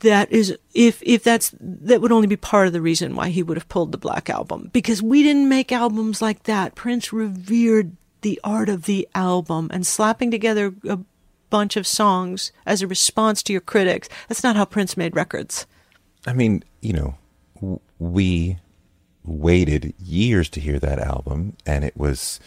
that 0.00 0.30
is 0.30 0.56
if 0.74 1.02
if 1.02 1.24
that's 1.24 1.54
that 1.60 2.00
would 2.00 2.12
only 2.12 2.26
be 2.26 2.36
part 2.36 2.66
of 2.66 2.72
the 2.72 2.80
reason 2.80 3.16
why 3.16 3.30
he 3.30 3.42
would 3.42 3.56
have 3.56 3.68
pulled 3.68 3.92
the 3.92 3.98
black 3.98 4.28
album. 4.28 4.70
Because 4.72 5.02
we 5.02 5.22
didn't 5.22 5.48
make 5.48 5.72
albums 5.72 6.20
like 6.20 6.42
that. 6.44 6.74
Prince 6.74 7.12
revered 7.12 7.96
the 8.20 8.38
art 8.44 8.68
of 8.68 8.84
the 8.84 9.08
album 9.14 9.70
and 9.72 9.86
slapping 9.86 10.30
together 10.30 10.74
a 10.88 10.98
bunch 11.50 11.76
of 11.76 11.86
songs 11.86 12.52
as 12.66 12.82
a 12.82 12.86
response 12.86 13.42
to 13.44 13.52
your 13.52 13.62
critics. 13.62 14.08
That's 14.28 14.42
not 14.42 14.56
how 14.56 14.66
prince 14.66 14.96
made 14.96 15.16
records. 15.16 15.66
I 16.26 16.34
mean 16.34 16.62
you 16.80 16.92
know 16.92 17.80
we 17.98 18.58
waited 19.24 19.94
years 19.98 20.48
to 20.50 20.60
hear 20.60 20.78
that 20.78 20.98
album 20.98 21.56
and 21.66 21.84
it 21.84 21.96
was 21.96 22.40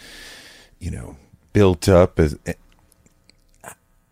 you 0.79 0.91
know 0.91 1.17
built 1.53 1.89
up 1.89 2.19
as 2.19 2.37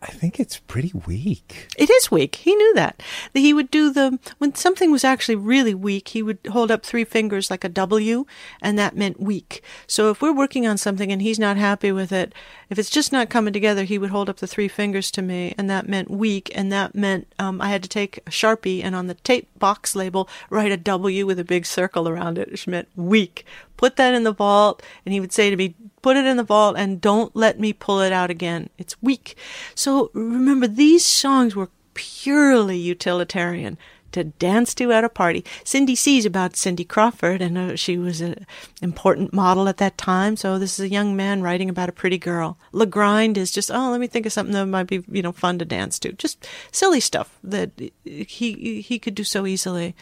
I 0.02 0.12
think 0.12 0.40
it's 0.40 0.60
pretty 0.60 0.94
weak. 1.06 1.68
It 1.78 1.90
is 1.90 2.10
weak. 2.10 2.36
He 2.36 2.56
knew 2.56 2.74
that. 2.76 3.04
He 3.34 3.54
would 3.54 3.70
do 3.70 3.92
the, 3.92 4.18
when 4.38 4.56
something 4.56 4.92
was 4.92 5.04
actually 5.04 5.36
really 5.36 5.74
weak, 5.74 6.10
he 6.10 6.24
would 6.24 6.40
hold 6.52 6.72
up 6.72 6.86
three 6.86 7.04
fingers 7.04 7.52
like 7.52 7.66
a 7.66 7.70
W, 7.70 8.26
and 8.62 8.80
that 8.80 8.96
meant 8.96 9.20
weak. 9.20 9.62
So 9.88 10.10
if 10.10 10.22
we're 10.22 10.32
working 10.32 10.66
on 10.66 10.78
something 10.78 11.12
and 11.12 11.22
he's 11.22 11.38
not 11.38 11.58
happy 11.58 11.92
with 11.92 12.14
it, 12.14 12.34
if 12.70 12.80
it's 12.80 12.90
just 12.90 13.12
not 13.12 13.30
coming 13.30 13.52
together, 13.52 13.84
he 13.84 13.98
would 13.98 14.10
hold 14.10 14.30
up 14.30 14.38
the 14.38 14.48
three 14.48 14.70
fingers 14.70 15.12
to 15.12 15.22
me, 15.22 15.54
and 15.58 15.70
that 15.70 15.90
meant 15.90 16.10
weak, 16.10 16.50
and 16.56 16.72
that 16.72 16.96
meant 16.96 17.28
um, 17.38 17.60
I 17.60 17.68
had 17.68 17.84
to 17.84 17.90
take 17.90 18.20
a 18.20 18.32
Sharpie 18.32 18.82
and 18.82 18.96
on 18.96 19.08
the 19.08 19.16
tape 19.16 19.50
box 19.60 19.98
label 19.98 20.30
write 20.50 20.72
a 20.72 20.78
W 20.78 21.26
with 21.26 21.40
a 21.40 21.44
big 21.44 21.66
circle 21.66 22.08
around 22.08 22.38
it, 22.38 22.50
which 22.52 22.68
meant 22.68 22.88
weak. 22.96 23.46
Put 23.76 23.98
that 23.98 24.14
in 24.14 24.24
the 24.24 24.34
vault, 24.34 24.82
and 25.06 25.14
he 25.14 25.20
would 25.20 25.34
say 25.34 25.50
to 25.50 25.56
me, 25.58 25.76
put 26.02 26.18
it 26.18 26.26
in 26.26 26.38
the 26.38 26.44
vault 26.44 26.76
and 26.78 27.02
don't 27.02 27.36
let 27.36 27.60
me 27.60 27.74
pull 27.74 28.02
it 28.02 28.12
out 28.12 28.30
again. 28.30 28.70
It's 28.78 29.02
weak. 29.02 29.36
So 29.76 30.12
remember, 30.14 30.68
these 30.68 31.06
songs 31.06 31.56
were 31.56 31.70
purely 31.94 32.78
utilitarian 32.78 33.78
to 34.12 34.24
dance 34.24 34.74
to 34.76 34.92
at 34.92 35.04
a 35.04 35.10
party. 35.10 35.46
Cindy 35.64 35.96
sees 35.96 36.26
about 36.26 36.56
Cindy 36.56 36.84
Crawford, 36.84 37.42
and 37.42 37.80
she 37.80 37.98
was 37.98 38.22
an 38.22 38.46
important 38.82 39.34
model 39.34 39.68
at 39.68 39.78
that 39.78 39.98
time. 39.98 40.36
So 40.36 40.58
this 40.58 40.80
is 40.80 40.86
a 40.86 40.90
young 40.90 41.16
man 41.16 41.42
writing 41.42 41.70
about 41.70 41.90
a 41.90 41.94
pretty 41.94 42.18
girl. 42.18 42.58
Le 42.72 42.86
Grind 42.86 43.38
is 43.38 43.52
just, 43.52 43.70
oh, 43.70 43.92
let 43.92 44.00
me 44.00 44.08
think 44.08 44.26
of 44.26 44.34
something 44.34 44.54
that 44.54 44.66
might 44.66 44.88
be, 44.88 45.04
you 45.10 45.22
know, 45.22 45.32
fun 45.32 45.60
to 45.60 45.66
dance 45.66 46.00
to. 46.00 46.14
Just 46.14 46.48
silly 46.72 47.00
stuff 47.00 47.38
that 47.44 47.72
he 48.04 48.82
he 48.82 49.00
could 49.00 49.16
do 49.16 49.24
so 49.24 49.46
easily. 49.46 49.96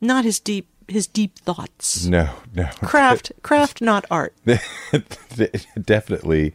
Not 0.00 0.24
his 0.24 0.40
deep 0.40 0.68
his 0.92 1.06
deep 1.06 1.38
thoughts. 1.38 2.06
No, 2.06 2.30
no. 2.54 2.68
Craft, 2.82 3.32
craft, 3.42 3.80
not 3.80 4.04
art. 4.10 4.34
Definitely 5.82 6.54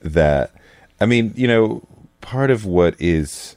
that. 0.00 0.52
I 1.00 1.06
mean, 1.06 1.32
you 1.36 1.48
know, 1.48 1.86
part 2.20 2.50
of 2.50 2.64
what 2.64 2.94
is 2.98 3.56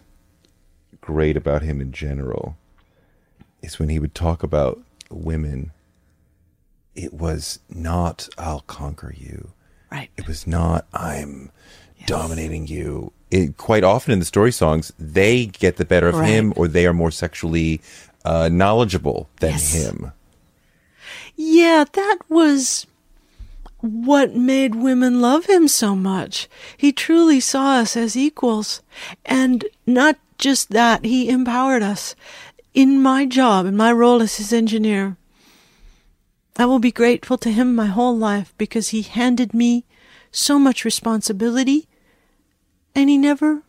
great 1.01 1.35
about 1.35 1.61
him 1.61 1.81
in 1.81 1.91
general 1.91 2.57
is 3.61 3.79
when 3.79 3.89
he 3.89 3.99
would 3.99 4.15
talk 4.15 4.43
about 4.43 4.79
women, 5.09 5.71
it 6.95 7.13
was 7.13 7.59
not, 7.69 8.29
I'll 8.37 8.61
conquer 8.61 9.13
you. 9.17 9.51
Right. 9.91 10.09
It 10.17 10.27
was 10.27 10.45
not, 10.45 10.85
I'm 10.93 11.51
yes. 11.97 12.07
dominating 12.07 12.67
you. 12.67 13.11
It, 13.31 13.57
quite 13.57 13.83
often 13.83 14.11
in 14.11 14.19
the 14.19 14.25
story 14.25 14.51
songs, 14.51 14.91
they 14.99 15.47
get 15.47 15.77
the 15.77 15.85
better 15.85 16.07
of 16.07 16.15
right. 16.15 16.29
him 16.29 16.53
or 16.55 16.67
they 16.67 16.85
are 16.85 16.93
more 16.93 17.11
sexually 17.11 17.81
uh, 18.25 18.49
knowledgeable 18.49 19.29
than 19.39 19.51
yes. 19.51 19.73
him. 19.73 20.11
Yeah, 21.41 21.85
that 21.93 22.17
was 22.27 22.85
what 23.79 24.35
made 24.35 24.75
women 24.75 25.21
love 25.21 25.45
him 25.45 25.69
so 25.69 25.95
much. 25.95 26.49
He 26.75 26.91
truly 26.91 27.39
saw 27.39 27.75
us 27.75 27.95
as 27.95 28.17
equals. 28.17 28.81
And 29.23 29.63
not 29.87 30.19
just 30.37 30.71
that, 30.71 31.05
he 31.05 31.29
empowered 31.29 31.81
us. 31.81 32.13
In 32.73 33.01
my 33.01 33.25
job, 33.25 33.65
in 33.65 33.77
my 33.77 33.89
role 33.89 34.21
as 34.21 34.35
his 34.35 34.51
engineer, 34.51 35.15
I 36.57 36.65
will 36.65 36.77
be 36.77 36.91
grateful 36.91 37.37
to 37.37 37.51
him 37.51 37.73
my 37.73 37.85
whole 37.85 38.17
life 38.17 38.53
because 38.57 38.89
he 38.89 39.01
handed 39.01 39.53
me 39.53 39.85
so 40.31 40.59
much 40.59 40.83
responsibility 40.83 41.87
and 42.93 43.09
he 43.09 43.17
never 43.17 43.63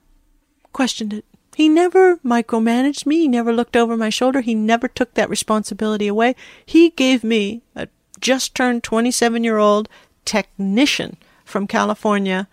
questioned 0.72 1.12
it. 1.12 1.24
He 1.60 1.68
never 1.68 2.16
micromanaged 2.24 3.04
me. 3.04 3.18
He 3.18 3.28
never 3.28 3.52
looked 3.52 3.76
over 3.76 3.94
my 3.94 4.08
shoulder. 4.08 4.40
He 4.40 4.54
never 4.54 4.88
took 4.88 5.12
that 5.12 5.28
responsibility 5.28 6.08
away. 6.08 6.34
He 6.64 6.88
gave 6.88 7.22
me, 7.22 7.60
a 7.76 7.88
just 8.18 8.54
turned 8.54 8.82
27 8.82 9.44
year 9.44 9.58
old 9.58 9.86
technician 10.24 11.18
from 11.44 11.66
California, 11.66 12.48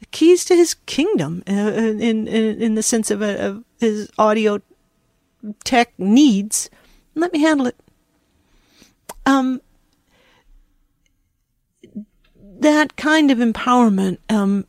the 0.00 0.06
keys 0.06 0.46
to 0.46 0.56
his 0.56 0.72
kingdom 0.86 1.42
uh, 1.46 1.52
in, 1.52 2.00
in, 2.00 2.26
in 2.26 2.74
the 2.74 2.82
sense 2.82 3.10
of, 3.10 3.20
a, 3.20 3.38
of 3.38 3.64
his 3.80 4.10
audio 4.16 4.62
tech 5.62 5.92
needs. 5.98 6.70
Let 7.14 7.34
me 7.34 7.40
handle 7.40 7.66
it. 7.66 7.76
Um, 9.26 9.60
that 12.60 12.96
kind 12.96 13.30
of 13.30 13.36
empowerment 13.36 14.16
um, 14.30 14.66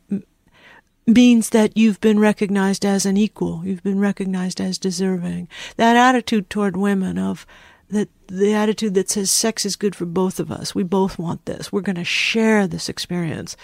means 1.12 1.50
that 1.50 1.76
you've 1.76 2.00
been 2.00 2.18
recognized 2.18 2.84
as 2.84 3.06
an 3.06 3.16
equal. 3.16 3.62
You've 3.64 3.82
been 3.82 4.00
recognized 4.00 4.60
as 4.60 4.78
deserving. 4.78 5.48
That 5.76 5.96
attitude 5.96 6.50
toward 6.50 6.76
women 6.76 7.18
of 7.18 7.46
that 7.90 8.08
the 8.28 8.54
attitude 8.54 8.94
that 8.94 9.10
says 9.10 9.30
sex 9.30 9.66
is 9.66 9.76
good 9.76 9.96
for 9.96 10.06
both 10.06 10.38
of 10.38 10.50
us. 10.50 10.74
We 10.74 10.84
both 10.84 11.18
want 11.18 11.44
this. 11.46 11.72
We're 11.72 11.80
going 11.80 11.96
to 11.96 12.04
share 12.04 12.66
this 12.66 12.88
experience 12.88 13.56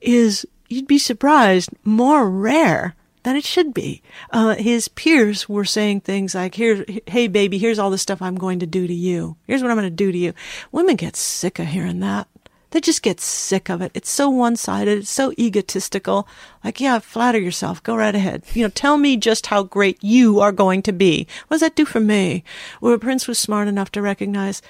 is 0.00 0.44
you'd 0.68 0.88
be 0.88 0.98
surprised 0.98 1.70
more 1.84 2.28
rare 2.28 2.96
than 3.22 3.36
it 3.36 3.44
should 3.44 3.72
be. 3.72 4.02
Uh, 4.30 4.56
his 4.56 4.88
peers 4.88 5.48
were 5.48 5.64
saying 5.64 6.00
things 6.00 6.34
like, 6.34 6.56
"Here, 6.56 6.84
hey 7.06 7.28
baby, 7.28 7.58
here's 7.58 7.78
all 7.78 7.90
the 7.90 7.98
stuff 7.98 8.20
I'm 8.20 8.34
going 8.34 8.58
to 8.58 8.66
do 8.66 8.86
to 8.86 8.94
you. 8.94 9.36
Here's 9.46 9.62
what 9.62 9.70
I'm 9.70 9.76
going 9.76 9.88
to 9.88 9.90
do 9.90 10.10
to 10.10 10.18
you." 10.18 10.32
Women 10.72 10.96
get 10.96 11.14
sick 11.14 11.58
of 11.58 11.68
hearing 11.68 12.00
that 12.00 12.26
they 12.72 12.80
just 12.80 13.02
get 13.02 13.20
sick 13.20 13.68
of 13.68 13.80
it. 13.80 13.92
It's 13.94 14.10
so 14.10 14.28
one 14.28 14.56
sided. 14.56 14.98
It's 14.98 15.10
so 15.10 15.32
egotistical. 15.38 16.26
Like, 16.64 16.80
yeah, 16.80 16.98
flatter 16.98 17.38
yourself. 17.38 17.82
Go 17.82 17.94
right 17.94 18.14
ahead. 18.14 18.44
You 18.54 18.64
know, 18.64 18.70
tell 18.70 18.98
me 18.98 19.16
just 19.16 19.46
how 19.46 19.62
great 19.62 20.02
you 20.02 20.40
are 20.40 20.52
going 20.52 20.82
to 20.82 20.92
be. 20.92 21.26
What 21.46 21.56
does 21.56 21.60
that 21.60 21.76
do 21.76 21.84
for 21.84 22.00
me? 22.00 22.44
A 22.82 22.98
Prince 22.98 23.28
was 23.28 23.38
smart 23.38 23.68
enough 23.68 23.92
to 23.92 24.02
recognize, 24.02 24.62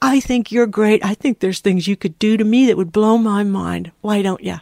I 0.00 0.18
think 0.18 0.50
you're 0.50 0.66
great. 0.66 1.04
I 1.04 1.14
think 1.14 1.38
there's 1.38 1.60
things 1.60 1.86
you 1.86 1.96
could 1.96 2.18
do 2.18 2.36
to 2.36 2.42
me 2.42 2.66
that 2.66 2.76
would 2.76 2.90
blow 2.90 3.18
my 3.18 3.44
mind. 3.44 3.92
Why 4.00 4.20
don't 4.20 4.42
you? 4.42 4.56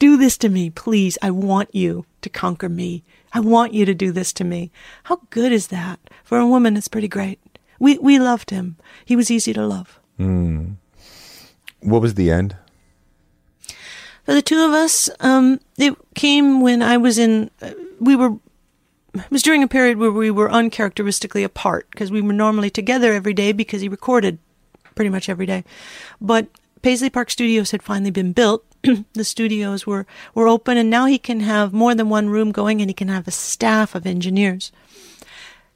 Do 0.00 0.16
this 0.16 0.36
to 0.38 0.48
me, 0.48 0.70
please. 0.70 1.16
I 1.22 1.30
want 1.30 1.72
you 1.74 2.06
to 2.22 2.28
conquer 2.28 2.68
me. 2.68 3.04
I 3.32 3.38
want 3.38 3.72
you 3.72 3.84
to 3.84 3.94
do 3.94 4.10
this 4.10 4.32
to 4.32 4.44
me. 4.44 4.72
How 5.04 5.20
good 5.30 5.52
is 5.52 5.68
that? 5.68 6.00
For 6.24 6.38
a 6.38 6.46
woman, 6.46 6.76
it's 6.76 6.88
pretty 6.88 7.06
great. 7.06 7.38
We, 7.78 7.98
we 7.98 8.18
loved 8.18 8.50
him. 8.50 8.76
He 9.04 9.14
was 9.14 9.30
easy 9.30 9.52
to 9.52 9.64
love. 9.64 10.00
Mm. 10.18 10.76
What 11.80 12.02
was 12.02 12.14
the 12.14 12.30
end? 12.30 12.56
For 14.24 14.34
the 14.34 14.42
two 14.42 14.62
of 14.64 14.72
us, 14.72 15.10
um, 15.20 15.60
it 15.76 15.96
came 16.14 16.60
when 16.60 16.82
I 16.82 16.96
was 16.96 17.18
in. 17.18 17.50
We 17.98 18.16
were. 18.16 18.36
It 19.12 19.30
was 19.30 19.42
during 19.42 19.64
a 19.64 19.68
period 19.68 19.98
where 19.98 20.12
we 20.12 20.30
were 20.30 20.52
uncharacteristically 20.52 21.42
apart 21.42 21.88
because 21.90 22.12
we 22.12 22.20
were 22.20 22.32
normally 22.32 22.70
together 22.70 23.12
every 23.12 23.34
day 23.34 23.50
because 23.50 23.80
he 23.80 23.88
recorded 23.88 24.38
pretty 24.94 25.08
much 25.08 25.28
every 25.28 25.46
day. 25.46 25.64
But 26.20 26.46
Paisley 26.82 27.10
Park 27.10 27.30
Studios 27.30 27.72
had 27.72 27.82
finally 27.82 28.10
been 28.10 28.32
built. 28.32 28.64
the 29.12 29.24
studios 29.24 29.86
were, 29.86 30.06
were 30.34 30.48
open, 30.48 30.76
and 30.76 30.88
now 30.88 31.06
he 31.06 31.18
can 31.18 31.40
have 31.40 31.72
more 31.72 31.94
than 31.94 32.08
one 32.08 32.28
room 32.28 32.52
going 32.52 32.80
and 32.80 32.88
he 32.88 32.94
can 32.94 33.08
have 33.08 33.28
a 33.28 33.32
staff 33.32 33.94
of 33.94 34.06
engineers. 34.06 34.72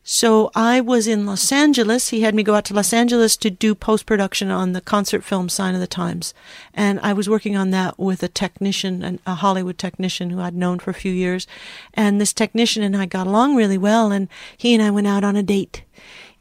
So 0.06 0.50
I 0.54 0.82
was 0.82 1.06
in 1.06 1.24
Los 1.24 1.50
Angeles. 1.50 2.10
He 2.10 2.20
had 2.20 2.34
me 2.34 2.42
go 2.42 2.54
out 2.54 2.66
to 2.66 2.74
Los 2.74 2.92
Angeles 2.92 3.38
to 3.38 3.48
do 3.48 3.74
post 3.74 4.04
production 4.04 4.50
on 4.50 4.74
the 4.74 4.82
concert 4.82 5.24
film 5.24 5.48
Sign 5.48 5.74
of 5.74 5.80
the 5.80 5.86
Times. 5.86 6.34
And 6.74 7.00
I 7.00 7.14
was 7.14 7.26
working 7.26 7.56
on 7.56 7.70
that 7.70 7.98
with 7.98 8.22
a 8.22 8.28
technician, 8.28 9.18
a 9.24 9.36
Hollywood 9.36 9.78
technician 9.78 10.28
who 10.28 10.42
I'd 10.42 10.54
known 10.54 10.78
for 10.78 10.90
a 10.90 10.94
few 10.94 11.10
years. 11.10 11.46
And 11.94 12.20
this 12.20 12.34
technician 12.34 12.82
and 12.82 12.94
I 12.94 13.06
got 13.06 13.26
along 13.26 13.56
really 13.56 13.78
well. 13.78 14.12
And 14.12 14.28
he 14.54 14.74
and 14.74 14.82
I 14.82 14.90
went 14.90 15.06
out 15.06 15.24
on 15.24 15.36
a 15.36 15.42
date. 15.42 15.84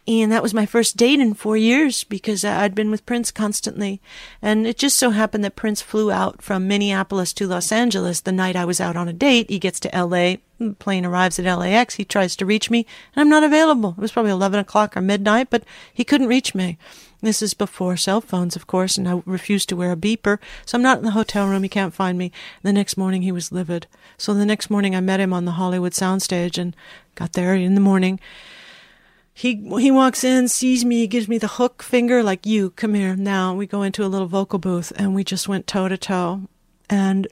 And 0.06 0.34
that 0.34 0.44
was 0.44 0.53
my 0.53 0.65
first 0.65 0.98
date 0.98 1.22
in 1.22 1.34
four 1.34 1.56
years 1.56 2.03
because 2.03 2.44
I'd 2.44 2.76
been 2.76 2.91
with 2.91 3.06
Prince 3.06 3.31
constantly. 3.31 4.02
And 4.41 4.68
it 4.68 4.77
just 4.77 4.99
so 4.99 5.11
happened 5.11 5.45
that 5.45 5.56
Prince 5.56 5.81
flew 5.81 6.11
out 6.11 6.41
from 6.41 6.68
Minneapolis 6.68 7.31
to 7.34 7.48
Los 7.48 7.72
Angeles 7.72 8.19
the 8.19 8.34
night 8.34 8.57
I 8.57 8.65
was 8.65 8.81
out 8.81 8.98
on 8.98 9.07
a 9.07 9.14
date. 9.14 9.49
He 9.49 9.60
gets 9.60 9.80
to 9.81 9.98
LA, 9.98 10.35
plane 10.72 11.06
arrives 11.06 11.40
at 11.40 11.57
LAX, 11.57 11.95
he 11.95 12.06
tries 12.06 12.35
to 12.35 12.45
reach 12.45 12.69
me, 12.69 12.85
and 13.15 13.22
I'm 13.22 13.30
not 13.30 13.44
available. 13.44 13.95
It 13.98 14.02
was 14.02 14.11
probably 14.11 14.31
11 14.31 14.60
o'clock 14.60 14.95
or 14.95 15.02
midnight, 15.02 15.49
but 15.49 15.64
he 15.94 16.03
couldn't 16.03 16.27
reach 16.27 16.56
me. 16.56 16.77
This 17.22 17.41
is 17.41 17.53
before 17.53 17.95
cell 17.95 18.22
phones, 18.22 18.56
of 18.56 18.68
course, 18.68 18.98
and 18.98 19.07
I 19.07 19.22
refused 19.26 19.69
to 19.69 19.76
wear 19.76 19.91
a 19.91 19.98
beeper, 19.98 20.40
so 20.65 20.77
I'm 20.77 20.81
not 20.81 20.98
in 20.98 21.06
the 21.06 21.11
hotel 21.11 21.48
room. 21.48 21.64
He 21.64 21.69
can't 21.69 21.94
find 21.94 22.18
me. 22.18 22.31
The 22.64 22.73
next 22.73 22.98
morning, 22.98 23.22
he 23.22 23.31
was 23.31 23.52
livid. 23.52 23.88
So 24.18 24.34
the 24.34 24.45
next 24.45 24.69
morning, 24.69 24.95
I 24.95 24.99
met 24.99 25.19
him 25.19 25.34
on 25.34 25.45
the 25.45 25.53
Hollywood 25.53 25.94
soundstage 25.94 26.57
and 26.57 26.76
got 27.15 27.34
there 27.34 27.56
in 27.56 27.76
the 27.76 27.81
morning 27.81 28.19
he 29.34 29.56
he 29.80 29.90
walks 29.90 30.23
in, 30.23 30.48
sees 30.48 30.85
me, 30.85 31.07
gives 31.07 31.27
me 31.27 31.38
the 31.38 31.48
hook 31.48 31.81
finger, 31.81 32.22
like 32.22 32.45
you 32.45 32.69
come 32.72 32.94
here 32.94 33.15
now. 33.15 33.53
We 33.53 33.65
go 33.65 33.81
into 33.81 34.06
a 34.06 34.07
little 34.07 34.27
vocal 34.27 34.60
booth, 34.60 34.94
and 34.95 35.15
we 35.15 35.23
just 35.23 35.48
went 35.48 35.65
toe 35.65 35.88
to 35.88 35.98
toe. 35.98 36.41
And 36.90 37.27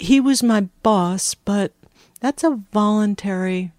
he 0.00 0.20
was 0.20 0.42
my 0.42 0.62
boss, 0.82 1.34
but 1.34 1.72
that's 2.20 2.44
a 2.44 2.60
voluntary 2.72 3.72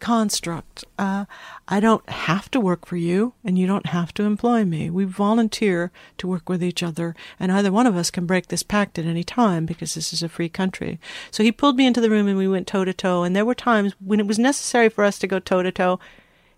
construct. 0.00 0.84
Uh, 0.98 1.24
I 1.66 1.80
don't 1.80 2.08
have 2.08 2.50
to 2.52 2.60
work 2.60 2.86
for 2.86 2.96
you, 2.96 3.34
and 3.44 3.58
you 3.58 3.66
don't 3.66 3.86
have 3.86 4.14
to 4.14 4.24
employ 4.24 4.64
me. 4.64 4.90
We 4.90 5.04
volunteer 5.04 5.90
to 6.18 6.28
work 6.28 6.48
with 6.48 6.62
each 6.62 6.82
other, 6.82 7.14
and 7.38 7.50
either 7.50 7.72
one 7.72 7.86
of 7.86 7.96
us 7.96 8.10
can 8.10 8.26
break 8.26 8.48
this 8.48 8.62
pact 8.62 8.98
at 8.98 9.06
any 9.06 9.24
time 9.24 9.66
because 9.66 9.94
this 9.94 10.12
is 10.12 10.22
a 10.22 10.28
free 10.28 10.48
country. 10.48 11.00
So 11.30 11.42
he 11.42 11.52
pulled 11.52 11.76
me 11.76 11.86
into 11.86 12.00
the 12.00 12.10
room, 12.10 12.28
and 12.28 12.38
we 12.38 12.48
went 12.48 12.66
toe 12.66 12.84
to 12.84 12.92
toe. 12.92 13.22
And 13.22 13.34
there 13.34 13.44
were 13.44 13.54
times 13.54 13.94
when 14.04 14.20
it 14.20 14.26
was 14.26 14.38
necessary 14.38 14.88
for 14.88 15.04
us 15.04 15.18
to 15.20 15.26
go 15.26 15.38
toe 15.38 15.62
to 15.62 15.72
toe. 15.72 15.98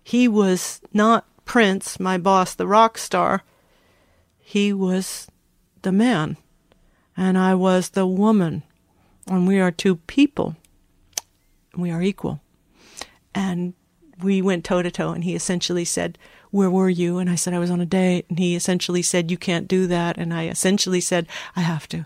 He 0.03 0.27
was 0.27 0.81
not 0.93 1.25
Prince, 1.45 1.99
my 1.99 2.17
boss, 2.17 2.53
the 2.53 2.67
rock 2.67 2.97
star. 2.97 3.43
He 4.39 4.73
was 4.73 5.27
the 5.81 5.91
man, 5.91 6.37
and 7.17 7.37
I 7.37 7.55
was 7.55 7.89
the 7.89 8.07
woman, 8.07 8.63
and 9.27 9.47
we 9.47 9.59
are 9.59 9.71
two 9.71 9.97
people. 9.97 10.55
We 11.75 11.91
are 11.91 12.01
equal. 12.01 12.41
And 13.33 13.73
we 14.21 14.41
went 14.41 14.65
toe 14.65 14.81
to 14.81 14.91
toe 14.91 15.11
and 15.11 15.23
he 15.23 15.35
essentially 15.35 15.85
said 15.85 16.17
where 16.51 16.69
were 16.69 16.89
you? 16.89 17.17
And 17.17 17.29
i 17.29 17.35
said 17.35 17.53
i 17.53 17.59
was 17.59 17.71
on 17.71 17.81
a 17.81 17.85
date. 17.85 18.25
And 18.29 18.39
he 18.39 18.55
essentially 18.55 19.01
said 19.01 19.31
you 19.31 19.37
can't 19.37 19.67
do 19.67 19.87
that. 19.87 20.17
And 20.17 20.33
i 20.33 20.47
essentially 20.47 21.01
said 21.01 21.27
i 21.55 21.61
have 21.61 21.87
to. 21.89 22.05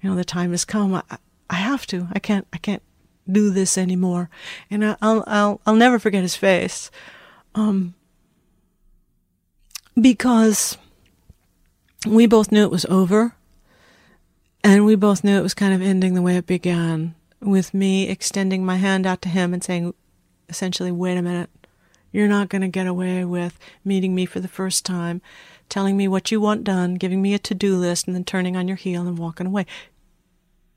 You 0.00 0.10
know 0.10 0.16
the 0.16 0.24
time 0.24 0.50
has 0.52 0.64
come. 0.64 0.94
I, 0.94 1.02
I 1.50 1.56
have 1.56 1.86
to. 1.88 2.08
I 2.12 2.18
can't 2.18 2.46
i 2.52 2.58
can't 2.58 2.82
do 3.30 3.50
this 3.50 3.78
anymore. 3.78 4.30
And 4.70 4.84
I, 4.84 4.96
will 5.00 5.24
i'll 5.26 5.60
i'll 5.66 5.74
never 5.74 5.98
forget 5.98 6.22
his 6.22 6.36
face. 6.36 6.90
Um 7.54 7.94
because 10.00 10.76
we 12.06 12.26
both 12.26 12.52
knew 12.52 12.64
it 12.64 12.70
was 12.70 12.84
over 12.86 13.34
and 14.64 14.86
we 14.86 14.96
both 14.96 15.22
knew 15.22 15.38
it 15.38 15.42
was 15.42 15.54
kind 15.54 15.74
of 15.74 15.82
ending 15.82 16.14
the 16.14 16.22
way 16.22 16.36
it 16.36 16.46
began 16.46 17.14
with 17.40 17.74
me 17.74 18.08
extending 18.08 18.64
my 18.64 18.76
hand 18.76 19.06
out 19.06 19.20
to 19.22 19.28
him 19.28 19.52
and 19.52 19.62
saying 19.62 19.92
essentially, 20.48 20.90
wait 20.90 21.18
a 21.18 21.22
minute, 21.22 21.50
you're 22.10 22.26
not 22.26 22.48
going 22.48 22.62
to 22.62 22.68
get 22.68 22.86
away 22.86 23.24
with 23.26 23.58
meeting 23.84 24.14
me 24.14 24.24
for 24.24 24.40
the 24.40 24.48
first 24.48 24.86
time, 24.86 25.20
telling 25.68 25.96
me 25.96 26.08
what 26.08 26.30
you 26.30 26.40
want 26.40 26.64
done, 26.64 26.94
giving 26.94 27.20
me 27.20 27.34
a 27.34 27.38
to 27.40 27.54
do 27.54 27.76
list, 27.76 28.06
and 28.06 28.16
then 28.16 28.24
turning 28.24 28.56
on 28.56 28.66
your 28.66 28.76
heel 28.78 29.06
and 29.06 29.18
walking 29.18 29.46
away. 29.46 29.66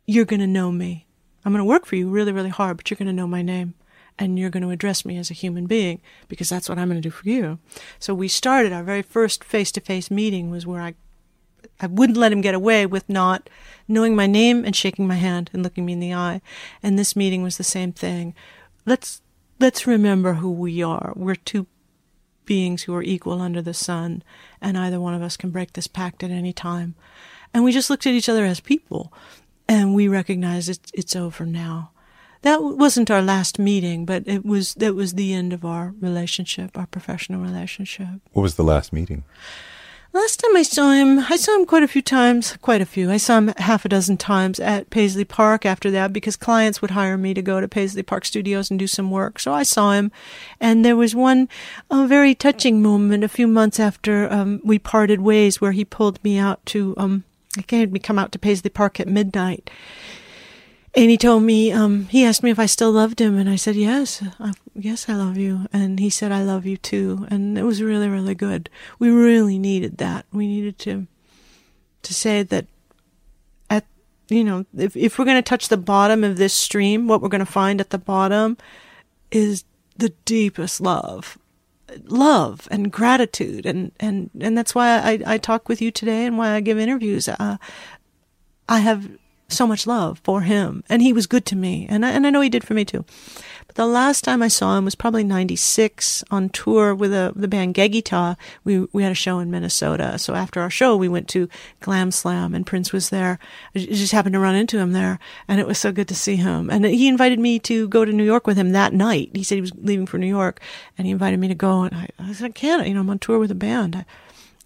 You're 0.06 0.26
going 0.26 0.42
to 0.42 0.48
know 0.48 0.72
me. 0.72 1.06
I'm 1.46 1.54
going 1.54 1.64
to 1.64 1.66
work 1.66 1.86
for 1.86 1.96
you 1.96 2.10
really, 2.10 2.34
really 2.34 2.50
hard, 2.50 2.76
but 2.76 2.90
you're 2.90 2.98
going 2.98 3.08
to 3.08 3.14
know 3.14 3.28
my 3.28 3.42
name 3.42 3.74
and 4.20 4.38
you're 4.38 4.50
going 4.50 4.64
to 4.64 4.70
address 4.70 5.06
me 5.06 5.18
as 5.18 5.30
a 5.30 5.36
human 5.36 5.66
being 5.66 6.02
because 6.28 6.50
that's 6.50 6.68
what 6.68 6.78
I'm 6.78 6.90
going 6.90 7.02
to 7.02 7.08
do 7.08 7.12
for 7.12 7.30
you. 7.30 7.60
So 8.00 8.14
we 8.14 8.28
started 8.28 8.74
our 8.74 8.84
very 8.84 9.02
first 9.02 9.44
face 9.44 9.72
to 9.74 9.82
face 9.82 10.12
meeting 10.12 10.50
was 10.50 10.66
where 10.66 10.82
I 10.82 10.96
I 11.80 11.88
wouldn't 11.88 12.18
let 12.18 12.32
him 12.32 12.42
get 12.42 12.56
away 12.56 12.86
with 12.86 13.08
not 13.10 13.50
knowing 13.88 14.16
my 14.16 14.28
name 14.28 14.66
and 14.66 14.76
shaking 14.76 15.08
my 15.08 15.16
hand 15.16 15.50
and 15.54 15.64
looking 15.64 15.86
me 15.86 15.94
in 15.94 16.00
the 16.00 16.14
eye. 16.14 16.42
And 16.84 16.98
this 16.98 17.16
meeting 17.16 17.44
was 17.44 17.58
the 17.58 17.64
same 17.64 17.92
thing. 17.92 18.34
Let's 18.86 19.22
let's 19.60 19.88
remember 19.88 20.36
who 20.36 20.52
we 20.52 20.84
are. 20.84 21.14
We're 21.16 21.36
two 21.36 21.68
beings 22.46 22.84
who 22.84 22.96
are 22.96 23.04
equal 23.04 23.42
under 23.42 23.62
the 23.62 23.74
sun, 23.74 24.24
and 24.62 24.78
either 24.78 25.00
one 25.00 25.14
of 25.14 25.22
us 25.22 25.38
can 25.38 25.52
break 25.52 25.74
this 25.74 25.88
pact 25.88 26.24
at 26.24 26.32
any 26.32 26.54
time. 26.54 26.96
And 27.54 27.64
we 27.64 27.72
just 27.72 27.90
looked 27.90 28.08
at 28.08 28.14
each 28.14 28.30
other 28.30 28.46
as 28.46 28.60
people, 28.60 29.14
and 29.68 29.94
we 29.94 30.08
recognized 30.08 30.70
it's, 30.70 30.92
it's 30.94 31.16
over 31.16 31.46
now. 31.46 31.92
That 32.42 32.64
wasn't 32.64 33.12
our 33.12 33.22
last 33.22 33.60
meeting, 33.60 34.06
but 34.06 34.28
it 34.28 34.46
was 34.46 34.76
that 34.76 34.96
was 34.96 35.14
the 35.14 35.34
end 35.34 35.54
of 35.54 35.66
our 35.66 35.94
relationship, 36.00 36.78
our 36.78 36.86
professional 36.86 37.42
relationship. 37.42 38.22
What 38.32 38.44
was 38.44 38.56
the 38.56 38.64
last 38.64 38.94
meeting? 38.94 39.24
Last 40.18 40.40
time 40.40 40.58
I 40.58 40.64
saw 40.64 40.94
him, 40.94 41.20
I 41.20 41.38
saw 41.38 41.56
him 41.56 41.68
quite 41.68 41.84
a 41.84 41.88
few 41.88 42.02
times, 42.02 42.58
quite 42.64 42.82
a 42.82 42.88
few. 42.88 43.12
I 43.12 43.18
saw 43.18 43.38
him 43.38 43.54
half 43.58 43.86
a 43.86 43.90
dozen 43.90 44.18
times 44.18 44.60
at 44.60 44.90
Paisley 44.90 45.26
Park 45.26 45.64
after 45.64 45.92
that 45.92 46.12
because 46.12 46.36
clients 46.36 46.82
would 46.82 46.90
hire 46.90 47.20
me 47.20 47.36
to 47.36 47.42
go 47.44 47.62
to 47.62 47.68
Paisley 47.68 48.02
Park 48.02 48.26
Studios 48.26 48.72
and 48.72 48.80
do 48.80 48.88
some 48.88 49.12
work. 49.12 49.38
So 49.38 49.54
I 49.54 49.62
saw 49.62 49.92
him. 49.92 50.12
And 50.60 50.84
there 50.84 50.96
was 50.96 51.14
one 51.14 51.50
a 51.92 52.08
very 52.08 52.34
touching 52.34 52.82
moment 52.82 53.24
a 53.24 53.30
few 53.30 53.46
months 53.46 53.80
after 53.80 54.28
um, 54.34 54.60
we 54.64 54.80
parted 54.80 55.22
ways 55.22 55.62
where 55.62 55.72
he 55.72 55.86
pulled 55.86 56.22
me 56.24 56.40
out 56.40 56.66
to, 56.66 56.96
um, 56.98 57.24
he 57.70 57.80
had 57.80 57.94
me 57.94 58.00
come 58.00 58.18
out 58.18 58.32
to 58.32 58.40
Paisley 58.40 58.72
Park 58.72 59.00
at 59.00 59.08
midnight 59.08 59.70
and 60.98 61.12
he 61.12 61.18
told 61.18 61.44
me 61.44 61.72
um, 61.72 62.06
he 62.08 62.26
asked 62.26 62.42
me 62.42 62.50
if 62.50 62.58
I 62.58 62.66
still 62.66 62.92
loved 62.92 63.22
him, 63.22 63.38
and 63.38 63.48
I 63.48 63.56
said 63.56 63.76
yes, 63.76 64.24
I, 64.40 64.54
yes, 64.74 65.08
I 65.08 65.14
love 65.14 65.38
you. 65.38 65.68
And 65.72 66.00
he 66.00 66.10
said 66.10 66.32
I 66.32 66.42
love 66.42 66.66
you 66.66 66.76
too, 66.76 67.28
and 67.30 67.56
it 67.56 67.62
was 67.62 67.84
really, 67.84 68.10
really 68.10 68.34
good. 68.34 68.68
We 68.98 69.10
really 69.10 69.60
needed 69.60 70.00
that. 70.00 70.26
We 70.34 70.48
needed 70.48 70.80
to 70.80 71.06
to 72.02 72.14
say 72.14 72.42
that 72.42 72.66
at 73.70 73.86
you 74.28 74.44
know 74.44 74.66
if 74.76 74.98
if 74.98 75.20
we're 75.20 75.26
going 75.26 75.38
to 75.38 75.48
touch 75.48 75.70
the 75.70 75.78
bottom 75.78 76.24
of 76.24 76.38
this 76.38 76.56
stream, 76.56 77.08
what 77.08 77.22
we're 77.22 77.30
going 77.30 77.46
to 77.46 77.46
find 77.46 77.80
at 77.80 77.92
the 77.92 78.00
bottom 78.00 78.58
is 79.30 79.66
the 79.96 80.10
deepest 80.26 80.82
love 80.82 81.38
love 82.04 82.68
and 82.70 82.92
gratitude 82.92 83.66
and 83.66 83.94
and 84.00 84.30
and 84.42 84.58
that's 84.58 84.76
why 84.76 84.98
I 84.98 85.20
I 85.26 85.38
talk 85.38 85.70
with 85.70 85.82
you 85.82 85.90
today 85.90 86.26
and 86.26 86.38
why 86.38 86.52
I 86.52 86.60
give 86.60 86.78
interviews 86.78 87.30
uh, 87.30 87.58
I 88.68 88.80
have 88.80 89.10
so 89.50 89.66
much 89.66 89.88
love 89.88 90.20
for 90.24 90.42
him, 90.42 90.84
and 90.90 91.02
he 91.02 91.14
was 91.14 91.26
good 91.26 91.46
to 91.46 91.56
me, 91.56 91.86
and 91.90 92.06
I, 92.06 92.12
and 92.12 92.28
I 92.28 92.30
know 92.30 92.42
he 92.42 92.50
did 92.50 92.66
for 92.66 92.74
me 92.74 92.84
too. 92.84 93.06
But 93.66 93.76
the 93.76 93.86
last 93.86 94.24
time 94.24 94.42
I 94.42 94.50
saw 94.50 94.78
him 94.78 94.84
was 94.84 94.96
probably 94.96 95.24
'96 95.24 96.24
on 96.30 96.50
tour 96.50 96.94
with 96.94 97.14
a, 97.14 97.32
the 97.34 97.48
band 97.48 97.76
Geggy 97.76 98.04
Tah. 98.04 98.36
We 98.66 98.88
we 98.92 99.04
had 99.04 99.12
a 99.12 99.16
show 99.16 99.40
in 99.40 99.50
Minnesota, 99.50 100.20
so 100.20 100.36
after 100.36 100.60
our 100.60 100.70
show 100.70 100.98
we 100.98 101.08
went 101.08 101.30
to 101.30 101.48
Glam 101.80 102.12
Slam, 102.12 102.54
and 102.54 102.66
Prince 102.66 102.92
was 102.92 103.10
there. 103.10 103.40
I 103.74 103.80
just 103.80 104.12
happened 104.12 104.34
to 104.34 104.40
run 104.40 104.56
into 104.56 104.80
him 104.80 104.92
there, 104.92 105.18
and 105.48 105.62
it 105.62 105.68
was 105.68 105.78
so 105.78 105.94
good 105.94 106.10
to 106.10 106.16
see 106.16 106.36
him. 106.36 106.70
And 106.70 106.86
he 106.86 107.08
invited 107.08 107.40
me 107.40 107.58
to 107.60 107.88
go 107.88 108.04
to 108.04 108.12
New 108.12 108.26
York 108.26 108.48
with 108.48 108.58
him 108.58 108.72
that 108.72 108.94
night. 108.94 109.30
He 109.34 109.44
said 109.44 109.56
he 109.56 109.62
was 109.62 109.74
leaving 109.76 110.06
for 110.08 110.18
New 110.18 110.28
York, 110.28 110.60
and 110.98 111.06
he 111.06 111.12
invited 111.12 111.40
me 111.40 111.48
to 111.48 111.56
go, 111.56 111.84
and 111.84 111.96
I, 111.96 112.10
I 112.20 112.34
said 112.34 112.48
I 112.48 112.52
can't. 112.52 112.86
You 112.86 112.96
know, 112.96 113.02
I'm 113.02 113.10
on 113.10 113.20
tour 113.20 113.40
with 113.40 113.52
a 113.52 113.56
band. 113.56 113.96
I, 113.96 114.06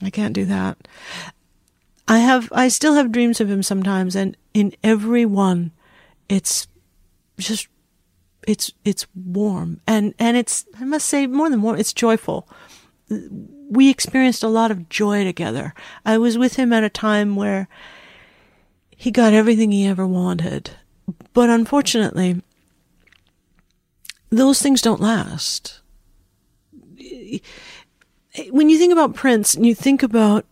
I 0.01 0.09
can't 0.09 0.33
do 0.33 0.45
that. 0.45 0.77
I 2.07 2.17
have, 2.17 2.51
I 2.51 2.67
still 2.67 2.95
have 2.95 3.11
dreams 3.11 3.39
of 3.39 3.49
him 3.49 3.61
sometimes, 3.61 4.15
and 4.15 4.35
in 4.53 4.73
every 4.83 5.25
one, 5.25 5.71
it's 6.29 6.67
just, 7.37 7.67
it's, 8.47 8.71
it's 8.83 9.05
warm, 9.15 9.81
and 9.85 10.13
and 10.17 10.35
it's, 10.35 10.65
I 10.79 10.85
must 10.85 11.07
say, 11.07 11.27
more 11.27 11.49
than 11.49 11.61
warm, 11.61 11.79
it's 11.79 11.93
joyful. 11.93 12.47
We 13.69 13.89
experienced 13.89 14.43
a 14.43 14.47
lot 14.47 14.71
of 14.71 14.89
joy 14.89 15.23
together. 15.23 15.73
I 16.05 16.17
was 16.17 16.37
with 16.37 16.55
him 16.55 16.73
at 16.73 16.83
a 16.83 16.89
time 16.89 17.35
where 17.35 17.67
he 18.95 19.11
got 19.11 19.33
everything 19.33 19.71
he 19.71 19.85
ever 19.85 20.05
wanted, 20.07 20.71
but 21.33 21.49
unfortunately, 21.49 22.41
those 24.29 24.61
things 24.61 24.81
don't 24.81 25.01
last. 25.01 25.81
When 28.49 28.69
you 28.69 28.77
think 28.77 28.93
about 28.93 29.15
Prince, 29.15 29.55
and 29.55 29.65
you 29.65 29.75
think 29.75 30.03
about 30.03 30.45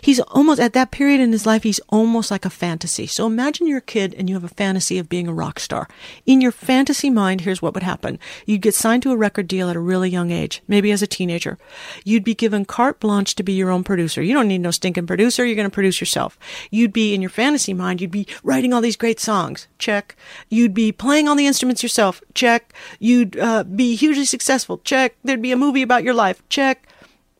He's 0.00 0.20
almost 0.20 0.60
at 0.60 0.72
that 0.72 0.90
period 0.90 1.20
in 1.20 1.32
his 1.32 1.46
life, 1.46 1.62
he's 1.62 1.80
almost 1.88 2.30
like 2.30 2.44
a 2.44 2.50
fantasy. 2.50 3.06
So 3.06 3.26
imagine 3.26 3.66
you're 3.66 3.78
a 3.78 3.82
kid 3.82 4.14
and 4.14 4.28
you 4.28 4.34
have 4.34 4.44
a 4.44 4.48
fantasy 4.48 4.98
of 4.98 5.08
being 5.08 5.28
a 5.28 5.32
rock 5.32 5.58
star. 5.60 5.88
In 6.26 6.40
your 6.40 6.52
fantasy 6.52 7.10
mind, 7.10 7.42
here's 7.42 7.62
what 7.62 7.74
would 7.74 7.82
happen. 7.82 8.18
You'd 8.46 8.62
get 8.62 8.74
signed 8.74 9.02
to 9.04 9.12
a 9.12 9.16
record 9.16 9.48
deal 9.48 9.68
at 9.68 9.76
a 9.76 9.80
really 9.80 10.10
young 10.10 10.30
age, 10.30 10.62
maybe 10.68 10.90
as 10.90 11.02
a 11.02 11.06
teenager. 11.06 11.58
You'd 12.04 12.24
be 12.24 12.34
given 12.34 12.64
carte 12.64 13.00
blanche 13.00 13.34
to 13.36 13.42
be 13.42 13.52
your 13.52 13.70
own 13.70 13.84
producer. 13.84 14.22
You 14.22 14.34
don't 14.34 14.48
need 14.48 14.60
no 14.60 14.70
stinking 14.70 15.06
producer. 15.06 15.44
You're 15.44 15.56
going 15.56 15.70
to 15.70 15.74
produce 15.74 16.00
yourself. 16.00 16.38
You'd 16.70 16.92
be 16.92 17.14
in 17.14 17.22
your 17.22 17.30
fantasy 17.30 17.74
mind, 17.74 18.00
you'd 18.00 18.10
be 18.10 18.26
writing 18.42 18.72
all 18.72 18.80
these 18.80 18.96
great 18.96 19.20
songs. 19.20 19.68
Check. 19.78 20.16
You'd 20.48 20.74
be 20.74 20.92
playing 20.92 21.28
all 21.28 21.36
the 21.36 21.46
instruments 21.46 21.82
yourself. 21.82 22.22
Check. 22.34 22.72
You'd 22.98 23.38
uh, 23.38 23.64
be 23.64 23.96
hugely 23.96 24.24
successful. 24.24 24.78
Check. 24.78 25.16
There'd 25.24 25.42
be 25.42 25.52
a 25.52 25.56
movie 25.56 25.82
about 25.82 26.04
your 26.04 26.14
life. 26.14 26.42
Check. 26.48 26.88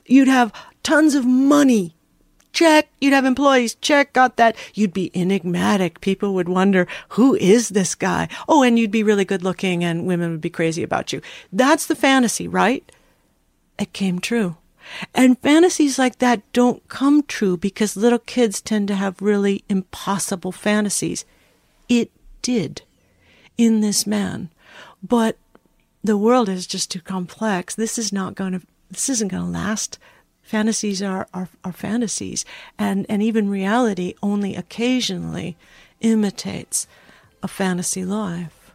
You'd 0.06 0.28
have 0.28 0.52
tons 0.82 1.14
of 1.14 1.26
money 1.26 1.94
Check. 2.52 2.88
You'd 3.00 3.12
have 3.12 3.24
employees. 3.24 3.76
Check. 3.76 4.12
Got 4.12 4.36
that. 4.36 4.56
You'd 4.74 4.92
be 4.92 5.10
enigmatic. 5.14 6.00
People 6.00 6.34
would 6.34 6.48
wonder, 6.48 6.86
who 7.10 7.34
is 7.36 7.68
this 7.68 7.94
guy? 7.94 8.28
Oh, 8.48 8.62
and 8.62 8.78
you'd 8.78 8.90
be 8.90 9.02
really 9.02 9.24
good 9.24 9.42
looking 9.44 9.84
and 9.84 10.06
women 10.06 10.30
would 10.30 10.40
be 10.40 10.50
crazy 10.50 10.82
about 10.82 11.12
you. 11.12 11.20
That's 11.52 11.86
the 11.86 11.94
fantasy, 11.94 12.48
right? 12.48 12.90
It 13.78 13.92
came 13.92 14.18
true. 14.18 14.56
And 15.14 15.38
fantasies 15.38 15.98
like 15.98 16.18
that 16.18 16.50
don't 16.52 16.86
come 16.88 17.22
true 17.22 17.56
because 17.56 17.96
little 17.96 18.18
kids 18.18 18.60
tend 18.60 18.88
to 18.88 18.94
have 18.94 19.20
really 19.20 19.62
impossible 19.68 20.52
fantasies. 20.52 21.24
It 21.88 22.10
did 22.42 22.82
in 23.56 23.80
this 23.80 24.06
man. 24.06 24.50
But 25.02 25.36
the 26.02 26.16
world 26.16 26.48
is 26.48 26.66
just 26.66 26.90
too 26.90 27.00
complex. 27.00 27.74
This 27.74 27.98
is 27.98 28.12
not 28.12 28.34
going 28.34 28.52
to, 28.52 28.62
this 28.90 29.08
isn't 29.10 29.28
going 29.28 29.44
to 29.44 29.50
last 29.50 29.98
fantasies 30.48 31.02
are, 31.02 31.28
are, 31.34 31.48
are 31.62 31.72
fantasies, 31.72 32.46
and, 32.78 33.04
and 33.10 33.22
even 33.22 33.50
reality 33.50 34.14
only 34.22 34.56
occasionally 34.56 35.58
imitates 36.00 36.86
a 37.42 37.48
fantasy 37.48 38.02
life. 38.02 38.72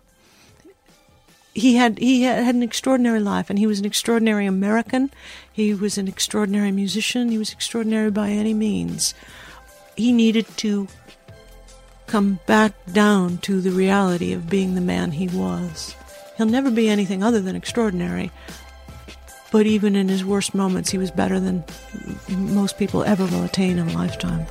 He 1.56 1.76
had 1.76 1.98
he 1.98 2.24
had, 2.24 2.44
had 2.44 2.54
an 2.54 2.62
extraordinary 2.62 3.20
life, 3.20 3.50
and 3.50 3.58
he 3.58 3.66
was 3.66 3.80
an 3.80 3.86
extraordinary 3.86 4.46
American. 4.46 5.12
He 5.52 5.74
was 5.74 5.98
an 5.98 6.08
extraordinary 6.08 6.72
musician. 6.72 7.30
He 7.30 7.40
was 7.40 7.52
extraordinary 7.52 8.12
by 8.12 8.30
any 8.30 8.54
means. 8.54 9.16
He 9.96 10.12
needed 10.12 10.46
to 10.58 10.88
come 12.06 12.40
back 12.46 12.74
down 12.92 13.40
to 13.40 13.62
the 13.62 13.72
reality 13.72 14.32
of 14.32 14.50
being 14.50 14.76
the 14.76 14.82
man 14.82 15.12
he 15.12 15.28
was. 15.28 15.96
He'll 16.38 16.46
never 16.46 16.70
be 16.70 16.88
anything 16.88 17.24
other 17.24 17.42
than 17.42 17.56
extraordinary, 17.56 18.32
but 19.54 19.68
even 19.68 19.96
in 19.96 20.10
his 20.10 20.26
worst 20.26 20.56
moments, 20.56 20.90
he 20.90 20.98
was 20.98 21.12
better 21.12 21.40
than 21.40 21.64
most 22.28 22.76
people 22.80 23.04
ever 23.04 23.24
will 23.28 23.44
attain 23.44 23.78
in 23.78 23.88
a 23.88 23.94
lifetime. 23.94 24.48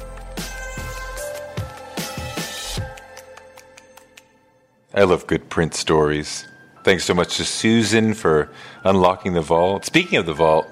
I 4.95 5.03
love 5.03 5.27
good 5.27 5.51
Prince 5.51 5.81
stories. 5.81 6.47
Thanks 6.85 7.03
so 7.03 7.15
much 7.15 7.39
to 7.39 7.45
Susan 7.45 8.15
for 8.15 8.49
unlocking 8.85 9.33
the 9.33 9.41
vault. 9.41 9.85
Speaking 9.85 10.19
of 10.19 10.27
the 10.27 10.35
vault, 10.35 10.69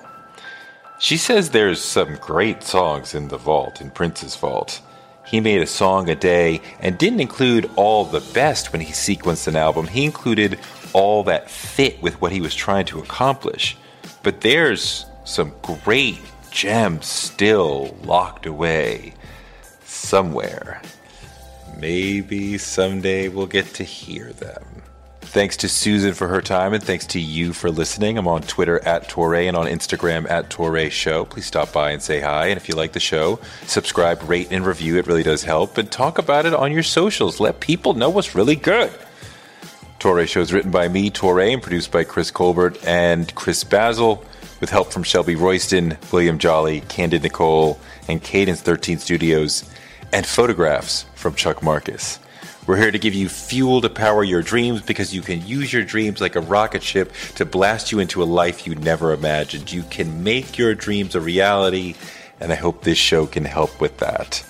she 1.01 1.17
says 1.17 1.51
there's 1.51 1.83
some 1.83 2.15
great 2.21 2.63
songs 2.63 3.17
in 3.17 3.29
the 3.29 3.37
vault, 3.37 3.81
in 3.81 3.91
Prince's 3.91 4.37
vault. 4.37 4.81
He 5.27 5.41
made 5.41 5.61
a 5.61 5.67
song 5.67 6.09
a 6.09 6.15
day 6.15 6.61
and 6.79 6.97
didn't 6.97 7.21
include 7.21 7.69
all 7.75 8.05
the 8.05 8.21
best 8.33 8.73
when 8.73 8.81
he 8.81 8.93
sequenced 8.93 9.49
an 9.49 9.57
album. 9.57 9.89
He 9.89 10.05
included 10.05 10.61
all 10.93 11.25
that 11.25 11.51
fit 11.51 12.01
with 12.01 12.21
what 12.21 12.31
he 12.31 12.41
was 12.41 12.55
trying 12.55 12.87
to 12.87 13.01
accomplish. 13.01 13.77
But 14.23 14.41
there's 14.41 15.07
some 15.25 15.53
great 15.63 16.21
gems 16.51 17.07
still 17.07 17.97
locked 18.03 18.47
away 18.47 19.15
somewhere. 19.85 20.83
Maybe 21.79 22.59
someday 22.59 23.29
we'll 23.29 23.47
get 23.47 23.67
to 23.75 23.85
hear 23.85 24.33
them. 24.33 24.65
Thanks 25.23 25.57
to 25.59 25.69
Susan 25.69 26.13
for 26.13 26.27
her 26.27 26.43
time, 26.43 26.75
and 26.75 26.83
thanks 26.83 27.07
to 27.07 27.21
you 27.21 27.53
for 27.53 27.71
listening. 27.71 28.19
I'm 28.19 28.27
on 28.27 28.43
Twitter 28.43 28.85
at 28.85 29.09
Touré 29.09 29.47
and 29.47 29.57
on 29.57 29.67
Instagram 29.67 30.29
at 30.29 30.51
Touré 30.51 30.91
Show. 30.91 31.25
Please 31.25 31.47
stop 31.47 31.73
by 31.73 31.93
and 31.93 32.03
say 32.03 32.21
hi. 32.21 32.49
And 32.49 32.57
if 32.57 32.69
you 32.69 32.75
like 32.75 32.93
the 32.93 33.01
show, 33.01 33.39
subscribe, 33.65 34.29
rate, 34.29 34.49
and 34.51 34.67
review. 34.67 34.99
It 34.99 35.07
really 35.07 35.23
does 35.23 35.45
help. 35.45 35.79
And 35.79 35.89
talk 35.89 36.19
about 36.19 36.47
it 36.47 36.55
on 36.55 36.73
your 36.73 36.83
socials. 36.83 37.39
Let 37.39 37.61
people 37.61 37.95
know 37.95 38.11
what's 38.11 38.35
really 38.35 38.57
good. 38.57 38.91
Touré 40.01 40.27
Show 40.27 40.41
is 40.41 40.51
written 40.51 40.71
by 40.71 40.89
me, 40.89 41.11
Touré, 41.11 41.53
and 41.53 41.63
produced 41.63 41.93
by 41.93 42.05
Chris 42.05 42.31
Colbert 42.31 42.79
and 42.87 43.33
Chris 43.35 43.65
Basil, 43.65 44.25
with 44.59 44.71
help 44.71 44.91
from 44.91 45.03
Shelby 45.03 45.35
Royston, 45.35 45.99
William 46.11 46.39
Jolley, 46.39 46.81
Candid 46.89 47.23
Nicole, 47.23 47.79
and 48.09 48.23
Cadence 48.23 48.63
13 48.63 48.99
Studios, 48.99 49.71
and 50.11 50.25
photographs 50.25 51.05
from 51.15 51.35
Chuck 51.35 51.63
Marcus. 51.63 52.19
We're 52.67 52.79
here 52.79 52.91
to 52.91 52.99
give 52.99 53.13
you 53.13 53.29
fuel 53.29 53.83
to 53.83 53.91
power 53.91 54.25
your 54.25 54.41
dreams 54.41 54.81
because 54.81 55.15
you 55.15 55.21
can 55.21 55.47
use 55.47 55.71
your 55.71 55.85
dreams 55.85 56.23
like 56.23 56.35
a 56.35 56.41
rocket 56.41 56.83
ship 56.83 57.13
to 57.35 57.45
blast 57.45 57.93
you 57.93 57.99
into 57.99 58.23
a 58.23 58.25
life 58.25 58.67
you 58.67 58.77
never 58.77 59.13
imagined. 59.13 59.71
You 59.71 59.83
can 59.83 60.25
make 60.25 60.57
your 60.57 60.75
dreams 60.75 61.15
a 61.15 61.21
reality, 61.21 61.95
and 62.41 62.51
I 62.51 62.55
hope 62.55 62.85
this 62.85 62.97
show 62.97 63.27
can 63.27 63.45
help 63.45 63.83
with 63.83 63.99
that. 63.99 64.43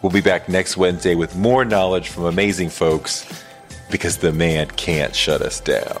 We'll 0.00 0.12
be 0.12 0.22
back 0.22 0.48
next 0.48 0.78
Wednesday 0.78 1.14
with 1.14 1.36
more 1.36 1.66
knowledge 1.66 2.08
from 2.08 2.24
amazing 2.24 2.70
folks 2.70 3.44
because 3.90 4.18
the 4.18 4.32
man 4.32 4.68
can't 4.68 5.14
shut 5.14 5.42
us 5.42 5.60
down. 5.60 6.00